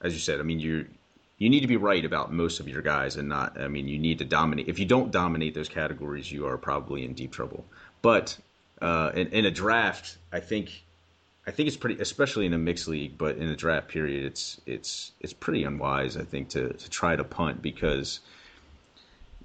as 0.03 0.13
you 0.15 0.19
said 0.19 0.41
I 0.41 0.43
mean 0.43 0.59
you 0.59 0.87
you 1.37 1.49
need 1.49 1.61
to 1.61 1.69
be 1.69 1.77
right 1.77 2.05
about 2.05 2.33
most 2.33 2.59
of 2.59 2.69
your 2.69 2.83
guys 2.83 3.17
and 3.17 3.29
not 3.29 3.61
I 3.61 3.69
mean 3.69 3.87
you 3.87 4.01
need 4.01 4.19
to 4.19 4.25
dominate 4.25 4.69
if 4.69 4.81
you 4.81 4.87
don't 4.87 5.13
dominate 5.13 5.55
those 5.55 5.69
categories 5.69 6.33
you 6.33 6.45
are 6.49 6.59
probably 6.59 7.05
in 7.05 7.13
deep 7.13 7.31
trouble 7.31 7.65
but 8.03 8.37
uh, 8.81 9.11
in, 9.15 9.29
in 9.29 9.45
a 9.45 9.51
draft 9.51 10.19
I 10.33 10.41
think 10.41 10.85
I 11.49 11.51
think 11.51 11.67
it's 11.67 11.79
pretty, 11.79 11.99
especially 12.03 12.45
in 12.45 12.53
a 12.53 12.59
mixed 12.59 12.89
league, 12.89 13.17
but 13.17 13.39
in 13.39 13.49
a 13.49 13.57
draft 13.57 13.89
period, 13.89 14.23
it's 14.23 14.61
it's 14.67 15.13
it's 15.19 15.33
pretty 15.33 15.65
unwise, 15.65 16.15
I 16.19 16.23
think, 16.23 16.51
to 16.51 16.75
to 16.75 16.91
try 16.91 17.17
to 17.17 17.25
punt 17.25 17.63
because, 17.63 18.21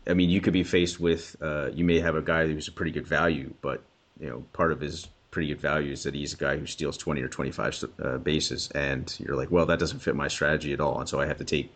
I 0.06 0.14
mean, 0.14 0.30
you 0.30 0.42
could 0.42 0.52
be 0.52 0.66
faced 0.66 1.00
with, 1.00 1.38
uh, 1.42 1.70
you 1.74 1.86
may 1.86 2.02
have 2.02 2.18
a 2.18 2.22
guy 2.22 2.46
who's 2.46 2.68
a 2.68 2.74
pretty 2.74 2.92
good 2.92 3.08
value, 3.08 3.54
but 3.62 3.84
you 4.20 4.30
know, 4.30 4.44
part 4.52 4.74
of 4.74 4.82
his 4.82 5.08
pretty 5.32 5.48
good 5.48 5.62
value 5.62 5.94
is 5.94 6.04
that 6.04 6.14
he's 6.14 6.34
a 6.34 6.38
guy 6.38 6.58
who 6.58 6.66
steals 6.66 6.98
twenty 6.98 7.22
or 7.22 7.30
twenty 7.30 7.52
five 7.52 7.82
uh, 8.04 8.18
bases, 8.18 8.70
and 8.72 9.16
you're 9.18 9.38
like, 9.38 9.50
well, 9.50 9.66
that 9.68 9.80
doesn't 9.80 10.00
fit 10.00 10.14
my 10.14 10.28
strategy 10.28 10.74
at 10.74 10.82
all, 10.82 11.00
and 11.00 11.08
so 11.08 11.22
I 11.22 11.26
have 11.26 11.38
to 11.38 11.46
take. 11.46 11.72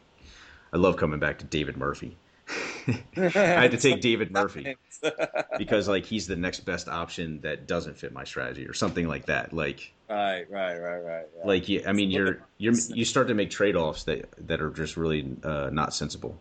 I 0.73 0.77
love 0.77 0.97
coming 0.97 1.19
back 1.21 1.37
to 1.37 1.45
David 1.45 1.77
Murphy. 1.77 2.17
I 2.47 3.29
had 3.31 3.71
to 3.71 3.77
take 3.77 4.01
David 4.01 4.31
Murphy 4.31 4.77
because 5.57 5.87
like 5.87 6.05
he's 6.05 6.27
the 6.27 6.35
next 6.35 6.61
best 6.61 6.87
option 6.87 7.41
that 7.41 7.67
doesn't 7.67 7.97
fit 7.97 8.13
my 8.13 8.23
strategy 8.23 8.65
or 8.65 8.73
something 8.73 9.07
like 9.07 9.25
that. 9.25 9.53
Like 9.53 9.91
right, 10.09 10.45
right, 10.49 10.77
right, 10.77 10.99
right. 10.99 11.25
Yeah. 11.37 11.45
like 11.45 11.67
you, 11.67 11.83
I 11.85 11.91
mean, 11.91 12.11
you're 12.11 12.41
you're 12.57 12.73
you 12.89 13.05
start 13.05 13.27
to 13.27 13.33
make 13.33 13.49
trade 13.49 13.75
offs 13.75 14.03
that 14.05 14.29
that 14.47 14.61
are 14.61 14.69
just 14.69 14.95
really 14.97 15.35
uh, 15.43 15.69
not 15.71 15.93
sensible. 15.93 16.39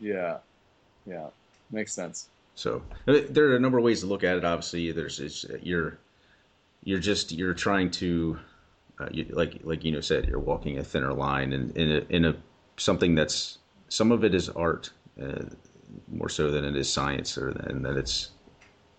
yeah, 0.00 0.38
yeah, 1.06 1.28
makes 1.70 1.92
sense. 1.92 2.28
So 2.56 2.82
uh, 3.06 3.20
there 3.30 3.46
are 3.46 3.56
a 3.56 3.60
number 3.60 3.78
of 3.78 3.84
ways 3.84 4.00
to 4.00 4.06
look 4.06 4.24
at 4.24 4.36
it. 4.36 4.44
Obviously, 4.44 4.90
there's 4.92 5.20
it's, 5.20 5.44
you're 5.62 5.98
you're 6.82 7.00
just 7.00 7.32
you're 7.32 7.54
trying 7.54 7.90
to 7.92 8.38
uh, 8.98 9.08
you, 9.10 9.26
like 9.30 9.60
like 9.62 9.84
you 9.84 9.92
know 9.92 10.00
said 10.00 10.26
you're 10.26 10.38
walking 10.38 10.78
a 10.78 10.84
thinner 10.84 11.12
line 11.12 11.52
and 11.52 11.76
in 11.76 11.92
a, 11.92 11.98
in 12.08 12.24
a 12.24 12.36
something 12.76 13.14
that's 13.14 13.58
some 13.88 14.12
of 14.12 14.24
it 14.24 14.34
is 14.34 14.48
art 14.50 14.90
uh, 15.22 15.44
more 16.08 16.28
so 16.28 16.50
than 16.50 16.64
it 16.64 16.76
is 16.76 16.92
science 16.92 17.38
or 17.38 17.48
and 17.48 17.84
that 17.84 17.96
it's 17.96 18.30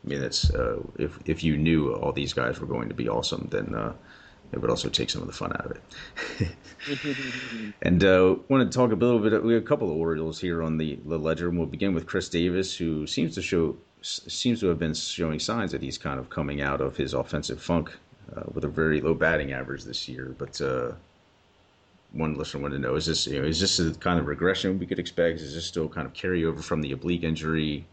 I 0.04 0.10
mean 0.10 0.24
it's 0.24 0.50
uh, 0.54 0.82
if 0.98 1.18
if 1.26 1.44
you 1.44 1.58
knew 1.58 1.94
all 1.94 2.12
these 2.12 2.34
guys 2.34 2.60
were 2.60 2.68
going 2.68 2.90
to 2.90 2.96
be 2.96 3.10
awesome 3.10 3.48
then 3.52 3.76
uh, 3.76 3.94
it 4.52 4.62
would 4.62 4.70
also 4.70 4.90
take 4.90 5.10
some 5.10 5.22
of 5.22 5.28
the 5.28 5.34
fun 5.34 5.52
out 5.54 5.66
of 5.66 5.72
it. 5.72 6.58
and 7.82 8.04
uh, 8.04 8.36
want 8.48 8.72
to 8.72 8.78
talk 8.78 8.92
a 8.92 8.96
little 8.96 9.20
bit. 9.20 9.44
We 9.44 9.54
have 9.54 9.64
a 9.64 9.66
couple 9.66 9.90
of 9.90 9.98
Orioles 9.98 10.40
here 10.40 10.64
on 10.64 10.78
the, 10.78 11.00
the 11.06 11.18
ledger, 11.18 11.50
and 11.50 11.58
we'll 11.58 11.68
begin 11.68 11.94
with 11.94 12.06
Chris 12.06 12.30
Davis, 12.30 12.76
who 12.76 13.08
seems 13.08 13.36
to 13.36 13.42
show 13.42 13.76
seems 14.02 14.60
to 14.60 14.68
have 14.68 14.78
been 14.78 14.94
showing 14.94 15.40
signs 15.40 15.72
that 15.72 15.82
he's 15.82 15.98
kind 15.98 16.20
of 16.20 16.30
coming 16.30 16.62
out 16.62 16.80
of 16.80 16.96
his 16.96 17.16
offensive 17.16 17.60
funk 17.60 17.92
uh, 18.36 18.44
with 18.54 18.64
a 18.64 18.68
very 18.68 19.02
low 19.02 19.16
batting 19.16 19.52
average 19.52 19.84
this 19.84 20.08
year. 20.08 20.36
But 20.38 20.62
uh, 20.62 20.92
one 22.16 22.36
listener 22.36 22.62
wanted 22.62 22.78
to 22.78 22.82
know: 22.82 22.96
is 22.96 23.06
this 23.06 23.28
you 23.28 23.42
know 23.42 23.48
is 23.48 23.60
this 23.60 23.78
the 23.78 23.94
kind 24.00 24.20
of 24.20 24.28
regression 24.28 24.80
we 24.80 24.86
could 24.86 25.00
expect? 25.00 25.40
Is 25.42 25.54
this 25.54 25.66
still 25.66 25.88
kind 25.88 26.08
of 26.08 26.14
carryover 26.14 26.64
from 26.64 26.82
the 26.82 26.92
oblique 26.92 27.24
injury? 27.24 27.86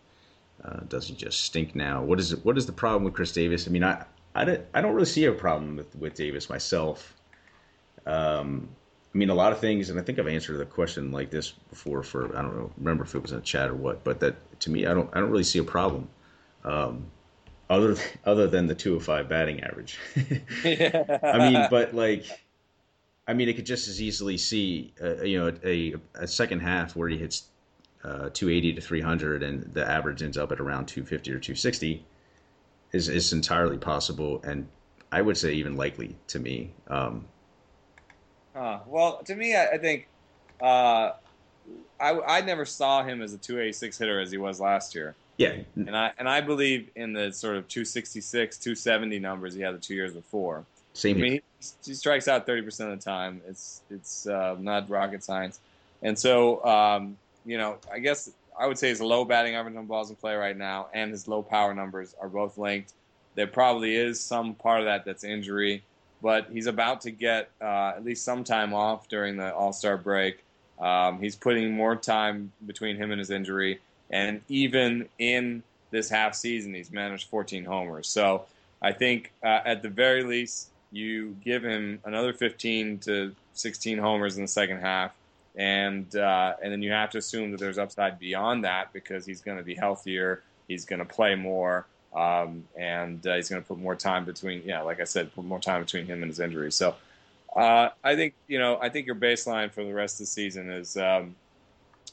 Uh, 0.65 0.81
does 0.89 1.09
he 1.09 1.15
just 1.15 1.41
stink 1.41 1.75
now? 1.75 2.03
What 2.03 2.21
is 2.21 2.33
it? 2.33 2.45
What 2.45 2.57
is 2.57 2.67
the 2.67 2.73
problem 2.73 3.05
with 3.05 3.15
Chris 3.15 3.33
Davis? 3.33 3.67
I 3.67 3.71
mean, 3.71 3.85
I 3.85 4.05
I 4.35 4.45
don't 4.45 4.65
I 4.75 4.81
don't 4.81 4.95
really 4.95 5.07
see 5.07 5.25
a 5.25 5.33
problem 5.33 5.77
with 5.77 5.95
with 5.97 6.15
Davis 6.15 6.49
myself. 6.49 7.15
Um, 8.07 8.69
I 9.15 9.19
mean, 9.19 9.29
a 9.29 9.35
lot 9.35 9.53
of 9.53 9.59
things, 9.59 9.91
and 9.91 10.01
I 10.01 10.03
think 10.03 10.19
I've 10.19 10.27
answered 10.27 10.61
a 10.61 10.65
question 10.65 11.13
like 11.13 11.31
this 11.31 11.51
before. 11.51 12.03
For 12.03 12.37
I 12.37 12.43
don't 12.43 12.57
know, 12.57 12.73
remember 12.79 13.05
if 13.05 13.15
it 13.15 13.23
was 13.23 13.33
in 13.33 13.39
a 13.39 13.43
chat 13.43 13.69
or 13.69 13.75
what, 13.75 14.05
but 14.05 14.21
that 14.21 14.37
to 14.61 14.71
me, 14.71 14.87
I 14.87 14.95
don't 14.95 15.11
I 15.13 15.21
don't 15.21 15.31
really 15.31 15.45
see 15.45 15.59
a 15.59 15.65
problem. 15.65 16.09
Um, 16.65 17.07
other 17.69 17.97
other 18.25 18.47
than 18.47 18.67
the 18.67 18.75
205 18.75 19.29
batting 19.29 19.63
average. 19.63 19.99
I 20.65 21.51
mean, 21.51 21.67
but 21.71 21.95
like, 21.95 22.27
I 23.33 23.35
mean, 23.35 23.49
it 23.49 23.55
could 23.57 23.65
just 23.65 23.89
as 23.89 24.03
easily 24.03 24.37
see, 24.37 24.93
uh, 25.03 25.23
you 25.23 25.39
know, 25.39 25.55
a, 25.65 25.95
a 26.17 26.29
second 26.29 26.61
half 26.61 26.95
where 26.95 27.09
he 27.09 27.17
hits 27.17 27.45
uh, 28.05 28.29
280 28.29 28.75
to 28.75 28.81
300 28.83 29.43
and 29.43 29.73
the 29.73 29.89
average 29.89 30.23
ends 30.23 30.37
up 30.37 30.53
at 30.53 30.61
around 30.61 30.85
250 30.85 31.31
or 31.31 31.41
260 31.41 32.05
is 32.93 33.09
is 33.09 33.33
entirely 33.33 33.79
possible, 33.79 34.43
and 34.45 34.69
I 35.11 35.23
would 35.23 35.39
say 35.39 35.55
even 35.55 35.77
likely 35.77 36.15
to 36.27 36.41
me. 36.41 36.75
Um, 36.89 37.25
Huh. 38.55 38.81
Well, 38.87 39.23
to 39.25 39.35
me, 39.35 39.57
I, 39.57 39.67
I 39.69 39.79
think 39.79 40.11
uh, 40.61 41.13
I, 41.99 42.21
I 42.21 42.41
never 42.43 42.67
saw 42.67 43.03
him 43.03 43.23
as 43.23 43.33
a 43.33 43.39
286 43.39 43.97
hitter 43.97 44.21
as 44.21 44.31
he 44.31 44.37
was 44.37 44.61
last 44.61 44.95
year. 44.95 45.17
yeah, 45.39 45.57
And 45.75 45.97
I 45.97 46.13
and 46.19 46.29
I 46.29 46.43
believe 46.43 46.91
in 46.95 47.15
the 47.15 47.33
sort 47.33 47.57
of 47.57 47.67
266, 47.67 48.59
270 48.59 49.19
numbers 49.21 49.55
he 49.55 49.63
had 49.63 49.75
the 49.75 49.79
two 49.79 49.95
years 49.95 50.13
before. 50.13 50.67
Same 50.95 51.17
I 51.17 51.21
mean, 51.21 51.33
he, 51.33 51.41
he 51.85 51.95
strikes 51.95 52.29
out 52.29 52.47
30% 52.47 52.93
of 52.93 52.99
the 52.99 53.05
time. 53.05 53.41
It's 53.49 53.83
it's 53.91 54.27
uh, 54.27 54.57
not 54.59 54.89
rocket 54.91 55.25
science. 55.25 55.61
And 56.03 56.19
so, 56.19 56.65
um, 56.65 57.17
you 57.47 57.59
know, 57.59 57.79
I 57.93 57.99
guess 58.01 58.31
I 58.59 58.67
would 58.67 58.79
say 58.79 58.89
his 58.89 59.01
low 59.01 59.25
batting 59.25 59.55
average 59.55 59.77
on 59.77 59.87
balls 59.87 60.11
in 60.11 60.17
play 60.17 60.35
right 60.35 60.57
now 60.57 60.89
and 60.93 61.11
his 61.11 61.27
low 61.27 61.43
power 61.43 61.75
numbers 61.75 62.15
are 62.21 62.29
both 62.29 62.59
linked. 62.59 62.93
There 63.35 63.47
probably 63.47 63.97
is 63.97 64.21
some 64.21 64.55
part 64.55 64.81
of 64.81 64.87
that 64.87 65.05
that's 65.05 65.25
injury, 65.25 65.83
but 66.21 66.49
he's 66.53 66.67
about 66.67 67.01
to 67.03 67.11
get 67.11 67.51
uh, 67.61 67.93
at 67.97 68.05
least 68.05 68.25
some 68.25 68.45
time 68.45 68.75
off 68.75 69.09
during 69.09 69.37
the 69.37 69.55
All 69.55 69.73
Star 69.73 69.97
break. 69.97 70.45
Um, 70.79 71.21
he's 71.21 71.37
putting 71.37 71.73
more 71.73 71.97
time 71.97 72.53
between 72.67 72.97
him 72.97 73.11
and 73.11 73.19
his 73.19 73.31
injury, 73.31 73.81
and 74.11 74.43
even 74.49 75.09
in 75.19 75.63
this 75.91 76.11
half 76.11 76.35
season, 76.35 76.75
he's 76.75 76.91
managed 76.91 77.29
14 77.29 77.65
homers. 77.65 78.09
So 78.09 78.47
I 78.83 78.93
think 78.93 79.33
uh, 79.45 79.61
at 79.65 79.83
the 79.83 79.89
very 79.89 80.25
least, 80.25 80.69
you 80.93 81.37
give 81.43 81.65
him 81.65 82.01
another 82.05 82.33
15 82.33 82.99
to 83.01 83.35
16 83.55 83.99
homers 83.99 84.37
in 84.37 84.43
the 84.43 84.49
second 84.49 84.81
half, 84.81 85.13
and 85.57 86.15
uh, 86.17 86.55
and 86.63 86.73
then 86.73 86.83
you 86.83 86.93
have 86.93 87.11
to 87.11 87.19
assume 87.19 87.51
that 87.53 87.61
there's 87.61 87.79
upside 87.79 88.19
beyond 88.19 88.65
that 88.65 88.93
because 88.93 89.27
he's 89.27 89.41
going 89.41 89.59
to 89.59 89.65
be 89.65 89.75
healthier, 89.75 90.43
he's 90.69 90.85
going 90.85 90.99
to 90.99 91.05
play 91.05 91.35
more, 91.35 91.87
um, 92.15 92.65
and 92.77 93.27
uh, 93.27 93.37
he's 93.37 93.49
going 93.49 93.63
to 93.63 93.67
put 93.67 93.79
more 93.79 93.97
time 93.97 94.25
between. 94.25 94.63
Yeah, 94.65 94.83
like 94.83 95.01
I 95.01 95.05
said, 95.05 95.35
put 95.35 95.45
more 95.45 95.61
time 95.61 95.83
between 95.83 96.07
him 96.07 96.23
and 96.23 96.31
his 96.31 96.41
injury. 96.41 96.71
So 96.73 96.95
Uh, 97.55 97.91
I 98.03 98.17
think 98.17 98.35
you 98.49 98.59
know. 98.59 98.79
I 98.81 98.89
think 98.89 99.07
your 99.07 99.17
baseline 99.17 99.71
for 99.71 99.85
the 99.85 99.93
rest 99.93 100.17
of 100.17 100.21
the 100.21 100.27
season 100.27 100.71
is 100.71 100.97
um, 100.97 101.35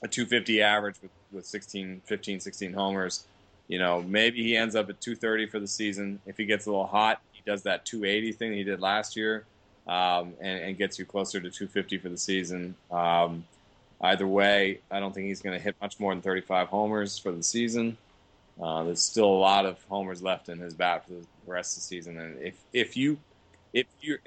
a 0.03 0.07
250 0.07 0.61
average 0.61 0.95
with, 1.01 1.11
with 1.32 1.45
16, 1.45 2.01
15, 2.05 2.39
16 2.39 2.73
homers. 2.73 3.25
You 3.67 3.80
know, 3.80 4.01
maybe 4.01 4.43
he 4.43 4.57
ends 4.57 4.75
up 4.75 4.89
at 4.89 4.99
230 4.99 5.45
for 5.47 5.59
the 5.59 5.67
season. 5.67 6.19
If 6.25 6.38
he 6.38 6.45
gets 6.45 6.65
a 6.65 6.71
little 6.71 6.88
hot, 6.88 7.21
does 7.50 7.64
that 7.64 7.84
280 7.84 8.34
thing 8.34 8.54
he 8.54 8.64
did 8.64 8.80
last 8.80 9.16
year, 9.16 9.43
um, 9.88 10.34
and, 10.39 10.62
and, 10.62 10.78
gets 10.78 11.00
you 11.00 11.06
closer 11.06 11.39
to 11.39 11.50
250 11.50 11.97
for 11.97 12.10
the 12.10 12.18
season. 12.18 12.76
Um, 12.91 13.43
either 14.02 14.28
way, 14.28 14.82
I 14.91 15.00
don't 15.00 15.16
think 15.16 15.26
he's 15.26 15.41
going 15.41 15.58
to 15.58 15.64
hit 15.64 15.76
much 15.82 16.00
more 16.00 16.14
than 16.14 16.22
35 16.22 16.68
homers 16.68 17.18
for 17.18 17.32
the 17.32 17.41
season. 17.41 17.97
Uh, 18.62 18.84
there's 18.84 19.02
still 19.02 19.26
a 19.26 19.41
lot 19.41 19.66
of 19.66 19.84
homers 19.89 20.22
left 20.22 20.47
in 20.47 20.60
his 20.60 20.76
bat 20.76 21.08
for 21.08 21.14
the 21.14 21.26
rest 21.47 21.76
of 21.76 21.82
the 21.82 21.88
season, 21.88 22.20
and 22.20 22.39
if 22.39 22.56
if 22.72 22.95
you 22.95 23.18
if 23.74 23.88
you 24.02 24.20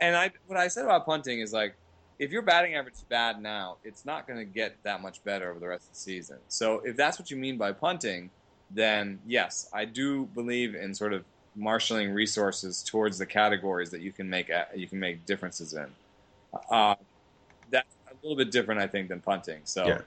and 0.00 0.16
I 0.16 0.30
what 0.46 0.58
I 0.58 0.68
said 0.68 0.84
about 0.84 1.04
punting 1.04 1.40
is 1.40 1.52
like 1.52 1.74
if 2.18 2.30
your 2.30 2.42
batting 2.42 2.74
average 2.76 2.94
is 2.94 3.02
bad 3.02 3.42
now, 3.42 3.78
it's 3.84 4.06
not 4.06 4.26
going 4.26 4.38
to 4.38 4.44
get 4.44 4.76
that 4.84 5.02
much 5.02 5.22
better 5.24 5.50
over 5.50 5.58
the 5.58 5.66
rest 5.66 5.88
of 5.88 5.94
the 5.94 5.98
season. 5.98 6.38
So 6.48 6.80
if 6.84 6.96
that's 6.96 7.18
what 7.18 7.30
you 7.30 7.36
mean 7.36 7.58
by 7.58 7.72
punting, 7.72 8.30
then 8.70 9.18
yes, 9.26 9.68
I 9.72 9.84
do 9.84 10.26
believe 10.26 10.74
in 10.74 10.94
sort 10.94 11.12
of 11.12 11.24
marshaling 11.54 12.12
resources 12.12 12.82
towards 12.82 13.18
the 13.18 13.26
categories 13.26 13.90
that 13.90 14.00
you 14.00 14.12
can 14.12 14.28
make 14.28 14.50
you 14.74 14.86
can 14.86 14.98
make 14.98 15.24
differences 15.26 15.74
in. 15.74 15.86
Uh, 16.70 16.94
that's 17.70 17.94
a 18.10 18.14
little 18.22 18.36
bit 18.36 18.50
different, 18.50 18.80
I 18.80 18.86
think, 18.86 19.08
than 19.08 19.20
punting. 19.20 19.60
So, 19.64 19.86
yeah. 19.86 20.00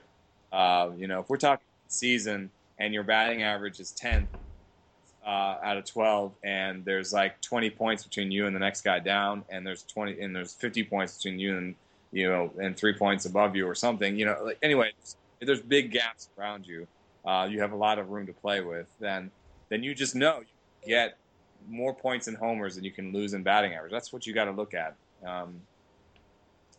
uh, 0.52 0.92
you 0.96 1.06
know, 1.06 1.20
if 1.20 1.28
we're 1.28 1.36
talking 1.36 1.66
season 1.88 2.50
and 2.78 2.92
your 2.92 3.02
batting 3.02 3.42
average 3.42 3.80
is 3.80 3.92
10th 4.00 4.26
uh, 5.26 5.58
out 5.62 5.76
of 5.76 5.84
12 5.84 6.32
and 6.44 6.84
there's 6.84 7.12
like 7.12 7.40
20 7.40 7.70
points 7.70 8.04
between 8.04 8.30
you 8.30 8.46
and 8.46 8.54
the 8.54 8.60
next 8.60 8.82
guy 8.82 8.98
down 8.98 9.44
and 9.50 9.66
there's 9.66 9.82
20 9.84 10.20
and 10.20 10.34
there's 10.34 10.54
50 10.54 10.84
points 10.84 11.16
between 11.16 11.38
you 11.38 11.56
and 11.58 11.74
you 12.12 12.28
know 12.28 12.52
and 12.60 12.76
three 12.76 12.92
points 12.92 13.24
above 13.24 13.56
you 13.56 13.66
or 13.66 13.74
something 13.74 14.16
you 14.16 14.24
know 14.24 14.36
like 14.44 14.58
anyway 14.62 14.92
if 15.40 15.46
there's 15.46 15.60
big 15.60 15.90
gaps 15.90 16.28
around 16.38 16.64
you 16.64 16.86
uh, 17.24 17.46
you 17.50 17.60
have 17.60 17.72
a 17.72 17.76
lot 17.76 17.98
of 17.98 18.10
room 18.10 18.24
to 18.26 18.32
play 18.32 18.60
with 18.60 18.86
then 19.00 19.30
then 19.68 19.82
you 19.82 19.94
just 19.96 20.14
know 20.14 20.38
you 20.38 20.88
get 20.88 21.16
more 21.68 21.94
points 21.94 22.28
in 22.28 22.34
homers 22.34 22.74
than 22.74 22.84
you 22.84 22.90
can 22.90 23.12
lose 23.12 23.34
in 23.34 23.42
batting 23.42 23.74
average 23.74 23.92
that's 23.92 24.12
what 24.12 24.26
you 24.26 24.32
got 24.32 24.44
to 24.44 24.52
look 24.52 24.74
at 24.74 24.94
um, 25.24 25.60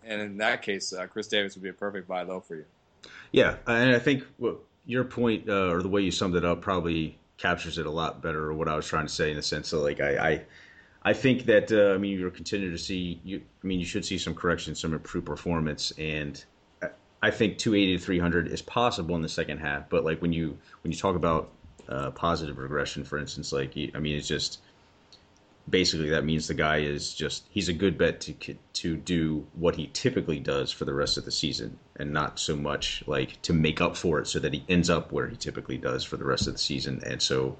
and 0.04 0.22
in 0.22 0.38
that 0.38 0.62
case 0.62 0.94
uh, 0.94 1.06
chris 1.08 1.28
davis 1.28 1.56
would 1.56 1.64
be 1.64 1.70
a 1.70 1.74
perfect 1.74 2.08
buy 2.08 2.22
low 2.22 2.40
for 2.40 2.56
you 2.56 2.66
yeah 3.32 3.56
and 3.68 3.96
i 3.96 4.00
think 4.00 4.24
your 4.86 5.04
point 5.04 5.48
uh, 5.50 5.70
or 5.70 5.82
the 5.84 5.90
way 5.90 6.02
you 6.02 6.12
summed 6.12 6.36
it 6.36 6.46
up 6.46 6.62
probably 6.62 7.18
captures 7.38 7.78
it 7.78 7.86
a 7.86 7.92
lot 7.92 8.22
better. 8.22 8.52
What 8.54 8.68
I 8.68 8.76
was 8.76 8.88
trying 8.88 9.06
to 9.06 9.14
say 9.14 9.30
in 9.30 9.36
the 9.36 9.44
sense 9.44 9.70
that 9.70 9.78
like 9.78 10.02
I. 10.02 10.18
I 10.18 10.42
I 11.04 11.14
think 11.14 11.46
that 11.46 11.72
uh, 11.72 11.94
I 11.94 11.98
mean 11.98 12.20
you'll 12.20 12.32
continue 12.32 12.70
to 12.70 12.78
see 12.78 13.22
you. 13.24 13.42
I 13.64 13.68
mean 13.68 13.80
you 13.80 13.86
should 13.86 14.04
see 14.04 14.18
some 14.18 14.34
correction, 14.34 14.76
some 14.76 14.94
improved 14.94 15.26
performance, 15.26 15.94
and 15.98 16.44
I 17.22 17.32
think 17.32 17.58
280 17.60 17.98
to 17.98 18.04
300 18.04 18.48
is 18.48 18.62
possible 18.62 19.16
in 19.16 19.22
the 19.22 19.30
second 19.30 19.60
half. 19.60 19.90
But 19.90 20.04
like 20.04 20.22
when 20.22 20.34
you 20.34 20.58
when 20.82 20.92
you 20.92 20.98
talk 20.98 21.16
about 21.16 21.52
uh, 21.88 22.12
positive 22.12 22.58
regression, 22.58 23.06
for 23.06 23.18
instance, 23.18 23.54
like 23.54 23.74
I 23.96 24.00
mean 24.00 24.18
it's 24.18 24.28
just 24.28 24.60
basically 25.70 26.09
that 26.09 26.24
means 26.24 26.47
the 26.47 26.53
guy 26.53 26.78
is 26.78 27.13
just 27.13 27.45
he's 27.49 27.68
a 27.70 27.74
good 27.74 27.97
bet 27.97 28.22
to 28.22 28.34
to 28.74 28.95
do 28.95 29.45
what 29.53 29.76
he 29.76 29.88
typically 29.88 30.39
does 30.39 30.72
for 30.72 30.86
the 30.86 30.93
rest 30.93 31.18
of 31.18 31.26
the 31.26 31.32
season 31.32 31.78
and 31.97 32.13
not 32.13 32.39
so 32.39 32.55
much 32.55 33.03
like 33.07 33.41
to 33.41 33.53
make 33.53 33.82
up 33.82 33.97
for 33.97 34.20
it 34.20 34.28
so 34.28 34.39
that 34.39 34.53
he 34.53 34.63
ends 34.70 34.89
up 34.89 35.11
where 35.11 35.28
he 35.28 35.36
typically 35.36 35.78
does 35.78 36.03
for 36.03 36.18
the 36.18 36.24
rest 36.24 36.47
of 36.47 36.53
the 36.53 36.59
season. 36.59 37.01
And 37.05 37.22
so 37.22 37.57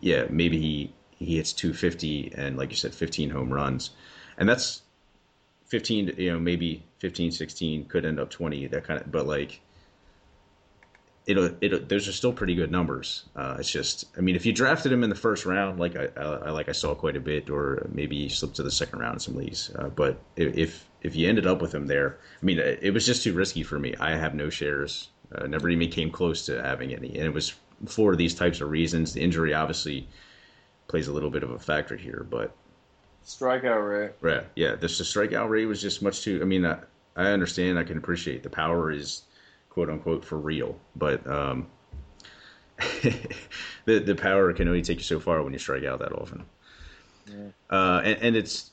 yeah 0.00 0.24
maybe 0.30 0.58
he 0.58 0.94
he 1.10 1.36
hits 1.36 1.52
250 1.52 2.32
and 2.34 2.56
like 2.56 2.70
you 2.70 2.76
said 2.76 2.94
15 2.94 3.30
home 3.30 3.52
runs. 3.52 3.90
And 4.38 4.48
that's 4.48 4.82
15 5.66 6.14
you 6.16 6.32
know 6.32 6.38
maybe 6.38 6.84
15 6.98 7.30
16 7.30 7.86
could 7.86 8.04
end 8.04 8.18
up 8.18 8.30
20 8.30 8.68
that 8.68 8.84
kind 8.84 9.00
of 9.00 9.10
but 9.10 9.26
like 9.26 9.60
it'll, 11.26 11.50
it'll 11.60 11.80
those 11.80 12.08
are 12.08 12.12
still 12.12 12.32
pretty 12.32 12.54
good 12.54 12.70
numbers. 12.70 13.24
Uh, 13.34 13.56
it's 13.58 13.70
just, 13.70 14.06
I 14.16 14.20
mean, 14.20 14.36
if 14.36 14.44
you 14.44 14.52
drafted 14.52 14.92
him 14.92 15.02
in 15.02 15.10
the 15.10 15.16
first 15.16 15.46
round, 15.46 15.78
like 15.78 15.96
I, 15.96 16.08
I, 16.16 16.50
like 16.50 16.68
I 16.68 16.72
saw 16.72 16.94
quite 16.94 17.16
a 17.16 17.20
bit, 17.20 17.50
or 17.50 17.88
maybe 17.92 18.16
he 18.16 18.28
slipped 18.28 18.56
to 18.56 18.62
the 18.62 18.70
second 18.70 18.98
round 18.98 19.14
in 19.14 19.20
some 19.20 19.36
leagues. 19.36 19.70
Uh, 19.74 19.88
but 19.88 20.18
if 20.36 20.88
if 21.02 21.14
you 21.14 21.28
ended 21.28 21.46
up 21.46 21.60
with 21.60 21.74
him 21.74 21.86
there, 21.86 22.18
I 22.40 22.44
mean, 22.44 22.58
it 22.58 22.92
was 22.94 23.04
just 23.04 23.22
too 23.22 23.34
risky 23.34 23.62
for 23.62 23.78
me. 23.78 23.94
I 24.00 24.16
have 24.16 24.34
no 24.34 24.48
shares. 24.48 25.08
Uh, 25.34 25.46
never 25.46 25.68
even 25.68 25.90
came 25.90 26.10
close 26.10 26.46
to 26.46 26.62
having 26.62 26.94
any, 26.94 27.08
and 27.08 27.26
it 27.26 27.34
was 27.34 27.54
for 27.86 28.16
these 28.16 28.34
types 28.34 28.60
of 28.60 28.70
reasons. 28.70 29.12
The 29.12 29.20
injury 29.20 29.52
obviously 29.52 30.08
plays 30.88 31.08
a 31.08 31.12
little 31.12 31.30
bit 31.30 31.42
of 31.42 31.50
a 31.50 31.58
factor 31.58 31.96
here, 31.96 32.26
but 32.30 32.54
strikeout 33.24 33.90
rate. 33.90 34.12
Right. 34.20 34.44
Yeah. 34.54 34.76
This 34.76 34.98
the 34.98 35.04
strikeout 35.04 35.48
rate 35.48 35.66
was 35.66 35.82
just 35.82 36.02
much 36.02 36.22
too. 36.22 36.40
I 36.40 36.44
mean, 36.44 36.64
I, 36.64 36.78
I 37.16 37.26
understand. 37.26 37.78
I 37.78 37.84
can 37.84 37.98
appreciate 37.98 38.42
the 38.42 38.50
power 38.50 38.90
is 38.90 39.22
quote 39.74 39.90
unquote 39.90 40.24
for 40.24 40.38
real. 40.38 40.76
But 40.96 41.26
um, 41.26 41.66
the 43.84 43.98
the 43.98 44.14
power 44.14 44.52
can 44.52 44.68
only 44.68 44.82
take 44.82 44.98
you 44.98 45.04
so 45.04 45.20
far 45.20 45.42
when 45.42 45.52
you 45.52 45.58
strike 45.58 45.84
out 45.84 45.98
that 45.98 46.12
often. 46.12 46.46
Yeah. 47.26 47.48
Uh, 47.70 48.00
and, 48.04 48.18
and, 48.22 48.36
it's 48.36 48.70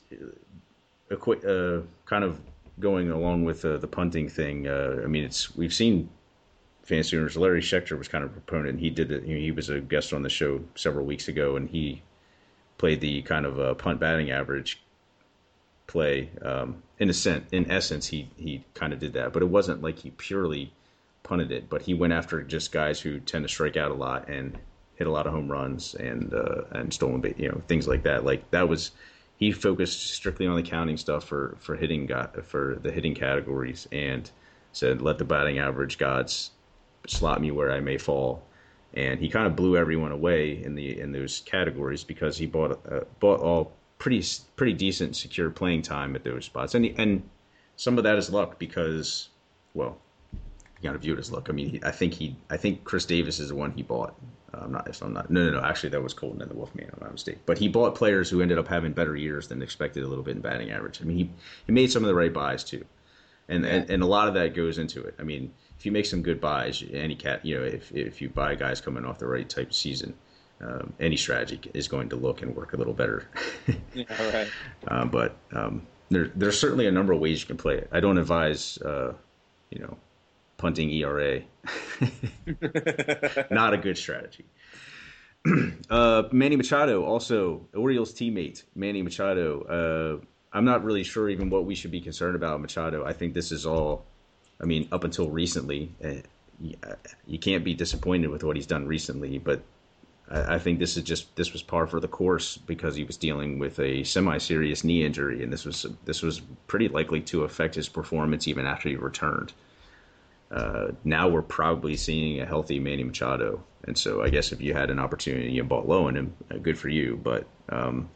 a 1.10 1.16
quick 1.16 1.42
uh, 1.44 1.80
kind 2.04 2.22
of 2.22 2.38
going 2.78 3.10
along 3.10 3.44
with 3.44 3.64
uh, 3.64 3.78
the 3.78 3.86
punting 3.86 4.28
thing. 4.28 4.68
Uh, 4.68 5.00
I 5.02 5.06
mean, 5.06 5.24
it's 5.24 5.56
we've 5.56 5.72
seen 5.72 6.10
fantasy 6.82 7.16
owners. 7.16 7.36
Larry 7.36 7.62
Schechter 7.62 7.96
was 7.96 8.08
kind 8.08 8.24
of 8.24 8.30
a 8.30 8.40
proponent. 8.40 8.78
He 8.78 8.90
did 8.90 9.10
it. 9.10 9.24
You 9.24 9.34
know, 9.34 9.40
he 9.40 9.52
was 9.52 9.70
a 9.70 9.80
guest 9.80 10.12
on 10.12 10.22
the 10.22 10.28
show 10.28 10.60
several 10.74 11.06
weeks 11.06 11.28
ago, 11.28 11.56
and 11.56 11.68
he 11.68 12.02
played 12.78 13.00
the 13.00 13.22
kind 13.22 13.46
of 13.46 13.58
uh, 13.58 13.74
punt 13.74 14.00
batting 14.00 14.30
average 14.30 14.82
play. 15.86 16.30
Um, 16.42 16.82
in 16.98 17.08
a 17.08 17.14
sense, 17.14 17.46
in 17.52 17.70
essence, 17.70 18.06
he 18.08 18.28
he 18.36 18.64
kind 18.74 18.92
of 18.92 18.98
did 18.98 19.14
that, 19.14 19.32
but 19.32 19.42
it 19.42 19.48
wasn't 19.48 19.82
like 19.82 20.00
he 20.00 20.10
purely 20.10 20.72
punted 21.22 21.52
it, 21.52 21.68
but 21.68 21.82
he 21.82 21.94
went 21.94 22.12
after 22.12 22.42
just 22.42 22.72
guys 22.72 23.00
who 23.00 23.20
tend 23.20 23.44
to 23.44 23.48
strike 23.48 23.76
out 23.76 23.90
a 23.90 23.94
lot 23.94 24.28
and 24.28 24.58
hit 24.96 25.06
a 25.06 25.10
lot 25.10 25.26
of 25.26 25.32
home 25.32 25.50
runs 25.50 25.94
and 25.94 26.32
uh, 26.34 26.62
and 26.72 26.92
stolen 26.92 27.20
base, 27.20 27.34
you 27.38 27.48
know, 27.48 27.60
things 27.68 27.88
like 27.88 28.02
that. 28.02 28.24
Like 28.24 28.50
that 28.50 28.68
was 28.68 28.92
he 29.36 29.52
focused 29.52 30.10
strictly 30.10 30.46
on 30.46 30.56
the 30.56 30.62
counting 30.62 30.96
stuff 30.96 31.24
for 31.24 31.56
for 31.60 31.76
hitting 31.76 32.06
got 32.06 32.44
for 32.44 32.78
the 32.82 32.92
hitting 32.92 33.14
categories 33.14 33.88
and 33.92 34.30
said 34.72 35.02
let 35.02 35.18
the 35.18 35.24
batting 35.24 35.58
average 35.58 35.98
gods 35.98 36.50
slot 37.06 37.40
me 37.40 37.50
where 37.50 37.70
I 37.72 37.80
may 37.80 37.98
fall. 37.98 38.44
And 38.94 39.18
he 39.18 39.28
kind 39.28 39.46
of 39.46 39.56
blew 39.56 39.76
everyone 39.76 40.12
away 40.12 40.62
in 40.62 40.74
the 40.74 41.00
in 41.00 41.12
those 41.12 41.40
categories 41.40 42.04
because 42.04 42.36
he 42.36 42.46
bought 42.46 42.80
uh, 42.90 43.00
bought 43.20 43.40
all 43.40 43.72
pretty 43.98 44.22
pretty 44.56 44.74
decent 44.74 45.16
secure 45.16 45.50
playing 45.50 45.82
time 45.82 46.14
at 46.14 46.24
those 46.24 46.44
spots. 46.44 46.74
And 46.74 46.86
and 46.98 47.22
some 47.76 47.98
of 47.98 48.04
that 48.04 48.18
is 48.18 48.30
luck 48.30 48.58
because 48.58 49.30
well 49.74 49.98
you 50.82 50.90
of 50.90 50.96
to 50.96 51.02
view 51.02 51.14
it 51.14 51.18
as 51.18 51.30
luck. 51.30 51.48
I 51.48 51.52
mean, 51.52 51.70
he, 51.70 51.80
I 51.84 51.90
think 51.90 52.14
he, 52.14 52.36
I 52.50 52.56
think 52.56 52.84
Chris 52.84 53.04
Davis 53.04 53.38
is 53.38 53.48
the 53.48 53.54
one 53.54 53.72
he 53.72 53.82
bought. 53.82 54.14
Uh, 54.52 54.62
I'm 54.64 54.72
not, 54.72 54.88
if 54.88 55.02
I'm 55.02 55.12
not, 55.12 55.30
no, 55.30 55.44
no, 55.44 55.60
no. 55.60 55.64
Actually, 55.64 55.90
that 55.90 56.02
was 56.02 56.12
Colton 56.12 56.42
and 56.42 56.50
the 56.50 56.54
Wolfman. 56.54 56.90
I'm 56.92 57.00
not 57.00 57.12
mistake. 57.12 57.38
But 57.46 57.58
he 57.58 57.68
bought 57.68 57.94
players 57.94 58.28
who 58.28 58.42
ended 58.42 58.58
up 58.58 58.68
having 58.68 58.92
better 58.92 59.16
years 59.16 59.48
than 59.48 59.62
expected 59.62 60.02
a 60.02 60.08
little 60.08 60.24
bit 60.24 60.36
in 60.36 60.42
batting 60.42 60.70
average. 60.70 61.00
I 61.00 61.04
mean, 61.04 61.16
he 61.16 61.30
he 61.66 61.72
made 61.72 61.90
some 61.90 62.02
of 62.02 62.08
the 62.08 62.14
right 62.14 62.32
buys 62.32 62.64
too, 62.64 62.84
and 63.48 63.64
and, 63.64 63.88
and 63.88 64.02
a 64.02 64.06
lot 64.06 64.28
of 64.28 64.34
that 64.34 64.54
goes 64.54 64.78
into 64.78 65.02
it. 65.02 65.14
I 65.18 65.22
mean, 65.22 65.52
if 65.78 65.86
you 65.86 65.92
make 65.92 66.06
some 66.06 66.22
good 66.22 66.40
buys, 66.40 66.82
any 66.92 67.14
cat, 67.14 67.44
you 67.44 67.58
know, 67.58 67.64
if 67.64 67.92
if 67.92 68.20
you 68.20 68.28
buy 68.28 68.54
guys 68.54 68.80
coming 68.80 69.04
off 69.04 69.18
the 69.18 69.28
right 69.28 69.48
type 69.48 69.68
of 69.68 69.76
season. 69.76 70.14
Um, 70.60 70.92
any 71.00 71.16
strategy 71.16 71.60
is 71.74 71.88
going 71.88 72.08
to 72.10 72.14
look 72.14 72.40
and 72.40 72.54
work 72.54 72.72
a 72.72 72.76
little 72.76 72.92
better. 72.92 73.28
yeah, 73.94 74.32
right. 74.32 74.48
Um, 74.86 75.10
but 75.10 75.36
um, 75.52 75.84
there, 76.08 76.30
there's 76.36 76.56
certainly 76.56 76.86
a 76.86 76.92
number 76.92 77.12
of 77.12 77.18
ways 77.18 77.40
you 77.40 77.48
can 77.48 77.56
play 77.56 77.78
it. 77.78 77.88
I 77.90 77.98
don't 77.98 78.16
advise, 78.16 78.78
uh, 78.78 79.14
you 79.70 79.80
know, 79.80 79.96
punting 80.62 80.90
ERA. 80.90 81.42
Not 83.50 83.74
a 83.74 83.78
good 83.78 83.98
strategy. 83.98 84.44
uh, 85.90 86.22
Manny 86.30 86.54
Machado, 86.54 87.04
also 87.04 87.66
Orioles 87.74 88.14
teammate 88.14 88.62
Manny 88.76 89.02
Machado. 89.02 89.62
Uh, 89.62 90.24
I'm 90.52 90.64
not 90.64 90.84
really 90.84 91.02
sure 91.02 91.28
even 91.28 91.50
what 91.50 91.64
we 91.64 91.74
should 91.74 91.90
be 91.90 92.00
concerned 92.00 92.36
about 92.36 92.60
Machado. 92.60 93.04
I 93.04 93.12
think 93.12 93.34
this 93.34 93.50
is 93.50 93.66
all. 93.66 94.06
I 94.60 94.64
mean, 94.64 94.86
up 94.92 95.02
until 95.02 95.30
recently, 95.30 95.92
uh, 96.04 96.22
you 97.26 97.38
can't 97.40 97.64
be 97.64 97.74
disappointed 97.74 98.28
with 98.28 98.44
what 98.44 98.54
he's 98.54 98.66
done 98.66 98.86
recently. 98.86 99.38
But 99.38 99.62
I, 100.30 100.54
I 100.54 100.58
think 100.60 100.78
this 100.78 100.96
is 100.96 101.02
just 101.02 101.34
this 101.34 101.52
was 101.52 101.62
par 101.62 101.88
for 101.88 101.98
the 101.98 102.06
course 102.06 102.56
because 102.56 102.94
he 102.94 103.02
was 103.02 103.16
dealing 103.16 103.58
with 103.58 103.80
a 103.80 104.04
semi-serious 104.04 104.84
knee 104.84 105.04
injury, 105.04 105.42
and 105.42 105.52
this 105.52 105.64
was 105.64 105.86
this 106.04 106.22
was 106.22 106.40
pretty 106.68 106.86
likely 106.86 107.20
to 107.22 107.42
affect 107.42 107.74
his 107.74 107.88
performance 107.88 108.46
even 108.46 108.64
after 108.64 108.88
he 108.88 108.94
returned 108.94 109.52
uh, 110.52 110.88
now 111.04 111.28
we're 111.28 111.42
probably 111.42 111.96
seeing 111.96 112.40
a 112.40 112.46
healthy 112.46 112.78
Manny 112.78 113.04
Machado. 113.04 113.64
And 113.84 113.96
so 113.96 114.22
I 114.22 114.28
guess 114.28 114.52
if 114.52 114.60
you 114.60 114.74
had 114.74 114.90
an 114.90 114.98
opportunity 114.98 115.58
and 115.58 115.68
bought 115.68 115.88
low 115.88 116.06
on 116.08 116.16
him, 116.16 116.34
uh, 116.50 116.58
good 116.58 116.78
for 116.78 116.88
you. 116.88 117.18
But 117.22 117.46
um, 117.70 118.10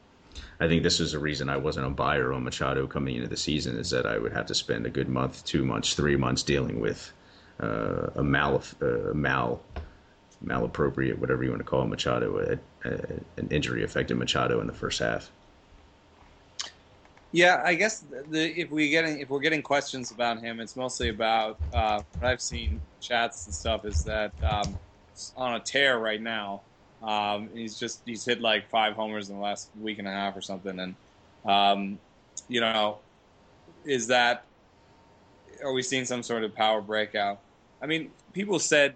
I 0.61 0.69
think 0.69 0.83
this 0.83 1.01
is 1.01 1.13
the 1.13 1.19
reason 1.19 1.49
I 1.49 1.57
wasn't 1.57 1.87
a 1.87 1.91
buyer 1.91 2.33
on 2.33 2.45
Machado 2.45 2.87
coming 2.87 3.17
into 3.17 3.29
the 3.29 3.37
season 3.37 3.79
is 3.79 3.91
that 3.91 4.07
I 4.07 4.19
would 4.19 4.33
have 4.33 4.47
to 4.47 4.55
spend 4.55 4.87
a 4.87 4.91
good 4.91 5.09
month, 5.09 5.45
two 5.45 5.65
months, 5.65 5.95
three 5.95 6.17
months 6.17 6.43
dealing 6.43 6.81
with 6.81 7.13
uh, 7.59 8.09
a 8.17 8.23
mal, 8.23 8.63
uh, 8.83 9.15
mal, 9.15 9.63
malappropriate, 10.45 11.19
whatever 11.19 11.43
you 11.43 11.51
want 11.51 11.61
to 11.61 11.65
call 11.65 11.83
it, 11.83 11.87
Machado, 11.87 12.39
a, 12.39 12.89
a, 12.89 12.93
an 13.39 13.49
injury 13.51 13.83
affected 13.83 14.17
Machado 14.19 14.61
in 14.61 14.67
the 14.67 14.75
first 14.75 15.01
half. 15.01 15.31
Yeah, 17.33 17.63
I 17.65 17.75
guess 17.75 18.05
the, 18.31 18.61
if 18.61 18.71
we 18.71 18.89
getting 18.91 19.21
if 19.21 19.31
we're 19.31 19.41
getting 19.41 19.63
questions 19.63 20.11
about 20.11 20.41
him, 20.41 20.61
it's 20.61 20.77
mostly 20.77 21.09
about 21.09 21.59
uh, 21.73 22.03
what 22.19 22.31
I've 22.31 22.41
seen 22.41 22.81
chats 23.01 23.47
and 23.47 23.55
stuff 23.55 23.85
is 23.85 24.05
that 24.05 24.33
um, 24.43 24.79
on 25.37 25.55
a 25.55 25.61
tear 25.61 25.99
right 25.99 26.21
now. 26.21 26.63
Um, 27.03 27.51
he's 27.53 27.79
just 27.79 28.01
he's 28.07 28.25
hit 28.25 28.41
like 28.41 28.69
five 28.71 28.95
homers 28.95 29.29
in 29.29 29.37
the 29.37 29.43
last 29.43 29.69
week 29.81 29.99
and 29.99 30.09
a 30.09 30.11
half 30.11 30.37
or 30.37 30.41
something, 30.41 30.79
and 30.79 30.95
um, 31.45 31.99
you 32.49 32.61
know, 32.61 32.99
is 33.85 34.07
that 34.07 34.45
are 35.63 35.73
we 35.73 35.83
seeing 35.83 36.05
some 36.05 36.23
sort 36.23 36.45
of 36.45 36.55
power 36.55 36.81
breakout? 36.81 37.41
I 37.83 37.87
mean, 37.87 38.11
people 38.33 38.59
said 38.59 38.95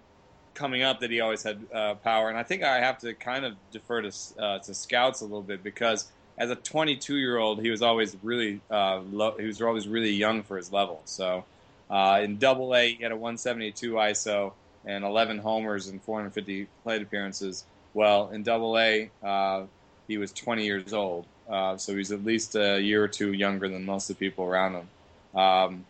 coming 0.53 0.83
up 0.83 0.99
that 0.99 1.11
he 1.11 1.21
always 1.21 1.43
had 1.43 1.59
uh, 1.73 1.95
power, 1.95 2.29
and 2.29 2.37
I 2.37 2.43
think 2.43 2.63
I 2.63 2.79
have 2.79 2.97
to 2.99 3.13
kind 3.13 3.45
of 3.45 3.55
defer 3.71 4.01
to 4.01 4.11
uh, 4.39 4.59
to 4.59 4.73
scouts 4.73 5.21
a 5.21 5.25
little 5.25 5.43
bit 5.43 5.63
because 5.63 6.11
as 6.37 6.49
a 6.49 6.55
22 6.55 7.17
year 7.17 7.37
old, 7.37 7.61
he 7.61 7.69
was 7.69 7.81
always 7.81 8.15
really 8.23 8.61
uh, 8.69 8.99
low, 9.11 9.35
he 9.37 9.45
was 9.45 9.61
always 9.61 9.87
really 9.87 10.11
young 10.11 10.43
for 10.43 10.57
his 10.57 10.71
level. 10.71 11.01
So 11.05 11.45
uh, 11.89 12.21
in 12.23 12.37
Double 12.37 12.73
A, 12.75 12.93
he 12.93 13.03
had 13.03 13.11
a 13.11 13.15
172 13.15 13.93
ISO 13.93 14.53
and 14.85 15.03
11 15.03 15.39
homers 15.39 15.87
and 15.87 16.01
450 16.01 16.67
plate 16.83 17.01
appearances. 17.01 17.65
Well, 17.93 18.29
in 18.29 18.43
Double 18.43 18.79
A, 18.79 19.11
uh, 19.21 19.63
he 20.07 20.17
was 20.17 20.31
20 20.31 20.65
years 20.65 20.93
old, 20.93 21.25
uh, 21.49 21.77
so 21.77 21.95
he's 21.95 22.11
at 22.11 22.23
least 22.23 22.55
a 22.55 22.79
year 22.79 23.03
or 23.03 23.07
two 23.07 23.33
younger 23.33 23.67
than 23.67 23.85
most 23.85 24.09
of 24.09 24.17
the 24.17 24.25
people 24.25 24.45
around 24.45 24.75
him. 24.75 25.39
Um, 25.39 25.85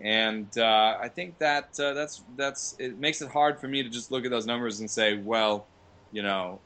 and 0.00 0.46
uh, 0.58 0.98
I 1.00 1.08
think 1.08 1.38
that 1.38 1.80
uh, 1.80 1.94
that's 1.94 2.22
that's 2.36 2.76
it 2.78 2.98
makes 2.98 3.22
it 3.22 3.30
hard 3.30 3.58
for 3.58 3.66
me 3.66 3.82
to 3.82 3.88
just 3.88 4.10
look 4.12 4.26
at 4.26 4.30
those 4.30 4.44
numbers 4.44 4.80
and 4.80 4.90
say, 4.90 5.16
well, 5.16 5.66
you 6.12 6.22
know, 6.22 6.60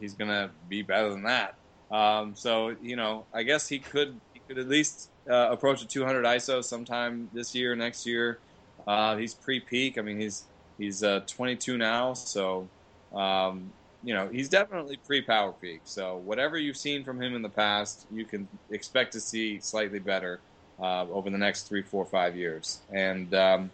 he's 0.00 0.14
going 0.14 0.30
to 0.30 0.50
be 0.68 0.82
better 0.82 1.10
than 1.10 1.24
that. 1.24 1.56
Um, 1.94 2.34
so 2.34 2.74
you 2.82 2.96
know, 2.96 3.24
I 3.32 3.44
guess 3.44 3.68
he 3.68 3.78
could 3.78 4.20
he 4.32 4.40
could 4.48 4.58
at 4.58 4.68
least 4.68 5.10
uh, 5.30 5.48
approach 5.52 5.80
a 5.80 5.86
200 5.86 6.24
ISO 6.24 6.62
sometime 6.62 7.28
this 7.32 7.54
year, 7.54 7.76
next 7.76 8.04
year. 8.04 8.38
Uh, 8.86 9.16
he's 9.16 9.32
pre-peak. 9.32 9.96
I 9.96 10.02
mean, 10.02 10.18
he's 10.18 10.42
he's 10.76 11.04
uh, 11.04 11.20
22 11.28 11.78
now, 11.78 12.12
so 12.12 12.68
um, 13.14 13.70
you 14.02 14.12
know 14.12 14.28
he's 14.28 14.48
definitely 14.48 14.98
pre-power 15.06 15.52
peak. 15.52 15.82
So 15.84 16.16
whatever 16.24 16.58
you've 16.58 16.76
seen 16.76 17.04
from 17.04 17.22
him 17.22 17.36
in 17.36 17.42
the 17.42 17.48
past, 17.48 18.06
you 18.12 18.24
can 18.24 18.48
expect 18.70 19.12
to 19.12 19.20
see 19.20 19.60
slightly 19.60 20.00
better 20.00 20.40
uh, 20.80 21.06
over 21.12 21.30
the 21.30 21.38
next 21.38 21.68
three, 21.68 21.82
four, 21.82 22.04
five 22.04 22.36
years. 22.36 22.80
And 22.92 23.32
um, 23.34 23.70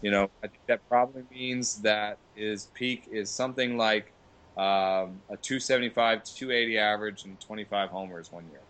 you 0.00 0.10
know, 0.10 0.30
I 0.42 0.46
think 0.46 0.60
that 0.66 0.80
probably 0.88 1.24
means 1.30 1.82
that 1.82 2.16
his 2.34 2.68
peak 2.72 3.04
is 3.12 3.28
something 3.28 3.76
like 3.76 4.13
um, 4.56 5.20
a 5.28 5.36
275, 5.40 6.24
280 6.24 6.78
average, 6.78 7.24
and 7.24 7.40
25 7.40 7.90
homers 7.90 8.30
one 8.30 8.44
year. 8.50 8.60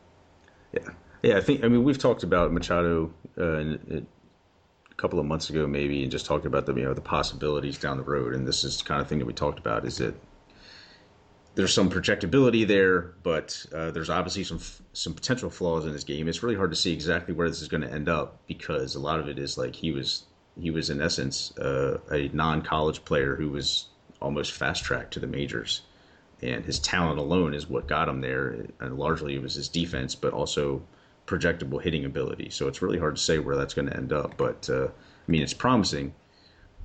Yeah, 0.73 0.93
yeah. 1.23 1.37
I 1.37 1.41
think. 1.41 1.63
I 1.65 1.69
mean, 1.69 1.85
we've 1.85 1.99
talked 1.99 2.23
about 2.23 2.53
Machado 2.53 3.13
uh, 3.39 3.59
in, 3.59 3.81
in 3.89 4.07
a 4.91 4.95
couple 4.95 5.19
of 5.19 5.27
months 5.27 5.51
ago, 5.51 5.67
maybe, 5.67 6.03
and 6.03 6.11
just 6.11 6.27
talked 6.27 6.47
about 6.47 6.67
the 6.67 6.75
you 6.75 6.85
know 6.85 6.95
the 6.95 7.01
possibilities 7.01 7.79
down 7.79 7.99
the 7.99 8.03
road. 8.03 8.35
And 8.35 8.47
this 8.47 8.65
is 8.65 8.79
the 8.79 8.85
kind 8.85 9.01
of 9.01 9.09
thing 9.09 9.19
that 9.19 9.27
we 9.27 9.35
talked 9.35 9.59
about. 9.59 9.85
Is 9.85 9.99
that 9.99 10.15
there's 11.55 11.73
some 11.73 11.89
projectability 11.89 12.67
there, 12.67 13.15
but 13.23 13.65
uh, 13.75 13.91
there's 13.91 14.11
obviously 14.11 14.45
some 14.45 14.61
some 14.93 15.15
potential 15.15 15.51
flaws 15.51 15.85
in 15.85 15.93
his 15.93 16.05
game. 16.05 16.29
It's 16.29 16.43
really 16.43 16.57
hard 16.57 16.71
to 16.71 16.77
see 16.77 16.93
exactly 16.93 17.35
where 17.35 17.49
this 17.49 17.63
is 17.63 17.69
going 17.69 17.83
to 17.83 17.93
end 17.93 18.09
up 18.09 18.41
because 18.47 18.95
a 18.95 19.01
lot 19.01 19.21
of 19.21 19.29
it 19.29 19.39
is 19.39 19.57
like 19.57 19.75
he 19.75 19.93
was 19.93 20.25
he 20.61 20.71
was 20.71 20.91
in 20.91 21.01
essence 21.01 21.57
uh, 21.59 21.99
a 22.11 22.29
non-college 22.33 23.05
player 23.05 23.37
who 23.37 23.51
was 23.51 23.87
almost 24.25 24.53
fast 24.53 24.85
tracked 24.85 25.13
to 25.15 25.21
the 25.21 25.27
majors, 25.27 25.83
and 26.43 26.65
his 26.65 26.79
talent 26.79 27.19
alone 27.19 27.55
is 27.55 27.69
what 27.69 27.87
got 27.87 28.09
him 28.09 28.21
there. 28.21 28.67
And 28.81 28.99
largely 28.99 29.35
it 29.35 29.43
was 29.43 29.55
his 29.55 29.69
defense, 29.69 30.15
but 30.15 30.33
also 30.33 30.83
projectable 31.27 31.81
hitting 31.81 32.05
ability. 32.05 32.51
So 32.51 32.69
it's 32.69 32.83
really 32.83 32.99
hard 32.99 33.17
to 33.17 33.23
say 33.23 33.39
where 33.39 33.57
that's 33.57 33.75
going 33.75 33.89
to 33.89 33.97
end 33.97 34.13
up. 34.13 34.37
But 34.37 34.69
uh, 34.69 34.87
I 34.87 35.31
mean, 35.31 35.43
it's 35.43 35.55
promising. 35.55 36.15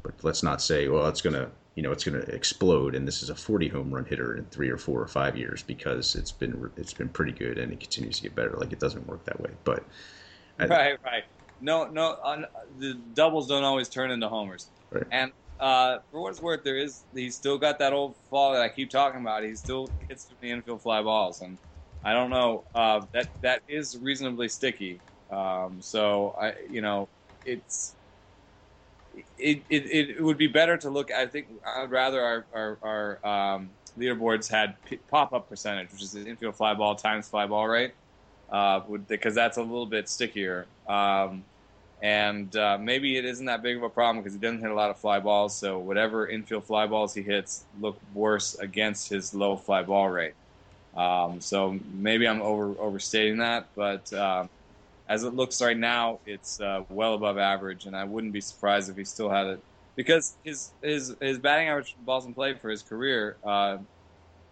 But 0.04 0.14
let's 0.24 0.44
not 0.44 0.62
say, 0.62 0.88
well, 0.88 1.08
it's 1.08 1.22
going 1.22 1.36
to 1.36 1.50
you 1.80 1.84
know 1.84 1.94
it's 1.94 2.04
going 2.04 2.20
to 2.20 2.28
explode 2.36 2.94
and 2.94 3.08
this 3.08 3.24
is 3.24 3.30
a 3.30 3.36
40 3.36 3.70
home 3.70 3.94
run 3.94 4.04
hitter 4.04 4.36
in 4.36 4.44
three 4.48 4.70
or 4.70 4.78
four 4.78 5.00
or 5.00 5.08
five 5.08 5.38
years 5.38 5.64
because 5.64 6.14
it's 6.14 6.32
been 6.32 6.70
it's 6.76 6.94
been 6.94 7.08
pretty 7.08 7.32
good 7.32 7.58
and 7.58 7.72
it 7.72 7.80
continues 7.80 8.18
to 8.18 8.24
get 8.24 8.36
better 8.36 8.52
like 8.58 8.74
it 8.74 8.80
doesn't 8.80 9.08
work 9.08 9.24
that 9.24 9.40
way 9.40 9.52
but 9.64 9.86
I, 10.60 10.66
right 10.66 10.98
right 11.06 11.24
no 11.62 11.88
no 11.88 12.18
on, 12.22 12.46
the 12.80 12.96
doubles 13.14 13.48
don't 13.48 13.64
always 13.64 13.88
turn 13.88 14.12
into 14.12 14.28
homers 14.28 14.68
right. 14.92 15.06
and 15.10 15.32
uh, 15.60 16.00
for 16.12 16.22
what 16.22 16.32
it's 16.32 16.42
worth 16.42 16.64
there 16.64 16.78
is 16.78 17.06
he's 17.14 17.38
still 17.38 17.58
got 17.58 17.80
that 17.80 17.94
old 17.94 18.18
flaw 18.30 18.54
that 18.54 18.62
i 18.64 18.70
keep 18.70 18.90
talking 18.90 19.22
about 19.22 19.44
he 19.44 19.56
still 19.56 19.94
hits 20.10 20.26
the 20.42 20.52
infield 20.52 20.82
fly 20.82 21.02
balls 21.04 21.42
and 21.42 21.60
i 22.04 22.14
don't 22.14 22.30
know 22.32 22.66
uh, 22.76 23.06
that 23.14 23.30
that 23.42 23.64
is 23.68 23.98
reasonably 24.00 24.50
sticky 24.50 25.04
um, 25.32 25.82
so 25.82 26.32
i 26.32 26.56
you 26.70 26.82
know 26.82 27.10
it's 27.46 27.96
it, 29.38 29.66
it, 29.70 29.86
it 30.18 30.24
would 30.24 30.38
be 30.38 30.48
better 30.48 30.78
to 30.78 30.90
look. 30.90 31.12
I 31.12 31.28
think 31.28 31.50
I'd 31.66 31.92
rather 31.92 32.22
our 32.22 32.48
our, 32.54 32.80
our 33.24 33.28
um, 33.56 33.78
leaderboards 33.98 34.50
had 34.50 34.78
pop 35.10 35.34
up 35.34 35.50
percentage, 35.50 35.92
which 35.92 36.04
is 36.04 36.12
the 36.14 36.28
infield 36.28 36.56
fly 36.58 36.74
ball 36.74 36.96
times 36.96 37.30
fly 37.30 37.48
ball 37.48 37.68
rate, 37.68 37.96
uh, 38.50 38.82
would, 38.88 39.08
because 39.08 39.36
that's 39.36 39.58
a 39.58 39.64
little 39.64 39.88
bit 39.88 40.10
stickier. 40.10 40.72
Um, 40.88 41.48
and 42.02 42.56
uh, 42.56 42.78
maybe 42.80 43.18
it 43.18 43.26
isn't 43.26 43.46
that 43.48 43.62
big 43.62 43.78
of 43.78 43.84
a 43.84 43.90
problem 43.90 44.24
because 44.24 44.34
he 44.34 44.40
doesn't 44.40 44.62
hit 44.62 44.72
a 44.72 44.74
lot 44.76 44.90
of 44.90 45.00
fly 45.00 45.20
balls. 45.20 45.58
So 45.58 45.80
whatever 45.80 46.28
infield 46.28 46.66
fly 46.66 46.88
balls 46.88 47.14
he 47.14 47.22
hits 47.22 47.66
look 47.80 48.00
worse 48.14 48.56
against 48.56 49.10
his 49.10 49.34
low 49.34 49.58
fly 49.58 49.84
ball 49.84 50.10
rate. 50.10 50.36
Um, 50.96 51.42
so 51.42 51.78
maybe 51.94 52.28
I'm 52.28 52.42
over 52.42 52.76
overstating 52.80 53.38
that, 53.40 53.70
but. 53.76 54.12
Uh, 54.14 54.48
as 55.10 55.24
it 55.24 55.34
looks 55.34 55.60
right 55.60 55.78
now, 55.78 56.20
it's 56.28 56.60
uh, 56.60 56.84
well 56.88 57.16
above 57.16 57.40
average, 57.40 57.88
and 57.88 57.96
I 57.96 58.04
wouldn't 58.04 58.32
be 58.32 58.42
surprised 58.42 58.90
if 58.92 58.96
he 58.96 59.04
still 59.04 59.30
had 59.30 59.48
it 59.48 59.64
because 59.96 60.38
his 60.44 60.72
his 60.84 61.16
his 61.20 61.40
batting 61.40 61.68
average 61.68 61.96
balls 62.00 62.26
in 62.26 62.34
play 62.34 62.54
for 62.54 62.70
his 62.70 62.84
career, 62.84 63.38
uh, 63.44 63.80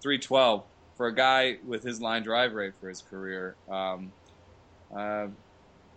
three 0.01 0.17
twelve 0.17 0.65
for 0.95 1.07
a 1.07 1.13
guy 1.15 1.57
with 1.63 1.83
his 1.83 2.01
line 2.01 2.23
drive 2.23 2.53
rate 2.53 2.73
for 2.79 2.89
his 2.89 3.03
career. 3.03 3.55
Um, 3.69 4.11
uh, 4.91 5.27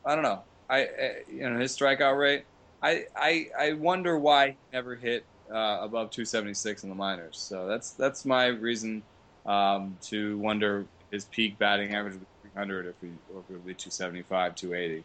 I 0.04 0.14
don't 0.14 0.22
know. 0.22 0.44
I, 0.70 0.86
you 1.28 1.48
know 1.48 1.58
his 1.58 1.76
strikeout 1.76 2.18
rate. 2.18 2.44
I 2.82 3.04
I, 3.16 3.46
I 3.58 3.72
wonder 3.74 4.18
why 4.18 4.50
he 4.50 4.56
never 4.72 4.94
hit 4.94 5.26
uh, 5.50 5.78
above 5.80 6.10
276 6.10 6.84
in 6.84 6.88
the 6.88 6.94
minors. 6.94 7.38
So 7.38 7.66
that's 7.66 7.92
that's 7.92 8.24
my 8.24 8.46
reason 8.46 9.02
um, 9.46 9.96
to 10.02 10.38
wonder 10.38 10.86
his 11.10 11.24
peak 11.26 11.58
batting 11.58 11.94
average 11.94 12.20
300 12.42 12.86
if 12.86 12.94
we 13.02 13.08
or 13.34 13.42
would 13.48 13.66
be 13.66 13.74
275, 13.74 14.54
280. 14.54 15.04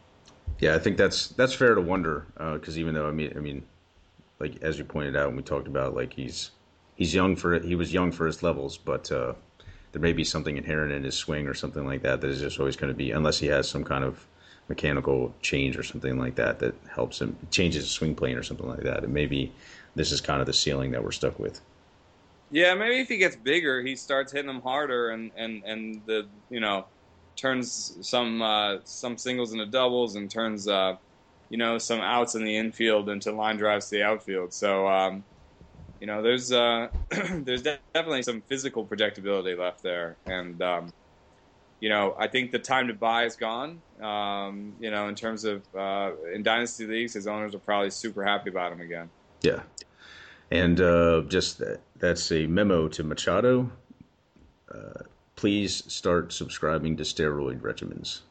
Yeah, 0.60 0.76
I 0.76 0.80
think 0.80 0.98
that's 0.98 1.30
that's 1.30 1.54
fair 1.54 1.74
to 1.76 1.82
wonder 1.82 2.28
because 2.54 2.78
uh, 2.78 2.80
even 2.80 2.94
though 2.94 3.08
I 3.08 3.12
mean 3.12 3.34
I 3.36 3.40
mean 3.40 3.64
like 4.40 4.62
as 4.62 4.78
you 4.78 4.84
pointed 4.86 5.16
out 5.16 5.28
when 5.28 5.38
we 5.38 5.44
talked 5.44 5.68
about 5.68 5.96
like 5.96 6.14
he's 6.14 6.52
he's 6.96 7.14
young 7.14 7.36
for 7.36 7.60
he 7.60 7.76
was 7.76 7.92
young 7.92 8.12
for 8.12 8.28
his 8.28 8.44
levels, 8.44 8.78
but 8.78 9.12
uh, 9.12 9.34
there 9.92 10.02
may 10.02 10.14
be 10.14 10.24
something 10.24 10.58
inherent 10.58 10.92
in 10.92 11.04
his 11.04 11.16
swing 11.16 11.48
or 11.48 11.54
something 11.54 11.86
like 11.86 12.04
that 12.04 12.22
that 12.22 12.30
is 12.30 12.40
just 12.40 12.60
always 12.60 12.76
going 12.76 12.92
to 12.92 12.98
be 12.98 13.12
unless 13.12 13.40
he 13.40 13.48
has 13.48 13.68
some 13.68 13.84
kind 13.84 14.04
of 14.04 14.28
mechanical 14.68 15.34
change 15.42 15.78
or 15.78 15.84
something 15.84 16.18
like 16.18 16.36
that 16.36 16.60
that 16.60 16.76
helps 16.94 17.22
him 17.22 17.38
changes 17.52 17.84
his 17.84 17.92
swing 17.92 18.16
plane 18.16 18.38
or 18.38 18.44
something 18.44 18.68
like 18.68 18.82
that. 18.82 19.04
And 19.04 19.14
maybe 19.14 19.52
this 19.96 20.12
is 20.12 20.22
kind 20.22 20.42
of 20.42 20.48
the 20.48 20.54
ceiling 20.54 20.92
that 20.92 21.04
we're 21.04 21.12
stuck 21.12 21.40
with. 21.40 21.62
Yeah, 22.50 22.76
maybe 22.76 23.00
if 23.00 23.08
he 23.08 23.18
gets 23.18 23.36
bigger, 23.36 23.82
he 23.82 23.96
starts 23.96 24.32
hitting 24.32 24.48
them 24.48 24.62
harder, 24.62 25.10
and 25.10 25.32
and 25.36 25.64
and 25.66 26.06
the 26.06 26.30
you 26.50 26.60
know 26.60 26.88
turns 27.36 27.98
some 28.02 28.42
uh, 28.42 28.78
some 28.86 29.18
singles 29.18 29.52
into 29.52 29.66
doubles 29.66 30.16
and 30.16 30.32
turns 30.32 30.68
uh, 30.68 30.96
you 31.50 31.58
know 31.58 31.78
some 31.78 32.02
outs 32.02 32.36
in 32.36 32.44
the 32.44 32.56
infield 32.56 33.10
into 33.10 33.32
line 33.32 33.58
drives 33.58 33.90
to 33.90 33.98
the 33.98 34.04
outfield. 34.04 34.54
So 34.54 34.88
um, 34.88 35.26
you 36.00 36.08
know 36.08 36.22
there's 36.22 36.52
uh, 36.52 36.90
there's 37.10 37.64
definitely 37.64 38.24
some 38.24 38.44
physical 38.44 38.88
projectability 38.88 39.58
left 39.58 39.82
there, 39.84 40.20
and 40.26 40.62
um, 40.62 40.94
you 41.86 41.90
know 41.90 42.16
I 42.18 42.28
think 42.28 42.50
the 42.50 42.58
time 42.58 42.88
to 42.88 42.96
buy 42.96 43.26
is 43.26 43.36
gone. 43.36 43.80
Um, 44.02 44.74
you 44.80 44.90
know 44.90 45.08
in 45.08 45.14
terms 45.14 45.44
of 45.46 45.62
uh, 45.78 46.14
in 46.34 46.42
dynasty 46.42 46.88
leagues, 46.88 47.14
his 47.14 47.28
owners 47.28 47.54
are 47.54 47.60
probably 47.60 47.92
super 47.92 48.24
happy 48.24 48.50
about 48.50 48.72
him 48.72 48.82
again. 48.82 49.08
Yeah, 49.44 49.62
and 50.50 50.82
uh, 50.82 51.22
just 51.28 51.60
that, 51.60 51.82
that's 52.00 52.32
a 52.32 52.48
memo 52.48 52.88
to 52.88 53.04
Machado. 53.04 53.70
Uh, 54.74 55.04
please 55.36 55.84
start 55.86 56.34
subscribing 56.34 56.98
to 56.98 57.04
steroid 57.04 57.62
regimens. 57.62 58.22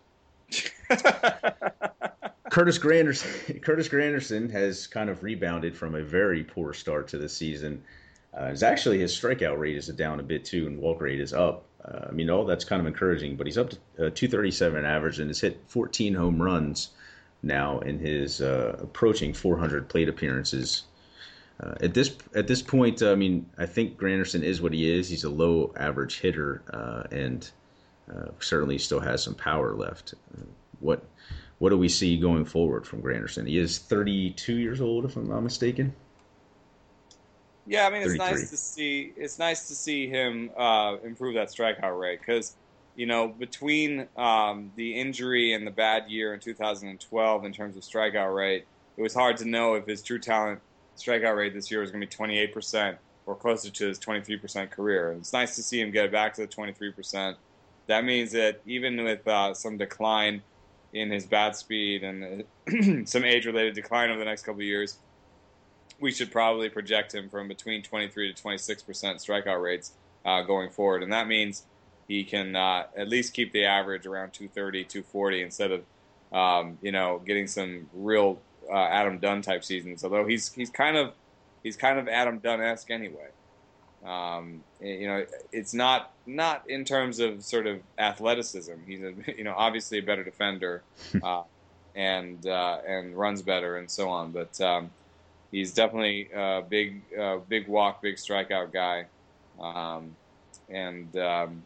Curtis 2.50 2.80
Granderson, 2.80 3.62
Curtis 3.62 3.88
Granderson 3.88 4.50
has 4.50 4.88
kind 4.88 5.08
of 5.08 5.22
rebounded 5.22 5.76
from 5.76 5.94
a 5.94 6.02
very 6.02 6.42
poor 6.42 6.72
start 6.72 7.06
to 7.06 7.18
the 7.18 7.28
season. 7.28 7.84
Uh, 8.36 8.46
it's 8.46 8.64
actually 8.64 8.98
his 8.98 9.16
strikeout 9.16 9.60
rate 9.60 9.76
is 9.76 9.86
down 9.86 10.18
a 10.18 10.24
bit 10.24 10.44
too, 10.44 10.66
and 10.66 10.76
walk 10.76 11.00
rate 11.00 11.20
is 11.20 11.32
up. 11.32 11.64
Uh, 11.84 12.06
I 12.08 12.12
mean, 12.12 12.30
all 12.30 12.44
that's 12.44 12.64
kind 12.64 12.80
of 12.80 12.86
encouraging, 12.86 13.36
but 13.36 13.46
he's 13.46 13.58
up 13.58 13.70
to 13.70 13.76
uh, 13.76 14.10
237 14.10 14.84
average 14.84 15.18
and 15.18 15.28
has 15.28 15.40
hit 15.40 15.60
14 15.66 16.14
home 16.14 16.40
runs 16.40 16.90
now 17.42 17.80
in 17.80 17.98
his 17.98 18.40
uh, 18.40 18.76
approaching 18.80 19.34
400 19.34 19.88
plate 19.88 20.08
appearances 20.08 20.84
uh, 21.62 21.74
at 21.80 21.94
this 21.94 22.16
at 22.34 22.46
this 22.46 22.62
point, 22.62 23.02
I 23.02 23.14
mean, 23.14 23.46
I 23.58 23.66
think 23.66 23.96
Granderson 23.96 24.42
is 24.42 24.60
what 24.60 24.72
he 24.72 24.90
is. 24.90 25.08
He's 25.08 25.24
a 25.24 25.30
low 25.30 25.72
average 25.76 26.20
hitter, 26.20 26.62
uh, 26.72 27.04
and 27.14 27.48
uh, 28.12 28.30
certainly 28.40 28.78
still 28.78 29.00
has 29.00 29.22
some 29.22 29.34
power 29.34 29.74
left. 29.74 30.14
Uh, 30.36 30.42
what 30.80 31.04
what 31.58 31.70
do 31.70 31.78
we 31.78 31.88
see 31.88 32.16
going 32.16 32.44
forward 32.44 32.86
from 32.86 33.02
Granderson? 33.02 33.46
He 33.46 33.58
is 33.58 33.78
32 33.78 34.56
years 34.56 34.80
old, 34.80 35.04
if 35.04 35.16
I'm 35.16 35.28
not 35.28 35.42
mistaken. 35.42 35.94
Yeah, 37.66 37.86
I 37.86 37.90
mean 37.90 38.02
it's 38.02 38.16
nice 38.16 38.50
to 38.50 38.56
see 38.56 39.12
it's 39.16 39.38
nice 39.38 39.68
to 39.68 39.74
see 39.74 40.08
him 40.08 40.50
uh, 40.56 40.96
improve 41.02 41.34
that 41.34 41.48
strikeout 41.48 41.98
rate 41.98 42.20
because 42.20 42.56
you 42.94 43.06
know 43.06 43.28
between 43.28 44.08
um, 44.16 44.72
the 44.76 44.94
injury 44.94 45.54
and 45.54 45.66
the 45.66 45.70
bad 45.70 46.04
year 46.08 46.34
in 46.34 46.40
2012 46.40 47.44
in 47.44 47.52
terms 47.52 47.76
of 47.76 47.82
strikeout 47.82 48.34
rate, 48.34 48.66
it 48.96 49.02
was 49.02 49.14
hard 49.14 49.38
to 49.38 49.46
know 49.46 49.74
if 49.74 49.86
his 49.86 50.02
true 50.02 50.18
talent 50.18 50.60
strikeout 50.98 51.36
rate 51.36 51.54
this 51.54 51.70
year 51.70 51.80
was 51.80 51.90
going 51.90 52.00
to 52.02 52.06
be 52.06 52.10
28 52.10 52.52
percent 52.52 52.98
or 53.26 53.34
closer 53.34 53.70
to 53.70 53.88
his 53.88 53.98
23 53.98 54.38
percent 54.38 54.70
career. 54.70 55.12
It's 55.12 55.32
nice 55.32 55.56
to 55.56 55.62
see 55.62 55.80
him 55.80 55.90
get 55.90 56.12
back 56.12 56.34
to 56.34 56.42
the 56.42 56.48
23 56.48 56.92
percent. 56.92 57.38
That 57.88 58.04
means 58.04 58.32
that 58.32 58.60
even 58.66 59.02
with 59.04 59.26
uh, 59.26 59.54
some 59.54 59.78
decline 59.78 60.42
in 60.92 61.10
his 61.10 61.26
bat 61.26 61.56
speed 61.56 62.04
and 62.04 62.44
some 63.08 63.24
age-related 63.24 63.74
decline 63.74 64.10
over 64.10 64.18
the 64.18 64.24
next 64.24 64.42
couple 64.42 64.60
of 64.60 64.66
years 64.66 65.00
we 66.00 66.12
should 66.12 66.30
probably 66.30 66.68
project 66.68 67.14
him 67.14 67.28
from 67.28 67.48
between 67.48 67.82
23 67.82 68.32
to 68.32 68.42
26 68.42 68.82
percent 68.82 69.18
strikeout 69.18 69.62
rates 69.62 69.92
uh, 70.24 70.42
going 70.42 70.70
forward, 70.70 71.02
and 71.02 71.12
that 71.12 71.26
means 71.26 71.64
he 72.08 72.24
can 72.24 72.56
uh, 72.56 72.84
at 72.96 73.08
least 73.08 73.32
keep 73.32 73.52
the 73.52 73.64
average 73.64 74.06
around 74.06 74.32
230, 74.32 74.84
240 74.84 75.42
instead 75.42 75.70
of 75.70 75.84
um, 76.32 76.78
you 76.82 76.92
know 76.92 77.20
getting 77.24 77.46
some 77.46 77.88
real 77.94 78.38
uh, 78.70 78.74
Adam 78.74 79.18
Dunn 79.18 79.42
type 79.42 79.64
seasons. 79.64 80.04
Although 80.04 80.26
he's 80.26 80.52
he's 80.52 80.70
kind 80.70 80.96
of 80.96 81.12
he's 81.62 81.76
kind 81.76 81.98
of 81.98 82.08
Adam 82.08 82.38
Dunn 82.38 82.60
esque 82.60 82.90
anyway. 82.90 83.28
Um, 84.04 84.62
you 84.80 85.06
know, 85.06 85.24
it's 85.50 85.72
not 85.72 86.12
not 86.26 86.68
in 86.68 86.84
terms 86.84 87.20
of 87.20 87.42
sort 87.42 87.66
of 87.66 87.80
athleticism. 87.98 88.74
He's 88.86 89.02
a, 89.02 89.14
you 89.36 89.44
know 89.44 89.54
obviously 89.56 89.98
a 89.98 90.02
better 90.02 90.24
defender, 90.24 90.82
uh, 91.22 91.42
and 91.94 92.46
uh, 92.46 92.78
and 92.86 93.16
runs 93.16 93.42
better 93.42 93.76
and 93.76 93.90
so 93.90 94.08
on, 94.08 94.32
but. 94.32 94.60
Um, 94.60 94.90
he's 95.54 95.72
definitely 95.72 96.28
a 96.34 96.62
big, 96.68 97.02
uh, 97.18 97.36
big 97.48 97.68
walk, 97.68 98.02
big 98.02 98.16
strikeout 98.16 98.72
guy. 98.72 99.06
Um, 99.60 100.16
and 100.68 101.16
um, 101.16 101.62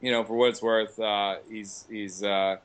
you 0.00 0.10
know, 0.10 0.24
for 0.24 0.34
what 0.34 0.50
it's 0.50 0.60
worth, 0.60 0.98
uh, 0.98 1.36
he's 1.48 1.86
he's 1.88 2.24
uh, 2.24 2.56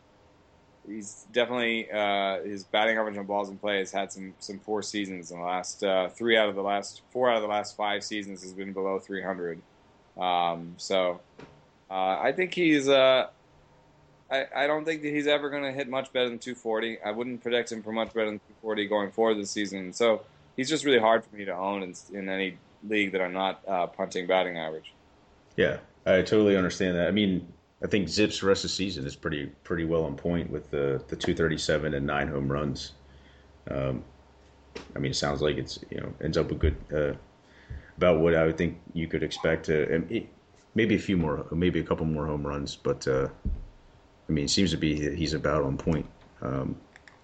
he's 0.87 1.27
definitely 1.31 1.91
uh, 1.91 2.41
his 2.41 2.63
batting 2.63 2.97
average 2.97 3.17
on 3.17 3.25
balls 3.27 3.49
in 3.49 3.57
play 3.59 3.77
has 3.77 3.91
had 3.91 4.11
some 4.11 4.33
some 4.39 4.57
poor 4.57 4.81
seasons 4.81 5.29
in 5.29 5.37
the 5.37 5.45
last 5.45 5.83
uh, 5.83 6.09
three 6.09 6.35
out 6.35 6.49
of 6.49 6.55
the 6.55 6.63
last 6.63 7.03
four 7.11 7.29
out 7.29 7.37
of 7.37 7.43
the 7.43 7.47
last 7.47 7.77
five 7.77 8.03
seasons 8.03 8.41
has 8.41 8.53
been 8.53 8.73
below 8.73 8.97
300. 8.97 9.61
Um, 10.17 10.73
so 10.77 11.21
uh, 11.91 12.17
I 12.19 12.33
think 12.35 12.55
he's 12.55 12.89
I, 12.89 13.27
I 14.31 14.67
don't 14.67 14.85
think 14.85 15.01
that 15.01 15.09
he's 15.09 15.27
ever 15.27 15.49
going 15.49 15.63
to 15.63 15.71
hit 15.71 15.89
much 15.89 16.13
better 16.13 16.29
than 16.29 16.37
240. 16.37 17.01
I 17.01 17.11
wouldn't 17.11 17.41
predict 17.41 17.71
him 17.71 17.81
for 17.81 17.91
much 17.91 18.13
better 18.13 18.27
than 18.27 18.39
240 18.39 18.87
going 18.87 19.11
forward 19.11 19.35
this 19.35 19.49
season. 19.49 19.91
So 19.91 20.23
he's 20.55 20.69
just 20.69 20.85
really 20.85 20.99
hard 20.99 21.23
for 21.23 21.35
me 21.35 21.45
to 21.45 21.55
own 21.55 21.81
in, 21.81 21.95
in 22.13 22.29
any 22.29 22.57
league 22.87 23.11
that 23.13 23.21
I'm 23.21 23.33
not 23.33 23.61
uh, 23.67 23.87
punting 23.87 24.27
batting 24.27 24.57
average. 24.57 24.93
Yeah, 25.55 25.77
I 26.05 26.21
totally 26.21 26.55
understand 26.55 26.95
that. 26.97 27.07
I 27.07 27.11
mean, 27.11 27.47
I 27.83 27.87
think 27.87 28.07
ZiPS 28.07 28.43
rest 28.43 28.63
of 28.63 28.69
the 28.69 28.75
season 28.75 29.05
is 29.05 29.15
pretty 29.15 29.47
pretty 29.63 29.85
well 29.85 30.03
on 30.03 30.15
point 30.15 30.49
with 30.49 30.69
the 30.69 31.01
the 31.07 31.15
237 31.15 31.93
and 31.93 32.05
nine 32.05 32.27
home 32.27 32.51
runs. 32.51 32.91
Um, 33.69 34.03
I 34.95 34.99
mean, 34.99 35.11
it 35.11 35.15
sounds 35.15 35.41
like 35.41 35.57
it's 35.57 35.79
you 35.89 35.99
know 35.99 36.13
ends 36.21 36.37
up 36.37 36.51
a 36.51 36.55
good 36.55 36.75
uh, 36.93 37.13
about 37.97 38.19
what 38.19 38.35
I 38.35 38.45
would 38.45 38.57
think 38.57 38.79
you 38.93 39.07
could 39.07 39.23
expect. 39.23 39.65
To, 39.65 40.25
maybe 40.75 40.95
a 40.95 40.99
few 40.99 41.17
more, 41.17 41.45
maybe 41.51 41.79
a 41.79 41.83
couple 41.83 42.05
more 42.05 42.25
home 42.25 42.45
runs, 42.45 42.75
but 42.75 43.07
uh, 43.07 43.27
I 44.29 44.31
mean, 44.31 44.45
it 44.45 44.49
seems 44.49 44.71
to 44.71 44.77
be 44.77 45.15
he's 45.15 45.33
about 45.33 45.63
on 45.63 45.77
point, 45.77 46.05
um, 46.41 46.79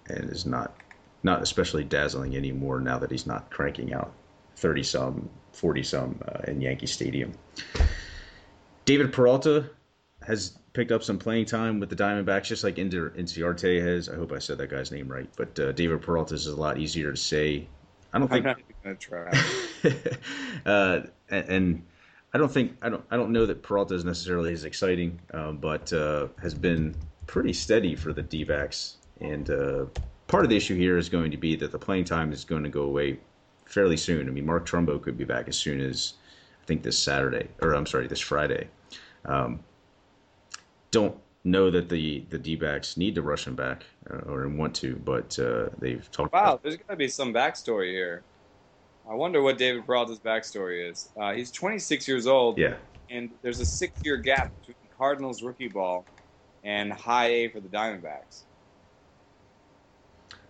and 0.08 0.28
is 0.28 0.44
not 0.44 0.74
not 1.22 1.42
especially 1.42 1.84
dazzling 1.84 2.36
anymore 2.36 2.80
now 2.80 2.98
that 2.98 3.10
he's 3.10 3.26
not 3.26 3.50
cranking 3.50 3.94
out 3.94 4.12
thirty 4.56 4.82
some, 4.82 5.30
forty 5.52 5.82
some 5.82 6.20
uh, 6.28 6.40
in 6.48 6.60
Yankee 6.60 6.86
Stadium. 6.86 7.32
David 8.84 9.12
Peralta 9.12 9.70
has 10.22 10.58
picked 10.72 10.92
up 10.92 11.02
some 11.02 11.18
playing 11.18 11.44
time 11.44 11.80
with 11.80 11.88
the 11.88 11.96
Diamondbacks, 11.96 12.44
just 12.44 12.64
like 12.64 12.76
Inciarte 12.76 13.80
has. 13.80 14.08
I 14.08 14.16
hope 14.16 14.32
I 14.32 14.38
said 14.38 14.58
that 14.58 14.70
guy's 14.70 14.90
name 14.90 15.08
right, 15.08 15.28
but 15.36 15.58
uh, 15.58 15.72
David 15.72 16.02
Peralta 16.02 16.34
is 16.34 16.46
a 16.46 16.56
lot 16.56 16.78
easier 16.78 17.12
to 17.12 17.16
say. 17.16 17.68
I 18.12 18.18
don't 18.18 18.28
think. 18.28 18.46
I'm 18.46 18.56
not 18.56 18.82
going 18.82 18.96
to 18.96 19.00
try. 19.00 20.10
uh, 20.66 21.00
and 21.28 21.84
I 22.36 22.38
don't 22.38 22.52
think 22.52 22.76
I 22.82 22.90
don't 22.90 23.02
I 23.10 23.16
don't 23.16 23.32
know 23.32 23.46
that 23.46 23.62
Peralta 23.62 23.94
is 23.94 24.04
necessarily 24.04 24.52
as 24.52 24.66
exciting, 24.66 25.18
um, 25.32 25.56
but 25.56 25.90
uh, 25.90 26.28
has 26.42 26.52
been 26.52 26.94
pretty 27.26 27.54
steady 27.54 27.96
for 27.96 28.12
the 28.12 28.20
D-backs. 28.20 28.98
And 29.22 29.48
uh, 29.48 29.86
part 30.26 30.44
of 30.44 30.50
the 30.50 30.56
issue 30.58 30.76
here 30.76 30.98
is 30.98 31.08
going 31.08 31.30
to 31.30 31.38
be 31.38 31.56
that 31.56 31.72
the 31.72 31.78
playing 31.78 32.04
time 32.04 32.32
is 32.32 32.44
going 32.44 32.62
to 32.62 32.68
go 32.68 32.82
away 32.82 33.18
fairly 33.64 33.96
soon. 33.96 34.28
I 34.28 34.32
mean, 34.32 34.44
Mark 34.44 34.68
Trumbo 34.68 35.00
could 35.00 35.16
be 35.16 35.24
back 35.24 35.48
as 35.48 35.56
soon 35.56 35.80
as 35.80 36.12
I 36.62 36.66
think 36.66 36.82
this 36.82 36.98
Saturday, 36.98 37.48
or 37.62 37.74
I'm 37.74 37.86
sorry, 37.86 38.06
this 38.06 38.20
Friday. 38.20 38.68
Um, 39.24 39.60
don't 40.90 41.16
know 41.42 41.70
that 41.70 41.88
the 41.88 42.22
the 42.28 42.38
D-backs 42.38 42.98
need 42.98 43.14
to 43.14 43.22
rush 43.22 43.46
him 43.46 43.56
back 43.56 43.86
uh, 44.10 44.30
or 44.30 44.46
want 44.50 44.74
to, 44.74 44.96
but 44.96 45.38
uh, 45.38 45.70
they've 45.78 46.06
talked. 46.10 46.34
Wow, 46.34 46.42
about- 46.42 46.62
there's 46.62 46.76
got 46.76 46.90
to 46.90 46.96
be 46.96 47.08
some 47.08 47.32
backstory 47.32 47.92
here. 47.92 48.24
I 49.08 49.14
wonder 49.14 49.40
what 49.40 49.56
David 49.56 49.86
Peralta's 49.86 50.18
backstory 50.18 50.90
is. 50.90 51.08
Uh, 51.20 51.32
he's 51.32 51.52
26 51.52 52.08
years 52.08 52.26
old. 52.26 52.58
Yeah. 52.58 52.74
And 53.08 53.30
there's 53.42 53.60
a 53.60 53.64
six-year 53.64 54.16
gap 54.16 54.52
between 54.60 54.76
Cardinals 54.96 55.42
rookie 55.42 55.68
ball 55.68 56.04
and 56.64 56.92
high 56.92 57.28
A 57.28 57.48
for 57.48 57.60
the 57.60 57.68
Diamondbacks. 57.68 58.42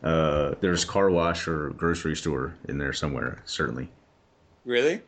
Uh, 0.03 0.55
there's 0.61 0.85
car 0.85 1.11
wash 1.11 1.47
or 1.47 1.71
grocery 1.71 2.17
store 2.17 2.55
in 2.67 2.79
there 2.79 2.95
somewhere, 2.95 3.43
certainly. 3.45 3.91
Really? 4.65 5.03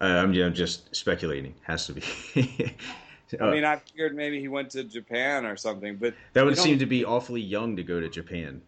Uh, 0.00 0.04
I'm, 0.04 0.32
I'm 0.34 0.54
just 0.54 0.94
speculating. 0.96 1.54
Has 1.62 1.86
to 1.86 1.92
be. 1.92 2.02
I 3.40 3.50
mean, 3.50 3.64
I 3.64 3.76
figured 3.76 4.14
maybe 4.14 4.40
he 4.40 4.48
went 4.48 4.70
to 4.70 4.84
Japan 4.84 5.44
or 5.44 5.56
something, 5.56 5.96
but 5.96 6.14
that 6.34 6.44
would 6.44 6.56
seem 6.56 6.78
to 6.78 6.86
be 6.86 7.04
awfully 7.04 7.40
young 7.40 7.74
to 7.76 7.82
go 7.82 8.00
to 8.00 8.08
Japan 8.08 8.62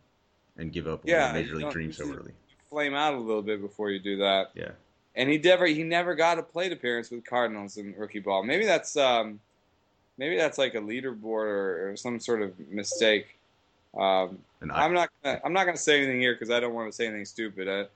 and 0.57 0.73
give 0.73 0.89
up 0.89 1.03
yeah, 1.05 1.33
major 1.33 1.55
league 1.55 1.71
dreams 1.71 1.99
so 1.99 2.05
early 2.05 2.33
flame 2.69 2.95
out 2.95 3.15
a 3.15 3.19
little 3.19 3.43
bit 3.43 3.61
before 3.61 3.91
you 3.91 3.99
do 3.99 4.19
that. 4.19 4.51
Yeah. 4.55 4.71
And 5.15 5.31
he 5.31 5.39
never 5.39 5.67
he 5.67 5.83
never 5.83 6.15
got 6.15 6.39
a 6.39 6.43
plate 6.43 6.73
appearance 6.73 7.11
with 7.11 7.25
Cardinals 7.25 7.79
in 7.79 7.95
rookie 7.97 8.19
ball. 8.19 8.43
Maybe 8.43 8.67
that's 8.67 8.97
um, 8.97 9.41
maybe 10.19 10.37
that's 10.37 10.59
like 10.59 10.75
a 10.75 10.81
leaderboard 10.81 11.25
or, 11.25 11.91
or 11.91 11.97
some 11.97 12.21
sort 12.21 12.43
of 12.43 12.53
mistake. 12.71 13.39
Um, 13.97 14.39
I, 14.71 14.85
am 14.85 14.93
not 14.93 15.11
gonna, 15.23 15.41
I'm 15.45 15.53
not 15.53 15.65
going 15.65 15.77
to 15.77 15.83
say 15.83 15.99
anything 15.99 16.21
here 16.21 16.35
because 16.35 16.51
I 16.51 16.61
don't 16.61 16.75
want 16.75 16.91
to 16.91 16.95
say 16.95 17.07
anything 17.07 17.25
stupid. 17.25 17.69
I, 17.69 17.87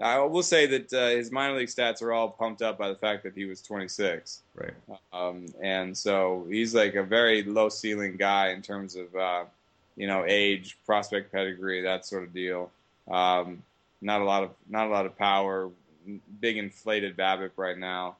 I 0.00 0.18
will 0.20 0.44
say 0.44 0.66
that 0.66 0.92
uh, 0.92 1.08
his 1.08 1.32
minor 1.32 1.56
league 1.56 1.68
stats 1.68 2.02
are 2.02 2.12
all 2.12 2.28
pumped 2.28 2.62
up 2.62 2.78
by 2.78 2.88
the 2.88 2.94
fact 2.94 3.24
that 3.24 3.34
he 3.34 3.44
was 3.46 3.60
26. 3.62 4.42
Right. 4.54 4.72
Um, 5.12 5.46
and 5.60 5.96
so 5.96 6.46
he's 6.48 6.74
like 6.74 6.94
a 6.94 7.02
very 7.02 7.42
low 7.42 7.68
ceiling 7.68 8.16
guy 8.16 8.50
in 8.50 8.62
terms 8.62 8.94
of 8.94 9.14
uh, 9.16 9.44
you 9.96 10.06
know 10.06 10.24
age, 10.26 10.78
prospect 10.86 11.32
pedigree, 11.32 11.82
that 11.82 12.06
sort 12.06 12.22
of 12.22 12.32
deal. 12.32 12.70
Um, 13.10 13.62
not 14.00 14.20
a 14.20 14.24
lot 14.24 14.42
of 14.44 14.50
not 14.68 14.86
a 14.86 14.90
lot 14.90 15.06
of 15.06 15.16
power. 15.16 15.70
Big 16.40 16.56
inflated 16.56 17.16
BABIP 17.16 17.50
right 17.56 17.76
now. 17.76 18.16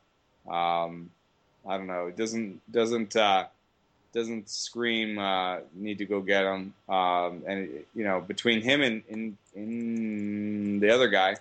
Um, 0.49 1.11
I 1.66 1.76
don't 1.76 1.87
know. 1.87 2.07
It 2.07 2.16
doesn't 2.16 2.61
doesn't 2.70 3.16
uh, 3.16 3.47
doesn't 4.12 4.49
scream 4.49 5.18
uh, 5.18 5.59
need 5.74 5.99
to 5.99 6.05
go 6.05 6.20
get 6.20 6.45
him. 6.45 6.74
Um, 6.89 7.43
and 7.47 7.68
you 7.95 8.05
know, 8.05 8.20
between 8.20 8.62
him 8.62 8.83
and 8.83 9.03
in, 9.09 9.37
in 9.55 10.81
the 10.81 10.91
other 10.91 11.09
guy, 11.09 11.37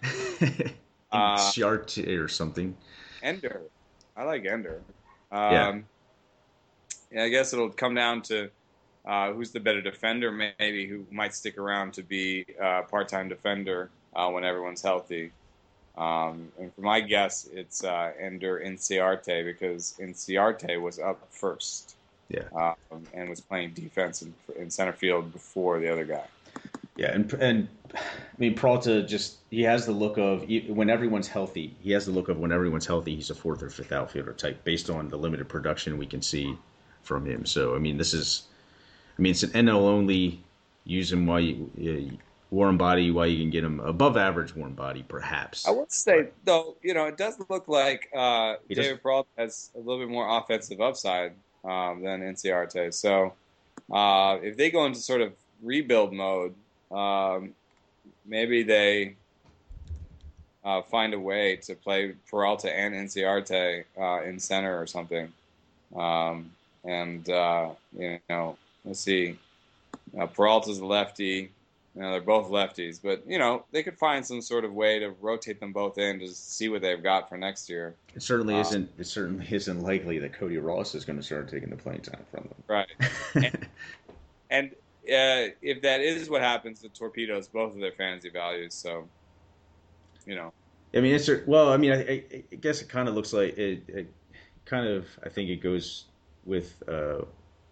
uh, 1.11 1.51
or 1.61 2.27
something. 2.27 2.75
Ender, 3.23 3.61
I 4.15 4.23
like 4.23 4.45
Ender. 4.45 4.81
Um, 5.31 5.51
yeah. 5.51 5.79
yeah. 7.11 7.23
I 7.23 7.29
guess 7.29 7.53
it'll 7.53 7.69
come 7.69 7.95
down 7.95 8.21
to 8.23 8.49
uh, 9.05 9.31
who's 9.31 9.51
the 9.51 9.59
better 9.59 9.81
defender, 9.81 10.31
maybe 10.31 10.87
who 10.87 11.05
might 11.11 11.33
stick 11.33 11.57
around 11.57 11.93
to 11.93 12.03
be 12.03 12.45
a 12.59 12.83
part-time 12.83 13.29
defender 13.29 13.89
uh, 14.17 14.29
when 14.29 14.43
everyone's 14.43 14.81
healthy. 14.81 15.31
Um, 15.97 16.51
and 16.59 16.73
for 16.73 16.81
my 16.81 16.99
guess, 16.99 17.47
it's 17.53 17.83
uh, 17.83 18.11
Ender 18.19 18.61
Inciarte 18.63 19.45
because 19.45 19.95
Inciarte 19.99 20.81
was 20.81 20.99
up 20.99 21.25
first. 21.29 21.95
Yeah. 22.29 22.43
Um, 22.53 23.03
and 23.13 23.29
was 23.29 23.39
playing 23.39 23.71
defense 23.71 24.21
in, 24.21 24.33
in, 24.57 24.69
center 24.69 24.91
field 24.91 25.31
before 25.31 25.79
the 25.79 25.89
other 25.89 26.03
guy. 26.03 26.25
Yeah, 26.97 27.13
and 27.13 27.31
and 27.35 27.67
I 27.95 27.99
mean 28.37 28.53
Peralta 28.53 29.01
just 29.03 29.37
he 29.49 29.61
has 29.61 29.85
the 29.85 29.93
look 29.93 30.17
of 30.17 30.45
when 30.67 30.89
everyone's 30.89 31.29
healthy. 31.29 31.73
He 31.79 31.91
has 31.91 32.05
the 32.05 32.11
look 32.11 32.27
of 32.27 32.37
when 32.37 32.51
everyone's 32.51 32.85
healthy. 32.85 33.15
He's 33.15 33.29
a 33.29 33.35
fourth 33.35 33.63
or 33.63 33.69
fifth 33.69 33.93
outfielder 33.93 34.33
type 34.33 34.61
based 34.65 34.89
on 34.89 35.07
the 35.07 35.15
limited 35.15 35.47
production 35.47 35.97
we 35.97 36.05
can 36.05 36.21
see 36.21 36.57
from 37.01 37.25
him. 37.25 37.45
So 37.45 37.75
I 37.75 37.79
mean, 37.79 37.97
this 37.97 38.13
is, 38.13 38.43
I 39.17 39.21
mean, 39.21 39.31
it's 39.31 39.43
an 39.43 39.51
NL 39.51 39.83
only. 39.83 40.43
Use 40.83 41.11
him 41.11 41.27
while 41.27 41.39
you, 41.39 41.69
warm 42.49 42.77
body, 42.77 43.11
why 43.11 43.25
you 43.25 43.37
can 43.39 43.49
get 43.49 43.63
him 43.63 43.79
above 43.81 44.17
average 44.17 44.55
warm 44.55 44.73
body, 44.73 45.03
perhaps. 45.07 45.67
I 45.67 45.71
would 45.71 45.91
say 45.91 46.29
though, 46.45 46.75
you 46.81 46.93
know, 46.93 47.05
it 47.05 47.17
does 47.17 47.35
look 47.49 47.67
like 47.67 48.09
uh, 48.15 48.55
David 48.69 49.01
Peralta 49.01 49.29
has 49.37 49.69
a 49.75 49.79
little 49.79 49.99
bit 49.99 50.09
more 50.09 50.37
offensive 50.37 50.79
upside 50.79 51.33
um, 51.65 52.03
than 52.03 52.21
Inciarte. 52.21 52.93
So 52.93 53.33
uh, 53.91 54.37
if 54.41 54.57
they 54.57 54.71
go 54.71 54.85
into 54.85 54.99
sort 54.99 55.21
of 55.21 55.33
rebuild 55.61 56.13
mode, 56.13 56.55
um, 56.91 57.53
maybe 58.25 58.63
they 58.63 59.15
uh, 60.63 60.81
find 60.81 61.13
a 61.13 61.19
way 61.19 61.57
to 61.57 61.75
play 61.75 62.13
Peralta 62.29 62.73
and 62.73 62.93
Inciarte 62.93 63.83
uh, 63.99 64.23
in 64.23 64.39
center 64.39 64.79
or 64.79 64.87
something. 64.87 65.31
Um, 65.95 66.51
and 66.83 67.29
uh, 67.29 67.69
you 67.97 68.19
know, 68.29 68.57
let's 68.85 68.99
see, 68.99 69.37
uh, 70.19 70.27
Peralta's 70.27 70.79
a 70.79 70.85
lefty. 70.85 71.51
You 71.97 72.03
know, 72.03 72.11
they're 72.11 72.21
both 72.21 72.51
lefties, 72.51 72.99
but 73.01 73.23
you 73.27 73.39
know 73.39 73.65
they 73.71 73.81
could 73.81 73.97
find 73.97 74.23
some 74.23 74.39
sort 74.39 74.63
of 74.63 74.71
way 74.71 74.99
to 74.99 75.09
rotate 75.19 75.59
them 75.59 75.73
both 75.73 75.97
in 75.97 76.19
to 76.19 76.27
see 76.27 76.69
what 76.69 76.83
they've 76.83 77.01
got 77.01 77.27
for 77.27 77.39
next 77.39 77.67
year. 77.71 77.95
It 78.13 78.21
certainly 78.21 78.53
um, 78.53 78.61
isn't. 78.61 78.91
It 78.99 79.05
certainly 79.05 79.47
isn't 79.51 79.81
likely 79.81 80.19
that 80.19 80.31
Cody 80.31 80.59
Ross 80.59 80.93
is 80.93 81.05
going 81.05 81.17
to 81.17 81.23
start 81.23 81.49
taking 81.49 81.71
the 81.71 81.75
playing 81.75 82.01
time 82.01 82.23
from 82.29 82.43
them. 82.43 82.63
Right. 82.67 82.91
and, 83.33 83.67
and 84.51 84.67
uh, 84.69 85.55
if 85.63 85.81
that 85.81 86.01
is 86.01 86.29
what 86.29 86.43
happens, 86.43 86.81
the 86.81 86.89
torpedoes 86.89 87.47
both 87.47 87.73
of 87.73 87.79
their 87.79 87.93
fantasy 87.93 88.29
values. 88.29 88.75
So, 88.75 89.07
you 90.27 90.35
know. 90.35 90.53
I 90.93 90.99
mean, 90.99 91.15
it's 91.15 91.27
well. 91.47 91.73
I 91.73 91.77
mean, 91.77 91.93
I, 91.93 92.23
I 92.31 92.55
guess 92.61 92.79
it 92.83 92.89
kind 92.89 93.09
of 93.09 93.15
looks 93.15 93.33
like 93.33 93.57
it, 93.57 93.83
it. 93.87 94.13
Kind 94.65 94.87
of, 94.87 95.07
I 95.25 95.29
think 95.29 95.49
it 95.49 95.63
goes 95.63 96.05
with 96.45 96.75
uh, 96.87 97.21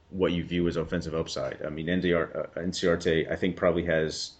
what 0.09 0.31
you 0.31 0.43
view 0.43 0.67
as 0.67 0.77
offensive 0.77 1.15
upside. 1.15 1.61
I 1.65 1.69
mean, 1.69 1.89
Ender, 1.89 2.49
uh, 2.55 2.59
Inciarte, 2.59 3.31
I 3.31 3.35
think 3.35 3.55
probably 3.55 3.85
has. 3.85 4.31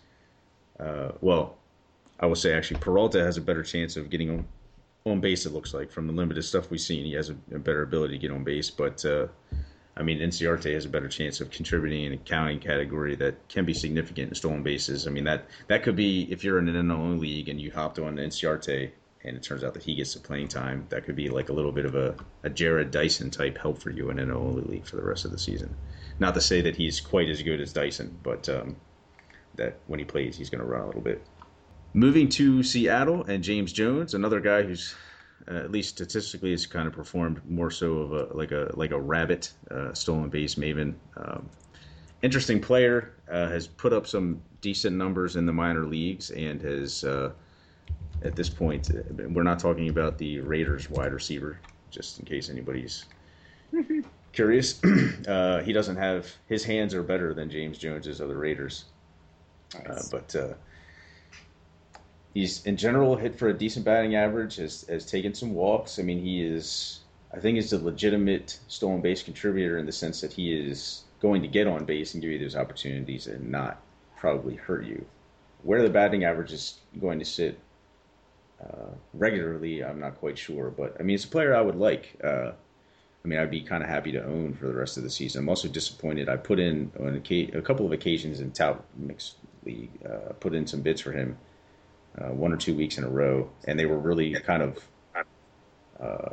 Uh, 0.79 1.11
well, 1.21 1.57
I 2.19 2.25
will 2.25 2.35
say 2.35 2.53
actually, 2.53 2.79
Peralta 2.79 3.23
has 3.23 3.37
a 3.37 3.41
better 3.41 3.63
chance 3.63 3.97
of 3.97 4.09
getting 4.09 4.45
on, 5.05 5.19
base. 5.21 5.45
It 5.45 5.53
looks 5.53 5.73
like 5.73 5.91
from 5.91 6.07
the 6.07 6.13
limited 6.13 6.43
stuff 6.43 6.71
we've 6.71 6.81
seen, 6.81 7.05
he 7.05 7.13
has 7.13 7.29
a, 7.29 7.35
a 7.53 7.59
better 7.59 7.83
ability 7.83 8.15
to 8.15 8.19
get 8.19 8.31
on 8.31 8.43
base. 8.43 8.71
But 8.71 9.05
uh, 9.05 9.27
I 9.97 10.03
mean, 10.03 10.19
Inciarte 10.19 10.73
has 10.73 10.85
a 10.85 10.89
better 10.89 11.07
chance 11.07 11.41
of 11.41 11.51
contributing 11.51 12.05
in 12.05 12.13
a 12.13 12.17
counting 12.17 12.59
category 12.59 13.15
that 13.17 13.47
can 13.47 13.65
be 13.65 13.73
significant 13.73 14.29
in 14.29 14.35
stolen 14.35 14.63
bases. 14.63 15.07
I 15.07 15.11
mean, 15.11 15.23
that 15.25 15.45
that 15.67 15.83
could 15.83 15.95
be 15.95 16.23
if 16.31 16.43
you're 16.43 16.59
in 16.59 16.67
an 16.67 16.87
NL 16.87 17.19
league 17.19 17.49
and 17.49 17.61
you 17.61 17.71
hopped 17.71 17.99
on 17.99 18.15
Inciarte 18.15 18.91
and 19.25 19.35
it 19.35 19.43
turns 19.43 19.63
out 19.63 19.73
that 19.73 19.83
he 19.83 19.95
gets 19.95 20.13
the 20.13 20.19
playing 20.19 20.47
time, 20.47 20.85
that 20.89 21.03
could 21.03 21.15
be 21.15 21.29
like 21.29 21.49
a 21.49 21.53
little 21.53 21.71
bit 21.71 21.85
of 21.85 21.95
a, 21.95 22.15
a 22.43 22.49
Jarrod 22.49 22.91
Dyson 22.91 23.31
type 23.31 23.57
help 23.57 23.81
for 23.81 23.89
you 23.89 24.09
in 24.09 24.19
an 24.19 24.31
only 24.31 24.61
league 24.61 24.85
for 24.85 24.95
the 24.95 25.03
rest 25.03 25.25
of 25.25 25.31
the 25.31 25.39
season. 25.39 25.75
Not 26.19 26.33
to 26.35 26.41
say 26.41 26.61
that 26.61 26.75
he's 26.75 27.01
quite 27.01 27.27
as 27.29 27.41
good 27.41 27.59
as 27.59 27.73
Dyson, 27.73 28.17
but 28.23 28.47
um, 28.47 28.75
that 29.55 29.79
when 29.87 29.99
he 29.99 30.05
plays, 30.05 30.37
he's 30.37 30.49
going 30.49 30.61
to 30.61 30.67
run 30.67 30.83
a 30.83 30.85
little 30.85 31.01
bit. 31.01 31.25
Moving 31.93 32.29
to 32.29 32.61
Seattle 32.61 33.23
and 33.23 33.43
James 33.43 33.73
Jones, 33.73 34.13
another 34.13 34.39
guy 34.39 34.61
who's 34.63 34.95
uh, 35.47 35.55
at 35.55 35.71
least 35.71 35.89
statistically, 35.89 36.51
has 36.51 36.65
kind 36.65 36.87
of 36.87 36.93
performed 36.93 37.41
more 37.49 37.69
so 37.69 37.97
of 37.97 38.11
a 38.13 38.33
like 38.35 38.51
a 38.51 38.71
like 38.73 38.91
a 38.91 38.99
rabbit 38.99 39.51
uh, 39.71 39.93
stolen 39.93 40.29
base 40.29 40.55
maven. 40.55 40.95
Um, 41.17 41.49
interesting 42.21 42.59
player 42.59 43.13
uh, 43.29 43.47
has 43.49 43.67
put 43.67 43.93
up 43.93 44.07
some 44.07 44.41
decent 44.61 44.95
numbers 44.95 45.35
in 45.35 45.45
the 45.45 45.53
minor 45.53 45.85
leagues 45.85 46.31
and 46.31 46.61
has 46.61 47.03
uh, 47.03 47.31
at 48.25 48.35
this 48.35 48.49
point 48.49 48.89
uh, 48.89 49.27
we're 49.29 49.43
not 49.43 49.59
talking 49.59 49.89
about 49.89 50.17
the 50.17 50.39
Raiders 50.39 50.89
wide 50.89 51.13
receiver 51.13 51.59
just 51.91 52.19
in 52.19 52.25
case 52.25 52.49
anybody's 52.49 53.05
curious. 54.33 54.81
Uh, 55.25 55.63
he 55.63 55.73
doesn't 55.73 55.95
have 55.95 56.31
his 56.47 56.63
hands 56.63 56.93
are 56.93 57.01
better 57.01 57.33
than 57.33 57.49
James 57.49 57.79
Jones's 57.79 58.19
of 58.19 58.29
the 58.29 58.35
Raiders, 58.35 58.85
nice. 59.87 60.07
but 60.09 60.35
he's 62.35 62.63
in 62.67 62.77
general 62.77 63.15
hit 63.15 63.33
for 63.33 63.49
a 63.49 63.53
decent 63.57 63.83
batting 63.83 64.13
average. 64.13 64.57
Has 64.57 64.85
has 64.87 65.07
taken 65.07 65.33
some 65.33 65.55
walks. 65.55 65.97
I 65.97 66.03
mean, 66.03 66.19
he 66.19 66.43
is. 66.43 66.99
I 67.33 67.39
think 67.39 67.55
he's 67.55 67.73
a 67.73 67.83
legitimate 67.83 68.59
stolen 68.67 69.01
base 69.01 69.23
contributor 69.23 69.79
in 69.79 69.87
the 69.87 69.91
sense 69.91 70.21
that 70.21 70.31
he 70.31 70.53
is 70.53 71.05
going 71.21 71.41
to 71.41 71.47
get 71.47 71.65
on 71.65 71.85
base 71.85 72.13
and 72.13 72.21
give 72.21 72.31
you 72.31 72.39
those 72.39 72.55
opportunities 72.55 73.25
and 73.25 73.49
not 73.49 73.81
probably 74.15 74.55
hurt 74.55 74.85
you. 74.85 75.03
Where 75.63 75.81
the 75.81 75.89
batting 75.89 76.23
average 76.23 76.53
is 76.53 76.79
going 77.01 77.17
to 77.17 77.25
sit 77.25 77.57
uh, 78.65 78.89
regularly, 79.13 79.83
I'm 79.83 79.99
not 79.99 80.15
quite 80.15 80.37
sure. 80.37 80.69
But 80.69 80.95
I 80.99 81.03
mean, 81.03 81.15
it's 81.15 81.25
a 81.25 81.29
player 81.29 81.55
I 81.55 81.61
would 81.61 81.75
like. 81.75 82.19
Uh, 82.23 82.51
I 83.23 83.27
mean, 83.27 83.39
I'd 83.39 83.51
be 83.51 83.61
kind 83.61 83.83
of 83.83 83.89
happy 83.89 84.11
to 84.11 84.23
own 84.23 84.53
for 84.53 84.67
the 84.67 84.73
rest 84.73 84.97
of 84.97 85.03
the 85.03 85.09
season. 85.09 85.41
I'm 85.41 85.49
also 85.49 85.67
disappointed. 85.67 86.29
I 86.29 86.37
put 86.37 86.59
in 86.59 86.91
on 86.99 87.21
a, 87.29 87.57
a 87.57 87.61
couple 87.61 87.85
of 87.85 87.91
occasions 87.91 88.39
in 88.39 88.51
Tout 88.51 88.83
Mix 88.95 89.35
League, 89.65 89.91
uh, 90.05 90.33
put 90.33 90.53
in 90.53 90.67
some 90.67 90.81
bids 90.81 91.01
for 91.01 91.11
him 91.11 91.37
uh, 92.19 92.29
one 92.29 92.53
or 92.53 92.57
two 92.57 92.75
weeks 92.75 92.97
in 92.97 93.03
a 93.03 93.09
row, 93.09 93.49
and 93.67 93.79
they 93.79 93.87
were 93.87 93.97
really 93.97 94.33
kind 94.35 94.61
of 94.61 94.87
uh, 95.99 96.29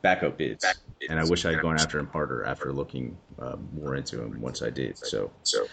backup 0.00 0.38
bids. 0.38 0.64
And 1.10 1.20
I 1.20 1.24
wish 1.24 1.44
I 1.44 1.52
had 1.52 1.60
gone 1.60 1.78
after 1.78 1.98
him 1.98 2.06
harder 2.06 2.44
after 2.44 2.72
looking 2.72 3.18
more 3.74 3.94
into 3.94 4.22
him 4.22 4.40
once 4.40 4.62
I 4.62 4.70
did. 4.70 4.96
So, 4.96 5.30
so 5.42 5.66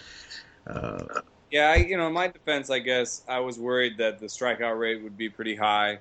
yeah, 1.51 1.71
I, 1.71 1.75
you 1.75 1.97
know, 1.97 2.07
in 2.07 2.13
my 2.13 2.27
defense, 2.27 2.69
I 2.69 2.79
guess 2.79 3.23
I 3.27 3.39
was 3.39 3.59
worried 3.59 3.97
that 3.97 4.19
the 4.19 4.27
strikeout 4.27 4.79
rate 4.79 5.03
would 5.03 5.17
be 5.17 5.29
pretty 5.29 5.55
high. 5.55 5.99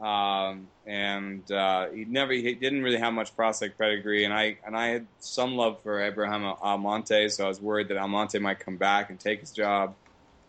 Um, 0.00 0.66
and 0.84 1.50
uh, 1.52 1.88
he 1.90 2.04
never 2.04 2.32
he 2.32 2.54
didn't 2.54 2.82
really 2.82 2.98
have 2.98 3.12
much 3.12 3.36
prospect 3.36 3.78
pedigree, 3.78 4.24
and 4.24 4.34
I 4.34 4.58
and 4.66 4.76
I 4.76 4.88
had 4.88 5.06
some 5.20 5.54
love 5.54 5.80
for 5.82 6.00
Abraham 6.00 6.44
Almonte, 6.60 7.28
so 7.28 7.44
I 7.44 7.48
was 7.48 7.60
worried 7.60 7.88
that 7.88 7.96
Almonte 7.96 8.38
might 8.40 8.58
come 8.58 8.76
back 8.76 9.10
and 9.10 9.20
take 9.20 9.40
his 9.40 9.52
job. 9.52 9.94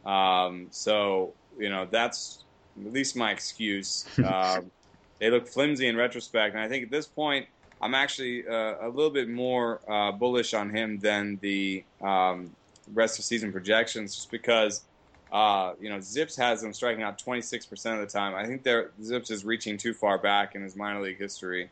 Um, 0.06 0.68
so 0.72 1.34
you 1.60 1.70
know, 1.70 1.88
that's 1.89 2.43
at 2.84 2.91
least 2.91 3.16
my 3.16 3.32
excuse. 3.32 4.06
Um, 4.24 4.72
they 5.20 5.30
look 5.30 5.47
flimsy 5.47 5.88
in 5.88 5.95
retrospect, 5.95 6.56
and 6.56 6.64
I 6.64 6.68
think 6.68 6.86
at 6.86 6.91
this 6.91 7.06
point, 7.06 7.47
I'm 7.82 7.93
actually 7.93 8.45
uh, 8.47 8.76
a 8.82 8.89
little 8.89 9.12
bit 9.12 9.30
more 9.30 9.80
uh, 9.89 10.12
bullish 10.12 10.54
on 10.54 10.70
him 10.70 10.97
than 10.99 11.38
the 11.41 11.84
um, 12.01 12.54
rest 12.93 13.19
of 13.19 13.25
season 13.25 13.51
projections, 13.51 14.15
just 14.15 14.31
because 14.31 14.84
uh, 15.31 15.73
you 15.79 15.89
know 15.89 15.97
ZiPS 15.97 16.38
has 16.38 16.63
him 16.63 16.73
striking 16.73 17.03
out 17.03 17.21
26% 17.21 17.93
of 17.93 17.99
the 17.99 18.05
time. 18.05 18.36
I 18.36 18.45
think 18.45 18.63
their 18.63 18.91
ZiPS 19.01 19.31
is 19.31 19.45
reaching 19.45 19.77
too 19.77 19.93
far 19.93 20.17
back 20.17 20.55
in 20.55 20.61
his 20.61 20.75
minor 20.75 21.01
league 21.01 21.19
history. 21.19 21.69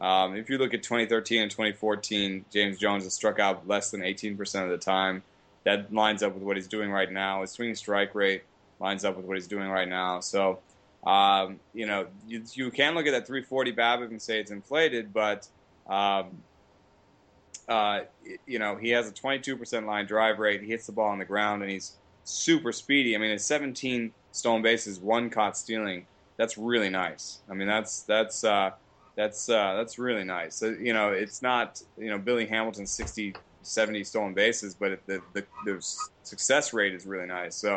Um, 0.00 0.34
if 0.34 0.50
you 0.50 0.58
look 0.58 0.74
at 0.74 0.82
2013 0.82 1.42
and 1.42 1.50
2014, 1.50 2.44
James 2.52 2.78
Jones 2.78 3.04
has 3.04 3.14
struck 3.14 3.38
out 3.38 3.68
less 3.68 3.92
than 3.92 4.00
18% 4.00 4.64
of 4.64 4.70
the 4.70 4.78
time. 4.78 5.22
That 5.64 5.94
lines 5.94 6.24
up 6.24 6.34
with 6.34 6.42
what 6.42 6.56
he's 6.56 6.66
doing 6.66 6.90
right 6.90 7.10
now. 7.10 7.42
His 7.42 7.52
swinging 7.52 7.76
strike 7.76 8.14
rate 8.16 8.42
lines 8.80 9.04
up 9.04 9.16
with 9.16 9.24
what 9.26 9.36
he's 9.36 9.46
doing 9.46 9.68
right 9.68 9.88
now. 9.88 10.18
So, 10.18 10.58
um, 11.06 11.60
you 11.72 11.86
know, 11.86 12.06
you, 12.26 12.42
you, 12.54 12.70
can 12.72 12.96
look 12.96 13.06
at 13.06 13.12
that 13.12 13.28
340 13.28 13.72
BABIP 13.72 14.10
and 14.10 14.20
say 14.20 14.40
it's 14.40 14.50
inflated, 14.50 15.12
but 15.12 15.46
um, 15.86 16.42
uh, 17.68 18.00
you 18.46 18.58
know, 18.58 18.76
he 18.76 18.90
has 18.90 19.08
a 19.08 19.12
22% 19.12 19.86
line 19.86 20.06
drive 20.06 20.38
rate. 20.38 20.62
He 20.62 20.68
hits 20.68 20.86
the 20.86 20.92
ball 20.92 21.10
on 21.10 21.18
the 21.18 21.24
ground, 21.24 21.62
and 21.62 21.70
he's 21.70 21.98
super 22.24 22.72
speedy. 22.72 23.14
I 23.14 23.18
mean, 23.18 23.30
his 23.30 23.46
17 23.46 24.12
stolen 24.32 24.62
bases, 24.62 25.00
one 25.00 25.30
caught 25.30 25.56
stealing. 25.56 26.06
That's 26.38 26.58
really 26.58 26.90
nice. 26.90 27.42
I 27.50 27.54
mean, 27.54 27.68
that's 27.68 28.02
that's 28.04 28.42
uh, 28.44 28.70
that's 29.16 29.48
uh, 29.48 29.74
that's 29.76 29.98
really 29.98 30.24
nice. 30.24 30.56
So, 30.56 30.74
you 30.80 30.92
know, 30.92 31.10
it's 31.10 31.42
not 31.42 31.80
you 31.96 32.10
know 32.10 32.18
Billy 32.18 32.46
Hamilton's 32.46 32.92
60, 32.92 33.36
70 33.62 34.04
stolen 34.04 34.34
bases, 34.34 34.74
but 34.74 35.00
the, 35.06 35.20
the 35.34 35.46
the 35.66 35.86
success 36.24 36.72
rate 36.72 36.94
is 36.94 37.06
really 37.06 37.26
nice. 37.26 37.56
So 37.56 37.76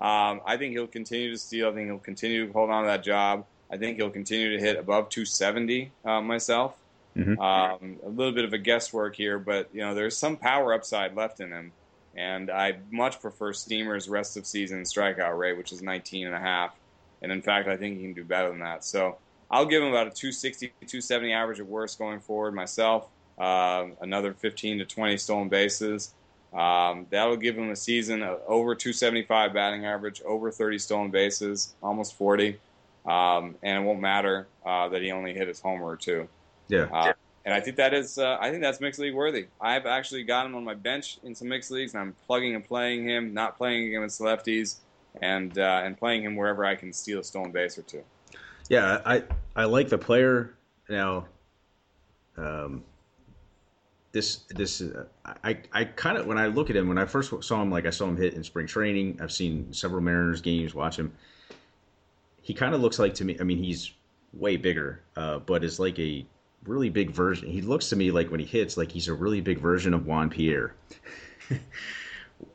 um, 0.00 0.40
I 0.46 0.56
think 0.56 0.72
he'll 0.72 0.86
continue 0.86 1.30
to 1.30 1.38
steal. 1.38 1.70
I 1.70 1.74
think 1.74 1.88
he'll 1.88 1.98
continue 1.98 2.46
to 2.46 2.52
hold 2.52 2.70
on 2.70 2.84
to 2.84 2.88
that 2.88 3.02
job. 3.02 3.46
I 3.70 3.76
think 3.76 3.98
he'll 3.98 4.10
continue 4.10 4.56
to 4.56 4.62
hit 4.62 4.78
above 4.78 5.10
270 5.10 5.92
uh, 6.04 6.20
myself. 6.22 6.76
Mm-hmm. 7.18 7.40
Um, 7.40 7.96
a 8.04 8.08
little 8.08 8.32
bit 8.32 8.44
of 8.44 8.52
a 8.52 8.58
guesswork 8.58 9.16
here, 9.16 9.38
but 9.38 9.68
you 9.72 9.80
know 9.80 9.94
there's 9.94 10.16
some 10.16 10.36
power 10.36 10.72
upside 10.72 11.16
left 11.16 11.40
in 11.40 11.50
him, 11.50 11.72
and 12.16 12.50
I 12.50 12.78
much 12.90 13.20
prefer 13.20 13.52
Steamer's 13.52 14.08
rest 14.08 14.36
of 14.36 14.46
season 14.46 14.82
strikeout 14.82 15.36
rate, 15.36 15.58
which 15.58 15.72
is 15.72 15.82
19 15.82 16.26
and 16.26 16.36
a 16.36 16.40
half. 16.40 16.76
And 17.20 17.32
in 17.32 17.42
fact, 17.42 17.68
I 17.68 17.76
think 17.76 17.96
he 17.96 18.04
can 18.04 18.12
do 18.12 18.24
better 18.24 18.50
than 18.50 18.60
that. 18.60 18.84
So 18.84 19.16
I'll 19.50 19.66
give 19.66 19.82
him 19.82 19.88
about 19.88 20.06
a 20.06 20.10
260, 20.10 20.68
270 20.68 21.32
average 21.32 21.60
at 21.60 21.66
worst 21.66 21.98
going 21.98 22.20
forward 22.20 22.54
myself. 22.54 23.08
Uh, 23.36 23.86
another 24.00 24.32
15 24.32 24.78
to 24.78 24.84
20 24.84 25.16
stolen 25.16 25.48
bases. 25.48 26.14
Um, 26.52 27.06
that'll 27.10 27.36
give 27.36 27.56
him 27.56 27.70
a 27.70 27.76
season 27.76 28.22
of 28.22 28.40
over 28.46 28.74
275 28.74 29.52
batting 29.52 29.84
average, 29.84 30.22
over 30.22 30.50
30 30.50 30.78
stolen 30.78 31.10
bases, 31.10 31.74
almost 31.82 32.14
40. 32.14 32.58
Um, 33.06 33.56
and 33.62 33.82
it 33.82 33.86
won't 33.86 34.00
matter 34.00 34.48
uh, 34.64 34.88
that 34.88 35.02
he 35.02 35.12
only 35.12 35.34
hit 35.34 35.48
his 35.48 35.60
homer 35.60 35.86
or 35.86 35.96
two. 35.96 36.28
Yeah. 36.68 36.88
Uh, 36.92 37.12
and 37.44 37.54
I 37.54 37.60
think 37.60 37.76
that 37.76 37.94
is, 37.94 38.18
uh, 38.18 38.36
I 38.40 38.50
think 38.50 38.62
that's 38.62 38.80
mixed 38.80 39.00
league 39.00 39.14
worthy. 39.14 39.46
I've 39.60 39.86
actually 39.86 40.22
got 40.24 40.44
him 40.44 40.54
on 40.54 40.64
my 40.64 40.74
bench 40.74 41.18
in 41.22 41.34
some 41.34 41.48
mixed 41.48 41.70
leagues, 41.70 41.94
and 41.94 42.02
I'm 42.02 42.14
plugging 42.26 42.54
and 42.54 42.62
playing 42.62 43.08
him, 43.08 43.32
not 43.32 43.56
playing 43.56 43.88
against 43.88 44.20
lefties, 44.20 44.76
and 45.22 45.58
uh, 45.58 45.80
and 45.82 45.96
playing 45.96 46.22
him 46.22 46.36
wherever 46.36 46.64
I 46.64 46.74
can 46.74 46.92
steal 46.92 47.20
a 47.20 47.24
stolen 47.24 47.50
base 47.50 47.78
or 47.78 47.82
two. 47.82 48.02
Yeah, 48.68 49.00
I 49.06 49.24
I 49.56 49.64
like 49.64 49.88
the 49.88 49.98
player 49.98 50.54
now. 50.88 51.26
Um, 52.36 52.84
this 54.12 54.40
this 54.50 54.82
uh, 54.82 55.04
I 55.24 55.58
I 55.72 55.84
kind 55.84 56.18
of 56.18 56.26
when 56.26 56.38
I 56.38 56.46
look 56.46 56.70
at 56.70 56.76
him 56.76 56.88
when 56.88 56.98
I 56.98 57.06
first 57.06 57.32
saw 57.42 57.62
him 57.62 57.70
like 57.70 57.86
I 57.86 57.90
saw 57.90 58.06
him 58.06 58.16
hit 58.16 58.34
in 58.34 58.44
spring 58.44 58.66
training. 58.66 59.18
I've 59.22 59.32
seen 59.32 59.72
several 59.72 60.00
Mariners 60.00 60.40
games. 60.40 60.74
Watch 60.74 60.98
him. 60.98 61.12
He 62.42 62.54
kind 62.54 62.74
of 62.74 62.80
looks 62.80 62.98
like 62.98 63.14
to 63.14 63.24
me. 63.24 63.36
I 63.40 63.44
mean, 63.44 63.58
he's 63.58 63.92
way 64.32 64.56
bigger, 64.56 65.00
uh, 65.16 65.38
but 65.38 65.64
is 65.64 65.78
like 65.78 65.98
a 65.98 66.26
really 66.64 66.90
big 66.90 67.10
version. 67.10 67.48
He 67.48 67.62
looks 67.62 67.88
to 67.90 67.96
me 67.96 68.10
like 68.10 68.30
when 68.30 68.40
he 68.40 68.46
hits, 68.46 68.76
like 68.76 68.90
he's 68.92 69.08
a 69.08 69.14
really 69.14 69.40
big 69.40 69.58
version 69.58 69.94
of 69.94 70.06
Juan 70.06 70.30
Pierre. 70.30 70.74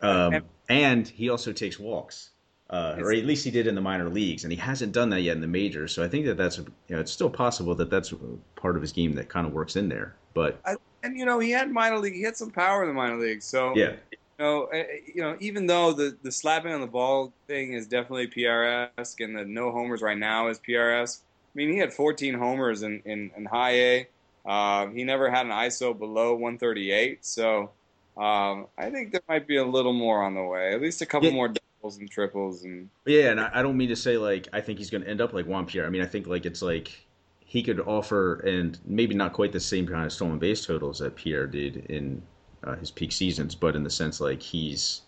um, 0.01 0.41
and 0.69 1.07
he 1.07 1.29
also 1.29 1.51
takes 1.51 1.79
walks, 1.79 2.31
uh, 2.69 2.95
or 2.99 3.13
at 3.13 3.25
least 3.25 3.43
he 3.45 3.51
did 3.51 3.67
in 3.67 3.75
the 3.75 3.81
minor 3.81 4.09
leagues, 4.09 4.43
and 4.43 4.51
he 4.51 4.57
hasn't 4.57 4.91
done 4.91 5.09
that 5.09 5.21
yet 5.21 5.35
in 5.35 5.41
the 5.41 5.47
majors. 5.47 5.93
So 5.93 6.03
I 6.03 6.07
think 6.07 6.25
that 6.25 6.37
that's 6.37 6.57
you 6.57 6.65
know 6.89 6.99
it's 6.99 7.11
still 7.11 7.29
possible 7.29 7.75
that 7.75 7.89
that's 7.89 8.13
part 8.55 8.75
of 8.75 8.81
his 8.81 8.91
game 8.91 9.13
that 9.15 9.29
kind 9.29 9.47
of 9.47 9.53
works 9.53 9.75
in 9.75 9.89
there. 9.89 10.15
But 10.33 10.59
I, 10.65 10.75
and 11.03 11.17
you 11.17 11.25
know 11.25 11.39
he 11.39 11.51
had 11.51 11.71
minor 11.71 11.99
league, 11.99 12.13
he 12.13 12.23
had 12.23 12.37
some 12.37 12.51
power 12.51 12.83
in 12.83 12.89
the 12.89 12.93
minor 12.93 13.17
league. 13.17 13.41
So 13.41 13.75
yeah. 13.75 13.93
You 14.39 14.45
know, 14.45 14.65
eh, 14.65 14.77
eh, 14.77 14.85
you 15.13 15.21
know, 15.21 15.37
even 15.39 15.67
though 15.67 15.93
the, 15.93 16.17
the 16.23 16.31
slapping 16.31 16.73
on 16.73 16.81
the 16.81 16.87
ball 16.87 17.31
thing 17.45 17.73
is 17.73 17.85
definitely 17.85 18.27
PRS, 18.27 19.15
and 19.19 19.37
the 19.37 19.45
no 19.45 19.71
homers 19.71 20.01
right 20.01 20.17
now 20.17 20.47
is 20.47 20.59
PRS, 20.59 21.21
mean, 21.55 21.71
he 21.71 21.77
had 21.77 21.93
14 21.93 22.33
homers 22.33 22.83
in, 22.83 23.01
in, 23.05 23.31
in 23.35 23.45
high 23.45 23.75
A. 23.75 24.07
Uh, 24.45 24.87
he 24.87 25.03
never 25.03 25.29
had 25.29 25.45
an 25.45 25.51
ISO 25.51 25.97
below 25.97 26.33
138. 26.33 27.25
So 27.25 27.71
um, 28.17 28.67
I 28.77 28.89
think 28.89 29.11
there 29.11 29.21
might 29.27 29.47
be 29.47 29.57
a 29.57 29.65
little 29.65 29.93
more 29.93 30.23
on 30.23 30.35
the 30.35 30.43
way. 30.43 30.73
At 30.73 30.81
least 30.81 31.01
a 31.01 31.05
couple 31.05 31.29
yeah. 31.29 31.35
more 31.35 31.47
doubles 31.47 31.97
and 31.97 32.09
triples. 32.09 32.63
And 32.63 32.89
yeah, 33.05 33.31
and 33.31 33.39
I, 33.39 33.49
I 33.53 33.61
don't 33.61 33.77
mean 33.77 33.89
to 33.89 33.95
say 33.95 34.17
like 34.17 34.47
I 34.53 34.61
think 34.61 34.79
he's 34.79 34.89
going 34.89 35.03
to 35.03 35.09
end 35.09 35.21
up 35.21 35.33
like 35.33 35.45
Juan 35.45 35.65
Pierre. 35.65 35.85
I 35.85 35.89
mean, 35.89 36.01
I 36.01 36.05
think 36.05 36.27
like 36.27 36.45
it's 36.45 36.61
like 36.61 37.05
he 37.39 37.63
could 37.63 37.79
offer, 37.81 38.39
and 38.39 38.79
maybe 38.85 39.13
not 39.13 39.33
quite 39.33 39.51
the 39.51 39.59
same 39.59 39.87
kind 39.87 40.05
of 40.05 40.11
stolen 40.11 40.39
base 40.39 40.65
totals 40.65 40.99
that 40.99 41.15
Pierre 41.15 41.47
did 41.47 41.85
in 41.89 42.21
uh, 42.63 42.75
his 42.75 42.91
peak 42.91 43.11
seasons, 43.11 43.55
but 43.55 43.75
in 43.75 43.83
the 43.83 43.89
sense 43.89 44.19
like 44.19 44.41
he's, 44.41 45.01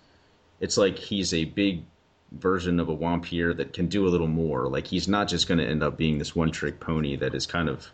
it's 0.60 0.78
like 0.78 0.98
he's 0.98 1.34
a 1.34 1.46
big 1.46 1.84
version 2.40 2.80
of 2.80 2.90
a 2.90 3.20
Pierre 3.20 3.54
that 3.54 3.74
can 3.74 3.88
do 3.88 4.08
a 4.08 4.10
little 4.10 4.28
more. 4.28 4.68
Like 4.68 4.88
he's 4.88 5.08
not 5.08 5.28
just 5.28 5.48
going 5.48 5.58
to 5.58 5.66
end 5.66 5.84
up 5.84 5.98
being 5.98 6.18
this 6.18 6.36
one 6.36 6.52
trick 6.52 6.80
pony 6.80 7.16
that 7.18 7.34
is 7.34 7.46
kind 7.46 7.70
of 7.70 7.88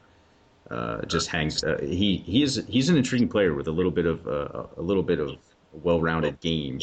uh, 0.69 1.05
just 1.05 1.27
hangs. 1.27 1.63
Uh, 1.63 1.77
he 1.81 2.17
he 2.17 2.43
is 2.43 2.63
he's 2.67 2.89
an 2.89 2.97
intriguing 2.97 3.29
player 3.29 3.53
with 3.53 3.67
a 3.67 3.71
little 3.71 3.91
bit 3.91 4.05
of 4.05 4.27
uh, 4.27 4.63
a 4.77 4.81
little 4.81 5.03
bit 5.03 5.19
of 5.19 5.37
well-rounded 5.73 6.39
game, 6.39 6.79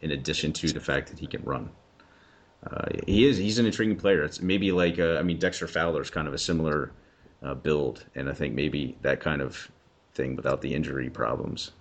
in 0.00 0.10
addition 0.12 0.52
to 0.52 0.68
the 0.68 0.80
fact 0.80 1.08
that 1.10 1.18
he 1.18 1.26
can 1.26 1.42
run. 1.42 1.70
Uh, 2.66 2.86
he 3.06 3.26
is 3.26 3.36
he's 3.36 3.58
an 3.58 3.66
intriguing 3.66 3.96
player. 3.96 4.22
It's 4.22 4.40
maybe 4.40 4.72
like 4.72 4.98
uh, 4.98 5.16
I 5.16 5.22
mean 5.22 5.38
Dexter 5.38 5.66
Fowler 5.66 6.02
is 6.02 6.10
kind 6.10 6.26
of 6.26 6.34
a 6.34 6.38
similar 6.38 6.92
uh, 7.42 7.54
build, 7.54 8.04
and 8.14 8.28
I 8.28 8.32
think 8.32 8.54
maybe 8.54 8.96
that 9.02 9.20
kind 9.20 9.42
of 9.42 9.70
thing 10.14 10.36
without 10.36 10.60
the 10.60 10.74
injury 10.74 11.10
problems 11.10 11.72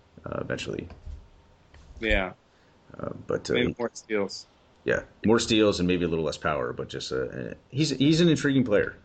eventually. 0.41 0.89
Yeah. 2.01 2.33
but 3.25 3.49
maybe 3.49 3.73
more 3.79 3.89
steals 3.93 4.45
yeah, 4.87 5.01
more 5.25 5.37
steals 5.37 5.79
and 5.79 5.87
maybe 5.87 6.05
a 6.05 6.07
little 6.07 6.23
less 6.23 6.37
power, 6.37 6.71
but 6.71 6.87
just 6.87 7.11
uh, 7.11 7.53
he's 7.69 7.89
he's 7.89 8.21
an 8.21 8.29
intriguing 8.29 8.63
player. 8.63 8.95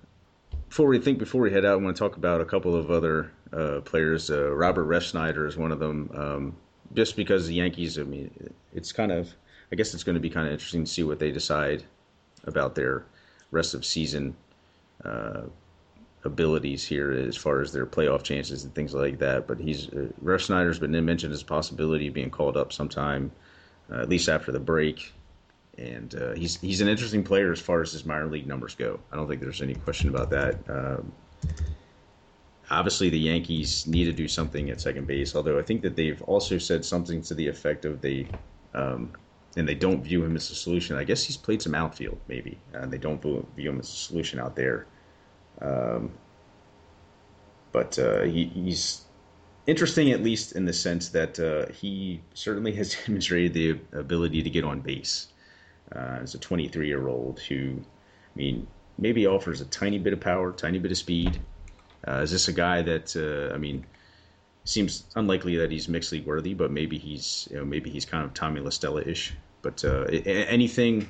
Before 0.68 0.86
we 0.86 1.00
think, 1.00 1.18
before 1.18 1.40
we 1.40 1.50
head 1.50 1.64
out, 1.64 1.72
I 1.72 1.82
want 1.82 1.96
to 1.96 1.98
talk 1.98 2.16
about 2.16 2.40
a 2.40 2.44
couple 2.44 2.76
of 2.76 2.92
other 2.92 3.32
uh, 3.52 3.80
players. 3.80 4.30
Uh, 4.30 4.52
Robert 4.54 4.86
Refsnyder 4.86 5.46
is 5.46 5.56
one 5.56 5.72
of 5.72 5.80
them. 5.80 6.08
Um, 6.14 6.56
just 6.94 7.16
because 7.16 7.48
the 7.48 7.54
Yankees, 7.54 7.98
I 7.98 8.04
mean, 8.04 8.30
it's 8.72 8.92
kind 8.92 9.10
of, 9.10 9.34
I 9.72 9.76
guess 9.76 9.92
it's 9.92 10.04
going 10.04 10.14
to 10.14 10.20
be 10.20 10.30
kind 10.30 10.46
of 10.46 10.52
interesting 10.52 10.84
to 10.84 10.90
see 10.90 11.02
what 11.02 11.18
they 11.18 11.32
decide 11.32 11.82
about 12.44 12.76
their 12.76 13.04
rest 13.50 13.74
of 13.74 13.84
season 13.84 14.36
uh, 15.04 15.42
abilities 16.22 16.86
here 16.86 17.10
as 17.10 17.36
far 17.36 17.60
as 17.60 17.72
their 17.72 17.86
playoff 17.86 18.22
chances 18.22 18.62
and 18.62 18.72
things 18.72 18.94
like 18.94 19.18
that. 19.18 19.48
But 19.48 19.58
he's 19.58 19.88
uh, 19.88 20.06
Refsnyder's 20.22 20.78
been 20.78 20.92
mentioned 21.04 21.32
as 21.32 21.42
a 21.42 21.46
possibility 21.46 22.06
of 22.06 22.14
being 22.14 22.30
called 22.30 22.56
up 22.56 22.72
sometime, 22.72 23.32
uh, 23.90 24.00
at 24.00 24.08
least 24.08 24.28
after 24.28 24.52
the 24.52 24.60
break 24.60 25.12
and 25.78 26.14
uh, 26.14 26.34
he's 26.34 26.60
he's 26.60 26.80
an 26.80 26.88
interesting 26.88 27.22
player 27.22 27.50
as 27.52 27.60
far 27.60 27.80
as 27.80 27.92
his 27.92 28.04
minor 28.04 28.26
league 28.26 28.46
numbers 28.46 28.74
go. 28.74 29.00
I 29.10 29.16
don't 29.16 29.28
think 29.28 29.40
there's 29.40 29.62
any 29.62 29.74
question 29.74 30.08
about 30.10 30.30
that. 30.30 30.58
Um, 30.68 31.12
obviously, 32.70 33.08
the 33.08 33.18
Yankees 33.18 33.86
need 33.86 34.04
to 34.04 34.12
do 34.12 34.28
something 34.28 34.70
at 34.70 34.80
second 34.80 35.06
base. 35.06 35.34
Although 35.34 35.58
I 35.58 35.62
think 35.62 35.82
that 35.82 35.96
they've 35.96 36.20
also 36.22 36.58
said 36.58 36.84
something 36.84 37.22
to 37.22 37.34
the 37.34 37.48
effect 37.48 37.84
of 37.84 38.00
they, 38.00 38.26
um, 38.74 39.12
and 39.56 39.66
they 39.66 39.74
don't 39.74 40.02
view 40.02 40.22
him 40.24 40.36
as 40.36 40.50
a 40.50 40.54
solution. 40.54 40.96
I 40.96 41.04
guess 41.04 41.24
he's 41.24 41.36
played 41.36 41.62
some 41.62 41.74
outfield 41.74 42.18
maybe, 42.28 42.58
and 42.74 42.92
they 42.92 42.98
don't 42.98 43.22
view 43.22 43.70
him 43.70 43.80
as 43.80 43.88
a 43.88 43.96
solution 43.96 44.38
out 44.38 44.56
there. 44.56 44.86
Um, 45.60 46.10
but 47.72 47.98
uh, 47.98 48.22
he, 48.22 48.44
he's 48.44 49.06
interesting, 49.66 50.10
at 50.10 50.22
least 50.22 50.52
in 50.52 50.66
the 50.66 50.72
sense 50.74 51.08
that 51.10 51.40
uh, 51.40 51.72
he 51.72 52.20
certainly 52.34 52.72
has 52.72 52.94
demonstrated 53.06 53.54
the 53.54 53.98
ability 53.98 54.42
to 54.42 54.50
get 54.50 54.64
on 54.64 54.80
base 54.80 55.28
uh, 55.95 56.18
as 56.22 56.34
a 56.34 56.38
23 56.38 56.86
year 56.86 57.09
old 57.09 57.40
who, 57.40 57.80
I 57.80 58.36
mean, 58.38 58.66
maybe 58.99 59.26
offers 59.26 59.61
a 59.61 59.64
tiny 59.66 59.99
bit 59.99 60.12
of 60.12 60.20
power, 60.20 60.53
tiny 60.53 60.78
bit 60.78 60.90
of 60.90 60.99
speed. 60.99 61.40
Uh, 62.07 62.20
is 62.20 62.30
this 62.30 62.49
a 62.49 62.53
guy 62.53 62.82
that 62.82 63.16
uh, 63.16 63.55
I 63.55 63.59
mean? 63.59 63.86
Seems 64.64 65.07
unlikely 65.16 65.57
that 65.57 65.72
he's 65.72 65.88
mixed 65.88 66.12
league 66.12 66.24
worthy, 66.24 66.55
but 66.55 66.70
maybe 66.70 66.97
he's 66.97 67.49
you 67.51 67.57
know, 67.57 67.64
maybe 67.64 67.90
he's 67.90 68.05
kind 68.05 68.24
of 68.24 68.32
Tommy 68.32 68.61
La 68.61 68.70
Stella 68.70 69.03
ish. 69.03 69.34
But 69.61 69.84
uh, 69.84 70.05
anything 70.05 71.09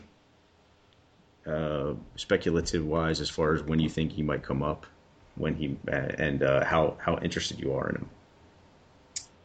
uh, 1.46 1.92
speculative 2.16 2.86
wise 2.86 3.20
as 3.20 3.28
far 3.28 3.54
as 3.54 3.62
when 3.62 3.78
you 3.78 3.88
think 3.88 4.12
he 4.12 4.22
might 4.22 4.42
come 4.42 4.62
up, 4.62 4.86
when 5.34 5.54
he 5.54 5.76
and 5.88 6.42
uh, 6.42 6.64
how 6.64 6.96
how 6.98 7.18
interested 7.18 7.58
you 7.58 7.74
are 7.74 7.90
in 7.90 7.96
him. 7.96 8.10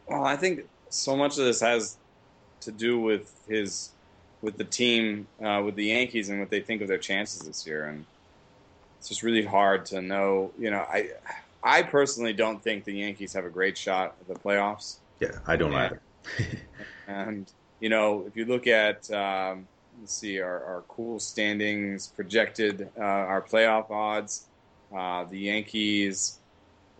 Well, 0.06 0.24
I 0.24 0.36
think 0.36 0.66
so 0.88 1.16
much 1.16 1.32
of 1.32 1.44
this 1.44 1.60
has 1.60 1.96
to 2.60 2.72
do 2.72 2.98
with 2.98 3.30
his 3.48 3.90
with 4.40 4.56
the 4.56 4.64
team, 4.64 5.26
uh, 5.42 5.62
with 5.64 5.74
the 5.74 5.86
Yankees, 5.86 6.28
and 6.28 6.40
what 6.40 6.50
they 6.50 6.60
think 6.60 6.82
of 6.82 6.88
their 6.88 6.98
chances 6.98 7.40
this 7.40 7.66
year. 7.66 7.86
And 7.86 8.04
it's 8.98 9.08
just 9.08 9.22
really 9.22 9.44
hard 9.44 9.86
to 9.86 10.02
know. 10.02 10.52
You 10.58 10.70
know, 10.70 10.80
I 10.80 11.10
I 11.62 11.82
personally 11.82 12.32
don't 12.32 12.62
think 12.62 12.84
the 12.84 12.94
Yankees 12.94 13.32
have 13.32 13.44
a 13.44 13.50
great 13.50 13.76
shot 13.76 14.16
at 14.20 14.28
the 14.28 14.34
playoffs. 14.34 14.96
Yeah, 15.20 15.38
I 15.46 15.56
don't 15.56 15.74
either. 15.74 16.00
and 17.08 17.50
you 17.80 17.88
know, 17.88 18.24
if 18.26 18.36
you 18.36 18.44
look 18.44 18.66
at 18.66 19.10
um, 19.10 19.66
let's 20.00 20.14
see 20.14 20.40
our, 20.40 20.64
our 20.64 20.82
cool 20.88 21.18
standings 21.18 22.08
projected, 22.08 22.88
uh, 22.96 23.02
our 23.02 23.42
playoff 23.42 23.90
odds, 23.90 24.46
uh, 24.96 25.24
the 25.24 25.38
Yankees, 25.38 26.38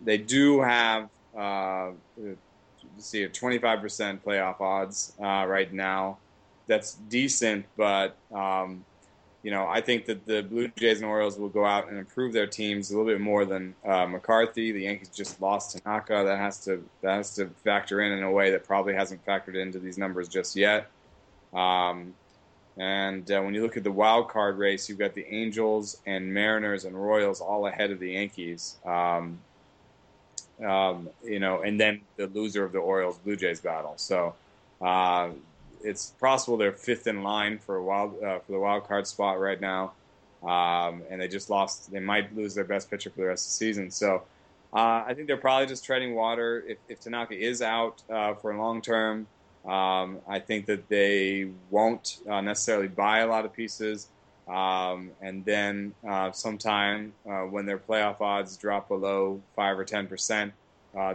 they 0.04 0.18
do 0.18 0.60
have 0.60 1.08
uh, 1.36 1.90
let's 2.16 2.38
see 2.98 3.22
a 3.22 3.28
25% 3.28 4.20
playoff 4.20 4.60
odds 4.60 5.12
uh, 5.22 5.44
right 5.46 5.72
now 5.72 6.18
that's 6.68 6.94
decent, 6.94 7.66
but 7.76 8.16
um, 8.32 8.84
you 9.42 9.50
know, 9.50 9.66
I 9.66 9.80
think 9.80 10.06
that 10.06 10.26
the 10.26 10.42
Blue 10.42 10.68
Jays 10.76 11.00
and 11.00 11.06
Orioles 11.06 11.38
will 11.38 11.48
go 11.48 11.64
out 11.64 11.88
and 11.88 11.98
improve 11.98 12.32
their 12.32 12.46
teams 12.46 12.90
a 12.90 12.96
little 12.96 13.10
bit 13.10 13.20
more 13.20 13.44
than 13.44 13.74
uh, 13.84 14.06
McCarthy. 14.06 14.72
The 14.72 14.82
Yankees 14.82 15.08
just 15.08 15.40
lost 15.40 15.78
Tanaka. 15.78 16.22
That 16.24 16.38
has 16.38 16.62
to 16.64 16.84
that 17.02 17.16
has 17.16 17.34
to 17.36 17.48
factor 17.64 18.00
in 18.02 18.12
in 18.12 18.22
a 18.22 18.30
way 18.30 18.50
that 18.50 18.64
probably 18.64 18.94
hasn't 18.94 19.24
factored 19.24 19.56
into 19.56 19.78
these 19.78 19.98
numbers 19.98 20.28
just 20.28 20.54
yet. 20.54 20.90
Um, 21.54 22.14
and 22.76 23.28
uh, 23.30 23.40
when 23.40 23.54
you 23.54 23.62
look 23.62 23.76
at 23.76 23.84
the 23.84 23.92
wild 23.92 24.28
card 24.28 24.58
race, 24.58 24.88
you've 24.88 24.98
got 24.98 25.14
the 25.14 25.26
Angels 25.26 25.98
and 26.06 26.32
Mariners 26.32 26.84
and 26.84 26.94
Royals 26.94 27.40
all 27.40 27.66
ahead 27.66 27.90
of 27.90 27.98
the 27.98 28.12
Yankees. 28.12 28.76
Um, 28.84 29.38
um, 30.64 31.08
you 31.24 31.38
know, 31.38 31.62
and 31.62 31.80
then 31.80 32.00
the 32.16 32.26
loser 32.26 32.64
of 32.64 32.72
the 32.72 32.78
Orioles 32.78 33.18
Blue 33.18 33.36
Jays 33.36 33.60
battle. 33.60 33.94
So 33.96 34.34
uh, 34.80 35.30
it's 35.82 36.10
possible 36.20 36.56
they're 36.56 36.72
fifth 36.72 37.06
in 37.06 37.22
line 37.22 37.58
for 37.58 37.76
a 37.76 37.82
wild 37.82 38.22
uh, 38.22 38.38
for 38.40 38.52
the 38.52 38.58
wild 38.58 38.86
card 38.86 39.06
spot 39.06 39.40
right 39.40 39.60
now, 39.60 39.92
um, 40.42 41.02
and 41.10 41.20
they 41.20 41.28
just 41.28 41.50
lost. 41.50 41.90
They 41.90 42.00
might 42.00 42.34
lose 42.36 42.54
their 42.54 42.64
best 42.64 42.90
pitcher 42.90 43.10
for 43.10 43.20
the 43.20 43.26
rest 43.26 43.46
of 43.46 43.50
the 43.50 43.54
season. 43.54 43.90
So 43.90 44.22
uh, 44.72 45.04
I 45.06 45.14
think 45.14 45.26
they're 45.26 45.36
probably 45.36 45.66
just 45.66 45.84
treading 45.84 46.14
water. 46.14 46.64
If, 46.66 46.78
if 46.88 47.00
Tanaka 47.00 47.34
is 47.34 47.62
out 47.62 48.02
uh, 48.10 48.34
for 48.34 48.54
long 48.54 48.82
term, 48.82 49.26
um, 49.66 50.18
I 50.28 50.40
think 50.40 50.66
that 50.66 50.88
they 50.88 51.50
won't 51.70 52.18
uh, 52.28 52.40
necessarily 52.40 52.88
buy 52.88 53.20
a 53.20 53.26
lot 53.26 53.44
of 53.44 53.52
pieces. 53.52 54.08
Um, 54.46 55.10
and 55.20 55.44
then 55.44 55.94
uh, 56.08 56.32
sometime 56.32 57.12
uh, 57.28 57.40
when 57.42 57.66
their 57.66 57.78
playoff 57.78 58.20
odds 58.20 58.56
drop 58.56 58.88
below 58.88 59.42
five 59.54 59.78
or 59.78 59.84
ten 59.84 60.06
percent, 60.06 60.52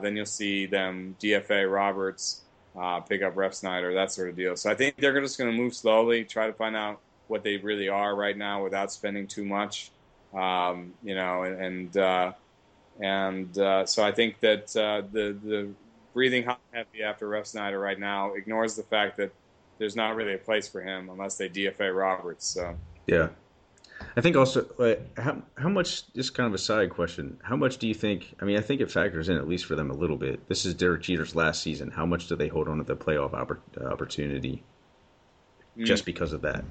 then 0.01 0.15
you'll 0.15 0.25
see 0.25 0.65
them 0.65 1.15
DFA 1.19 1.71
Roberts 1.71 2.42
uh, 2.79 2.99
pick 3.01 3.21
up 3.21 3.35
Refsnyder, 3.35 3.93
that 3.93 4.11
sort 4.11 4.29
of 4.29 4.35
deal. 4.35 4.55
So 4.55 4.69
I 4.69 4.75
think 4.75 4.97
they're 4.97 5.19
just 5.21 5.37
going 5.37 5.51
to 5.51 5.57
move 5.57 5.75
slowly, 5.75 6.23
try 6.23 6.47
to 6.47 6.53
find 6.53 6.75
out 6.75 6.99
what 7.27 7.43
they 7.43 7.57
really 7.57 7.89
are 7.89 8.15
right 8.15 8.37
now 8.37 8.63
without 8.63 8.91
spending 8.91 9.27
too 9.27 9.45
much. 9.45 9.91
Um, 10.33 10.93
you 11.03 11.15
know, 11.15 11.43
and 11.43 11.63
and, 11.63 11.97
uh, 11.97 12.31
and 12.99 13.57
uh, 13.57 13.85
so 13.85 14.03
I 14.03 14.11
think 14.11 14.39
that 14.39 14.75
uh, 14.75 15.03
the 15.11 15.37
the 15.43 15.69
breathing 16.13 16.43
hot 16.43 16.59
and 16.71 16.85
heavy 16.85 17.03
after 17.03 17.27
Refsnyder 17.27 17.81
right 17.81 17.99
now 17.99 18.33
ignores 18.33 18.75
the 18.75 18.83
fact 18.83 19.17
that 19.17 19.31
there's 19.77 19.95
not 19.95 20.15
really 20.15 20.33
a 20.33 20.37
place 20.37 20.67
for 20.67 20.81
him 20.81 21.09
unless 21.09 21.37
they 21.37 21.49
DFA 21.49 21.95
Roberts. 21.95 22.47
So 22.47 22.75
yeah. 23.07 23.29
I 24.15 24.21
think 24.21 24.35
also 24.35 24.65
like 24.77 25.17
how 25.17 25.41
how 25.55 25.69
much 25.69 26.11
just 26.13 26.33
kind 26.33 26.47
of 26.47 26.53
a 26.53 26.57
side 26.57 26.89
question. 26.89 27.39
How 27.43 27.55
much 27.55 27.77
do 27.77 27.87
you 27.87 27.93
think? 27.93 28.35
I 28.41 28.45
mean, 28.45 28.57
I 28.57 28.61
think 28.61 28.81
it 28.81 28.91
factors 28.91 29.29
in 29.29 29.37
at 29.37 29.47
least 29.47 29.65
for 29.65 29.75
them 29.75 29.89
a 29.89 29.93
little 29.93 30.17
bit. 30.17 30.47
This 30.47 30.65
is 30.65 30.73
Derek 30.73 31.01
Jeter's 31.01 31.35
last 31.35 31.61
season. 31.61 31.89
How 31.89 32.05
much 32.05 32.27
do 32.27 32.35
they 32.35 32.47
hold 32.47 32.67
on 32.67 32.77
to 32.77 32.83
the 32.83 32.95
playoff 32.95 33.31
oppor- 33.31 33.59
uh, 33.79 33.85
opportunity 33.85 34.63
mm. 35.77 35.85
just 35.85 36.05
because 36.05 36.33
of 36.33 36.41
that? 36.41 36.63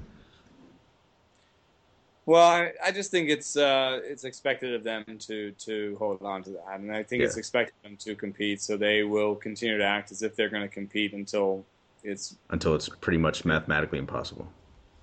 Well, 2.25 2.49
I, 2.49 2.73
I 2.85 2.93
just 2.93 3.11
think 3.11 3.29
it's 3.29 3.57
uh, 3.57 4.01
it's 4.05 4.23
expected 4.23 4.75
of 4.75 4.85
them 4.85 5.05
to 5.27 5.51
to 5.51 5.97
hold 5.99 6.23
on 6.23 6.45
to 6.45 6.51
that, 6.51 6.79
and 6.79 6.95
I 6.95 7.03
think 7.03 7.21
yeah. 7.21 7.27
it's 7.27 7.37
expected 7.37 7.75
of 7.83 7.91
them 7.91 7.97
to 7.99 8.15
compete. 8.15 8.63
So 8.63 8.77
they 8.77 9.03
will 9.03 9.35
continue 9.35 9.79
to 9.79 9.85
act 9.85 10.13
as 10.13 10.23
if 10.23 10.37
they're 10.37 10.49
going 10.49 10.63
to 10.63 10.69
compete 10.69 11.13
until 11.13 11.65
it's 12.05 12.37
until 12.51 12.77
it's 12.77 12.89
pretty 12.89 13.19
much 13.19 13.45
mathematically 13.45 13.99
impossible. 13.99 14.47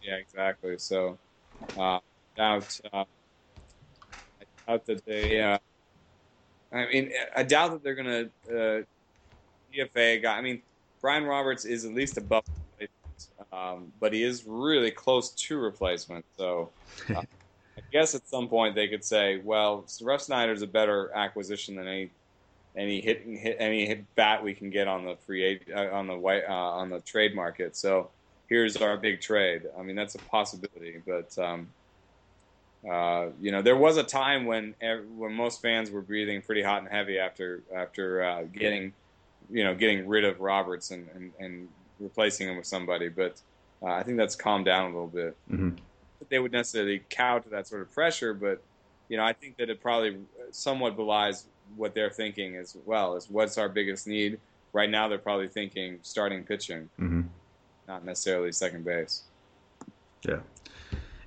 Yeah, 0.01 0.15
exactly. 0.15 0.77
So 0.77 1.17
uh, 1.77 1.99
doubt 2.39 2.79
uh, 2.93 3.03
I 4.39 4.71
doubt 4.71 4.85
that 4.85 5.05
they. 5.05 5.41
Uh, 5.41 5.57
I 6.71 6.85
mean, 6.85 7.11
I 7.35 7.43
doubt 7.43 7.71
that 7.71 7.83
they're 7.83 7.95
going 7.95 8.29
to 8.47 8.79
uh, 8.79 8.83
DFA 9.73 10.21
guy. 10.21 10.37
I 10.37 10.41
mean, 10.41 10.61
Brian 11.01 11.25
Roberts 11.25 11.65
is 11.65 11.83
at 11.85 11.93
least 11.93 12.17
above 12.17 12.43
um, 13.51 13.91
but 13.99 14.13
he 14.13 14.23
is 14.23 14.45
really 14.45 14.91
close 14.91 15.31
to 15.31 15.57
replacement. 15.57 16.23
So 16.37 16.69
uh, 17.09 17.21
I 17.77 17.81
guess 17.91 18.15
at 18.15 18.27
some 18.27 18.47
point 18.47 18.75
they 18.75 18.87
could 18.87 19.03
say, 19.03 19.41
well, 19.43 19.85
Refsnyder's 20.01 20.61
a 20.61 20.67
better 20.67 21.11
acquisition 21.13 21.75
than 21.75 21.87
any 21.87 22.09
any 22.75 23.01
hit, 23.01 23.23
hit 23.25 23.57
any 23.59 23.87
hit 23.87 24.15
bat 24.15 24.43
we 24.43 24.53
can 24.53 24.69
get 24.69 24.87
on 24.87 25.03
the 25.03 25.15
free 25.25 25.59
uh, 25.75 25.89
on 25.89 26.07
the 26.07 26.15
white 26.15 26.43
uh, 26.47 26.53
on 26.53 26.89
the 26.89 26.99
trade 26.99 27.35
market. 27.35 27.75
So 27.75 28.11
here's 28.47 28.77
our 28.77 28.95
big 28.95 29.19
trade. 29.19 29.63
I 29.77 29.81
mean, 29.81 29.95
that's 29.95 30.15
a 30.15 30.19
possibility, 30.19 31.01
but. 31.05 31.37
Um, 31.37 31.67
uh, 32.87 33.27
you 33.41 33.51
know, 33.51 33.61
there 33.61 33.75
was 33.75 33.97
a 33.97 34.03
time 34.03 34.45
when 34.45 34.75
when 35.15 35.33
most 35.33 35.61
fans 35.61 35.91
were 35.91 36.01
breathing 36.01 36.41
pretty 36.41 36.61
hot 36.61 36.81
and 36.81 36.89
heavy 36.89 37.19
after 37.19 37.61
after 37.75 38.23
uh, 38.23 38.43
getting, 38.43 38.93
you 39.49 39.63
know, 39.63 39.75
getting 39.75 40.07
rid 40.07 40.23
of 40.23 40.39
Roberts 40.39 40.91
and, 40.91 41.07
and, 41.13 41.31
and 41.39 41.67
replacing 41.99 42.47
him 42.47 42.55
with 42.55 42.65
somebody. 42.65 43.09
But 43.09 43.41
uh, 43.81 43.87
I 43.87 44.03
think 44.03 44.17
that's 44.17 44.35
calmed 44.35 44.65
down 44.65 44.85
a 44.85 44.87
little 44.93 45.07
bit. 45.07 45.35
Mm-hmm. 45.51 45.71
They 46.29 46.39
would 46.39 46.51
necessarily 46.51 47.01
cow 47.09 47.39
to 47.39 47.49
that 47.49 47.67
sort 47.67 47.81
of 47.81 47.93
pressure, 47.93 48.33
but 48.33 48.61
you 49.09 49.17
know, 49.17 49.23
I 49.23 49.33
think 49.33 49.57
that 49.57 49.69
it 49.69 49.81
probably 49.81 50.17
somewhat 50.51 50.95
belies 50.95 51.45
what 51.75 51.93
they're 51.93 52.09
thinking 52.09 52.55
as 52.55 52.77
well. 52.85 53.15
Is 53.15 53.29
what's 53.29 53.57
our 53.57 53.67
biggest 53.69 54.07
need 54.07 54.39
right 54.71 54.89
now? 54.89 55.07
They're 55.07 55.17
probably 55.17 55.49
thinking 55.49 55.99
starting 56.01 56.43
pitching, 56.43 56.89
mm-hmm. 56.99 57.21
not 57.87 58.05
necessarily 58.05 58.51
second 58.51 58.85
base. 58.85 59.23
Yeah. 60.23 60.39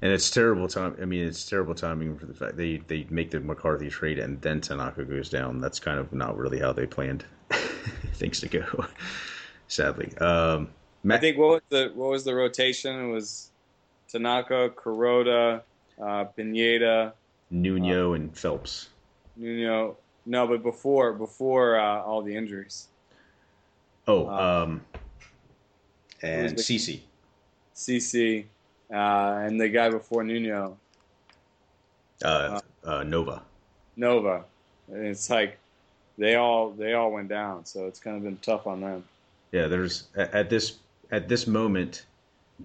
And 0.02 0.10
it's 0.10 0.30
terrible 0.30 0.66
time. 0.66 0.96
I 1.00 1.04
mean, 1.04 1.24
it's 1.24 1.48
terrible 1.48 1.76
timing 1.76 2.18
for 2.18 2.26
the 2.26 2.34
fact 2.34 2.56
they 2.56 2.78
they 2.88 3.06
make 3.08 3.30
the 3.30 3.40
McCarthy 3.40 3.88
trade 3.88 4.18
and 4.18 4.40
then 4.42 4.60
Tanaka 4.60 5.04
goes 5.04 5.30
down. 5.30 5.60
That's 5.60 5.78
kind 5.78 6.00
of 6.00 6.12
not 6.12 6.36
really 6.36 6.58
how 6.58 6.72
they 6.72 6.86
planned 6.86 7.24
things 8.14 8.40
to 8.40 8.48
go 8.48 8.84
sadly. 9.68 10.14
Um, 10.18 10.70
Matt- 11.04 11.18
I 11.18 11.20
think 11.20 11.38
what 11.38 11.48
was 11.48 11.62
the 11.68 11.92
what 11.94 12.10
was 12.10 12.24
the 12.24 12.34
rotation? 12.34 13.10
It 13.10 13.12
was 13.12 13.50
Tanaka, 14.08 14.70
Kuroda, 14.70 15.62
uh, 16.04 16.24
Pineda, 16.24 17.14
Nuno, 17.50 18.10
uh, 18.10 18.14
and 18.14 18.36
Phelps. 18.36 18.88
Nuno, 19.36 19.96
no, 20.26 20.46
but 20.48 20.64
before 20.64 21.12
before 21.12 21.78
uh, 21.78 22.02
all 22.02 22.22
the 22.22 22.34
injuries. 22.34 22.88
Oh, 24.08 24.26
uh, 24.26 24.64
um, 24.64 24.80
and 26.22 26.56
CC. 26.56 27.00
CC, 27.74 28.46
uh, 28.92 29.42
and 29.44 29.60
the 29.60 29.68
guy 29.68 29.88
before 29.88 30.22
Nuno. 30.22 30.76
Uh, 32.24 32.60
uh, 32.84 33.02
Nova. 33.02 33.42
Nova, 33.96 34.44
and 34.88 35.06
it's 35.06 35.28
like 35.28 35.58
they 36.18 36.36
all 36.36 36.70
they 36.70 36.94
all 36.94 37.10
went 37.10 37.28
down, 37.28 37.64
so 37.64 37.86
it's 37.86 37.98
kind 37.98 38.16
of 38.16 38.22
been 38.22 38.38
tough 38.38 38.66
on 38.66 38.80
them. 38.80 39.04
Yeah, 39.50 39.66
there's 39.66 40.08
at 40.16 40.48
this 40.48 40.78
at 41.10 41.28
this 41.28 41.46
moment, 41.46 42.06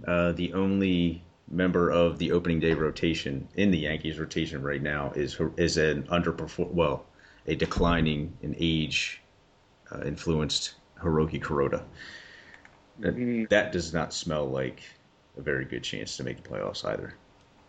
uh, 0.08 0.32
the 0.34 0.54
only 0.54 1.22
member 1.50 1.90
of 1.90 2.18
the 2.18 2.32
opening 2.32 2.60
day 2.60 2.74
rotation 2.74 3.48
in 3.56 3.72
the 3.72 3.80
Yankees 3.80 4.20
rotation 4.20 4.62
right 4.62 4.82
now 4.82 5.12
is 5.16 5.40
is 5.58 5.78
an 5.78 6.04
underperform 6.04 6.72
well, 6.72 7.06
a 7.48 7.56
declining 7.56 8.34
in 8.42 8.56
age 8.60 9.22
uh, 9.92 10.02
influenced 10.02 10.76
Hiroki 11.02 11.42
Kuroda. 11.42 11.84
Mm-hmm. 13.02 13.46
That 13.50 13.72
does 13.72 13.94
not 13.94 14.14
smell 14.14 14.50
like 14.50 14.82
a 15.38 15.42
very 15.42 15.66
good 15.66 15.84
chance 15.84 16.18
to 16.18 16.24
make 16.24 16.42
the 16.42 16.50
playoffs 16.50 16.86
either. 16.86 17.14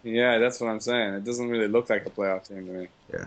Yeah, 0.03 0.39
that's 0.39 0.61
what 0.61 0.69
I'm 0.69 0.81
saying. 0.81 1.15
It 1.15 1.25
doesn't 1.25 1.49
really 1.49 1.69
look 1.69 1.91
like 1.91 2.07
a 2.07 2.11
playoff 2.11 2.49
team 2.49 2.67
to 2.67 2.73
me. 2.73 2.89
Yeah. 3.13 3.25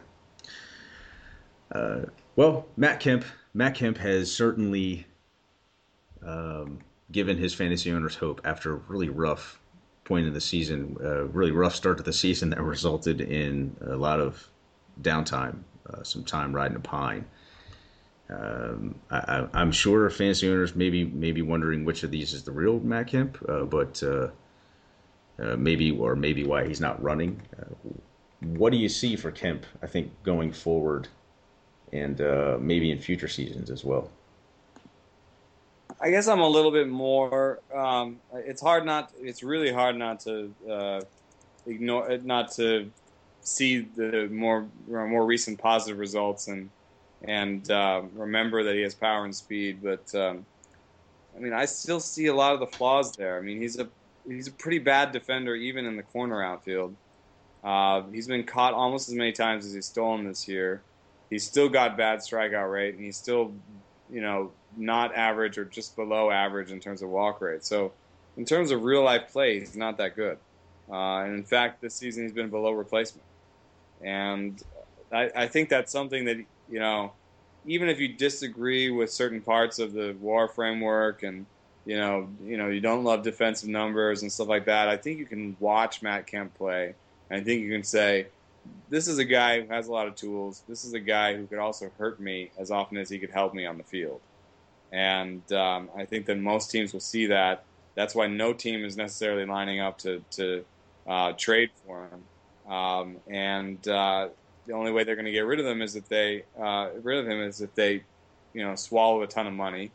Uh, 1.71 2.05
well, 2.35 2.65
Matt 2.77 2.99
Kemp. 2.99 3.25
Matt 3.53 3.75
Kemp 3.75 3.97
has 3.97 4.31
certainly 4.31 5.05
um, 6.25 6.79
given 7.11 7.37
his 7.37 7.53
fantasy 7.53 7.91
owners 7.91 8.15
hope 8.15 8.41
after 8.45 8.73
a 8.73 8.75
really 8.87 9.09
rough 9.09 9.59
point 10.05 10.25
in 10.25 10.33
the 10.33 10.41
season, 10.41 10.97
a 11.01 11.25
really 11.25 11.51
rough 11.51 11.75
start 11.75 11.97
to 11.97 12.03
the 12.03 12.13
season 12.13 12.49
that 12.49 12.61
resulted 12.61 13.21
in 13.21 13.75
a 13.81 13.95
lot 13.95 14.19
of 14.19 14.47
downtime, 15.01 15.59
uh, 15.89 16.03
some 16.03 16.23
time 16.23 16.53
riding 16.53 16.77
a 16.77 16.81
pine. 16.81 17.25
Um, 18.31 18.95
I, 19.09 19.45
am 19.53 19.71
sure 19.71 20.09
fantasy 20.09 20.49
owners 20.49 20.75
may 20.75 20.89
be, 20.89 21.03
may 21.03 21.31
be 21.31 21.41
wondering 21.41 21.83
which 21.83 22.03
of 22.03 22.11
these 22.11 22.33
is 22.33 22.43
the 22.43 22.51
real 22.51 22.79
Matt 22.79 23.07
Kemp, 23.07 23.37
uh, 23.49 23.65
but 23.65 24.01
uh, 24.03 24.29
uh 25.39 25.57
maybe 25.57 25.91
or 25.91 26.15
maybe 26.15 26.45
why 26.45 26.65
he's 26.65 26.79
not 26.79 27.01
running. 27.03 27.41
Uh, 27.59 27.65
what 28.41 28.71
do 28.71 28.77
you 28.77 28.87
see 28.87 29.15
for 29.15 29.31
Kemp? 29.31 29.65
I 29.83 29.87
think 29.87 30.11
going 30.23 30.53
forward, 30.53 31.09
and 31.91 32.21
uh, 32.21 32.57
maybe 32.59 32.91
in 32.91 32.99
future 32.99 33.27
seasons 33.27 33.69
as 33.69 33.83
well. 33.83 34.09
I 35.99 36.09
guess 36.09 36.27
I'm 36.27 36.39
a 36.39 36.47
little 36.47 36.71
bit 36.71 36.87
more. 36.87 37.59
Um, 37.73 38.19
it's 38.33 38.61
hard 38.61 38.85
not. 38.85 39.11
It's 39.19 39.43
really 39.43 39.71
hard 39.71 39.97
not 39.97 40.21
to 40.21 40.53
uh, 40.69 41.01
ignore, 41.67 42.17
not 42.23 42.51
to 42.53 42.89
see 43.41 43.81
the 43.81 44.29
more 44.31 44.67
more 44.87 45.25
recent 45.25 45.59
positive 45.59 45.99
results 45.99 46.47
and 46.47 46.69
and 47.23 47.69
uh, 47.69 48.01
remember 48.13 48.63
that 48.63 48.75
he 48.75 48.81
has 48.81 48.95
power 48.95 49.25
and 49.25 49.35
speed. 49.35 49.79
But 49.81 50.13
um, 50.15 50.45
I 51.35 51.39
mean, 51.39 51.53
I 51.53 51.65
still 51.65 51.99
see 51.99 52.27
a 52.27 52.33
lot 52.33 52.53
of 52.53 52.59
the 52.59 52.67
flaws 52.67 53.15
there. 53.15 53.37
I 53.37 53.41
mean, 53.41 53.61
he's 53.61 53.79
a 53.79 53.87
he's 54.27 54.47
a 54.47 54.51
pretty 54.51 54.79
bad 54.79 55.11
defender 55.11 55.55
even 55.55 55.85
in 55.85 55.95
the 55.97 56.03
corner 56.03 56.43
outfield. 56.43 56.95
Uh, 57.63 58.03
he's 58.11 58.27
been 58.27 58.43
caught 58.43 58.73
almost 58.73 59.07
as 59.09 59.15
many 59.15 59.31
times 59.31 59.65
as 59.65 59.73
he's 59.73 59.85
stolen 59.85 60.25
this 60.25 60.47
year. 60.47 60.81
He's 61.29 61.43
still 61.43 61.69
got 61.69 61.95
bad 61.95 62.19
strikeout 62.19 62.71
rate, 62.71 62.95
and 62.95 63.03
he's 63.03 63.15
still, 63.15 63.53
you 64.09 64.21
know, 64.21 64.51
not 64.75 65.15
average 65.15 65.57
or 65.57 65.65
just 65.65 65.95
below 65.95 66.31
average 66.31 66.71
in 66.71 66.79
terms 66.79 67.01
of 67.01 67.09
walk 67.09 67.39
rate. 67.39 67.63
So, 67.63 67.93
in 68.35 68.45
terms 68.45 68.71
of 68.71 68.83
real 68.83 69.03
life 69.03 69.31
play, 69.31 69.59
he's 69.59 69.77
not 69.77 69.97
that 69.97 70.15
good. 70.15 70.37
Uh, 70.89 71.19
and 71.19 71.35
in 71.35 71.43
fact, 71.43 71.81
this 71.81 71.95
season 71.95 72.23
he's 72.23 72.33
been 72.33 72.49
below 72.49 72.71
replacement. 72.71 73.25
And 74.01 74.61
I, 75.11 75.29
I, 75.35 75.47
think 75.47 75.69
that's 75.69 75.91
something 75.91 76.25
that 76.25 76.43
you 76.71 76.79
know, 76.79 77.13
even 77.65 77.89
if 77.89 77.99
you 77.99 78.07
disagree 78.07 78.89
with 78.89 79.11
certain 79.11 79.41
parts 79.41 79.77
of 79.79 79.93
the 79.93 80.15
WAR 80.19 80.47
framework 80.47 81.23
and 81.23 81.45
you 81.85 81.97
know, 81.97 82.29
you 82.43 82.57
know, 82.57 82.67
you 82.67 82.79
don't 82.79 83.03
love 83.03 83.23
defensive 83.23 83.69
numbers 83.69 84.21
and 84.21 84.31
stuff 84.31 84.47
like 84.47 84.65
that. 84.65 84.87
I 84.87 84.97
think 84.97 85.17
you 85.17 85.25
can 85.25 85.57
watch 85.59 86.01
Matt 86.01 86.27
Kemp 86.27 86.53
play, 86.55 86.93
and 87.29 87.41
I 87.41 87.43
think 87.43 87.63
you 87.63 87.71
can 87.71 87.83
say, 87.83 88.27
this 88.89 89.07
is 89.07 89.17
a 89.17 89.25
guy 89.25 89.61
who 89.61 89.67
has 89.73 89.87
a 89.87 89.91
lot 89.91 90.07
of 90.07 90.15
tools. 90.15 90.61
This 90.67 90.85
is 90.85 90.93
a 90.93 90.99
guy 90.99 91.35
who 91.35 91.47
could 91.47 91.57
also 91.57 91.91
hurt 91.97 92.19
me 92.19 92.51
as 92.59 92.69
often 92.69 92.97
as 92.97 93.09
he 93.09 93.17
could 93.17 93.31
help 93.31 93.53
me 93.53 93.65
on 93.65 93.77
the 93.77 93.83
field. 93.83 94.21
And 94.91 95.41
um, 95.53 95.89
I 95.97 96.05
think 96.05 96.25
that 96.27 96.37
most 96.37 96.69
teams 96.69 96.93
will 96.93 96.99
see 96.99 97.27
that. 97.27 97.63
That's 97.95 98.13
why 98.13 98.27
no 98.27 98.53
team 98.53 98.85
is 98.85 98.97
necessarily 98.97 99.45
lining 99.45 99.79
up 99.79 99.97
to, 99.99 100.21
to 100.31 100.65
uh, 101.07 101.33
trade 101.33 101.71
for 101.85 102.07
him. 102.07 102.71
Um, 102.71 103.17
and 103.27 103.85
uh, 103.87 104.29
the 104.67 104.73
only 104.73 104.91
way 104.91 105.03
they're 105.03 105.15
going 105.15 105.25
to 105.25 105.31
get 105.31 105.45
rid 105.45 105.59
of 105.59 105.65
them 105.65 105.81
is 105.81 105.95
if 105.95 106.07
they 106.07 106.43
uh, 106.59 106.89
rid 107.01 107.19
of 107.19 107.27
him 107.27 107.41
is 107.41 107.61
if 107.61 107.73
they, 107.75 108.03
you 108.53 108.63
know, 108.63 108.75
swallow 108.75 109.21
a 109.21 109.27
ton 109.27 109.47
of 109.47 109.53
money. 109.53 109.91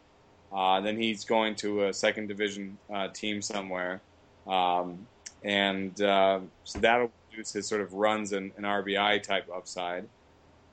Uh, 0.53 0.81
then 0.81 0.97
he's 0.97 1.25
going 1.25 1.55
to 1.57 1.87
a 1.87 1.93
second 1.93 2.29
division 2.29 2.79
uh, 2.93 3.09
team 3.09 3.43
somewhere, 3.43 4.01
um, 4.47 5.07
and 5.43 6.01
uh, 6.01 6.39
so 6.63 6.79
that'll 6.79 7.11
reduce 7.31 7.53
his 7.53 7.67
sort 7.67 7.81
of 7.81 7.93
runs 7.93 8.33
and, 8.33 8.53
and 8.57 8.65
RBI 8.65 9.23
type 9.23 9.49
upside. 9.55 10.09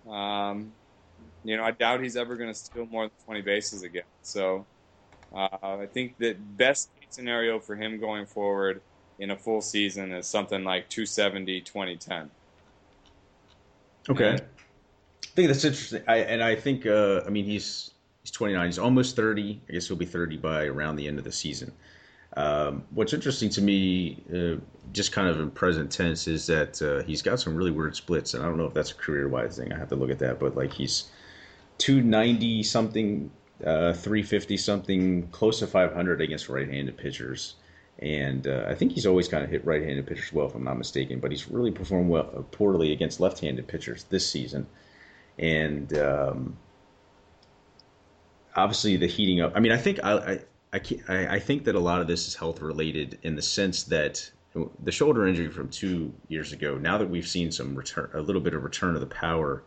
Um, 0.08 0.72
you 1.44 1.58
know, 1.58 1.64
I 1.64 1.72
doubt 1.72 2.02
he's 2.02 2.16
ever 2.16 2.36
going 2.36 2.50
to 2.50 2.54
steal 2.54 2.86
more 2.86 3.04
than 3.04 3.12
20 3.26 3.42
bases 3.42 3.82
again. 3.82 4.04
So 4.22 4.66
uh, 5.34 5.48
I 5.62 5.88
think 5.92 6.18
that 6.20 6.58
best 6.58 6.90
scenario 7.10 7.60
for 7.60 7.76
him 7.76 8.00
going 8.00 8.26
forward 8.26 8.82
in 9.20 9.32
a 9.32 9.38
full 9.38 9.62
season 9.62 10.12
is 10.12 10.28
something 10.28 10.64
like 10.64 10.90
270, 10.90 11.62
2010. 11.62 12.30
Okay. 14.10 14.34
I 14.34 15.36
think 15.36 15.48
that's 15.48 15.64
interesting. 15.64 16.04
I, 16.08 16.18
and 16.18 16.44
I 16.44 16.56
think, 16.56 16.86
uh, 16.86 17.22
I 17.26 17.30
mean, 17.30 17.46
he's 17.46 17.92
he's 18.22 18.32
29. 18.32 18.66
He's 18.66 18.80
almost 18.80 19.16
30. 19.16 19.62
I 19.68 19.74
guess 19.74 19.88
he'll 19.88 19.98
be 19.98 20.06
30 20.06 20.38
by 20.38 20.66
around 20.66 20.96
the 20.96 21.08
end 21.08 21.18
of 21.18 21.26
the 21.26 21.32
season. 21.32 21.72
Um, 22.36 22.84
what's 22.92 23.14
interesting 23.14 23.50
to 23.52 23.62
me, 23.62 24.24
uh, 24.34 24.60
just 24.92 25.12
kind 25.12 25.28
of 25.28 25.40
in 25.40 25.52
present 25.52 25.92
tense, 25.92 26.28
is 26.28 26.48
that 26.48 26.82
uh, 26.82 27.04
he's 27.04 27.22
got 27.22 27.40
some 27.40 27.56
really 27.56 27.72
weird 27.72 27.96
splits, 27.96 28.34
and 28.34 28.44
I 28.44 28.48
don't 28.48 28.58
know 28.58 28.66
if 28.66 28.74
that's 28.74 28.92
a 28.92 28.96
career 28.96 29.28
wise 29.28 29.58
thing. 29.58 29.72
I 29.72 29.78
have 29.78 29.90
to 29.90 29.96
look 29.96 30.10
at 30.10 30.20
that, 30.20 30.40
but 30.40 30.56
like 30.56 30.74
he's 30.74 31.12
290 31.78 32.64
something, 32.64 33.32
uh, 33.64 33.94
350 33.94 34.58
something, 34.58 35.28
close 35.28 35.60
to 35.60 35.68
500 35.68 36.22
against 36.22 36.50
right 36.50 36.68
handed 36.68 36.98
pitchers. 36.98 37.56
And 38.00 38.48
uh, 38.48 38.66
I 38.68 38.76
think 38.76 38.92
he's 38.92 39.06
always 39.06 39.28
kind 39.28 39.44
of 39.44 39.50
hit 39.50 39.66
right 39.66 39.82
handed 39.82 40.08
pitchers 40.08 40.34
well, 40.34 40.48
if 40.48 40.56
I'm 40.56 40.64
not 40.64 40.78
mistaken, 40.78 41.20
but 41.20 41.32
he's 41.32 41.50
really 41.50 41.72
performed 41.72 42.10
well, 42.10 42.30
uh, 42.36 42.42
poorly 42.42 42.92
against 42.92 43.20
left 43.20 43.40
handed 43.40 43.68
pitchers 43.68 44.06
this 44.06 44.28
season. 44.28 44.68
And 45.38 45.96
um, 45.98 46.58
obviously, 48.56 48.98
the 48.98 49.08
heating 49.08 49.42
up. 49.42 49.54
I 49.56 49.60
mean, 49.60 49.72
I 49.72 49.78
think 49.78 50.00
I, 50.04 50.18
I 50.18 50.40
I, 50.74 50.82
I 51.36 51.40
think 51.40 51.66
that 51.66 51.76
a 51.76 51.80
lot 51.80 52.02
of 52.02 52.08
this 52.08 52.28
is 52.28 52.36
health 52.36 52.62
related 52.62 53.20
in 53.22 53.36
the 53.36 53.42
sense 53.42 53.84
that 53.84 54.32
the 54.84 54.92
shoulder 54.92 55.28
injury 55.28 55.50
from 55.50 55.70
two 55.70 56.14
years 56.28 56.52
ago. 56.52 56.78
Now 56.78 56.98
that 56.98 57.10
we've 57.10 57.28
seen 57.28 57.52
some 57.52 57.76
return, 57.76 58.10
a 58.14 58.22
little 58.22 58.42
bit 58.42 58.54
of 58.54 58.64
return 58.64 58.96
of 58.96 59.02
the 59.02 59.08
power. 59.08 59.64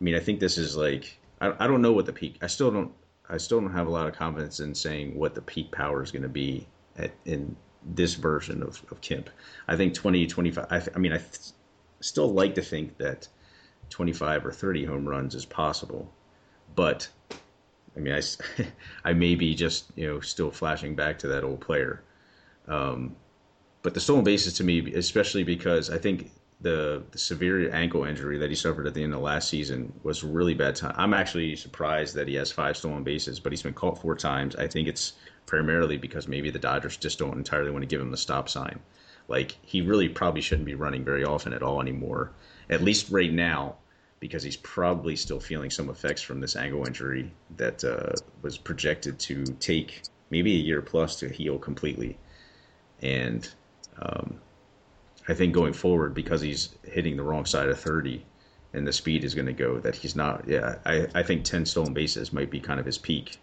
I 0.00 0.04
mean, 0.04 0.14
I 0.14 0.20
think 0.20 0.40
this 0.40 0.58
is 0.58 0.76
like 0.76 1.18
I, 1.40 1.52
I 1.58 1.66
don't 1.66 1.82
know 1.82 1.92
what 1.92 2.06
the 2.06 2.12
peak. 2.12 2.38
I 2.42 2.46
still 2.46 2.70
don't. 2.70 2.92
I 3.28 3.38
still 3.38 3.60
don't 3.60 3.72
have 3.72 3.86
a 3.86 3.90
lot 3.90 4.06
of 4.06 4.14
confidence 4.14 4.60
in 4.60 4.74
saying 4.74 5.16
what 5.16 5.34
the 5.34 5.42
peak 5.42 5.70
power 5.70 6.02
is 6.02 6.10
going 6.10 6.24
to 6.24 6.28
be 6.28 6.66
at, 6.96 7.12
in 7.24 7.56
this 7.82 8.14
version 8.14 8.62
of, 8.62 8.84
of 8.90 9.00
Kemp. 9.00 9.30
I 9.68 9.76
think 9.76 9.94
20, 9.94 10.26
25. 10.26 10.66
I, 10.70 10.82
I 10.94 10.98
mean, 10.98 11.12
I 11.12 11.18
th- 11.18 11.52
still 12.00 12.32
like 12.32 12.54
to 12.56 12.62
think 12.62 12.98
that 12.98 13.28
25 13.90 14.46
or 14.46 14.52
30 14.52 14.84
home 14.84 15.08
runs 15.08 15.34
is 15.34 15.44
possible, 15.44 16.12
but 16.74 17.08
I 17.96 18.00
mean, 18.00 18.14
I, 18.14 18.22
I 19.10 19.12
may 19.12 19.34
be 19.34 19.54
just 19.54 19.90
you 19.96 20.06
know 20.06 20.20
still 20.20 20.50
flashing 20.50 20.94
back 20.94 21.18
to 21.20 21.28
that 21.28 21.44
old 21.44 21.60
player. 21.60 22.02
Um, 22.68 23.16
but 23.82 23.94
the 23.94 24.00
stolen 24.00 24.24
bases 24.24 24.54
to 24.54 24.64
me, 24.64 24.92
especially 24.94 25.42
because 25.42 25.90
I 25.90 25.98
think 25.98 26.30
the, 26.60 27.02
the 27.10 27.18
severe 27.18 27.72
ankle 27.74 28.04
injury 28.04 28.38
that 28.38 28.50
he 28.50 28.56
suffered 28.56 28.86
at 28.86 28.94
the 28.94 29.02
end 29.02 29.14
of 29.14 29.20
last 29.20 29.48
season 29.48 29.92
was 30.02 30.22
really 30.22 30.54
bad 30.54 30.76
time. 30.76 30.94
I'm 30.96 31.14
actually 31.14 31.56
surprised 31.56 32.14
that 32.16 32.28
he 32.28 32.34
has 32.34 32.52
five 32.52 32.76
stolen 32.76 33.02
bases, 33.02 33.40
but 33.40 33.52
he's 33.52 33.62
been 33.62 33.74
caught 33.74 34.00
four 34.00 34.14
times. 34.14 34.56
I 34.56 34.66
think 34.66 34.86
it's 34.86 35.14
primarily 35.46 35.96
because 35.96 36.28
maybe 36.28 36.50
the 36.50 36.58
Dodgers 36.58 36.96
just 36.96 37.18
don't 37.18 37.36
entirely 37.36 37.70
want 37.70 37.82
to 37.82 37.88
give 37.88 38.00
him 38.00 38.10
the 38.10 38.16
stop 38.16 38.48
sign. 38.48 38.80
Like 39.28 39.56
he 39.62 39.80
really 39.80 40.08
probably 40.08 40.42
shouldn't 40.42 40.66
be 40.66 40.74
running 40.74 41.04
very 41.04 41.24
often 41.24 41.52
at 41.52 41.62
all 41.62 41.80
anymore, 41.80 42.32
at 42.68 42.82
least 42.82 43.10
right 43.10 43.32
now 43.32 43.76
because 44.20 44.42
he's 44.42 44.58
probably 44.58 45.16
still 45.16 45.40
feeling 45.40 45.70
some 45.70 45.88
effects 45.88 46.20
from 46.20 46.40
this 46.40 46.54
ankle 46.54 46.86
injury 46.86 47.32
that 47.56 47.82
uh, 47.82 48.12
was 48.42 48.58
projected 48.58 49.18
to 49.18 49.44
take 49.58 50.02
maybe 50.28 50.54
a 50.54 50.58
year 50.58 50.82
plus 50.82 51.16
to 51.16 51.28
heal 51.28 51.58
completely. 51.58 52.18
And 53.00 53.48
um, 53.98 54.38
I 55.28 55.34
think 55.34 55.52
going 55.52 55.72
forward, 55.72 56.14
because 56.14 56.40
he's 56.40 56.76
hitting 56.84 57.16
the 57.16 57.22
wrong 57.22 57.44
side 57.44 57.68
of 57.68 57.78
30 57.78 58.24
and 58.72 58.86
the 58.86 58.92
speed 58.92 59.24
is 59.24 59.34
going 59.34 59.46
to 59.46 59.52
go, 59.52 59.78
that 59.78 59.94
he's 59.94 60.16
not. 60.16 60.46
Yeah, 60.46 60.76
I, 60.86 61.06
I 61.14 61.22
think 61.22 61.44
10 61.44 61.66
stolen 61.66 61.92
bases 61.92 62.32
might 62.32 62.50
be 62.50 62.60
kind 62.60 62.80
of 62.80 62.86
his 62.86 62.98
peak. 62.98 63.38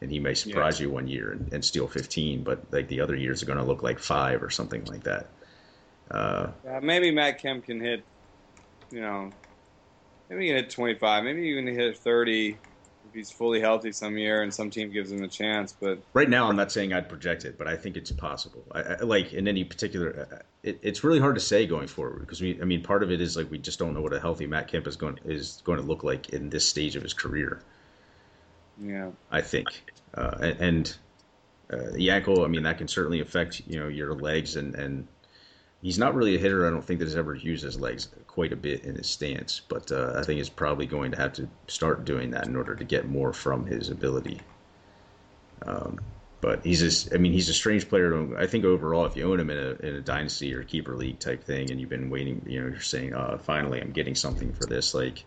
And 0.00 0.10
he 0.10 0.18
may 0.18 0.34
surprise 0.34 0.80
yeah. 0.80 0.86
you 0.86 0.92
one 0.92 1.06
year 1.06 1.32
and, 1.32 1.52
and, 1.52 1.64
steal 1.64 1.86
15, 1.86 2.42
but 2.42 2.64
like 2.72 2.88
the 2.88 3.00
other 3.00 3.16
years 3.16 3.42
are 3.42 3.46
going 3.46 3.58
to 3.58 3.64
look 3.64 3.82
like 3.82 3.98
five 3.98 4.42
or 4.42 4.50
something 4.50 4.84
like 4.86 5.04
that. 5.04 5.28
Uh, 6.10 6.48
yeah, 6.64 6.80
maybe 6.80 7.10
Matt 7.10 7.38
Kemp 7.38 7.64
can 7.64 7.80
hit, 7.80 8.04
you 8.90 9.00
know, 9.00 9.30
maybe 10.28 10.42
he 10.42 10.48
can 10.48 10.56
hit 10.56 10.70
25, 10.70 11.24
maybe 11.24 11.42
even 11.42 11.66
hit 11.66 11.96
30 11.96 12.48
if 12.50 12.56
he's 13.14 13.30
fully 13.30 13.60
healthy 13.60 13.92
some 13.92 14.18
year 14.18 14.42
and 14.42 14.52
some 14.52 14.70
team 14.70 14.90
gives 14.90 15.10
him 15.10 15.22
a 15.22 15.28
chance. 15.28 15.74
But 15.78 15.98
right 16.12 16.28
now, 16.28 16.48
I'm 16.48 16.56
not 16.56 16.72
saying 16.72 16.92
I'd 16.92 17.08
project 17.08 17.44
it, 17.44 17.56
but 17.56 17.68
I 17.68 17.76
think 17.76 17.96
it's 17.96 18.10
possible. 18.10 18.62
I, 18.72 18.80
I, 18.80 18.96
like 19.00 19.32
in 19.32 19.48
any 19.48 19.64
particular, 19.64 20.28
uh, 20.30 20.38
it, 20.62 20.78
it's 20.82 21.04
really 21.04 21.20
hard 21.20 21.36
to 21.36 21.40
say 21.40 21.66
going 21.66 21.86
forward 21.86 22.20
because 22.20 22.40
we, 22.40 22.60
I 22.60 22.64
mean, 22.64 22.82
part 22.82 23.02
of 23.02 23.10
it 23.10 23.20
is 23.20 23.36
like 23.36 23.50
we 23.50 23.58
just 23.58 23.78
don't 23.78 23.94
know 23.94 24.02
what 24.02 24.12
a 24.12 24.20
healthy 24.20 24.46
Matt 24.46 24.68
Kemp 24.68 24.86
is 24.86 24.96
going 24.96 25.18
is 25.24 25.62
going 25.64 25.78
to 25.78 25.84
look 25.84 26.02
like 26.02 26.30
in 26.30 26.50
this 26.50 26.66
stage 26.68 26.96
of 26.96 27.02
his 27.02 27.14
career. 27.14 27.62
Yeah, 28.82 29.10
I 29.30 29.40
think, 29.40 29.68
uh, 30.14 30.36
and, 30.40 30.60
and 30.60 30.96
uh, 31.70 31.92
the 31.92 32.10
ankle. 32.10 32.44
I 32.44 32.48
mean, 32.48 32.64
that 32.64 32.78
can 32.78 32.88
certainly 32.88 33.20
affect 33.20 33.62
you 33.66 33.78
know 33.78 33.88
your 33.88 34.14
legs 34.14 34.56
and 34.56 34.74
and 34.74 35.06
he's 35.84 35.98
not 35.98 36.14
really 36.14 36.34
a 36.34 36.38
hitter. 36.38 36.66
I 36.66 36.70
don't 36.70 36.82
think 36.82 36.98
that 36.98 37.04
has 37.04 37.14
ever 37.14 37.34
used 37.34 37.62
his 37.62 37.78
legs 37.78 38.08
quite 38.26 38.54
a 38.54 38.56
bit 38.56 38.84
in 38.84 38.96
his 38.96 39.06
stance, 39.06 39.60
but 39.68 39.92
uh, 39.92 40.14
I 40.16 40.22
think 40.22 40.38
he's 40.38 40.48
probably 40.48 40.86
going 40.86 41.12
to 41.12 41.18
have 41.18 41.34
to 41.34 41.46
start 41.68 42.06
doing 42.06 42.30
that 42.30 42.46
in 42.46 42.56
order 42.56 42.74
to 42.74 42.84
get 42.84 43.06
more 43.06 43.34
from 43.34 43.66
his 43.66 43.90
ability. 43.90 44.40
Um, 45.66 46.00
but 46.40 46.64
he's 46.64 46.80
just, 46.80 47.14
I 47.14 47.18
mean, 47.18 47.32
he's 47.32 47.50
a 47.50 47.54
strange 47.54 47.88
player. 47.88 48.36
I 48.38 48.46
think 48.46 48.64
overall, 48.64 49.04
if 49.04 49.14
you 49.14 49.30
own 49.30 49.38
him 49.38 49.50
in 49.50 49.58
a, 49.58 49.86
in 49.86 49.94
a 49.96 50.00
dynasty 50.00 50.54
or 50.54 50.62
keeper 50.62 50.96
league 50.96 51.18
type 51.18 51.44
thing, 51.44 51.70
and 51.70 51.78
you've 51.78 51.90
been 51.90 52.08
waiting, 52.08 52.42
you 52.46 52.60
know, 52.60 52.68
you're 52.68 52.80
saying, 52.80 53.14
uh, 53.14 53.36
finally, 53.36 53.80
I'm 53.80 53.92
getting 53.92 54.14
something 54.14 54.54
for 54.54 54.66
this. 54.66 54.94
Like, 54.94 55.22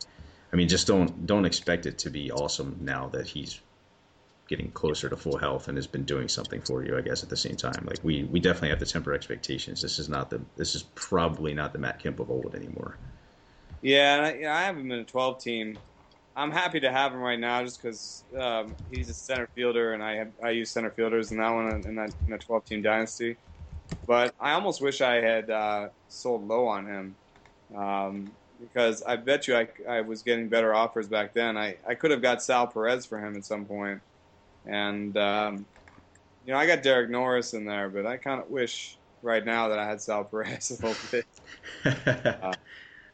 I 0.51 0.55
mean, 0.55 0.67
just 0.67 0.87
don't 0.87 1.25
don't 1.25 1.45
expect 1.45 1.85
it 1.85 1.99
to 1.99 2.09
be 2.09 2.31
awesome 2.31 2.77
now 2.81 3.09
that 3.09 3.27
he's 3.27 3.59
getting 4.47 4.71
closer 4.71 5.09
to 5.09 5.17
full 5.17 5.37
health 5.37 5.67
and 5.67 5.77
has 5.77 5.87
been 5.87 6.05
doing 6.05 6.27
something 6.29 6.61
for 6.61 6.83
you, 6.83 6.97
I 6.97 7.01
guess, 7.01 7.23
at 7.23 7.29
the 7.29 7.37
same 7.37 7.57
time. 7.57 7.85
Like 7.85 7.99
we, 8.03 8.23
we 8.25 8.39
definitely 8.39 8.69
have 8.69 8.79
to 8.79 8.85
temper 8.85 9.13
expectations. 9.13 9.81
This 9.81 9.99
is 9.99 10.09
not 10.09 10.29
the 10.29 10.45
this 10.55 10.75
is 10.75 10.83
probably 10.83 11.53
not 11.53 11.73
the 11.73 11.79
Matt 11.79 11.99
Kemp 11.99 12.19
of 12.19 12.29
old 12.31 12.55
anymore. 12.55 12.99
Yeah, 13.81 14.21
I, 14.23 14.49
I 14.51 14.63
have 14.63 14.77
him 14.77 14.91
in 14.91 14.99
a 14.99 15.05
12 15.05 15.41
team. 15.41 15.81
I'm 16.35 16.51
happy 16.51 16.79
to 16.81 16.91
have 16.91 17.13
him 17.13 17.19
right 17.19 17.39
now 17.39 17.63
just 17.63 17.81
because 17.81 18.25
um, 18.39 18.77
he's 18.89 19.09
a 19.09 19.13
center 19.13 19.47
fielder, 19.55 19.93
and 19.93 20.03
I 20.03 20.15
have, 20.17 20.33
I 20.43 20.51
use 20.51 20.71
center 20.71 20.91
fielders 20.91 21.31
in 21.31 21.39
that 21.39 21.49
one 21.51 21.67
in 21.87 21.95
that 21.95 22.13
in 22.27 22.33
a 22.33 22.39
12 22.39 22.65
team 22.65 22.81
dynasty. 22.83 23.37
But 24.07 24.33
I 24.39 24.53
almost 24.53 24.81
wish 24.81 25.01
I 25.01 25.15
had 25.17 25.49
uh, 25.51 25.89
sold 26.09 26.47
low 26.47 26.67
on 26.67 26.87
him 26.87 27.17
um, 27.77 28.33
because 28.59 29.03
I 29.03 29.17
bet 29.17 29.47
you 29.47 29.55
I, 29.57 29.69
I 29.89 30.01
was 30.01 30.23
getting 30.23 30.49
better 30.49 30.73
offers 30.75 31.09
back 31.09 31.33
then. 31.35 31.57
I, 31.57 31.77
I 31.87 31.95
could 31.95 32.11
have 32.11 32.21
got 32.21 32.43
Sal 32.43 32.67
Perez 32.67 33.05
for 33.07 33.19
him 33.25 33.35
at 33.37 33.45
some 33.45 33.65
point 33.65 34.01
and 34.67 35.17
um, 35.17 35.65
you 36.45 36.53
know, 36.53 36.59
I 36.59 36.67
got 36.67 36.83
Derek 36.83 37.09
Norris 37.09 37.53
in 37.53 37.65
there, 37.65 37.89
but 37.89 38.05
I 38.05 38.17
kind 38.17 38.41
of 38.41 38.49
wish 38.49 38.97
right 39.21 39.45
now 39.45 39.67
that 39.69 39.79
I 39.79 39.85
had 39.85 40.01
Sal 40.01 40.23
Perez 40.23 40.71
a 40.71 40.85
little 40.85 40.95
bit. 41.11 41.25
Uh, 41.85 42.53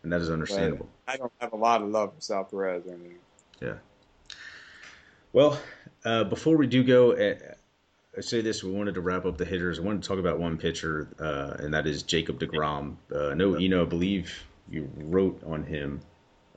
and 0.04 0.12
that 0.12 0.22
is 0.22 0.30
understandable. 0.30 0.88
I 1.08 1.18
don't 1.18 1.32
have 1.40 1.54
a 1.54 1.58
lot 1.58 1.82
of 1.82 1.90
love 1.90 2.14
for 2.14 2.22
Sal 2.22 2.44
Perez 2.44 2.86
or 2.86 2.94
anything. 2.94 3.18
Yeah. 3.62 3.76
Well, 5.32 5.60
uh, 6.06 6.26
before 6.26 6.58
we 6.58 6.68
do 6.68 6.84
go, 6.84 7.14
uh, 7.14 7.36
I 8.16 8.22
say 8.22 8.42
this: 8.42 8.64
we 8.64 8.72
wanted 8.72 8.96
to 8.96 9.02
wrap 9.02 9.26
up 9.26 9.38
the 9.38 9.46
hitters. 9.46 9.80
I 9.80 9.82
wanted 9.82 10.04
to 10.04 10.08
talk 10.08 10.20
about 10.20 10.38
one 10.38 10.58
pitcher, 10.58 11.08
uh, 11.20 11.64
and 11.64 11.74
that 11.74 11.88
is 11.88 12.04
Jacob 12.04 12.40
Degrom. 12.40 12.96
Uh, 13.14 13.34
no, 13.34 13.58
you 13.58 13.70
know, 13.70 13.82
I 13.82 13.86
believe 13.86 14.44
you 14.70 14.90
wrote 14.96 15.42
on 15.46 15.64
him 15.64 16.02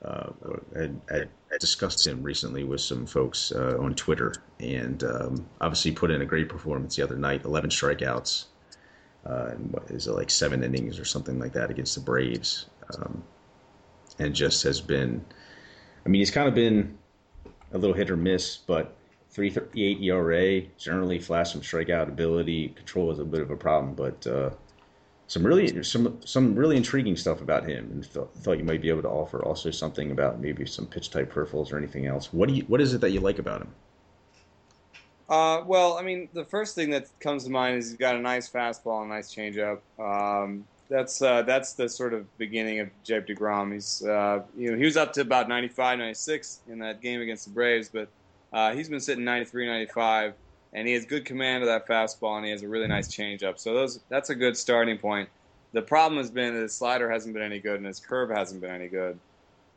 uh, 0.03 0.29
had, 0.75 1.29
discussed 1.59 2.05
him 2.05 2.21
recently 2.21 2.63
with 2.63 2.81
some 2.81 3.05
folks 3.05 3.51
uh, 3.51 3.77
on 3.79 3.95
Twitter, 3.95 4.33
and 4.59 5.03
um, 5.03 5.47
obviously 5.59 5.91
put 5.91 6.11
in 6.11 6.21
a 6.21 6.25
great 6.25 6.49
performance 6.49 6.95
the 6.95 7.03
other 7.03 7.15
night. 7.15 7.43
Eleven 7.45 7.69
strikeouts, 7.69 8.45
uh, 9.25 9.49
and 9.51 9.71
what 9.71 9.89
is 9.89 10.07
it 10.07 10.11
like 10.11 10.29
seven 10.29 10.63
innings 10.63 10.99
or 10.99 11.05
something 11.05 11.39
like 11.39 11.53
that 11.53 11.71
against 11.71 11.95
the 11.95 12.01
Braves, 12.01 12.67
um, 12.97 13.23
and 14.19 14.35
just 14.35 14.63
has 14.63 14.81
been. 14.81 15.25
I 16.05 16.09
mean, 16.09 16.19
he's 16.21 16.31
kind 16.31 16.47
of 16.47 16.53
been 16.53 16.97
a 17.73 17.77
little 17.77 17.95
hit 17.95 18.09
or 18.09 18.17
miss, 18.17 18.57
but 18.57 18.95
338 19.31 20.01
ERA, 20.01 20.61
generally 20.77 21.19
flash 21.19 21.51
some 21.51 21.61
strikeout 21.61 22.07
ability. 22.07 22.69
Control 22.69 23.11
is 23.11 23.19
a 23.19 23.25
bit 23.25 23.41
of 23.41 23.51
a 23.51 23.57
problem, 23.57 23.93
but 23.93 24.25
uh, 24.27 24.51
some 25.27 25.45
really 25.45 25.83
some 25.83 26.19
some 26.25 26.55
really 26.55 26.77
intriguing 26.77 27.17
stuff 27.17 27.41
about 27.41 27.67
him, 27.67 27.89
and 27.91 28.05
thought, 28.05 28.57
you 28.57 28.63
might 28.63 28.81
be 28.81 28.89
able 28.89 29.01
to 29.01 29.09
offer 29.09 29.43
also 29.43 29.69
something 29.71 30.11
about 30.11 30.39
maybe 30.39 30.65
some 30.65 30.85
pitch 30.85 31.11
type 31.11 31.31
peripherals 31.31 31.71
or 31.71 31.77
anything 31.77 32.07
else. 32.07 32.31
What 32.31 32.47
do 32.49 32.55
you 32.55 32.63
what 32.63 32.79
is 32.79 32.93
it 32.93 33.01
that 33.01 33.11
you 33.11 33.19
like 33.19 33.37
about 33.37 33.61
him? 33.61 33.69
Uh, 35.29 35.61
well, 35.65 35.97
I 35.97 36.03
mean, 36.03 36.29
the 36.33 36.45
first 36.45 36.73
thing 36.73 36.89
that 36.91 37.07
comes 37.19 37.43
to 37.43 37.49
mind 37.49 37.77
is 37.77 37.89
he's 37.89 37.97
got 37.97 38.15
a 38.15 38.19
nice 38.19 38.49
fastball, 38.49 39.03
a 39.03 39.07
nice 39.07 39.35
changeup. 39.35 39.79
Um, 39.99 40.65
that's 40.89 41.21
uh, 41.21 41.41
that's 41.41 41.73
the 41.73 41.89
sort 41.89 42.13
of 42.13 42.37
beginning 42.37 42.79
of 42.79 42.89
Jake 43.03 43.27
Degrom. 43.27 43.73
He's 43.73 44.05
uh, 44.05 44.43
you 44.57 44.71
know 44.71 44.77
he 44.77 44.85
was 44.85 44.95
up 44.95 45.11
to 45.13 45.21
about 45.21 45.49
95, 45.49 45.99
96 45.99 46.61
in 46.69 46.79
that 46.79 47.01
game 47.01 47.19
against 47.19 47.43
the 47.43 47.51
Braves, 47.51 47.89
but 47.89 48.07
uh, 48.53 48.73
he's 48.73 48.87
been 48.87 49.01
sitting 49.01 49.25
93, 49.25 49.67
95 49.67 50.33
and 50.73 50.87
he 50.87 50.93
has 50.93 51.05
good 51.05 51.25
command 51.25 51.63
of 51.63 51.67
that 51.67 51.87
fastball, 51.87 52.37
and 52.37 52.45
he 52.45 52.51
has 52.51 52.61
a 52.61 52.67
really 52.67 52.87
nice 52.87 53.07
changeup. 53.07 53.59
So 53.59 53.73
those 53.73 53.99
that's 54.09 54.29
a 54.29 54.35
good 54.35 54.57
starting 54.57 54.97
point. 54.97 55.29
The 55.73 55.81
problem 55.81 56.17
has 56.17 56.31
been 56.31 56.53
that 56.53 56.61
his 56.61 56.73
slider 56.73 57.09
hasn't 57.09 57.33
been 57.33 57.43
any 57.43 57.59
good, 57.59 57.77
and 57.77 57.85
his 57.85 57.99
curve 57.99 58.29
hasn't 58.29 58.61
been 58.61 58.71
any 58.71 58.87
good. 58.87 59.19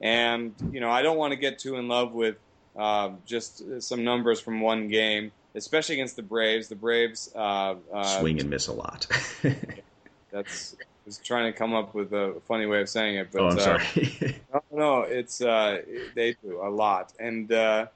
And 0.01 0.55
you 0.73 0.81
know, 0.81 0.91
I 0.91 1.03
don't 1.03 1.17
want 1.17 1.33
to 1.33 1.37
get 1.37 1.59
too 1.59 1.77
in 1.77 1.89
love 1.89 2.13
with 2.13 2.37
uh, 2.77 3.11
just 3.27 3.83
some 3.83 4.05
numbers 4.05 4.41
from 4.41 4.61
one 4.61 4.89
game, 4.89 5.33
especially 5.55 5.97
against 5.97 6.17
the 6.17 6.23
Braves. 6.23 6.69
The 6.69 6.77
Braves 6.77 7.31
uh, 7.35 7.75
uh, 7.93 8.21
swing 8.21 8.41
and 8.41 8.49
miss 8.49 8.69
a 8.69 8.73
lot. 8.73 9.07
that's 10.31 10.77
I 10.81 10.85
was 11.07 11.19
trying 11.19 11.53
to 11.53 11.59
come 11.59 11.75
up 11.75 11.95
with 11.95 12.13
a 12.13 12.41
funny 12.47 12.67
way 12.67 12.81
of 12.81 12.89
saying 12.89 13.17
it, 13.17 13.29
but 13.33 13.41
oh, 13.41 13.49
I'm 13.49 13.59
uh, 13.59 13.61
sorry. 13.61 14.41
no, 14.53 14.63
no, 14.71 15.01
it's 15.03 15.41
uh, 15.41 15.83
they 16.15 16.37
do 16.43 16.61
a 16.63 16.71
lot, 16.71 17.13
and 17.19 17.51
uh, 17.53 17.87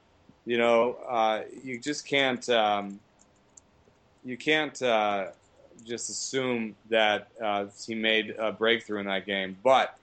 you 0.45 0.57
know, 0.57 0.97
uh, 1.07 1.41
you 1.63 1.79
just 1.79 2.05
can't. 2.05 2.47
Um, 2.49 2.99
you 4.23 4.37
can't 4.37 4.81
uh, 4.81 5.27
just 5.83 6.09
assume 6.09 6.75
that 6.89 7.27
uh, 7.41 7.65
he 7.85 7.93
made 7.93 8.35
a 8.39 8.51
breakthrough 8.51 8.99
in 8.99 9.05
that 9.05 9.25
game. 9.25 9.55
But 9.63 9.97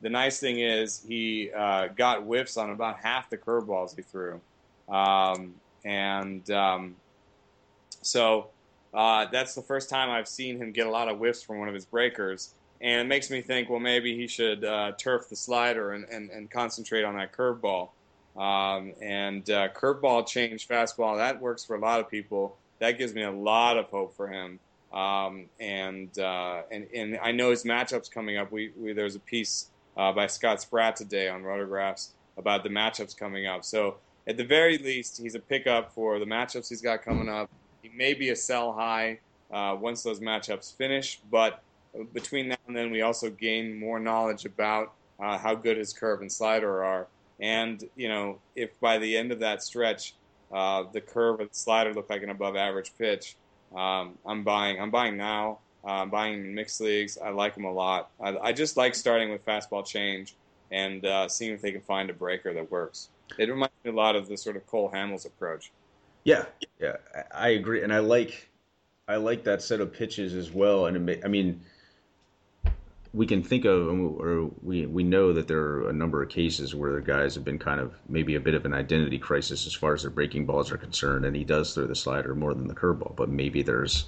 the 0.00 0.08
nice 0.08 0.40
thing 0.40 0.60
is 0.60 1.04
he 1.06 1.50
uh, 1.54 1.88
got 1.88 2.22
whiffs 2.22 2.56
on 2.56 2.70
about 2.70 2.98
half 2.98 3.28
the 3.28 3.36
curveballs 3.36 3.94
he 3.94 4.02
threw, 4.02 4.40
um, 4.88 5.54
and 5.84 6.50
um, 6.50 6.96
so 8.02 8.48
uh, 8.94 9.26
that's 9.30 9.54
the 9.54 9.62
first 9.62 9.90
time 9.90 10.10
I've 10.10 10.28
seen 10.28 10.56
him 10.56 10.72
get 10.72 10.86
a 10.86 10.90
lot 10.90 11.08
of 11.08 11.18
whiffs 11.18 11.42
from 11.42 11.58
one 11.58 11.68
of 11.68 11.74
his 11.74 11.84
breakers. 11.84 12.54
And 12.80 13.00
it 13.02 13.08
makes 13.08 13.30
me 13.30 13.40
think, 13.40 13.70
well, 13.70 13.80
maybe 13.80 14.16
he 14.16 14.26
should 14.26 14.64
uh, 14.64 14.92
turf 14.92 15.28
the 15.28 15.36
slider 15.36 15.92
and, 15.92 16.04
and, 16.10 16.30
and 16.30 16.50
concentrate 16.50 17.04
on 17.04 17.16
that 17.16 17.32
curveball. 17.32 17.90
Um, 18.36 18.92
and 19.00 19.48
uh, 19.48 19.68
curveball 19.68 20.26
change 20.26 20.68
fastball, 20.68 21.16
that 21.16 21.40
works 21.40 21.64
for 21.64 21.76
a 21.76 21.80
lot 21.80 22.00
of 22.00 22.10
people. 22.10 22.56
That 22.78 22.98
gives 22.98 23.14
me 23.14 23.22
a 23.22 23.30
lot 23.30 23.78
of 23.78 23.86
hope 23.86 24.14
for 24.14 24.28
him. 24.28 24.58
Um, 24.92 25.46
and, 25.58 26.16
uh, 26.18 26.62
and 26.70 26.86
and 26.94 27.18
I 27.22 27.32
know 27.32 27.50
his 27.50 27.64
matchups 27.64 28.10
coming 28.10 28.36
up. 28.38 28.52
We, 28.52 28.72
we 28.78 28.92
there's 28.92 29.16
a 29.16 29.20
piece 29.20 29.70
uh, 29.96 30.12
by 30.12 30.26
Scott 30.26 30.60
Spratt 30.60 30.96
today 30.96 31.28
on 31.28 31.42
Rotographs 31.42 32.10
about 32.36 32.62
the 32.62 32.68
matchups 32.68 33.16
coming 33.16 33.46
up. 33.46 33.64
So 33.64 33.96
at 34.26 34.36
the 34.36 34.44
very 34.44 34.78
least, 34.78 35.20
he's 35.20 35.34
a 35.34 35.40
pickup 35.40 35.92
for 35.92 36.18
the 36.18 36.24
matchups 36.24 36.68
he's 36.68 36.82
got 36.82 37.02
coming 37.02 37.28
up. 37.28 37.50
He 37.82 37.88
may 37.88 38.14
be 38.14 38.30
a 38.30 38.36
sell 38.36 38.72
high 38.72 39.18
uh, 39.50 39.76
once 39.78 40.02
those 40.02 40.20
matchups 40.20 40.76
finish, 40.76 41.20
but 41.30 41.62
between 42.12 42.48
now 42.48 42.56
and 42.66 42.76
then, 42.76 42.90
we 42.90 43.02
also 43.02 43.30
gain 43.30 43.78
more 43.78 43.98
knowledge 43.98 44.44
about 44.44 44.92
uh, 45.18 45.38
how 45.38 45.54
good 45.54 45.76
his 45.76 45.92
curve 45.92 46.20
and 46.20 46.30
slider 46.30 46.84
are. 46.84 47.06
And 47.40 47.82
you 47.96 48.08
know, 48.08 48.38
if 48.54 48.78
by 48.80 48.98
the 48.98 49.16
end 49.16 49.32
of 49.32 49.40
that 49.40 49.62
stretch, 49.62 50.14
uh, 50.52 50.84
the 50.92 51.00
curve 51.00 51.40
of 51.40 51.50
the 51.50 51.54
slider 51.56 51.92
look 51.92 52.08
like 52.08 52.22
an 52.22 52.30
above 52.30 52.56
average 52.56 52.92
pitch, 52.98 53.36
um, 53.74 54.18
I'm 54.24 54.42
buying. 54.42 54.80
I'm 54.80 54.90
buying 54.90 55.16
now. 55.16 55.58
Uh, 55.84 56.02
I'm 56.02 56.10
buying 56.10 56.34
in 56.34 56.54
mixed 56.54 56.80
leagues. 56.80 57.16
I 57.18 57.30
like 57.30 57.54
them 57.54 57.64
a 57.64 57.72
lot. 57.72 58.10
I, 58.20 58.36
I 58.38 58.52
just 58.52 58.76
like 58.76 58.94
starting 58.94 59.30
with 59.30 59.44
fastball 59.44 59.86
change 59.86 60.34
and 60.72 61.04
uh, 61.04 61.28
seeing 61.28 61.52
if 61.52 61.62
they 61.62 61.70
can 61.70 61.80
find 61.80 62.10
a 62.10 62.12
breaker 62.12 62.52
that 62.52 62.70
works. 62.70 63.08
It 63.38 63.48
reminds 63.48 63.74
me 63.84 63.90
a 63.90 63.94
lot 63.94 64.16
of 64.16 64.28
the 64.28 64.36
sort 64.36 64.56
of 64.56 64.66
Cole 64.66 64.90
Hamels 64.92 65.26
approach. 65.26 65.70
Yeah, 66.24 66.46
yeah, 66.80 66.96
I 67.32 67.50
agree, 67.50 67.84
and 67.84 67.92
I 67.92 68.00
like, 68.00 68.50
I 69.06 69.14
like 69.14 69.44
that 69.44 69.62
set 69.62 69.80
of 69.80 69.92
pitches 69.92 70.34
as 70.34 70.50
well. 70.50 70.86
And 70.86 71.08
it, 71.08 71.20
I 71.24 71.28
mean, 71.28 71.60
we 73.16 73.26
can 73.26 73.42
think 73.42 73.64
of, 73.64 73.88
or 73.88 74.50
we 74.62 74.84
we 74.84 75.02
know 75.02 75.32
that 75.32 75.48
there 75.48 75.58
are 75.58 75.88
a 75.88 75.92
number 75.92 76.22
of 76.22 76.28
cases 76.28 76.74
where 76.74 76.92
the 76.92 77.00
guys 77.00 77.34
have 77.34 77.44
been 77.44 77.58
kind 77.58 77.80
of 77.80 77.94
maybe 78.10 78.34
a 78.34 78.40
bit 78.40 78.52
of 78.52 78.66
an 78.66 78.74
identity 78.74 79.18
crisis 79.18 79.66
as 79.66 79.72
far 79.72 79.94
as 79.94 80.02
their 80.02 80.10
breaking 80.10 80.44
balls 80.44 80.70
are 80.70 80.76
concerned, 80.76 81.24
and 81.24 81.34
he 81.34 81.42
does 81.42 81.72
throw 81.72 81.86
the 81.86 81.94
slider 81.94 82.34
more 82.34 82.52
than 82.52 82.68
the 82.68 82.74
curveball. 82.74 83.16
But 83.16 83.30
maybe 83.30 83.62
there's, 83.62 84.04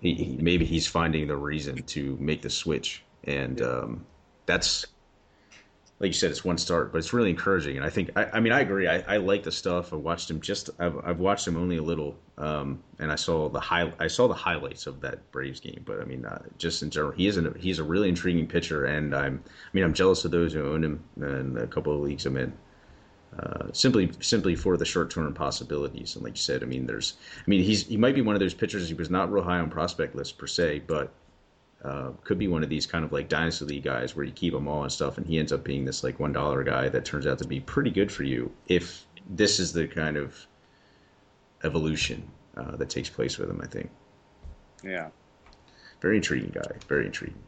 he, 0.00 0.38
maybe 0.40 0.64
he's 0.64 0.86
finding 0.86 1.26
the 1.26 1.36
reason 1.36 1.82
to 1.82 2.16
make 2.18 2.40
the 2.40 2.48
switch, 2.48 3.02
and 3.24 3.60
um, 3.60 4.06
that's 4.46 4.86
like 6.00 6.08
you 6.08 6.14
said, 6.14 6.30
it's 6.30 6.44
one 6.44 6.58
start, 6.58 6.92
but 6.92 6.98
it's 6.98 7.12
really 7.12 7.30
encouraging. 7.30 7.76
And 7.76 7.84
I 7.86 7.90
think, 7.90 8.10
I, 8.16 8.24
I 8.32 8.40
mean, 8.40 8.52
I 8.52 8.60
agree. 8.60 8.88
I, 8.88 9.04
I, 9.06 9.16
like 9.18 9.44
the 9.44 9.52
stuff. 9.52 9.92
I 9.92 9.96
watched 9.96 10.28
him 10.28 10.40
just, 10.40 10.68
I've, 10.80 10.96
I've 11.04 11.20
watched 11.20 11.46
him 11.46 11.56
only 11.56 11.76
a 11.76 11.82
little, 11.82 12.18
um, 12.42 12.82
and 12.98 13.12
I 13.12 13.14
saw 13.14 13.48
the 13.48 13.60
high, 13.60 13.92
I 14.00 14.08
saw 14.08 14.26
the 14.26 14.34
highlights 14.34 14.88
of 14.88 15.00
that 15.02 15.30
Braves 15.30 15.60
game. 15.60 15.82
But 15.86 16.00
I 16.00 16.04
mean, 16.04 16.24
uh, 16.24 16.42
just 16.58 16.82
in 16.82 16.90
general, 16.90 17.12
he 17.12 17.28
is 17.28 17.38
a, 17.38 17.54
he's 17.56 17.78
a 17.78 17.84
really 17.84 18.08
intriguing 18.08 18.48
pitcher, 18.48 18.84
and 18.84 19.14
I'm, 19.14 19.42
I 19.46 19.68
mean, 19.72 19.84
I'm 19.84 19.94
jealous 19.94 20.24
of 20.24 20.32
those 20.32 20.52
who 20.52 20.66
own 20.66 20.82
him 20.82 21.04
in 21.18 21.56
a 21.56 21.68
couple 21.68 21.94
of 21.94 22.00
leagues 22.00 22.26
I'm 22.26 22.36
in. 22.36 22.52
Uh, 23.38 23.68
simply, 23.72 24.10
simply 24.20 24.56
for 24.56 24.76
the 24.76 24.84
short-term 24.84 25.32
possibilities, 25.32 26.16
and 26.16 26.24
like 26.24 26.34
you 26.34 26.42
said, 26.42 26.64
I 26.64 26.66
mean, 26.66 26.84
there's, 26.84 27.14
I 27.38 27.48
mean, 27.48 27.62
he's 27.62 27.86
he 27.86 27.96
might 27.96 28.16
be 28.16 28.22
one 28.22 28.34
of 28.34 28.40
those 28.40 28.54
pitchers. 28.54 28.88
He 28.88 28.94
was 28.94 29.08
not 29.08 29.32
real 29.32 29.44
high 29.44 29.60
on 29.60 29.70
prospect 29.70 30.16
list 30.16 30.36
per 30.36 30.48
se, 30.48 30.82
but 30.88 31.12
uh, 31.84 32.10
could 32.24 32.38
be 32.38 32.48
one 32.48 32.64
of 32.64 32.68
these 32.68 32.86
kind 32.86 33.04
of 33.04 33.12
like 33.12 33.28
dynasty 33.28 33.64
league 33.66 33.84
guys 33.84 34.16
where 34.16 34.24
you 34.24 34.32
keep 34.32 34.52
them 34.52 34.66
all 34.66 34.82
and 34.82 34.90
stuff, 34.90 35.16
and 35.16 35.26
he 35.28 35.38
ends 35.38 35.52
up 35.52 35.62
being 35.62 35.84
this 35.84 36.02
like 36.02 36.18
one 36.18 36.32
dollar 36.32 36.64
guy 36.64 36.88
that 36.88 37.04
turns 37.04 37.26
out 37.26 37.38
to 37.38 37.46
be 37.46 37.60
pretty 37.60 37.90
good 37.90 38.10
for 38.10 38.24
you 38.24 38.50
if 38.66 39.06
this 39.30 39.60
is 39.60 39.72
the 39.72 39.86
kind 39.86 40.16
of 40.16 40.46
evolution 41.64 42.28
uh, 42.56 42.76
that 42.76 42.90
takes 42.90 43.08
place 43.08 43.38
with 43.38 43.50
him. 43.50 43.60
I 43.62 43.66
think. 43.66 43.90
Yeah. 44.82 45.08
Very 46.00 46.16
intriguing 46.16 46.50
guy. 46.50 46.76
Very 46.88 47.06
intriguing. 47.06 47.38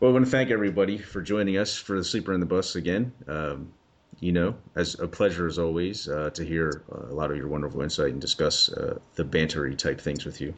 Well, 0.00 0.10
I 0.10 0.14
want 0.14 0.24
to 0.24 0.30
thank 0.30 0.50
everybody 0.50 0.96
for 0.96 1.20
joining 1.20 1.58
us 1.58 1.76
for 1.76 1.98
the 1.98 2.04
Sleeper 2.04 2.32
and 2.32 2.40
the 2.40 2.46
Bust 2.46 2.76
again. 2.76 3.12
Um, 3.26 3.72
you 4.20 4.32
know, 4.32 4.54
as 4.74 4.98
a 4.98 5.06
pleasure 5.06 5.46
as 5.46 5.58
always 5.58 6.08
uh, 6.08 6.30
to 6.30 6.44
hear 6.44 6.82
a 6.90 7.12
lot 7.12 7.30
of 7.30 7.36
your 7.36 7.48
wonderful 7.48 7.82
insight 7.82 8.12
and 8.12 8.20
discuss 8.20 8.72
uh, 8.72 8.98
the 9.14 9.24
bantery 9.24 9.76
type 9.76 10.00
things 10.00 10.24
with 10.24 10.40
you. 10.40 10.54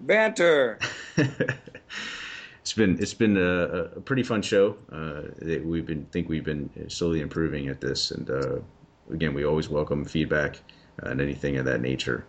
Banter. 0.00 0.78
it's 1.16 2.72
been 2.72 2.98
it's 3.00 3.14
been 3.14 3.36
a, 3.36 3.68
a 3.96 4.00
pretty 4.00 4.22
fun 4.22 4.42
show. 4.42 4.76
Uh, 4.92 5.22
we've 5.64 5.86
been 5.86 6.04
think 6.06 6.28
we've 6.28 6.44
been 6.44 6.70
slowly 6.88 7.20
improving 7.20 7.68
at 7.68 7.80
this, 7.80 8.10
and 8.10 8.28
uh, 8.30 8.58
again, 9.10 9.34
we 9.34 9.44
always 9.44 9.68
welcome 9.68 10.04
feedback 10.04 10.60
and 10.98 11.20
anything 11.20 11.56
of 11.56 11.64
that 11.64 11.80
nature. 11.80 12.24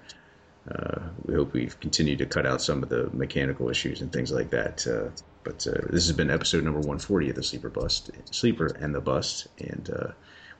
Uh, 0.70 1.00
we 1.26 1.36
hope 1.36 1.54
we've 1.54 1.80
continued 1.80 2.18
to 2.18 2.26
cut 2.26 2.46
out 2.46 2.62
some 2.62 2.82
of 2.82 2.90
the 2.90 3.10
mechanical 3.14 3.70
issues 3.70 4.02
and 4.02 4.12
things 4.12 4.32
like 4.32 4.50
that. 4.50 4.86
Uh, 4.88 5.10
but 5.44 5.66
uh, 5.68 5.80
this 5.90 6.08
has 6.08 6.12
been 6.12 6.32
episode 6.32 6.64
number 6.64 6.80
140 6.80 7.30
of 7.30 7.36
the 7.36 7.44
Sleeper 7.44 7.70
Bust, 7.70 8.10
Sleeper 8.32 8.76
and 8.80 8.96
the 8.96 9.02
Bust, 9.02 9.48
and 9.60 9.90
uh, 9.96 10.08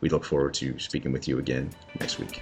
we 0.02 0.10
look 0.10 0.24
forward 0.24 0.54
to 0.56 0.78
speaking 0.78 1.12
with 1.12 1.28
you 1.28 1.40
again 1.40 1.72
next 2.00 2.20
week. 2.20 2.42